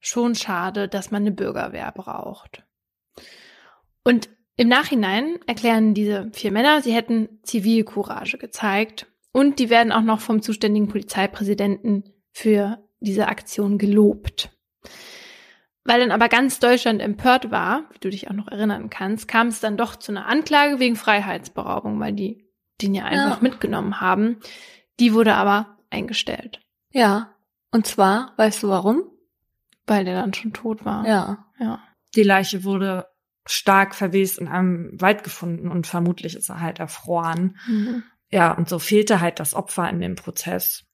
schon 0.01 0.35
schade, 0.35 0.87
dass 0.87 1.11
man 1.11 1.23
eine 1.23 1.33
Bürgerwehr 1.33 1.91
braucht. 1.93 2.63
Und 4.05 4.29
im 4.59 4.69
Nachhinein 4.69 5.39
erklären 5.47 5.95
diese 5.95 6.31
vier 6.35 6.53
Männer, 6.53 6.83
sie 6.83 6.93
hätten 6.93 7.41
Zivilcourage 7.43 8.37
gezeigt. 8.37 9.07
Und 9.33 9.59
die 9.59 9.71
werden 9.71 9.93
auch 9.93 10.03
noch 10.03 10.21
vom 10.21 10.43
zuständigen 10.43 10.89
Polizeipräsidenten 10.89 12.05
für 12.33 12.85
diese 13.01 13.29
Aktion 13.29 13.79
gelobt. 13.79 14.51
Weil 15.89 16.01
dann 16.01 16.11
aber 16.11 16.29
ganz 16.29 16.59
Deutschland 16.59 17.01
empört 17.01 17.51
war, 17.51 17.85
wie 17.91 17.99
du 17.99 18.11
dich 18.11 18.29
auch 18.29 18.35
noch 18.35 18.49
erinnern 18.49 18.91
kannst, 18.91 19.27
kam 19.27 19.47
es 19.47 19.61
dann 19.61 19.79
doch 19.79 19.97
zu 19.97 20.13
einer 20.13 20.27
Anklage 20.27 20.79
wegen 20.79 20.97
Freiheitsberaubung, 20.97 21.99
weil 21.99 22.13
die 22.13 22.47
den 22.83 22.95
ja 22.95 23.07
einfach 23.07 23.39
ja. 23.39 23.43
mitgenommen 23.43 23.99
haben. 23.99 24.37
Die 25.01 25.15
wurde 25.15 25.35
aber 25.35 25.79
eingestellt. 25.89 26.61
Ja. 26.91 27.35
Und 27.71 27.87
zwar, 27.87 28.35
weißt 28.37 28.65
du 28.65 28.69
warum? 28.69 29.03
Weil 29.87 30.05
der 30.05 30.21
dann 30.21 30.35
schon 30.35 30.53
tot 30.53 30.85
war. 30.85 31.07
Ja. 31.07 31.47
Ja. 31.59 31.83
Die 32.15 32.23
Leiche 32.23 32.65
wurde 32.65 33.07
stark 33.47 33.95
verwest 33.95 34.37
in 34.37 34.47
einem 34.47 34.91
Wald 35.01 35.25
gefunden 35.25 35.71
und 35.71 35.87
vermutlich 35.87 36.37
ist 36.37 36.51
er 36.51 36.61
halt 36.61 36.81
erfroren. 36.81 37.57
Mhm. 37.67 38.03
Ja, 38.29 38.53
und 38.53 38.69
so 38.69 38.79
fehlte 38.79 39.23
halt 39.23 39.41
das 39.41 39.55
Opfer 39.55 39.89
in 39.89 40.01
dem 40.01 40.17
Prozess. 40.17 40.85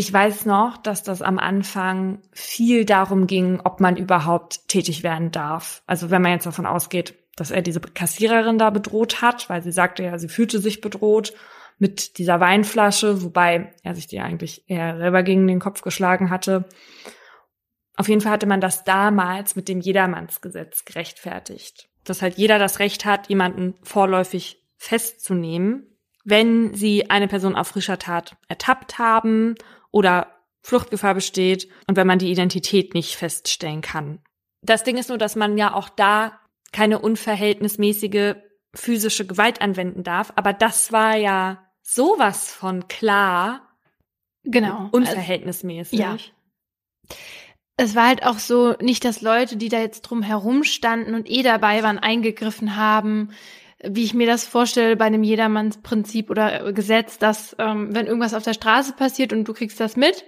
Ich 0.00 0.10
weiß 0.10 0.46
noch, 0.46 0.78
dass 0.78 1.02
das 1.02 1.20
am 1.20 1.38
Anfang 1.38 2.22
viel 2.32 2.86
darum 2.86 3.26
ging, 3.26 3.60
ob 3.62 3.80
man 3.80 3.98
überhaupt 3.98 4.66
tätig 4.66 5.02
werden 5.02 5.30
darf. 5.30 5.82
Also 5.86 6.10
wenn 6.10 6.22
man 6.22 6.32
jetzt 6.32 6.46
davon 6.46 6.64
ausgeht, 6.64 7.18
dass 7.36 7.50
er 7.50 7.60
diese 7.60 7.80
Kassiererin 7.80 8.56
da 8.56 8.70
bedroht 8.70 9.20
hat, 9.20 9.50
weil 9.50 9.62
sie 9.62 9.72
sagte 9.72 10.02
ja, 10.02 10.16
sie 10.16 10.30
fühlte 10.30 10.58
sich 10.58 10.80
bedroht 10.80 11.34
mit 11.78 12.16
dieser 12.16 12.40
Weinflasche, 12.40 13.22
wobei 13.22 13.74
er 13.82 13.94
sich 13.94 14.06
die 14.06 14.20
eigentlich 14.20 14.64
eher 14.70 14.96
selber 14.96 15.22
gegen 15.22 15.46
den 15.46 15.60
Kopf 15.60 15.82
geschlagen 15.82 16.30
hatte. 16.30 16.64
Auf 17.94 18.08
jeden 18.08 18.22
Fall 18.22 18.32
hatte 18.32 18.46
man 18.46 18.62
das 18.62 18.84
damals 18.84 19.54
mit 19.54 19.68
dem 19.68 19.80
Jedermannsgesetz 19.80 20.86
gerechtfertigt. 20.86 21.90
Dass 22.04 22.22
halt 22.22 22.38
jeder 22.38 22.58
das 22.58 22.78
Recht 22.78 23.04
hat, 23.04 23.28
jemanden 23.28 23.74
vorläufig 23.82 24.64
festzunehmen, 24.78 25.98
wenn 26.24 26.72
sie 26.72 27.10
eine 27.10 27.28
Person 27.28 27.54
auf 27.54 27.68
frischer 27.68 27.98
Tat 27.98 28.38
ertappt 28.48 28.98
haben 28.98 29.56
oder 29.92 30.36
Fluchtgefahr 30.62 31.14
besteht 31.14 31.68
und 31.86 31.96
wenn 31.96 32.06
man 32.06 32.18
die 32.18 32.30
Identität 32.30 32.94
nicht 32.94 33.16
feststellen 33.16 33.80
kann. 33.80 34.20
Das 34.62 34.84
Ding 34.84 34.98
ist 34.98 35.08
nur, 35.08 35.18
dass 35.18 35.36
man 35.36 35.56
ja 35.56 35.72
auch 35.72 35.88
da 35.88 36.38
keine 36.72 36.98
unverhältnismäßige 36.98 38.36
physische 38.74 39.26
Gewalt 39.26 39.60
anwenden 39.60 40.04
darf, 40.04 40.32
aber 40.36 40.52
das 40.52 40.92
war 40.92 41.16
ja 41.16 41.66
sowas 41.82 42.52
von 42.52 42.86
klar. 42.88 43.66
Genau. 44.44 44.88
Unverhältnismäßig. 44.92 46.04
Also, 46.06 46.18
ja. 46.18 47.16
Es 47.76 47.94
war 47.94 48.08
halt 48.08 48.24
auch 48.24 48.38
so, 48.38 48.74
nicht, 48.80 49.04
dass 49.04 49.22
Leute, 49.22 49.56
die 49.56 49.70
da 49.70 49.80
jetzt 49.80 50.02
drum 50.02 50.22
herum 50.22 50.64
standen 50.64 51.14
und 51.14 51.28
eh 51.30 51.42
dabei 51.42 51.82
waren, 51.82 51.98
eingegriffen 51.98 52.76
haben, 52.76 53.30
wie 53.84 54.04
ich 54.04 54.14
mir 54.14 54.26
das 54.26 54.46
vorstelle 54.46 54.96
bei 54.96 55.06
einem 55.06 55.22
Jedermannsprinzip 55.22 56.30
oder 56.30 56.72
Gesetz, 56.72 57.18
dass 57.18 57.56
ähm, 57.58 57.94
wenn 57.94 58.06
irgendwas 58.06 58.34
auf 58.34 58.42
der 58.42 58.54
Straße 58.54 58.92
passiert 58.92 59.32
und 59.32 59.44
du 59.44 59.54
kriegst 59.54 59.80
das 59.80 59.96
mit 59.96 60.24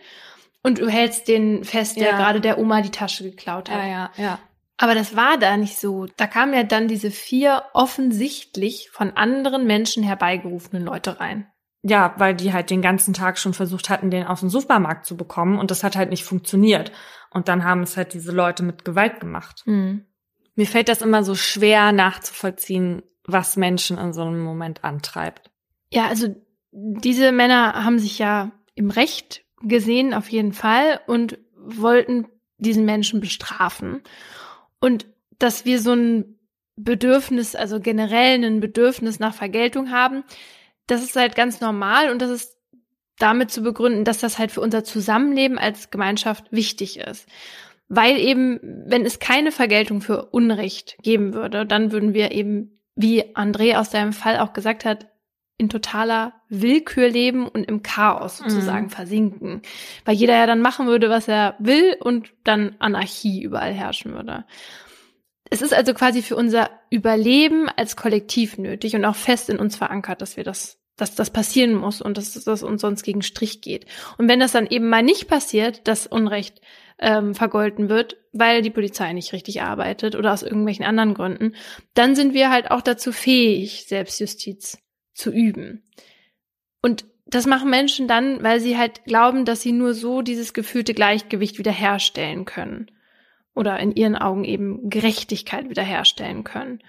und 0.62 0.79
du 0.79 0.89
hältst 0.89 1.29
den 1.29 1.65
fest, 1.65 1.97
der 1.97 2.11
ja. 2.11 2.16
gerade 2.16 2.41
der 2.41 2.59
Oma 2.59 2.81
die 2.81 2.91
Tasche 2.91 3.24
geklaut 3.24 3.70
hat. 3.70 3.79
Ja, 3.79 3.87
ja, 3.87 4.11
ja. 4.16 4.39
Aber 4.79 4.95
das 4.95 5.15
war 5.15 5.39
da 5.39 5.57
nicht 5.57 5.79
so. 5.79 6.07
Da 6.16 6.27
kamen 6.27 6.55
ja 6.55 6.65
dann 6.65 6.89
diese 6.89 7.11
vier 7.11 7.62
offensichtlich 7.73 8.91
von 8.91 9.12
anderen 9.12 9.66
Menschen 9.66 10.03
herbeigerufenen 10.03 10.85
Leute 10.85 11.20
rein. 11.20 11.47
Ja, 11.83 12.15
weil 12.16 12.35
die 12.35 12.53
halt 12.53 12.70
den 12.70 12.83
ganzen 12.83 13.12
Tag 13.12 13.39
schon 13.39 13.55
versucht 13.55 13.91
hatten, 13.91 14.11
den 14.11 14.27
aus 14.27 14.41
dem 14.41 14.51
Supermarkt 14.51 15.05
zu 15.05 15.16
bekommen 15.16 15.59
und 15.59 15.70
das 15.70 15.85
hat 15.85 15.97
halt 15.97 16.11
nicht 16.11 16.24
funktioniert. 16.24 16.93
Und 17.31 17.49
dann 17.49 17.65
haben 17.65 17.83
es 17.83 17.97
halt 17.97 18.15
diese 18.15 18.33
Leute 18.33 18.62
mit 18.62 18.85
Gewalt 18.85 19.20
gemacht. 19.20 19.62
Mhm. 19.66 20.07
Mir 20.55 20.66
fällt 20.66 20.89
das 20.89 21.03
immer 21.03 21.24
so 21.24 21.35
schwer 21.35 21.93
nachzuvollziehen, 21.93 23.03
was 23.24 23.57
Menschen 23.57 23.99
in 23.99 24.12
so 24.12 24.23
einem 24.23 24.43
Moment 24.43 24.85
antreibt. 24.85 25.51
Ja, 25.90 26.07
also 26.09 26.35
diese 26.73 27.32
Männer 27.32 27.85
haben 27.85 27.99
sich 27.99 28.19
ja 28.19 28.51
im 28.74 28.90
Recht 28.90 29.44
gesehen, 29.62 30.15
auf 30.15 30.28
jeden 30.28 30.53
Fall, 30.53 31.01
und 31.07 31.39
wollten 31.57 32.27
diesen 32.59 32.85
Menschen 32.85 33.20
bestrafen. 33.20 34.03
Und 34.81 35.07
dass 35.39 35.65
wir 35.65 35.81
so 35.81 35.93
ein 35.93 36.39
Bedürfnis, 36.77 37.55
also 37.55 37.81
generell 37.81 38.43
ein 38.43 38.61
Bedürfnis 38.61 39.19
nach 39.19 39.35
Vergeltung 39.35 39.90
haben, 39.90 40.24
das 40.86 41.03
ist 41.03 41.16
halt 41.16 41.36
ganz 41.36 41.61
normal 41.61 42.11
und 42.11 42.20
das 42.20 42.31
ist 42.31 42.57
damit 43.19 43.51
zu 43.51 43.62
begründen, 43.62 44.05
dass 44.05 44.19
das 44.19 44.39
halt 44.39 44.51
für 44.51 44.61
unser 44.61 44.85
Zusammenleben 44.85 45.59
als 45.59 45.90
Gemeinschaft 45.90 46.51
wichtig 46.51 46.99
ist. 46.99 47.28
Weil 47.89 48.19
eben, 48.19 48.59
wenn 48.86 49.05
es 49.05 49.19
keine 49.19 49.53
Vergeltung 49.53 50.01
für 50.01 50.27
Unrecht 50.27 50.97
geben 51.03 51.35
würde, 51.35 51.66
dann 51.66 51.93
würden 51.93 52.15
wir 52.15 52.32
eben, 52.32 52.81
wie 52.94 53.35
André 53.36 53.77
aus 53.77 53.90
deinem 53.90 54.12
Fall 54.12 54.39
auch 54.39 54.52
gesagt 54.52 54.85
hat, 54.85 55.09
in 55.59 55.69
totaler 55.69 56.35
Willkür 56.48 57.09
leben 57.09 57.47
und 57.47 57.64
im 57.64 57.82
Chaos 57.82 58.39
sozusagen 58.39 58.86
mhm. 58.86 58.90
versinken. 58.90 59.62
Weil 60.05 60.16
jeder 60.16 60.35
ja 60.35 60.47
dann 60.47 60.60
machen 60.60 60.86
würde, 60.86 61.09
was 61.09 61.28
er 61.28 61.55
will 61.59 61.97
und 62.01 62.32
dann 62.43 62.74
Anarchie 62.81 63.43
überall 63.43 63.73
herrschen 63.73 64.12
würde. 64.12 64.44
Es 65.51 65.62
ist 65.62 65.73
also 65.73 65.94
quasi 65.94 66.23
für 66.23 66.35
unser 66.35 66.70
Überleben 66.90 67.69
als 67.69 67.94
Kollektiv 67.94 68.59
nötig 68.59 68.97
und 68.97 69.05
auch 69.05 69.14
fest 69.14 69.51
in 69.51 69.59
uns 69.59 69.77
verankert, 69.77 70.20
dass 70.20 70.36
wir 70.36 70.44
das, 70.44 70.78
dass 70.97 71.14
das 71.14 71.31
passieren 71.31 71.74
muss 71.74 72.01
und 72.01 72.16
dass 72.16 72.32
das 72.32 72.62
uns 72.62 72.81
sonst 72.81 73.02
gegen 73.02 73.23
Strich 73.23 73.60
geht. 73.60 73.86
Und 74.19 74.28
wenn 74.28 74.40
das 74.40 74.52
dann 74.52 74.66
eben 74.66 74.89
mal 74.89 75.02
nicht 75.02 75.28
passiert, 75.28 75.86
dass 75.86 76.06
Unrecht 76.06 76.60
ähm, 77.03 77.35
vergolten 77.35 77.89
wird, 77.89 78.16
weil 78.33 78.62
die 78.62 78.70
Polizei 78.70 79.12
nicht 79.12 79.33
richtig 79.33 79.61
arbeitet 79.61 80.15
oder 80.15 80.33
aus 80.33 80.43
irgendwelchen 80.43 80.87
anderen 80.87 81.15
Gründen, 81.15 81.55
dann 81.95 82.15
sind 82.15 82.33
wir 82.33 82.51
halt 82.51 82.70
auch 82.70 82.81
dazu 82.81 83.12
fähig, 83.12 83.87
Selbstjustiz 83.87 84.79
zu 85.12 85.31
üben. 85.31 85.83
Und 86.81 87.05
das 87.27 87.47
machen 87.47 87.70
Menschen 87.70 88.09
dann, 88.09 88.43
weil 88.43 88.61
sie 88.61 88.79
halt 88.79 89.05
glauben, 89.05 89.45
dass 89.45 89.62
sie 89.62 89.73
nur 89.73 89.95
so 89.95 90.23
dieses 90.23 90.55
gefühlte 90.55 90.95
Gleichgewicht 90.95 91.59
wiederherstellen 91.59 92.45
können. 92.45 92.91
Oder 93.55 93.79
in 93.81 93.93
ihren 93.95 94.16
Augen 94.16 94.45
eben 94.45 94.89
Gerechtigkeit 94.89 95.69
wiederherstellen 95.69 96.43
können. 96.43 96.83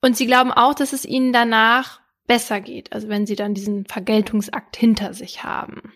Und 0.00 0.16
sie 0.16 0.26
glauben 0.26 0.52
auch, 0.52 0.74
dass 0.74 0.92
es 0.92 1.04
ihnen 1.04 1.32
danach 1.32 2.00
besser 2.26 2.60
geht, 2.60 2.92
also 2.92 3.08
wenn 3.08 3.26
sie 3.26 3.36
dann 3.36 3.54
diesen 3.54 3.84
Vergeltungsakt 3.86 4.76
hinter 4.76 5.14
sich 5.14 5.42
haben. 5.42 5.92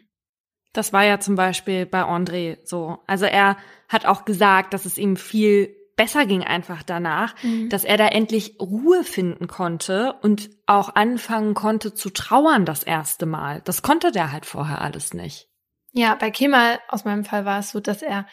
Das 0.78 0.92
war 0.92 1.02
ja 1.02 1.18
zum 1.18 1.34
Beispiel 1.34 1.86
bei 1.86 2.02
André 2.02 2.58
so. 2.62 3.00
Also 3.08 3.24
er 3.24 3.56
hat 3.88 4.06
auch 4.06 4.24
gesagt, 4.24 4.72
dass 4.72 4.84
es 4.84 4.96
ihm 4.96 5.16
viel 5.16 5.74
besser 5.96 6.24
ging 6.24 6.44
einfach 6.44 6.84
danach, 6.84 7.34
mhm. 7.42 7.68
dass 7.68 7.82
er 7.82 7.96
da 7.96 8.06
endlich 8.06 8.60
Ruhe 8.60 9.02
finden 9.02 9.48
konnte 9.48 10.14
und 10.22 10.50
auch 10.66 10.94
anfangen 10.94 11.54
konnte 11.54 11.94
zu 11.94 12.10
trauern 12.10 12.64
das 12.64 12.84
erste 12.84 13.26
Mal. 13.26 13.60
Das 13.64 13.82
konnte 13.82 14.12
der 14.12 14.30
halt 14.30 14.46
vorher 14.46 14.80
alles 14.80 15.14
nicht. 15.14 15.48
Ja, 15.90 16.14
bei 16.14 16.30
Kemal 16.30 16.78
aus 16.86 17.04
meinem 17.04 17.24
Fall 17.24 17.44
war 17.44 17.58
es 17.58 17.70
so, 17.70 17.80
dass 17.80 18.00
er 18.00 18.24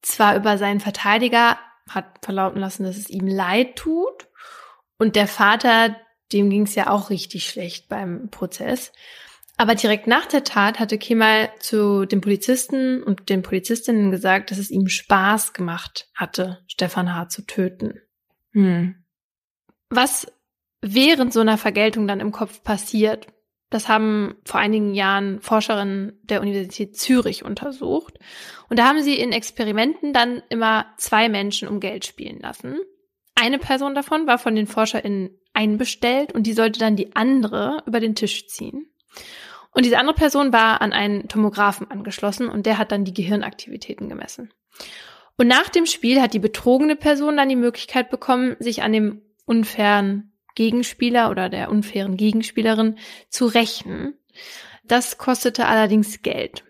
zwar 0.00 0.36
über 0.36 0.58
seinen 0.58 0.78
Verteidiger 0.78 1.58
hat 1.88 2.20
verlauten 2.22 2.60
lassen, 2.60 2.84
dass 2.84 2.98
es 2.98 3.10
ihm 3.10 3.26
leid 3.26 3.74
tut 3.74 4.28
und 4.96 5.16
der 5.16 5.26
Vater, 5.26 5.96
dem 6.30 6.50
ging 6.50 6.62
es 6.62 6.76
ja 6.76 6.88
auch 6.88 7.10
richtig 7.10 7.48
schlecht 7.48 7.88
beim 7.88 8.30
Prozess. 8.30 8.92
Aber 9.60 9.74
direkt 9.74 10.06
nach 10.06 10.24
der 10.24 10.42
Tat 10.42 10.80
hatte 10.80 10.96
Kemal 10.96 11.50
zu 11.58 12.06
den 12.06 12.22
Polizisten 12.22 13.02
und 13.02 13.28
den 13.28 13.42
Polizistinnen 13.42 14.10
gesagt, 14.10 14.50
dass 14.50 14.56
es 14.56 14.70
ihm 14.70 14.88
Spaß 14.88 15.52
gemacht 15.52 16.08
hatte, 16.14 16.64
Stefan 16.66 17.14
H. 17.14 17.28
zu 17.28 17.44
töten. 17.44 18.00
Hm. 18.52 19.04
Was 19.90 20.26
während 20.80 21.34
so 21.34 21.40
einer 21.40 21.58
Vergeltung 21.58 22.08
dann 22.08 22.20
im 22.20 22.32
Kopf 22.32 22.62
passiert, 22.62 23.26
das 23.68 23.86
haben 23.86 24.36
vor 24.46 24.60
einigen 24.60 24.94
Jahren 24.94 25.42
Forscherinnen 25.42 26.18
der 26.22 26.40
Universität 26.40 26.96
Zürich 26.96 27.44
untersucht. 27.44 28.18
Und 28.70 28.78
da 28.78 28.86
haben 28.86 29.02
sie 29.02 29.20
in 29.20 29.30
Experimenten 29.30 30.14
dann 30.14 30.42
immer 30.48 30.86
zwei 30.96 31.28
Menschen 31.28 31.68
um 31.68 31.80
Geld 31.80 32.06
spielen 32.06 32.38
lassen. 32.40 32.78
Eine 33.34 33.58
Person 33.58 33.94
davon 33.94 34.26
war 34.26 34.38
von 34.38 34.54
den 34.54 34.66
ForscherInnen 34.66 35.38
einbestellt 35.52 36.32
und 36.32 36.46
die 36.46 36.54
sollte 36.54 36.80
dann 36.80 36.96
die 36.96 37.14
andere 37.14 37.82
über 37.84 38.00
den 38.00 38.14
Tisch 38.14 38.46
ziehen. 38.46 38.86
Und 39.72 39.84
diese 39.84 39.98
andere 39.98 40.16
Person 40.16 40.52
war 40.52 40.80
an 40.80 40.92
einen 40.92 41.28
Tomographen 41.28 41.90
angeschlossen 41.90 42.48
und 42.48 42.66
der 42.66 42.78
hat 42.78 42.92
dann 42.92 43.04
die 43.04 43.14
Gehirnaktivitäten 43.14 44.08
gemessen. 44.08 44.52
Und 45.36 45.46
nach 45.46 45.68
dem 45.68 45.86
Spiel 45.86 46.20
hat 46.20 46.34
die 46.34 46.38
betrogene 46.38 46.96
Person 46.96 47.36
dann 47.36 47.48
die 47.48 47.56
Möglichkeit 47.56 48.10
bekommen, 48.10 48.56
sich 48.58 48.82
an 48.82 48.92
dem 48.92 49.22
unfairen 49.46 50.32
Gegenspieler 50.54 51.30
oder 51.30 51.48
der 51.48 51.70
unfairen 51.70 52.16
Gegenspielerin 52.16 52.98
zu 53.28 53.46
rächen. 53.46 54.14
Das 54.84 55.18
kostete 55.18 55.66
allerdings 55.66 56.22
Geld. 56.22 56.64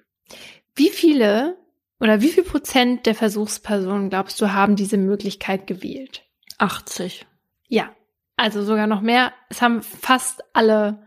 Wie 0.74 0.90
viele 0.90 1.56
oder 1.98 2.20
wie 2.20 2.28
viel 2.28 2.44
Prozent 2.44 3.06
der 3.06 3.14
Versuchspersonen, 3.14 4.10
glaubst 4.10 4.40
du, 4.40 4.52
haben 4.52 4.76
diese 4.76 4.96
Möglichkeit 4.96 5.66
gewählt? 5.66 6.22
80. 6.58 7.26
Ja, 7.68 7.90
also 8.36 8.62
sogar 8.62 8.86
noch 8.86 9.00
mehr. 9.00 9.32
Es 9.48 9.60
haben 9.62 9.82
fast 9.82 10.42
alle 10.52 11.06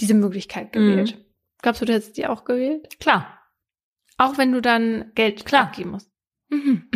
diese 0.00 0.14
Möglichkeit 0.14 0.72
gewählt. 0.72 1.16
Mhm. 1.16 1.24
Glaubst 1.62 1.82
du, 1.82 1.86
du 1.86 1.92
hättest 1.92 2.16
die 2.16 2.26
auch 2.26 2.44
gewählt? 2.44 2.98
Klar. 3.00 3.38
Auch 4.16 4.38
wenn 4.38 4.52
du 4.52 4.60
dann 4.60 5.12
Geld 5.14 5.44
Klar. 5.44 5.64
abgeben 5.64 5.90
musst. 5.90 6.10
Mhm. 6.48 6.88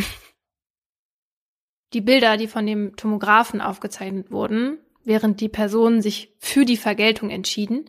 Die 1.93 2.01
Bilder, 2.01 2.37
die 2.37 2.49
von 2.49 2.67
dem 2.67 2.97
Tomographen 2.97 3.61
aufgezeichnet 3.61 4.31
wurden, 4.31 4.79
während 5.05 5.41
die 5.41 5.49
Personen 5.49 6.03
sich 6.03 6.35
für 6.39 6.65
die 6.65 6.77
Vergeltung 6.77 7.31
entschieden, 7.31 7.89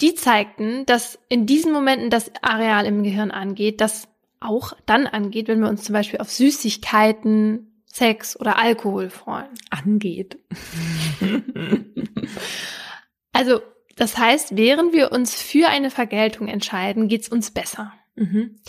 die 0.00 0.14
zeigten, 0.14 0.84
dass 0.86 1.18
in 1.28 1.46
diesen 1.46 1.72
Momenten 1.72 2.10
das 2.10 2.30
Areal 2.42 2.86
im 2.86 3.02
Gehirn 3.02 3.30
angeht, 3.30 3.80
das 3.80 4.08
auch 4.40 4.72
dann 4.86 5.06
angeht, 5.06 5.48
wenn 5.48 5.60
wir 5.60 5.68
uns 5.68 5.84
zum 5.84 5.94
Beispiel 5.94 6.20
auf 6.20 6.30
Süßigkeiten, 6.30 7.82
Sex 7.86 8.38
oder 8.38 8.58
Alkohol 8.58 9.10
freuen. 9.10 9.48
Angeht. 9.70 10.38
also 13.32 13.60
das 13.98 14.16
heißt, 14.16 14.56
während 14.56 14.92
wir 14.92 15.10
uns 15.12 15.40
für 15.40 15.68
eine 15.68 15.90
Vergeltung 15.90 16.46
entscheiden, 16.46 17.08
geht's 17.08 17.28
uns 17.28 17.50
besser. 17.50 17.92
Mhm. 18.14 18.60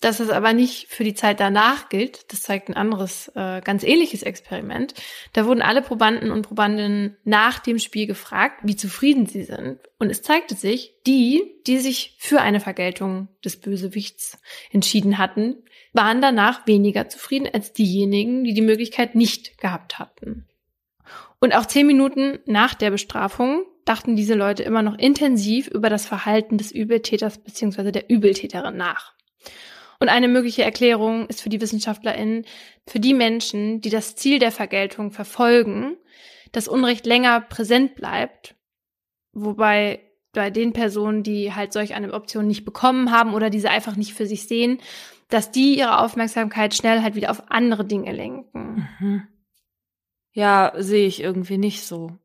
Dass 0.00 0.20
es 0.20 0.28
aber 0.28 0.52
nicht 0.52 0.88
für 0.88 1.04
die 1.04 1.14
Zeit 1.14 1.40
danach 1.40 1.88
gilt, 1.88 2.30
das 2.30 2.42
zeigt 2.42 2.68
ein 2.68 2.76
anderes, 2.76 3.28
äh, 3.34 3.62
ganz 3.62 3.82
ähnliches 3.82 4.22
Experiment. 4.22 4.92
Da 5.32 5.46
wurden 5.46 5.62
alle 5.62 5.80
Probanden 5.80 6.30
und 6.30 6.42
Probandinnen 6.42 7.16
nach 7.24 7.60
dem 7.60 7.78
Spiel 7.78 8.06
gefragt, 8.06 8.60
wie 8.62 8.76
zufrieden 8.76 9.24
sie 9.24 9.42
sind. 9.42 9.80
Und 9.98 10.10
es 10.10 10.20
zeigte 10.20 10.54
sich, 10.54 10.92
die, 11.06 11.42
die 11.66 11.78
sich 11.78 12.14
für 12.18 12.42
eine 12.42 12.60
Vergeltung 12.60 13.28
des 13.42 13.58
Bösewichts 13.58 14.38
entschieden 14.70 15.16
hatten, 15.16 15.64
waren 15.94 16.20
danach 16.20 16.66
weniger 16.66 17.08
zufrieden 17.08 17.48
als 17.50 17.72
diejenigen, 17.72 18.44
die 18.44 18.52
die 18.52 18.60
Möglichkeit 18.60 19.14
nicht 19.14 19.56
gehabt 19.56 19.98
hatten. 19.98 20.46
Und 21.40 21.54
auch 21.54 21.64
zehn 21.64 21.86
Minuten 21.86 22.38
nach 22.44 22.74
der 22.74 22.90
Bestrafung 22.90 23.64
dachten 23.86 24.16
diese 24.16 24.34
Leute 24.34 24.62
immer 24.62 24.82
noch 24.82 24.98
intensiv 24.98 25.68
über 25.68 25.88
das 25.88 26.04
Verhalten 26.04 26.58
des 26.58 26.72
Übeltäters 26.72 27.38
bzw. 27.38 27.92
der 27.92 28.10
Übeltäterin 28.10 28.76
nach. 28.76 29.14
Und 29.98 30.10
eine 30.10 30.28
mögliche 30.28 30.62
Erklärung 30.62 31.26
ist 31.28 31.40
für 31.40 31.48
die 31.48 31.60
WissenschaftlerInnen, 31.60 32.44
für 32.86 33.00
die 33.00 33.14
Menschen, 33.14 33.80
die 33.80 33.88
das 33.88 34.14
Ziel 34.14 34.38
der 34.38 34.52
Vergeltung 34.52 35.10
verfolgen, 35.10 35.96
dass 36.52 36.68
Unrecht 36.68 37.06
länger 37.06 37.40
präsent 37.40 37.94
bleibt, 37.94 38.56
wobei 39.32 40.00
bei 40.32 40.50
den 40.50 40.74
Personen, 40.74 41.22
die 41.22 41.54
halt 41.54 41.72
solch 41.72 41.94
eine 41.94 42.12
Option 42.12 42.46
nicht 42.46 42.66
bekommen 42.66 43.10
haben 43.10 43.32
oder 43.32 43.48
diese 43.48 43.70
einfach 43.70 43.96
nicht 43.96 44.12
für 44.12 44.26
sich 44.26 44.46
sehen, 44.46 44.78
dass 45.28 45.50
die 45.50 45.78
ihre 45.78 46.00
Aufmerksamkeit 46.00 46.74
schnell 46.74 47.02
halt 47.02 47.14
wieder 47.14 47.30
auf 47.30 47.50
andere 47.50 47.84
Dinge 47.84 48.12
lenken. 48.12 48.88
Mhm. 49.00 49.22
Ja, 50.32 50.72
sehe 50.76 51.06
ich 51.06 51.22
irgendwie 51.22 51.56
nicht 51.56 51.84
so. 51.84 52.18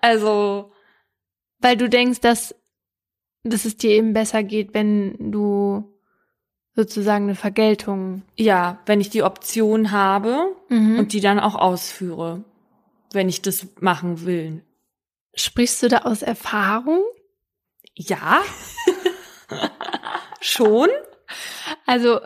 Also, 0.00 0.72
weil 1.60 1.76
du 1.76 1.88
denkst, 1.88 2.20
dass, 2.20 2.54
dass 3.44 3.64
es 3.64 3.76
dir 3.76 3.90
eben 3.90 4.12
besser 4.12 4.42
geht, 4.42 4.74
wenn 4.74 5.30
du 5.30 5.96
sozusagen 6.74 7.24
eine 7.24 7.34
Vergeltung. 7.34 8.22
Ja, 8.36 8.80
wenn 8.86 9.00
ich 9.00 9.10
die 9.10 9.22
Option 9.22 9.92
habe 9.92 10.56
mhm. 10.68 10.98
und 10.98 11.12
die 11.12 11.20
dann 11.20 11.38
auch 11.38 11.54
ausführe, 11.54 12.44
wenn 13.12 13.28
ich 13.28 13.42
das 13.42 13.68
machen 13.80 14.24
will. 14.26 14.64
Sprichst 15.34 15.82
du 15.82 15.88
da 15.88 15.98
aus 15.98 16.22
Erfahrung? 16.22 17.02
Ja. 17.94 18.42
Schon. 20.40 20.88
Also 21.86 22.20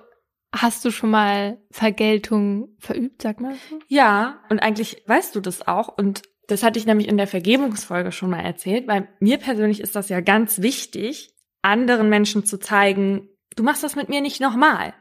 Hast 0.61 0.85
du 0.85 0.91
schon 0.91 1.11
mal 1.11 1.59
Vergeltung 1.71 2.69
verübt, 2.79 3.23
sag 3.23 3.41
mal 3.41 3.55
so? 3.69 3.79
Ja, 3.89 4.41
und 4.49 4.61
eigentlich 4.61 5.03
weißt 5.07 5.35
du 5.35 5.41
das 5.41 5.67
auch. 5.67 5.89
Und 5.89 6.23
das 6.47 6.63
hatte 6.63 6.79
ich 6.79 6.87
nämlich 6.87 7.09
in 7.09 7.17
der 7.17 7.27
Vergebungsfolge 7.27 8.13
schon 8.13 8.31
mal 8.31 8.41
erzählt, 8.41 8.87
weil 8.87 9.09
mir 9.19 9.39
persönlich 9.39 9.81
ist 9.81 9.97
das 9.97 10.09
ja 10.09 10.21
ganz 10.21 10.63
wichtig, 10.63 11.35
anderen 11.63 12.09
Menschen 12.09 12.45
zu 12.45 12.59
zeigen, 12.59 13.29
du 13.57 13.63
machst 13.63 13.83
das 13.83 13.97
mit 13.97 14.09
mir 14.09 14.21
nicht 14.21 14.41
nochmal. 14.41 14.95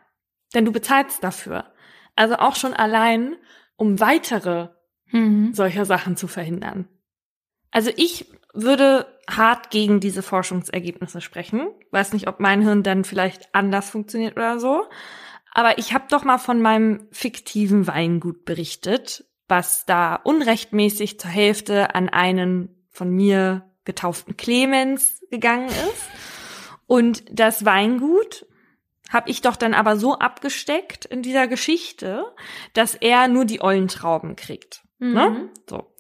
Denn 0.53 0.65
du 0.65 0.72
bezahlst 0.72 1.23
dafür. 1.23 1.73
Also 2.15 2.35
auch 2.35 2.55
schon 2.55 2.73
allein, 2.73 3.35
um 3.76 3.99
weitere 3.99 4.69
mhm. 5.11 5.53
solcher 5.53 5.85
Sachen 5.85 6.17
zu 6.17 6.27
verhindern. 6.27 6.88
Also 7.72 7.91
ich 7.95 8.31
würde 8.53 9.05
hart 9.30 9.69
gegen 9.69 9.99
diese 9.99 10.23
Forschungsergebnisse 10.23 11.19
sprechen. 11.19 11.67
Weiß 11.91 12.13
nicht, 12.13 12.27
ob 12.27 12.39
mein 12.39 12.61
Hirn 12.61 12.84
dann 12.84 13.03
vielleicht 13.03 13.53
anders 13.53 13.89
funktioniert 13.89 14.38
oder 14.38 14.59
so. 14.59 14.85
Aber 15.51 15.77
ich 15.77 15.93
habe 15.93 16.05
doch 16.09 16.23
mal 16.23 16.38
von 16.38 16.61
meinem 16.61 17.07
fiktiven 17.11 17.85
Weingut 17.88 18.45
berichtet, 18.45 19.26
was 19.47 19.85
da 19.85 20.15
unrechtmäßig 20.15 21.19
zur 21.19 21.30
Hälfte 21.30 21.95
an 21.95 22.09
einen 22.09 22.88
von 22.89 23.09
mir 23.09 23.69
getauften 23.84 24.35
Clemens 24.38 25.22
gegangen 25.30 25.67
ist. 25.67 26.07
Und 26.88 27.23
das 27.31 27.65
Weingut 27.65 28.45
habe 29.09 29.30
ich 29.30 29.41
doch 29.41 29.55
dann 29.55 29.73
aber 29.73 29.97
so 29.97 30.17
abgesteckt 30.17 31.05
in 31.05 31.22
dieser 31.22 31.47
Geschichte, 31.47 32.26
dass 32.73 32.95
er 32.95 33.27
nur 33.27 33.45
die 33.45 33.61
ollen 33.61 33.88
Trauben 33.88 34.35
kriegt. 34.35 34.84
Ne? 34.99 35.07
Mhm. 35.07 35.13
Ne? 35.13 35.49
So. 35.69 35.93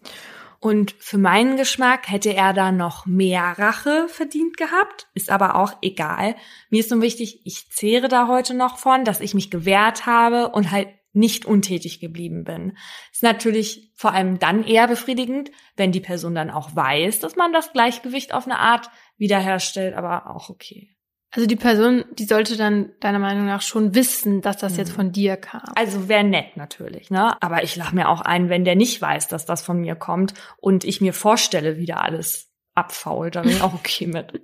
Und 0.59 0.95
für 0.97 1.19
meinen 1.19 1.57
Geschmack 1.57 2.09
hätte 2.09 2.33
er 2.33 2.51
da 2.51 2.71
noch 2.71 3.05
mehr 3.05 3.53
Rache 3.59 4.07
verdient 4.07 4.57
gehabt, 4.57 5.07
ist 5.13 5.29
aber 5.29 5.55
auch 5.55 5.73
egal. 5.83 6.35
Mir 6.71 6.79
ist 6.79 6.89
nur 6.89 7.01
wichtig, 7.01 7.41
ich 7.45 7.69
zehre 7.69 8.07
da 8.07 8.27
heute 8.27 8.55
noch 8.55 8.79
von, 8.79 9.05
dass 9.05 9.19
ich 9.19 9.35
mich 9.35 9.51
gewehrt 9.51 10.07
habe 10.07 10.49
und 10.49 10.71
halt 10.71 10.87
nicht 11.15 11.45
untätig 11.45 11.99
geblieben 11.99 12.43
bin. 12.43 12.77
Ist 13.11 13.23
natürlich 13.23 13.91
vor 13.95 14.13
allem 14.13 14.39
dann 14.39 14.63
eher 14.63 14.87
befriedigend, 14.87 15.51
wenn 15.75 15.91
die 15.91 16.01
Person 16.01 16.35
dann 16.35 16.49
auch 16.49 16.75
weiß, 16.75 17.19
dass 17.19 17.35
man 17.35 17.53
das 17.53 17.73
Gleichgewicht 17.73 18.33
auf 18.33 18.45
eine 18.45 18.59
Art 18.59 18.89
wiederherstellt, 19.17 19.95
aber 19.95 20.35
auch 20.35 20.49
okay. 20.49 20.95
Also 21.31 21.47
die 21.47 21.57
Person, 21.57 22.05
die 22.13 22.23
sollte 22.23 22.55
dann 22.55 22.93
deiner 23.01 23.19
Meinung 23.19 23.45
nach 23.45 23.61
schon 23.61 23.93
wissen, 23.93 24.41
dass 24.41 24.57
das 24.57 24.77
jetzt 24.77 24.91
mhm. 24.91 24.95
von 24.95 25.11
dir 25.11 25.35
kam. 25.35 25.63
Also 25.75 26.07
wäre 26.07 26.23
nett 26.23 26.55
natürlich, 26.55 27.09
ne? 27.09 27.41
Aber 27.41 27.61
ich 27.61 27.75
lach 27.75 27.91
mir 27.91 28.07
auch 28.07 28.21
ein, 28.21 28.47
wenn 28.47 28.63
der 28.63 28.75
nicht 28.75 29.01
weiß, 29.01 29.27
dass 29.27 29.45
das 29.45 29.61
von 29.61 29.81
mir 29.81 29.95
kommt 29.95 30.33
und 30.57 30.85
ich 30.85 31.01
mir 31.01 31.11
vorstelle, 31.11 31.77
wie 31.77 31.85
da 31.85 31.97
alles 31.97 32.49
abfault, 32.73 33.35
dann 33.35 33.43
bin 33.43 33.57
ich 33.57 33.61
auch 33.61 33.73
okay 33.73 34.07
mit. 34.07 34.41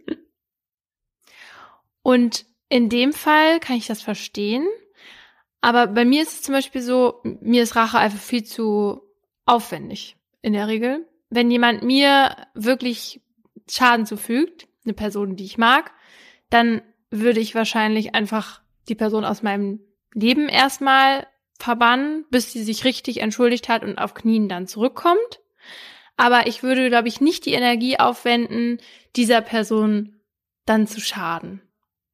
Und 2.03 2.45
in 2.67 2.89
dem 2.89 3.13
Fall 3.13 3.61
kann 3.61 3.77
ich 3.77 3.87
das 3.87 4.01
verstehen. 4.01 4.67
Aber 5.61 5.87
bei 5.87 6.05
mir 6.05 6.23
ist 6.23 6.33
es 6.33 6.41
zum 6.41 6.53
Beispiel 6.53 6.81
so, 6.81 7.21
mir 7.23 7.63
ist 7.63 7.75
Rache 7.75 7.99
einfach 7.99 8.19
viel 8.19 8.43
zu 8.43 9.01
aufwendig 9.45 10.17
in 10.41 10.53
der 10.53 10.67
Regel. 10.67 11.07
Wenn 11.29 11.51
jemand 11.51 11.83
mir 11.83 12.35
wirklich 12.53 13.21
Schaden 13.69 14.05
zufügt, 14.05 14.67
eine 14.83 14.93
Person, 14.93 15.35
die 15.35 15.45
ich 15.45 15.57
mag, 15.57 15.91
dann 16.49 16.81
würde 17.11 17.39
ich 17.39 17.55
wahrscheinlich 17.55 18.15
einfach 18.15 18.61
die 18.89 18.95
Person 18.95 19.23
aus 19.23 19.43
meinem 19.43 19.79
Leben 20.13 20.49
erstmal 20.49 21.27
verbannen, 21.59 22.25
bis 22.31 22.51
sie 22.51 22.63
sich 22.63 22.83
richtig 22.83 23.21
entschuldigt 23.21 23.69
hat 23.69 23.83
und 23.83 23.97
auf 23.97 24.13
Knien 24.13 24.49
dann 24.49 24.67
zurückkommt. 24.67 25.41
Aber 26.17 26.47
ich 26.47 26.63
würde, 26.63 26.89
glaube 26.89 27.07
ich, 27.07 27.21
nicht 27.21 27.45
die 27.45 27.53
Energie 27.53 27.99
aufwenden, 27.99 28.79
dieser 29.15 29.41
Person 29.41 30.19
dann 30.65 30.87
zu 30.87 30.99
schaden. 30.99 31.61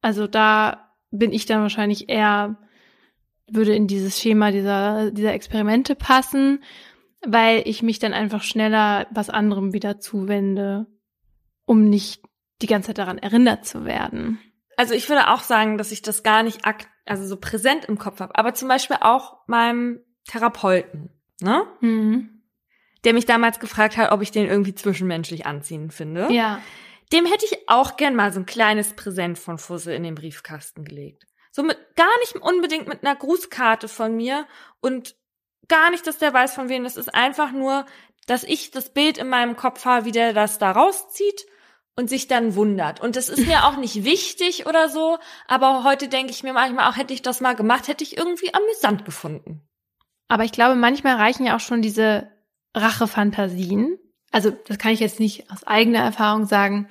Also 0.00 0.26
da 0.26 0.94
bin 1.10 1.32
ich 1.32 1.46
dann 1.46 1.62
wahrscheinlich 1.62 2.08
eher, 2.08 2.56
würde 3.50 3.74
in 3.74 3.86
dieses 3.86 4.20
Schema 4.20 4.50
dieser, 4.50 5.10
dieser 5.10 5.32
Experimente 5.32 5.94
passen, 5.94 6.62
weil 7.26 7.62
ich 7.64 7.82
mich 7.82 7.98
dann 7.98 8.12
einfach 8.12 8.42
schneller 8.42 9.06
was 9.10 9.30
anderem 9.30 9.72
wieder 9.72 9.98
zuwende, 9.98 10.86
um 11.64 11.88
nicht 11.88 12.22
die 12.62 12.66
ganze 12.66 12.88
Zeit 12.88 12.98
daran 12.98 13.18
erinnert 13.18 13.64
zu 13.64 13.84
werden. 13.84 14.38
Also 14.76 14.94
ich 14.94 15.08
würde 15.08 15.28
auch 15.28 15.42
sagen, 15.42 15.78
dass 15.78 15.92
ich 15.92 16.02
das 16.02 16.22
gar 16.22 16.42
nicht 16.42 16.64
akt 16.64 16.88
also 17.04 17.26
so 17.26 17.36
präsent 17.36 17.86
im 17.86 17.98
Kopf 17.98 18.20
habe, 18.20 18.36
aber 18.36 18.54
zum 18.54 18.68
Beispiel 18.68 18.98
auch 19.00 19.38
meinem 19.46 20.00
Therapeuten, 20.26 21.10
ne? 21.40 21.64
Mhm. 21.80 22.42
Der 23.04 23.14
mich 23.14 23.26
damals 23.26 23.60
gefragt 23.60 23.96
hat, 23.96 24.12
ob 24.12 24.22
ich 24.22 24.30
den 24.30 24.46
irgendwie 24.46 24.74
zwischenmenschlich 24.74 25.46
anziehen 25.46 25.90
finde. 25.90 26.28
Ja. 26.30 26.60
Dem 27.12 27.24
hätte 27.24 27.46
ich 27.46 27.68
auch 27.68 27.96
gern 27.96 28.14
mal 28.14 28.32
so 28.32 28.40
ein 28.40 28.46
kleines 28.46 28.94
Präsent 28.94 29.38
von 29.38 29.56
Fussel 29.56 29.94
in 29.94 30.02
den 30.02 30.14
Briefkasten 30.14 30.84
gelegt. 30.84 31.27
So 31.58 31.64
mit, 31.64 31.76
gar 31.96 32.16
nicht 32.20 32.36
unbedingt 32.36 32.86
mit 32.86 33.04
einer 33.04 33.16
Grußkarte 33.16 33.88
von 33.88 34.14
mir 34.14 34.46
und 34.80 35.16
gar 35.66 35.90
nicht, 35.90 36.06
dass 36.06 36.18
der 36.18 36.32
weiß, 36.32 36.54
von 36.54 36.68
wem 36.68 36.84
das 36.84 36.96
ist. 36.96 37.12
Einfach 37.12 37.50
nur, 37.50 37.84
dass 38.26 38.44
ich 38.44 38.70
das 38.70 38.90
Bild 38.90 39.18
in 39.18 39.28
meinem 39.28 39.56
Kopf 39.56 39.84
habe, 39.84 40.04
wie 40.04 40.12
der 40.12 40.32
das 40.32 40.60
da 40.60 40.70
rauszieht 40.70 41.46
und 41.96 42.08
sich 42.08 42.28
dann 42.28 42.54
wundert. 42.54 43.00
Und 43.00 43.16
das 43.16 43.28
ist 43.28 43.44
mir 43.44 43.64
auch 43.66 43.76
nicht 43.76 44.04
wichtig 44.04 44.66
oder 44.66 44.88
so, 44.88 45.18
aber 45.48 45.82
heute 45.82 46.06
denke 46.06 46.30
ich 46.30 46.44
mir 46.44 46.52
manchmal 46.52 46.88
auch, 46.88 46.96
hätte 46.96 47.12
ich 47.12 47.22
das 47.22 47.40
mal 47.40 47.56
gemacht, 47.56 47.88
hätte 47.88 48.04
ich 48.04 48.16
irgendwie 48.16 48.54
amüsant 48.54 49.04
gefunden. 49.04 49.68
Aber 50.28 50.44
ich 50.44 50.52
glaube, 50.52 50.76
manchmal 50.76 51.16
reichen 51.16 51.44
ja 51.44 51.56
auch 51.56 51.60
schon 51.60 51.82
diese 51.82 52.30
Rachefantasien. 52.76 53.98
Also, 54.30 54.52
das 54.52 54.78
kann 54.78 54.92
ich 54.92 55.00
jetzt 55.00 55.18
nicht 55.18 55.50
aus 55.50 55.64
eigener 55.64 56.04
Erfahrung 56.04 56.46
sagen, 56.46 56.88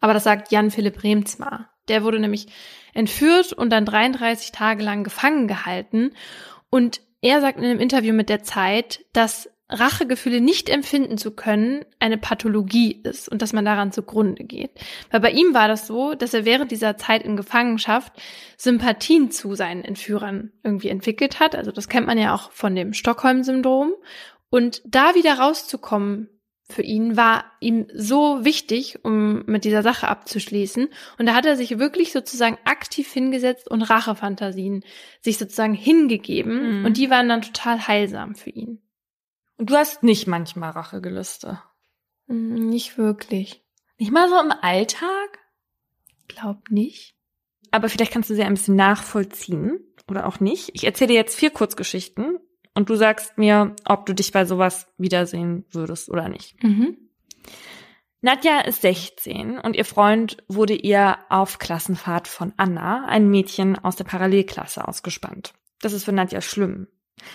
aber 0.00 0.14
das 0.14 0.24
sagt 0.24 0.50
Jan 0.50 0.70
Philipp 0.70 1.02
Remsmar. 1.02 1.74
Der 1.88 2.04
wurde 2.04 2.20
nämlich 2.20 2.46
entführt 2.98 3.52
und 3.52 3.70
dann 3.70 3.84
33 3.84 4.52
Tage 4.52 4.82
lang 4.82 5.04
gefangen 5.04 5.46
gehalten. 5.48 6.10
Und 6.68 7.00
er 7.22 7.40
sagt 7.40 7.58
in 7.58 7.64
einem 7.64 7.80
Interview 7.80 8.12
mit 8.12 8.28
der 8.28 8.42
Zeit, 8.42 9.04
dass 9.12 9.48
Rachegefühle 9.70 10.40
nicht 10.40 10.70
empfinden 10.70 11.18
zu 11.18 11.30
können 11.30 11.84
eine 12.00 12.16
Pathologie 12.16 13.02
ist 13.04 13.28
und 13.28 13.42
dass 13.42 13.52
man 13.52 13.64
daran 13.64 13.92
zugrunde 13.92 14.44
geht. 14.44 14.70
Weil 15.10 15.20
bei 15.20 15.30
ihm 15.30 15.52
war 15.52 15.68
das 15.68 15.86
so, 15.86 16.14
dass 16.14 16.32
er 16.32 16.44
während 16.44 16.70
dieser 16.70 16.96
Zeit 16.96 17.22
in 17.22 17.36
Gefangenschaft 17.36 18.12
Sympathien 18.56 19.30
zu 19.30 19.54
seinen 19.54 19.84
Entführern 19.84 20.52
irgendwie 20.64 20.88
entwickelt 20.88 21.38
hat. 21.38 21.54
Also 21.54 21.70
das 21.70 21.88
kennt 21.88 22.06
man 22.06 22.18
ja 22.18 22.34
auch 22.34 22.50
von 22.50 22.74
dem 22.74 22.94
Stockholm-Syndrom. 22.94 23.92
Und 24.50 24.80
da 24.86 25.14
wieder 25.14 25.38
rauszukommen 25.38 26.30
für 26.70 26.82
ihn 26.82 27.16
war 27.16 27.44
ihm 27.60 27.86
so 27.94 28.44
wichtig, 28.44 29.02
um 29.02 29.44
mit 29.46 29.64
dieser 29.64 29.82
Sache 29.82 30.06
abzuschließen. 30.08 30.88
Und 31.18 31.26
da 31.26 31.34
hat 31.34 31.46
er 31.46 31.56
sich 31.56 31.78
wirklich 31.78 32.12
sozusagen 32.12 32.58
aktiv 32.64 33.10
hingesetzt 33.10 33.70
und 33.70 33.82
Rachefantasien 33.82 34.84
sich 35.20 35.38
sozusagen 35.38 35.74
hingegeben. 35.74 36.80
Mhm. 36.80 36.84
Und 36.84 36.98
die 36.98 37.08
waren 37.08 37.28
dann 37.28 37.42
total 37.42 37.86
heilsam 37.86 38.34
für 38.34 38.50
ihn. 38.50 38.82
Und 39.56 39.70
du 39.70 39.76
hast 39.76 40.02
nicht 40.02 40.26
manchmal 40.26 40.70
Rachegelüste. 40.70 41.62
Hm, 42.26 42.68
nicht 42.68 42.98
wirklich. 42.98 43.64
Nicht 43.98 44.12
mal 44.12 44.28
so 44.28 44.38
im 44.38 44.52
Alltag? 44.52 45.38
Glaub 46.28 46.70
nicht. 46.70 47.14
Aber 47.70 47.88
vielleicht 47.88 48.12
kannst 48.12 48.28
du 48.28 48.34
sie 48.34 48.42
ein 48.42 48.54
bisschen 48.54 48.76
nachvollziehen 48.76 49.80
oder 50.08 50.26
auch 50.26 50.38
nicht. 50.38 50.70
Ich 50.74 50.84
erzähle 50.84 51.08
dir 51.08 51.14
jetzt 51.14 51.36
vier 51.38 51.50
Kurzgeschichten 51.50 52.38
und 52.78 52.88
du 52.88 52.94
sagst 52.94 53.38
mir, 53.38 53.74
ob 53.84 54.06
du 54.06 54.14
dich 54.14 54.30
bei 54.30 54.44
sowas 54.44 54.86
wiedersehen 54.98 55.64
würdest 55.72 56.08
oder 56.08 56.28
nicht. 56.28 56.62
Mhm. 56.62 56.96
Nadja 58.20 58.60
ist 58.60 58.82
16 58.82 59.58
und 59.58 59.74
ihr 59.74 59.84
Freund 59.84 60.36
wurde 60.46 60.74
ihr 60.74 61.18
auf 61.28 61.58
Klassenfahrt 61.58 62.28
von 62.28 62.52
Anna, 62.56 63.04
ein 63.06 63.28
Mädchen 63.28 63.76
aus 63.76 63.96
der 63.96 64.04
Parallelklasse, 64.04 64.86
ausgespannt. 64.86 65.54
Das 65.80 65.92
ist 65.92 66.04
für 66.04 66.12
Nadja 66.12 66.40
schlimm. 66.40 66.86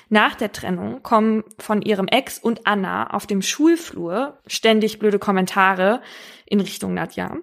Nach 0.08 0.36
der 0.36 0.54
Trennung 0.54 1.04
kommen 1.04 1.44
von 1.60 1.82
ihrem 1.82 2.08
Ex 2.08 2.40
und 2.40 2.66
Anna 2.66 3.10
auf 3.10 3.28
dem 3.28 3.42
Schulflur 3.42 4.40
ständig 4.48 4.98
blöde 4.98 5.20
Kommentare 5.20 6.02
in 6.46 6.62
Richtung 6.62 6.94
Nadja. 6.94 7.36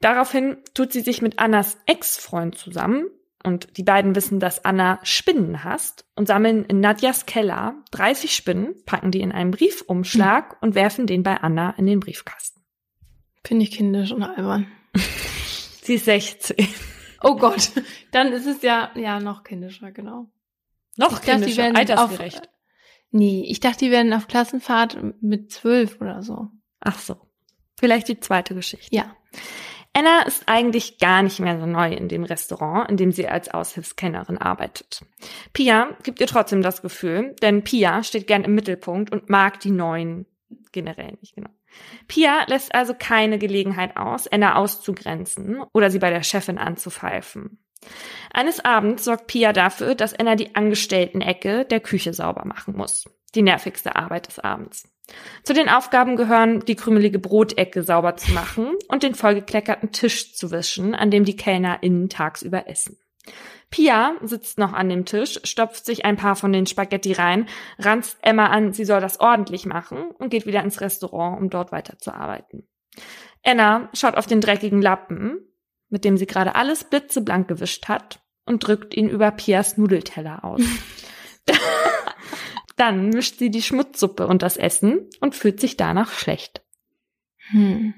Daraufhin 0.00 0.56
tut 0.72 0.90
sie 0.90 1.02
sich 1.02 1.20
mit 1.20 1.38
Annas 1.38 1.76
Ex-Freund 1.84 2.56
zusammen 2.56 3.10
und 3.46 3.76
die 3.76 3.84
beiden 3.84 4.16
wissen, 4.16 4.40
dass 4.40 4.64
Anna 4.64 4.98
Spinnen 5.02 5.62
hasst 5.62 6.04
und 6.16 6.26
sammeln 6.26 6.64
in 6.64 6.80
Nadjas 6.80 7.26
Keller 7.26 7.76
30 7.92 8.34
Spinnen, 8.34 8.74
packen 8.84 9.12
die 9.12 9.20
in 9.20 9.32
einen 9.32 9.52
Briefumschlag 9.52 10.60
und 10.60 10.74
werfen 10.74 11.06
den 11.06 11.22
bei 11.22 11.36
Anna 11.36 11.70
in 11.78 11.86
den 11.86 12.00
Briefkasten. 12.00 12.60
Finde 13.44 13.62
ich 13.62 13.70
kindisch 13.70 14.10
und 14.10 14.24
albern. 14.24 14.66
sie 15.82 15.94
ist 15.94 16.06
16. 16.06 16.56
Oh 17.22 17.36
Gott, 17.36 17.70
dann 18.10 18.32
ist 18.32 18.46
es 18.46 18.62
ja, 18.62 18.90
ja, 18.94 19.20
noch 19.20 19.44
kindischer, 19.44 19.92
genau. 19.92 20.26
Noch 20.96 21.20
ich 21.20 21.26
kindischer, 21.26 21.72
dachte, 21.72 21.96
altersgerecht. 21.96 22.40
Auf, 22.40 22.48
nee, 23.12 23.44
ich 23.48 23.60
dachte, 23.60 23.84
die 23.84 23.90
werden 23.90 24.12
auf 24.12 24.26
Klassenfahrt 24.26 24.98
mit 25.22 25.52
zwölf 25.52 26.00
oder 26.00 26.22
so. 26.22 26.48
Ach 26.80 26.98
so. 26.98 27.16
Vielleicht 27.78 28.08
die 28.08 28.20
zweite 28.20 28.54
Geschichte. 28.54 28.94
Ja. 28.94 29.16
Anna 29.96 30.26
ist 30.26 30.42
eigentlich 30.44 30.98
gar 30.98 31.22
nicht 31.22 31.40
mehr 31.40 31.58
so 31.58 31.64
neu 31.64 31.90
in 31.90 32.08
dem 32.08 32.24
Restaurant, 32.24 32.90
in 32.90 32.98
dem 32.98 33.12
sie 33.12 33.28
als 33.28 33.48
Aushilfskennerin 33.48 34.36
arbeitet. 34.36 35.00
Pia 35.54 35.96
gibt 36.02 36.20
ihr 36.20 36.26
trotzdem 36.26 36.60
das 36.60 36.82
Gefühl, 36.82 37.34
denn 37.40 37.64
Pia 37.64 38.02
steht 38.02 38.26
gern 38.26 38.44
im 38.44 38.54
Mittelpunkt 38.54 39.10
und 39.10 39.30
mag 39.30 39.58
die 39.60 39.70
Neuen 39.70 40.26
generell 40.70 41.16
nicht 41.22 41.34
genau. 41.34 41.48
Pia 42.08 42.44
lässt 42.46 42.74
also 42.74 42.92
keine 42.92 43.38
Gelegenheit 43.38 43.96
aus, 43.96 44.28
Anna 44.28 44.56
auszugrenzen 44.56 45.62
oder 45.72 45.90
sie 45.90 45.98
bei 45.98 46.10
der 46.10 46.22
Chefin 46.22 46.58
anzupfeifen. 46.58 47.58
Eines 48.30 48.62
Abends 48.62 49.04
sorgt 49.04 49.28
Pia 49.28 49.54
dafür, 49.54 49.94
dass 49.94 50.12
Anna 50.12 50.34
die 50.34 50.54
Angestellten-Ecke 50.54 51.64
der 51.64 51.80
Küche 51.80 52.12
sauber 52.12 52.44
machen 52.44 52.76
muss. 52.76 53.04
Die 53.34 53.40
nervigste 53.40 53.96
Arbeit 53.96 54.28
des 54.28 54.40
Abends. 54.40 54.84
Zu 55.44 55.52
den 55.52 55.68
Aufgaben 55.68 56.16
gehören, 56.16 56.60
die 56.60 56.74
krümelige 56.74 57.18
Brotecke 57.18 57.82
sauber 57.82 58.16
zu 58.16 58.32
machen 58.32 58.74
und 58.88 59.02
den 59.02 59.14
vollgekleckerten 59.14 59.92
Tisch 59.92 60.34
zu 60.34 60.50
wischen, 60.50 60.94
an 60.94 61.10
dem 61.10 61.24
die 61.24 61.36
KellnerInnen 61.36 62.08
tagsüber 62.08 62.68
essen. 62.68 62.98
Pia 63.70 64.14
sitzt 64.22 64.58
noch 64.58 64.72
an 64.72 64.88
dem 64.88 65.04
Tisch, 65.04 65.40
stopft 65.44 65.84
sich 65.84 66.04
ein 66.04 66.16
paar 66.16 66.36
von 66.36 66.52
den 66.52 66.66
Spaghetti 66.66 67.12
rein, 67.12 67.48
ranzt 67.78 68.18
Emma 68.22 68.46
an, 68.46 68.72
sie 68.72 68.84
soll 68.84 69.00
das 69.00 69.20
ordentlich 69.20 69.66
machen 69.66 70.10
und 70.18 70.30
geht 70.30 70.46
wieder 70.46 70.62
ins 70.62 70.80
Restaurant, 70.80 71.40
um 71.40 71.50
dort 71.50 71.72
weiterzuarbeiten. 71.72 72.68
Anna 73.44 73.88
schaut 73.92 74.16
auf 74.16 74.26
den 74.26 74.40
dreckigen 74.40 74.80
Lappen, 74.80 75.40
mit 75.88 76.04
dem 76.04 76.16
sie 76.16 76.26
gerade 76.26 76.54
alles 76.54 76.84
blitzeblank 76.84 77.48
gewischt 77.48 77.88
hat 77.88 78.20
und 78.44 78.66
drückt 78.66 78.94
ihn 78.94 79.08
über 79.08 79.30
Pias 79.30 79.76
Nudelteller 79.76 80.44
aus. 80.44 80.62
Dann 82.76 83.08
mischt 83.08 83.38
sie 83.38 83.50
die 83.50 83.62
Schmutzsuppe 83.62 84.26
und 84.26 84.42
das 84.42 84.56
Essen 84.56 85.08
und 85.20 85.34
fühlt 85.34 85.60
sich 85.60 85.76
danach 85.76 86.12
schlecht. 86.12 86.62
Hm. 87.50 87.94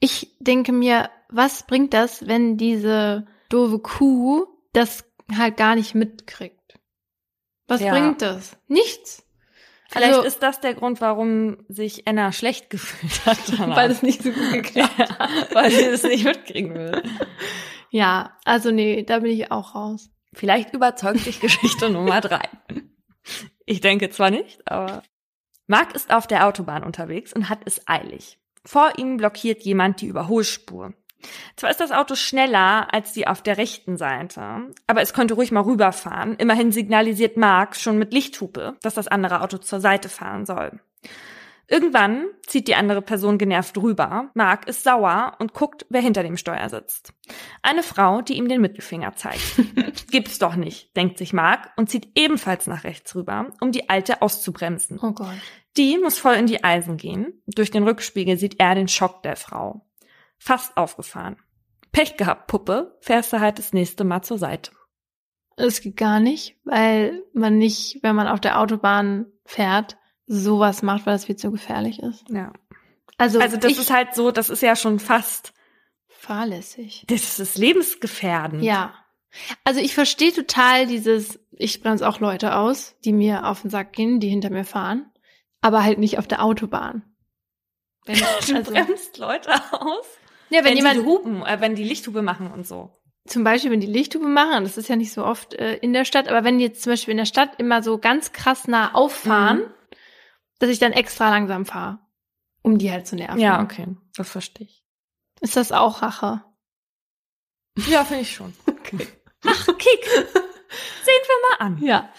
Ich 0.00 0.36
denke 0.40 0.72
mir, 0.72 1.10
was 1.30 1.66
bringt 1.66 1.94
das, 1.94 2.26
wenn 2.26 2.56
diese 2.56 3.26
doofe 3.48 3.78
Kuh 3.78 4.46
das 4.72 5.04
halt 5.36 5.56
gar 5.56 5.74
nicht 5.74 5.94
mitkriegt? 5.94 6.78
Was 7.66 7.80
Ja. 7.80 7.92
bringt 7.92 8.20
das? 8.20 8.58
Nichts. 8.68 9.22
Vielleicht 9.88 10.14
Also- 10.14 10.22
ist 10.26 10.42
das 10.42 10.60
der 10.60 10.74
Grund, 10.74 11.00
warum 11.00 11.64
sich 11.68 12.06
Anna 12.06 12.32
schlecht 12.32 12.68
gefühlt 12.70 13.24
hat. 13.24 13.38
danach. 13.58 13.76
Weil 13.76 13.90
es 13.90 14.02
nicht 14.02 14.22
so 14.22 14.30
gut 14.32 14.52
geklappt 14.52 14.98
ja, 14.98 15.28
weil 15.52 15.70
sie 15.70 15.84
es 15.84 16.02
nicht 16.02 16.24
mitkriegen 16.24 16.74
will. 16.74 17.02
Ja, 17.90 18.36
also 18.44 18.70
nee, 18.70 19.02
da 19.04 19.20
bin 19.20 19.30
ich 19.30 19.50
auch 19.50 19.74
raus. 19.74 20.10
Vielleicht 20.34 20.74
überzeugt 20.74 21.24
dich 21.26 21.40
Geschichte 21.40 21.88
Nummer 21.90 22.20
drei. 22.20 22.48
Ich 23.66 23.80
denke 23.80 24.10
zwar 24.10 24.30
nicht, 24.30 24.60
aber. 24.70 25.02
Mark 25.66 25.94
ist 25.94 26.12
auf 26.12 26.26
der 26.26 26.46
Autobahn 26.46 26.84
unterwegs 26.84 27.32
und 27.32 27.48
hat 27.48 27.60
es 27.64 27.88
eilig. 27.88 28.38
Vor 28.66 28.98
ihm 28.98 29.16
blockiert 29.16 29.62
jemand 29.62 30.00
die 30.00 30.06
Überholspur. 30.06 30.92
Zwar 31.56 31.70
ist 31.70 31.80
das 31.80 31.90
Auto 31.90 32.16
schneller 32.16 32.92
als 32.92 33.12
die 33.12 33.26
auf 33.26 33.42
der 33.42 33.56
rechten 33.56 33.96
Seite, 33.96 34.74
aber 34.86 35.00
es 35.00 35.14
könnte 35.14 35.34
ruhig 35.34 35.52
mal 35.52 35.62
rüberfahren. 35.62 36.36
Immerhin 36.36 36.70
signalisiert 36.70 37.38
Mark 37.38 37.76
schon 37.76 37.98
mit 37.98 38.12
Lichthupe, 38.12 38.76
dass 38.82 38.94
das 38.94 39.08
andere 39.08 39.40
Auto 39.40 39.56
zur 39.56 39.80
Seite 39.80 40.10
fahren 40.10 40.44
soll. 40.44 40.80
Irgendwann 41.66 42.26
zieht 42.46 42.68
die 42.68 42.74
andere 42.74 43.00
Person 43.00 43.38
genervt 43.38 43.78
rüber. 43.78 44.30
Mark 44.34 44.68
ist 44.68 44.84
sauer 44.84 45.36
und 45.38 45.54
guckt, 45.54 45.86
wer 45.88 46.02
hinter 46.02 46.22
dem 46.22 46.36
Steuer 46.36 46.68
sitzt. 46.68 47.14
Eine 47.62 47.82
Frau, 47.82 48.20
die 48.20 48.34
ihm 48.34 48.48
den 48.48 48.60
Mittelfinger 48.60 49.14
zeigt. 49.14 49.62
Gibt's 50.10 50.38
doch 50.38 50.56
nicht, 50.56 50.94
denkt 50.96 51.16
sich 51.18 51.32
Mark 51.32 51.70
und 51.76 51.88
zieht 51.88 52.08
ebenfalls 52.16 52.66
nach 52.66 52.84
rechts 52.84 53.14
rüber, 53.14 53.50
um 53.60 53.72
die 53.72 53.88
Alte 53.88 54.20
auszubremsen. 54.20 54.98
Oh 55.00 55.12
Gott. 55.12 55.34
Die 55.76 55.98
muss 55.98 56.18
voll 56.18 56.34
in 56.34 56.46
die 56.46 56.62
Eisen 56.62 56.96
gehen. 56.98 57.42
Durch 57.46 57.70
den 57.70 57.84
Rückspiegel 57.84 58.36
sieht 58.36 58.60
er 58.60 58.74
den 58.74 58.88
Schock 58.88 59.22
der 59.22 59.36
Frau. 59.36 59.86
Fast 60.38 60.76
aufgefahren. 60.76 61.36
Pech 61.92 62.16
gehabt, 62.16 62.48
Puppe, 62.48 62.98
fährst 63.00 63.32
du 63.32 63.40
halt 63.40 63.58
das 63.58 63.72
nächste 63.72 64.04
Mal 64.04 64.22
zur 64.22 64.38
Seite. 64.38 64.72
Es 65.56 65.80
geht 65.80 65.96
gar 65.96 66.20
nicht, 66.20 66.56
weil 66.64 67.22
man 67.32 67.56
nicht, 67.56 68.00
wenn 68.02 68.16
man 68.16 68.26
auf 68.26 68.40
der 68.40 68.60
Autobahn 68.60 69.26
fährt, 69.44 69.96
sowas 70.26 70.82
macht, 70.82 71.06
weil 71.06 71.14
es 71.16 71.24
viel 71.26 71.36
zu 71.36 71.50
gefährlich 71.50 72.00
ist. 72.00 72.24
Ja. 72.30 72.52
Also, 73.18 73.40
Also 73.40 73.56
das 73.56 73.78
ist 73.78 73.90
halt 73.92 74.14
so, 74.14 74.30
das 74.30 74.50
ist 74.50 74.62
ja 74.62 74.74
schon 74.76 74.98
fast, 74.98 75.52
fahrlässig. 76.08 77.04
das 77.08 77.38
ist 77.38 77.58
lebensgefährdend. 77.58 78.62
Ja. 78.62 78.94
Also 79.64 79.80
ich 79.80 79.94
verstehe 79.94 80.32
total 80.32 80.86
dieses, 80.86 81.40
ich 81.50 81.82
bremse 81.82 82.08
auch 82.08 82.20
Leute 82.20 82.54
aus, 82.56 82.94
die 83.04 83.12
mir 83.12 83.46
auf 83.46 83.62
den 83.62 83.70
Sack 83.70 83.92
gehen, 83.92 84.20
die 84.20 84.28
hinter 84.28 84.50
mir 84.50 84.64
fahren, 84.64 85.10
aber 85.60 85.82
halt 85.82 85.98
nicht 85.98 86.18
auf 86.18 86.26
der 86.28 86.42
Autobahn. 86.42 87.02
Wenn, 88.06 88.16
Du 88.48 88.54
also, 88.56 88.72
bremst 88.72 89.18
Leute 89.18 89.50
aus. 89.72 90.06
ja, 90.50 90.58
wenn, 90.58 90.66
Wenn, 90.66 90.76
jemand, 90.76 90.96
die 91.00 91.04
Hupen, 91.04 91.42
äh, 91.44 91.60
wenn 91.60 91.74
die 91.74 91.84
Lichthupe 91.84 92.22
machen 92.22 92.50
und 92.52 92.66
so. 92.66 92.90
zum 93.26 93.42
Beispiel, 93.44 93.70
wenn 93.72 93.80
die 93.80 93.86
Lichthupe 93.86 94.26
machen, 94.28 94.62
das 94.64 94.76
ist 94.76 94.88
ja 94.88 94.96
nicht 94.96 95.12
so 95.12 95.24
oft 95.24 95.54
äh, 95.54 95.76
in 95.78 95.92
der 95.92 96.04
Stadt, 96.04 96.28
aber 96.28 96.44
wenn 96.44 96.58
die 96.58 96.64
jetzt 96.64 96.82
zum 96.82 96.92
Beispiel 96.92 97.12
in 97.12 97.18
der 97.18 97.24
Stadt 97.26 97.58
immer 97.58 97.82
so 97.82 97.98
ganz 97.98 98.32
krass 98.32 98.68
nah 98.68 98.94
auffahren, 98.94 99.58
Mhm. 99.60 99.74
Dass 100.64 100.72
ich 100.72 100.78
dann 100.78 100.92
extra 100.92 101.28
langsam 101.28 101.66
fahre, 101.66 101.98
um 102.62 102.78
die 102.78 102.90
halt 102.90 103.06
zu 103.06 103.16
nerven. 103.16 103.38
Ja, 103.38 103.60
okay, 103.60 103.86
das 104.16 104.30
verstehe 104.30 104.66
ich. 104.66 104.82
Ist 105.42 105.58
das 105.58 105.72
auch 105.72 106.00
Rache? 106.00 106.42
Ja, 107.90 108.04
finde 108.04 108.22
ich 108.22 108.34
schon. 108.34 108.54
Okay. 108.84 109.08
Ach, 109.46 109.66
kick. 109.66 110.04
Sehen 110.04 111.22
wir 111.26 111.48
mal 111.48 111.66
an. 111.66 111.78
Ja. 111.82 112.10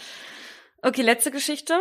Okay, 0.82 1.04
letzte 1.04 1.30
Geschichte. 1.30 1.80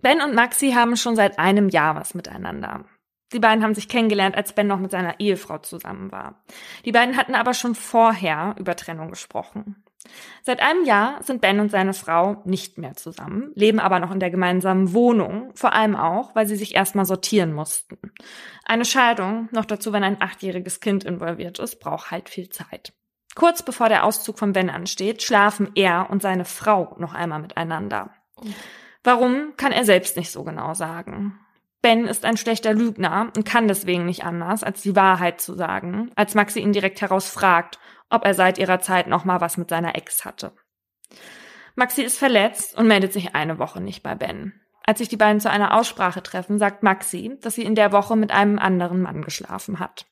Ben 0.00 0.22
und 0.22 0.34
Maxi 0.34 0.72
haben 0.72 0.96
schon 0.96 1.16
seit 1.16 1.38
einem 1.38 1.68
Jahr 1.68 1.94
was 1.96 2.14
miteinander. 2.14 2.86
Die 3.34 3.40
beiden 3.40 3.62
haben 3.62 3.74
sich 3.74 3.88
kennengelernt, 3.88 4.36
als 4.36 4.54
Ben 4.54 4.66
noch 4.66 4.78
mit 4.78 4.90
seiner 4.90 5.20
Ehefrau 5.20 5.58
zusammen 5.58 6.12
war. 6.12 6.42
Die 6.86 6.92
beiden 6.92 7.18
hatten 7.18 7.34
aber 7.34 7.52
schon 7.52 7.74
vorher 7.74 8.54
über 8.58 8.74
Trennung 8.74 9.10
gesprochen. 9.10 9.83
Seit 10.42 10.60
einem 10.60 10.84
Jahr 10.84 11.22
sind 11.22 11.40
Ben 11.40 11.60
und 11.60 11.70
seine 11.70 11.94
Frau 11.94 12.42
nicht 12.44 12.78
mehr 12.78 12.94
zusammen, 12.94 13.52
leben 13.54 13.80
aber 13.80 13.98
noch 13.98 14.10
in 14.10 14.20
der 14.20 14.30
gemeinsamen 14.30 14.92
Wohnung, 14.92 15.50
vor 15.54 15.72
allem 15.72 15.96
auch, 15.96 16.34
weil 16.34 16.46
sie 16.46 16.56
sich 16.56 16.74
erstmal 16.74 17.06
sortieren 17.06 17.52
mussten. 17.52 17.98
Eine 18.64 18.84
Scheidung, 18.84 19.48
noch 19.52 19.64
dazu, 19.64 19.92
wenn 19.92 20.04
ein 20.04 20.20
achtjähriges 20.20 20.80
Kind 20.80 21.04
involviert 21.04 21.58
ist, 21.58 21.80
braucht 21.80 22.10
halt 22.10 22.28
viel 22.28 22.48
Zeit. 22.50 22.92
Kurz 23.34 23.62
bevor 23.62 23.88
der 23.88 24.04
Auszug 24.04 24.38
von 24.38 24.52
Ben 24.52 24.70
ansteht, 24.70 25.22
schlafen 25.22 25.70
er 25.74 26.08
und 26.10 26.22
seine 26.22 26.44
Frau 26.44 26.94
noch 26.98 27.14
einmal 27.14 27.40
miteinander. 27.40 28.10
Warum, 29.02 29.54
kann 29.56 29.72
er 29.72 29.84
selbst 29.84 30.16
nicht 30.16 30.30
so 30.30 30.44
genau 30.44 30.74
sagen. 30.74 31.38
Ben 31.82 32.06
ist 32.06 32.24
ein 32.24 32.38
schlechter 32.38 32.72
Lügner 32.72 33.30
und 33.36 33.44
kann 33.44 33.68
deswegen 33.68 34.06
nicht 34.06 34.24
anders, 34.24 34.64
als 34.64 34.80
die 34.80 34.96
Wahrheit 34.96 35.42
zu 35.42 35.54
sagen, 35.54 36.10
als 36.14 36.34
Maxi 36.34 36.60
ihn 36.60 36.72
direkt 36.72 37.02
herausfragt, 37.02 37.78
ob 38.14 38.24
er 38.24 38.34
seit 38.34 38.58
ihrer 38.58 38.80
Zeit 38.80 39.06
noch 39.06 39.24
mal 39.24 39.40
was 39.40 39.56
mit 39.56 39.68
seiner 39.68 39.96
Ex 39.96 40.24
hatte. 40.24 40.52
Maxi 41.74 42.02
ist 42.02 42.18
verletzt 42.18 42.76
und 42.76 42.86
meldet 42.86 43.12
sich 43.12 43.34
eine 43.34 43.58
Woche 43.58 43.80
nicht 43.80 44.02
bei 44.02 44.14
Ben. 44.14 44.60
Als 44.86 44.98
sich 44.98 45.08
die 45.08 45.16
beiden 45.16 45.40
zu 45.40 45.50
einer 45.50 45.74
Aussprache 45.74 46.22
treffen, 46.22 46.58
sagt 46.58 46.82
Maxi, 46.82 47.38
dass 47.40 47.54
sie 47.54 47.64
in 47.64 47.74
der 47.74 47.90
Woche 47.90 48.16
mit 48.16 48.30
einem 48.30 48.58
anderen 48.58 49.00
Mann 49.00 49.22
geschlafen 49.22 49.80
hat. 49.80 50.06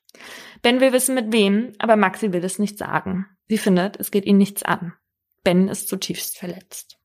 Ben 0.61 0.81
will 0.81 0.93
wissen, 0.93 1.15
mit 1.15 1.31
wem, 1.31 1.73
aber 1.79 1.95
Maxi 1.95 2.33
will 2.33 2.43
es 2.43 2.59
nicht 2.59 2.77
sagen. 2.77 3.27
Sie 3.47 3.57
findet, 3.57 3.99
es 3.99 4.11
geht 4.11 4.25
ihn 4.25 4.37
nichts 4.37 4.63
an. 4.63 4.93
Ben 5.43 5.67
ist 5.67 5.87
zutiefst 5.87 6.37
verletzt. 6.37 6.97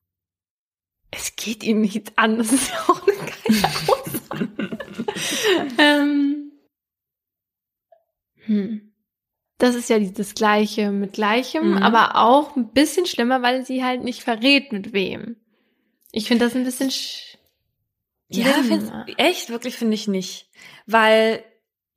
Es 1.11 1.35
geht 1.35 1.63
ihm 1.63 1.81
nicht 1.81 2.17
an. 2.17 2.37
Das 2.37 2.51
ist 2.51 2.71
ja 2.71 2.79
auch 2.87 3.07
eine 3.07 3.17
geile 3.17 3.67
Aussage. 3.87 4.49
ähm, 5.77 6.51
hm. 8.45 8.93
Das 9.59 9.75
ist 9.75 9.89
ja 9.89 9.99
dieses 9.99 10.33
Gleiche 10.33 10.89
mit 10.91 11.13
Gleichem, 11.13 11.71
Mhm. 11.71 11.77
aber 11.77 12.15
auch 12.15 12.55
ein 12.55 12.69
bisschen 12.69 13.05
schlimmer, 13.05 13.41
weil 13.41 13.65
sie 13.65 13.83
halt 13.83 14.03
nicht 14.03 14.23
verrät, 14.23 14.71
mit 14.71 14.93
wem. 14.93 15.35
Ich 16.11 16.27
finde 16.27 16.45
das 16.45 16.55
ein 16.55 16.63
bisschen 16.63 16.89
sch 16.89 17.37
Ja, 18.29 19.05
echt, 19.17 19.49
wirklich 19.49 19.75
finde 19.75 19.95
ich 19.95 20.07
nicht. 20.07 20.49
Weil 20.85 21.43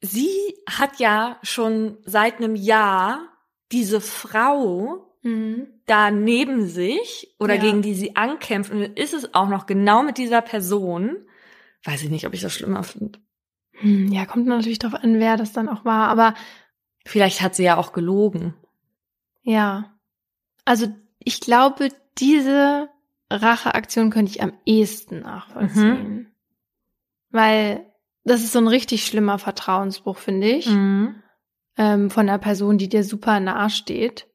sie 0.01 0.31
hat 0.69 0.99
ja 0.99 1.39
schon 1.43 1.99
seit 2.05 2.39
einem 2.39 2.57
Jahr 2.57 3.29
diese 3.71 4.01
Frau 4.01 5.09
Mhm. 5.23 5.69
da 5.87 6.11
neben 6.11 6.67
sich 6.67 7.37
oder 7.39 7.55
Ja. 7.55 7.61
gegen 7.61 7.81
die 7.83 7.95
sie 7.95 8.17
ankämpft 8.17 8.73
und 8.73 8.83
ist 8.83 9.15
es 9.15 9.35
auch 9.35 9.49
noch 9.49 9.67
genau 9.67 10.03
mit 10.03 10.19
dieser 10.19 10.41
Person. 10.43 11.17
Weiß 11.85 12.03
ich 12.03 12.11
nicht, 12.11 12.27
ob 12.27 12.35
ich 12.35 12.41
das 12.41 12.53
schlimmer 12.55 12.83
finde. 12.83 13.21
Hm, 13.73 14.11
Ja, 14.11 14.27
kommt 14.27 14.47
natürlich 14.47 14.79
drauf 14.81 14.95
an, 14.95 15.21
wer 15.21 15.37
das 15.37 15.53
dann 15.53 15.69
auch 15.69 15.85
war, 15.85 16.09
aber 16.09 16.35
Vielleicht 17.05 17.41
hat 17.41 17.55
sie 17.55 17.65
ja 17.65 17.77
auch 17.77 17.93
gelogen. 17.93 18.55
ja. 19.43 19.89
Also 20.65 20.87
ich 21.19 21.41
glaube, 21.41 21.89
diese 22.19 22.89
Racheaktion 23.31 24.11
könnte 24.11 24.31
ich 24.31 24.43
am 24.43 24.53
ehesten 24.65 25.21
nachvollziehen. 25.21 26.33
Weil 27.31 27.85
das 28.25 28.43
ist 28.45 28.53
so 28.53 28.61
ein 28.61 28.69
richtig 28.69 29.05
schlimmer 29.05 29.39
Vertrauensbruch, 29.39 30.19
finde 30.19 30.49
ich. 30.49 30.69
Mhm. 30.69 31.17
ähm, 31.77 32.11
von 32.11 32.29
einer 32.29 32.39
Person, 32.39 32.79
die 32.79 32.89
dir 32.89 33.03
super 33.03 33.41
nahe 33.41 33.71
steht. 33.71 34.29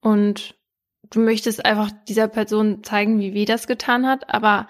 Und 0.00 0.56
du 1.10 1.20
möchtest 1.20 1.64
einfach 1.66 1.90
dieser 2.08 2.28
Person 2.28 2.82
zeigen, 2.84 3.18
wie 3.18 3.34
weh 3.34 3.44
das 3.44 3.66
getan 3.66 4.06
hat. 4.06 4.32
Aber, 4.32 4.68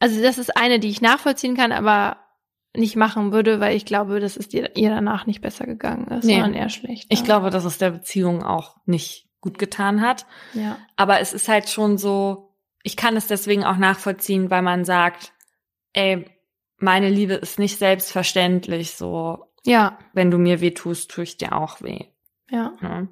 also 0.00 0.20
das 0.20 0.36
ist 0.36 0.56
eine, 0.56 0.78
die 0.78 0.90
ich 0.90 1.00
nachvollziehen 1.00 1.56
kann, 1.56 1.72
aber 1.72 2.18
nicht 2.78 2.96
machen 2.96 3.32
würde, 3.32 3.60
weil 3.60 3.76
ich 3.76 3.84
glaube, 3.84 4.20
dass 4.20 4.36
es 4.36 4.48
dir, 4.48 4.74
ihr 4.76 4.90
danach 4.90 5.26
nicht 5.26 5.40
besser 5.40 5.66
gegangen 5.66 6.06
ist, 6.08 6.24
Nee. 6.24 6.34
sondern 6.34 6.54
eher 6.54 6.68
schlecht. 6.70 7.06
Ich 7.10 7.24
glaube, 7.24 7.50
dass 7.50 7.64
es 7.64 7.78
der 7.78 7.90
Beziehung 7.90 8.42
auch 8.42 8.76
nicht 8.86 9.28
gut 9.40 9.58
getan 9.58 10.00
hat. 10.00 10.26
Ja. 10.54 10.78
Aber 10.96 11.20
es 11.20 11.32
ist 11.32 11.48
halt 11.48 11.68
schon 11.68 11.98
so, 11.98 12.54
ich 12.82 12.96
kann 12.96 13.16
es 13.16 13.26
deswegen 13.26 13.64
auch 13.64 13.76
nachvollziehen, 13.76 14.50
weil 14.50 14.62
man 14.62 14.84
sagt, 14.84 15.32
ey, 15.92 16.26
meine 16.78 17.10
Liebe 17.10 17.34
ist 17.34 17.58
nicht 17.58 17.78
selbstverständlich, 17.78 18.92
so, 18.92 19.44
Ja, 19.66 19.98
wenn 20.12 20.30
du 20.30 20.38
mir 20.38 20.60
weh 20.60 20.70
tust, 20.72 21.10
tue 21.10 21.24
ich 21.24 21.36
dir 21.36 21.52
auch 21.56 21.82
weh. 21.82 22.04
ja. 22.50 22.72
Ne? 22.80 23.08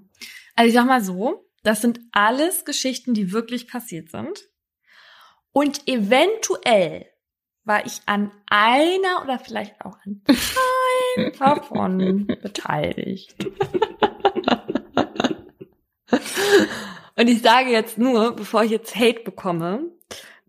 Also 0.55 0.69
ich 0.69 0.75
sag 0.75 0.87
mal 0.87 1.03
so, 1.03 1.45
das 1.65 1.83
sind 1.83 2.01
alles 2.13 2.65
Geschichten, 2.65 3.13
die 3.13 3.33
wirklich 3.33 3.69
passiert 3.69 4.11
sind. 4.11 4.41
Und 5.53 5.87
eventuell 5.89 7.07
war 7.67 7.85
ich 7.85 8.01
an 8.07 8.31
einer 8.49 9.23
oder 9.23 9.39
vielleicht 9.39 9.85
auch 9.85 9.99
an 10.05 10.23
keinem 10.25 11.33
davon 11.39 12.27
beteiligt. 12.27 13.35
Und 17.17 17.29
ich 17.29 17.43
sage 17.43 17.71
jetzt 17.71 17.99
nur, 17.99 18.37
bevor 18.37 18.63
ich 18.63 18.71
jetzt 18.71 18.95
Hate 18.95 19.25
bekomme, 19.25 19.91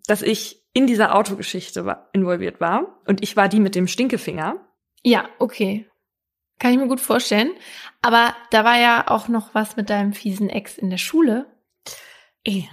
dass 0.05 0.21
ich 0.21 0.63
in 0.73 0.85
dieser 0.85 1.15
Autogeschichte 1.15 1.97
involviert 2.13 2.61
war. 2.61 3.01
Und 3.07 3.23
ich 3.23 3.35
war 3.35 3.49
die 3.49 3.59
mit 3.59 3.73
dem 3.73 3.87
Stinkefinger. 3.87 4.57
Ja, 5.01 5.27
okay. 5.39 5.89
Kann 6.59 6.71
ich 6.71 6.77
mir 6.77 6.87
gut 6.87 7.01
vorstellen. 7.01 7.51
Aber 8.01 8.35
da 8.51 8.63
war 8.63 8.79
ja 8.79 9.07
auch 9.07 9.27
noch 9.27 9.55
was 9.55 9.75
mit 9.75 9.89
deinem 9.89 10.13
fiesen 10.13 10.49
Ex 10.49 10.77
in 10.77 10.89
der 10.89 10.97
Schule. 10.97 11.47
Ja, 12.45 12.63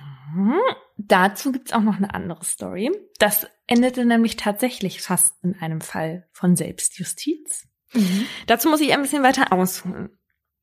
dazu 0.96 1.52
gibt's 1.52 1.72
auch 1.72 1.80
noch 1.80 1.96
eine 1.96 2.12
andere 2.12 2.44
Story. 2.44 2.90
Das 3.18 3.46
endete 3.66 4.04
nämlich 4.04 4.36
tatsächlich 4.36 5.02
fast 5.02 5.42
in 5.42 5.56
einem 5.60 5.80
Fall 5.80 6.28
von 6.32 6.56
Selbstjustiz. 6.56 7.66
Mhm. 7.92 8.26
Dazu 8.46 8.68
muss 8.68 8.80
ich 8.80 8.92
ein 8.92 9.02
bisschen 9.02 9.22
weiter 9.22 9.52
ausholen. 9.52 10.18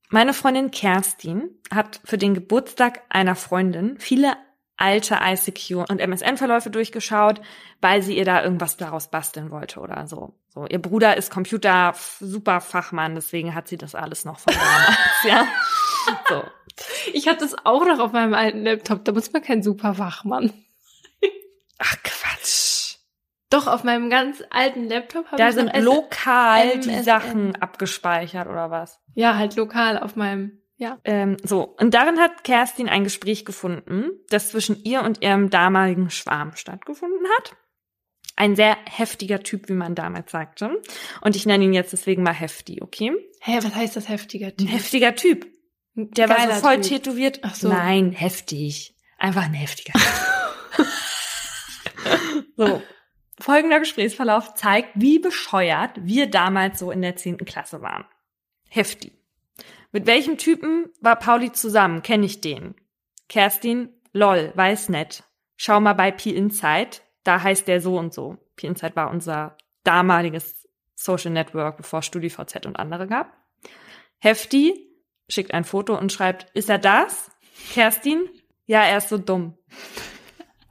Meine 0.10 0.34
Freundin 0.34 0.72
Kerstin 0.72 1.49
hat 1.73 2.02
für 2.03 2.18
den 2.18 2.34
Geburtstag 2.34 3.03
einer 3.10 3.36
Freundin 3.36 3.98
viele 3.98 4.36
alte 4.82 5.19
ICQ 5.22 5.90
und 5.90 6.02
MSN-Verläufe 6.02 6.69
durchgeschaut, 6.69 7.40
weil 7.82 8.02
sie 8.02 8.18
ihr 8.18 8.26
da 8.26 8.44
irgendwas 8.44 8.78
daraus 8.78 9.10
basteln 9.10 9.52
wollte 9.52 9.80
oder 9.80 10.07
so. 10.07 10.34
So, 10.49 10.65
ihr 10.65 10.82
Bruder 10.82 11.15
ist 11.15 11.32
Computer 11.32 11.94
super 12.19 12.60
Fachmann, 12.61 13.15
deswegen 13.15 13.53
hat 13.53 13.68
sie 13.68 13.78
das 13.78 13.95
alles 13.95 14.26
noch 14.26 14.40
von 14.40 14.53
damals, 14.53 14.98
ja. 15.23 15.48
So. 16.28 16.44
Ich 17.14 17.28
hatte 17.28 17.45
es 17.45 17.56
auch 17.64 17.86
noch 17.86 17.99
auf 17.99 18.11
meinem 18.11 18.34
alten 18.34 18.64
Laptop, 18.64 19.06
da 19.06 19.11
muss 19.11 19.32
man 19.32 19.44
kein 19.44 19.61
super 19.61 19.94
Fachmann. 19.94 20.52
Ach 21.78 21.95
Quatsch. 22.03 22.70
Doch, 23.52 23.68
auf 23.68 23.84
meinem 23.84 24.10
ganz 24.10 24.41
alten 24.49 24.88
Laptop 24.88 25.26
habe 25.28 25.36
ich 25.36 25.41
Da 25.45 25.52
sind 25.52 25.72
lokal 25.78 26.80
die 26.80 27.03
Sachen 27.03 27.56
abgespeichert 27.57 28.48
oder 28.48 28.72
was? 28.72 28.99
Ja, 29.14 29.36
halt 29.36 29.56
lokal 29.56 29.99
auf 29.99 30.15
meinem 30.15 30.61
ja. 30.78 30.98
Ähm, 31.03 31.38
so, 31.44 31.76
und 31.80 31.94
darin 31.94 32.18
hat 32.19 32.44
Kerstin 32.44 32.90
ein 32.90 33.03
Gespräch 33.03 33.45
gefunden, 33.45 34.10
das 34.30 34.49
zwischen 34.49 34.84
ihr 34.84 35.03
und 35.03 35.22
ihrem 35.22 35.52
damaligen 35.52 36.10
Schwarm 36.10 36.56
stattgefunden 36.56 37.28
hat. 37.38 37.56
Ein 38.36 38.56
sehr 38.56 38.76
heftiger 38.90 39.44
Typ, 39.44 39.69
wie 39.69 39.73
man 39.73 39.94
damals 39.94 40.32
sagte. 40.32 40.82
Und 41.22 41.36
ich 41.36 41.45
nenne 41.45 41.65
ihn 41.65 41.73
jetzt 41.73 41.94
deswegen 41.94 42.23
mal 42.23 42.34
Hefti, 42.34 42.82
okay? 42.82 43.11
Hä, 43.41 43.60
was 43.61 43.76
heißt 43.76 43.95
das 43.95 44.10
heftiger 44.10 44.56
Typ? 44.56 44.68
Ein 44.68 44.72
heftiger 44.72 45.15
Typ. 45.15 45.45
Der 45.94 46.28
Geiler 46.28 46.49
war 46.49 46.56
so 46.56 46.61
voll 46.61 46.82
typ. 46.82 47.03
tätowiert. 47.03 47.40
Ach 47.44 47.53
so. 47.53 47.68
Nein, 47.69 48.11
heftig. 48.11 48.95
Einfach 49.19 49.44
ein 49.44 49.53
heftiger 49.53 49.94
Typ. 49.94 50.88
so. 52.57 52.82
Folgender 53.42 53.80
Gesprächsverlauf 53.80 54.54
zeigt, 54.54 54.90
wie 54.94 55.20
bescheuert 55.20 55.92
wir 56.02 56.30
damals 56.30 56.80
so 56.80 56.92
in 56.92 57.02
der 57.02 57.16
zehnten 57.16 57.46
Klasse 57.46 57.82
waren. 57.82 58.06
Hefti. 58.70 59.12
Mit 59.92 60.06
welchem 60.06 60.38
Typen 60.38 60.90
war 61.02 61.18
Pauli 61.18 61.52
zusammen? 61.52 62.04
Kenne 62.04 62.26
ich 62.26 62.42
den? 62.42 62.76
Kerstin, 63.28 63.90
lol, 64.14 64.52
weiß 64.56 64.90
nett. 64.90 65.24
Schau 65.58 65.80
mal 65.80 65.94
bei 65.94 66.12
P 66.12 66.30
Insight, 66.30 67.04
da 67.24 67.42
heißt 67.42 67.68
der 67.68 67.82
so 67.82 67.98
und 67.98 68.14
so. 68.14 68.38
P 68.56 68.68
Insight 68.68 68.96
war 68.96 69.10
unser 69.10 69.58
damaliges 69.84 70.68
Social 70.96 71.32
Network, 71.32 71.78
bevor 71.78 72.02
StudiVZ 72.04 72.66
und 72.66 72.78
andere 72.78 73.08
gab. 73.08 73.36
Hefti 74.20 74.88
schickt 75.28 75.54
ein 75.54 75.64
Foto 75.64 75.98
und 75.98 76.12
schreibt, 76.12 76.50
ist 76.54 76.70
er 76.70 76.78
das? 76.78 77.32
Kerstin, 77.74 78.30
ja, 78.66 78.84
er 78.84 79.00
ist 79.00 79.10
so 79.10 79.18
dumm. 79.18 79.58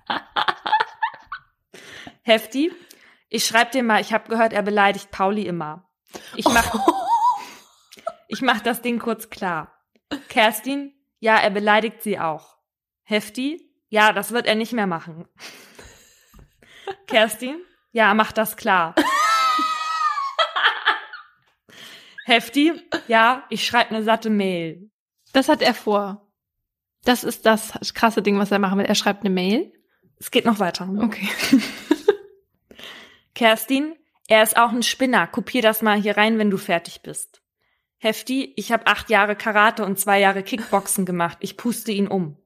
Hefti, 2.31 2.73
ich 3.29 3.45
schreib 3.45 3.73
dir 3.73 3.83
mal, 3.83 4.01
ich 4.01 4.13
habe 4.13 4.29
gehört, 4.29 4.53
er 4.53 4.63
beleidigt 4.63 5.11
Pauli 5.11 5.43
immer. 5.47 5.91
Ich 6.37 6.45
mach, 6.45 6.73
Ich 8.29 8.41
mach 8.41 8.61
das 8.61 8.83
Ding 8.83 9.01
kurz 9.01 9.31
klar. 9.31 9.77
Kerstin, 10.29 10.95
ja, 11.19 11.37
er 11.39 11.51
beleidigt 11.51 12.05
sie 12.05 12.21
auch. 12.21 12.57
Hefti, 13.03 13.69
ja, 13.89 14.13
das 14.13 14.31
wird 14.31 14.47
er 14.47 14.55
nicht 14.55 14.73
mehr 14.73 14.87
machen. 14.87 15.27
Kerstin, 17.09 17.57
ja, 17.91 18.15
mach 18.15 18.31
das 18.31 18.57
klar. 18.57 18.95
Hefti, 22.27 22.81
ja, 23.09 23.45
ich 23.51 23.67
schreibe 23.67 23.91
eine 23.91 24.05
satte 24.05 24.31
Mail. 24.31 24.93
Das 25.33 25.49
hat 25.49 25.63
er 25.63 25.75
vor. 25.75 26.31
Das 27.03 27.25
ist 27.25 27.45
das 27.45 27.73
krasse 27.95 28.23
Ding, 28.23 28.39
was 28.39 28.53
er 28.53 28.61
machen 28.61 28.79
will. 28.79 28.87
Er 28.87 28.95
schreibt 28.95 29.25
eine 29.25 29.35
Mail. 29.35 29.73
Es 30.21 30.31
geht 30.31 30.45
noch 30.45 30.61
weiter. 30.61 30.89
Okay. 31.01 31.29
Kerstin, 33.41 33.95
er 34.29 34.43
ist 34.43 34.59
auch 34.59 34.69
ein 34.69 34.83
Spinner. 34.83 35.27
Kopier 35.27 35.63
das 35.63 35.81
mal 35.81 35.99
hier 35.99 36.19
rein, 36.19 36.37
wenn 36.37 36.51
du 36.51 36.59
fertig 36.59 37.01
bist. 37.01 37.41
Hefti, 37.97 38.53
ich 38.57 38.71
habe 38.71 38.87
acht 38.87 39.09
Jahre 39.09 39.35
Karate 39.35 39.83
und 39.87 39.99
zwei 39.99 40.21
Jahre 40.21 40.43
Kickboxen 40.43 41.07
gemacht. 41.07 41.39
Ich 41.41 41.57
puste 41.57 41.91
ihn 41.91 42.07
um. 42.07 42.37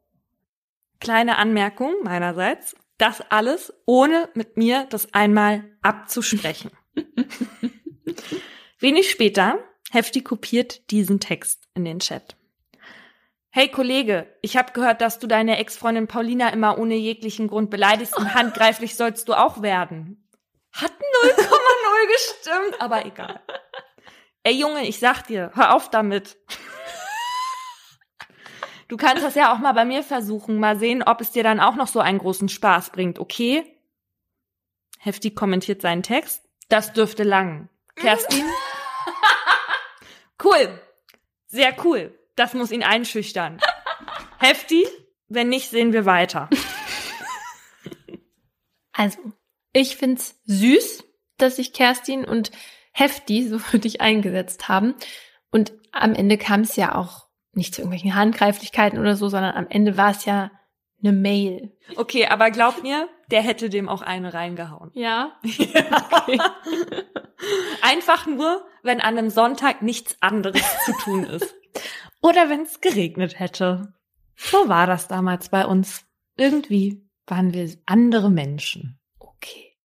Kleine 1.00 1.36
Anmerkung 1.36 1.92
meinerseits. 2.04 2.76
Das 2.96 3.20
alles 3.32 3.74
ohne 3.86 4.28
mit 4.34 4.56
mir 4.56 4.86
das 4.88 5.12
einmal 5.12 5.64
abzusprechen. 5.82 6.70
Wenig 8.78 9.10
später, 9.10 9.58
Hefti 9.90 10.22
kopiert 10.22 10.92
diesen 10.92 11.18
Text 11.18 11.64
in 11.74 11.84
den 11.84 11.98
Chat. 11.98 12.36
Hey 13.50 13.66
Kollege, 13.66 14.32
ich 14.42 14.56
habe 14.56 14.72
gehört, 14.72 15.00
dass 15.00 15.18
du 15.18 15.26
deine 15.26 15.58
Ex-Freundin 15.58 16.06
Paulina 16.06 16.50
immer 16.50 16.78
ohne 16.78 16.94
jeglichen 16.94 17.48
Grund 17.48 17.68
beleidigst 17.68 18.16
und 18.16 18.34
handgreiflich 18.34 18.94
sollst 18.94 19.28
du 19.28 19.34
auch 19.34 19.60
werden. 19.60 20.23
Hat 20.74 20.92
0,0 20.92 22.12
gestimmt, 22.12 22.80
aber 22.80 23.06
egal. 23.06 23.40
Ey 24.42 24.54
Junge, 24.54 24.86
ich 24.86 24.98
sag 24.98 25.22
dir, 25.22 25.50
hör 25.54 25.74
auf 25.74 25.88
damit. 25.88 26.36
Du 28.88 28.96
kannst 28.96 29.24
das 29.24 29.34
ja 29.34 29.52
auch 29.52 29.58
mal 29.58 29.72
bei 29.72 29.84
mir 29.84 30.02
versuchen, 30.02 30.58
mal 30.58 30.78
sehen, 30.78 31.02
ob 31.02 31.20
es 31.20 31.30
dir 31.30 31.42
dann 31.42 31.60
auch 31.60 31.76
noch 31.76 31.88
so 31.88 32.00
einen 32.00 32.18
großen 32.18 32.48
Spaß 32.48 32.90
bringt, 32.90 33.18
okay? 33.18 33.64
Heftig 34.98 35.36
kommentiert 35.36 35.80
seinen 35.80 36.02
Text. 36.02 36.42
Das 36.68 36.92
dürfte 36.92 37.22
lang. 37.22 37.68
Kerstin? 37.94 38.44
cool. 40.44 40.80
Sehr 41.46 41.74
cool. 41.84 42.18
Das 42.36 42.52
muss 42.52 42.72
ihn 42.72 42.82
einschüchtern. 42.82 43.60
Hefti? 44.38 44.86
Wenn 45.28 45.48
nicht, 45.48 45.70
sehen 45.70 45.92
wir 45.92 46.04
weiter. 46.04 46.50
Also, 48.96 49.18
ich 49.74 49.96
find's 49.96 50.40
süß, 50.46 51.04
dass 51.36 51.56
sich 51.56 51.74
Kerstin 51.74 52.24
und 52.24 52.50
Hefti, 52.92 53.46
so 53.46 53.58
für 53.58 53.78
dich 53.78 54.00
eingesetzt 54.00 54.68
haben. 54.68 54.94
Und 55.50 55.72
am 55.92 56.14
Ende 56.14 56.38
kam 56.38 56.60
es 56.60 56.76
ja 56.76 56.94
auch 56.94 57.26
nicht 57.52 57.74
zu 57.74 57.82
irgendwelchen 57.82 58.14
Handgreiflichkeiten 58.14 58.98
oder 58.98 59.16
so, 59.16 59.28
sondern 59.28 59.54
am 59.54 59.66
Ende 59.68 59.96
war 59.96 60.12
es 60.12 60.24
ja 60.24 60.50
eine 61.02 61.12
Mail. 61.12 61.76
Okay, 61.96 62.26
aber 62.26 62.50
glaub 62.50 62.82
mir, 62.82 63.08
der 63.30 63.42
hätte 63.42 63.68
dem 63.68 63.88
auch 63.88 64.00
eine 64.00 64.32
reingehauen. 64.32 64.90
Ja. 64.94 65.32
Okay. 66.26 66.40
Einfach 67.82 68.26
nur, 68.26 68.64
wenn 68.82 69.02
an 69.02 69.18
einem 69.18 69.28
Sonntag 69.28 69.82
nichts 69.82 70.16
anderes 70.20 70.62
zu 70.86 70.92
tun 71.02 71.24
ist. 71.24 71.54
Oder 72.22 72.48
wenn 72.48 72.62
es 72.62 72.80
geregnet 72.80 73.38
hätte. 73.38 73.92
So 74.36 74.68
war 74.68 74.86
das 74.86 75.08
damals 75.08 75.50
bei 75.50 75.66
uns. 75.66 76.06
Irgendwie 76.36 77.06
waren 77.26 77.52
wir 77.52 77.68
andere 77.84 78.30
Menschen. 78.30 78.98
Okay. 79.18 79.76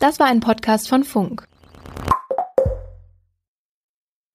Das 0.00 0.18
war 0.18 0.28
ein 0.28 0.40
Podcast 0.40 0.88
von 0.88 1.04
Funk. 1.04 1.46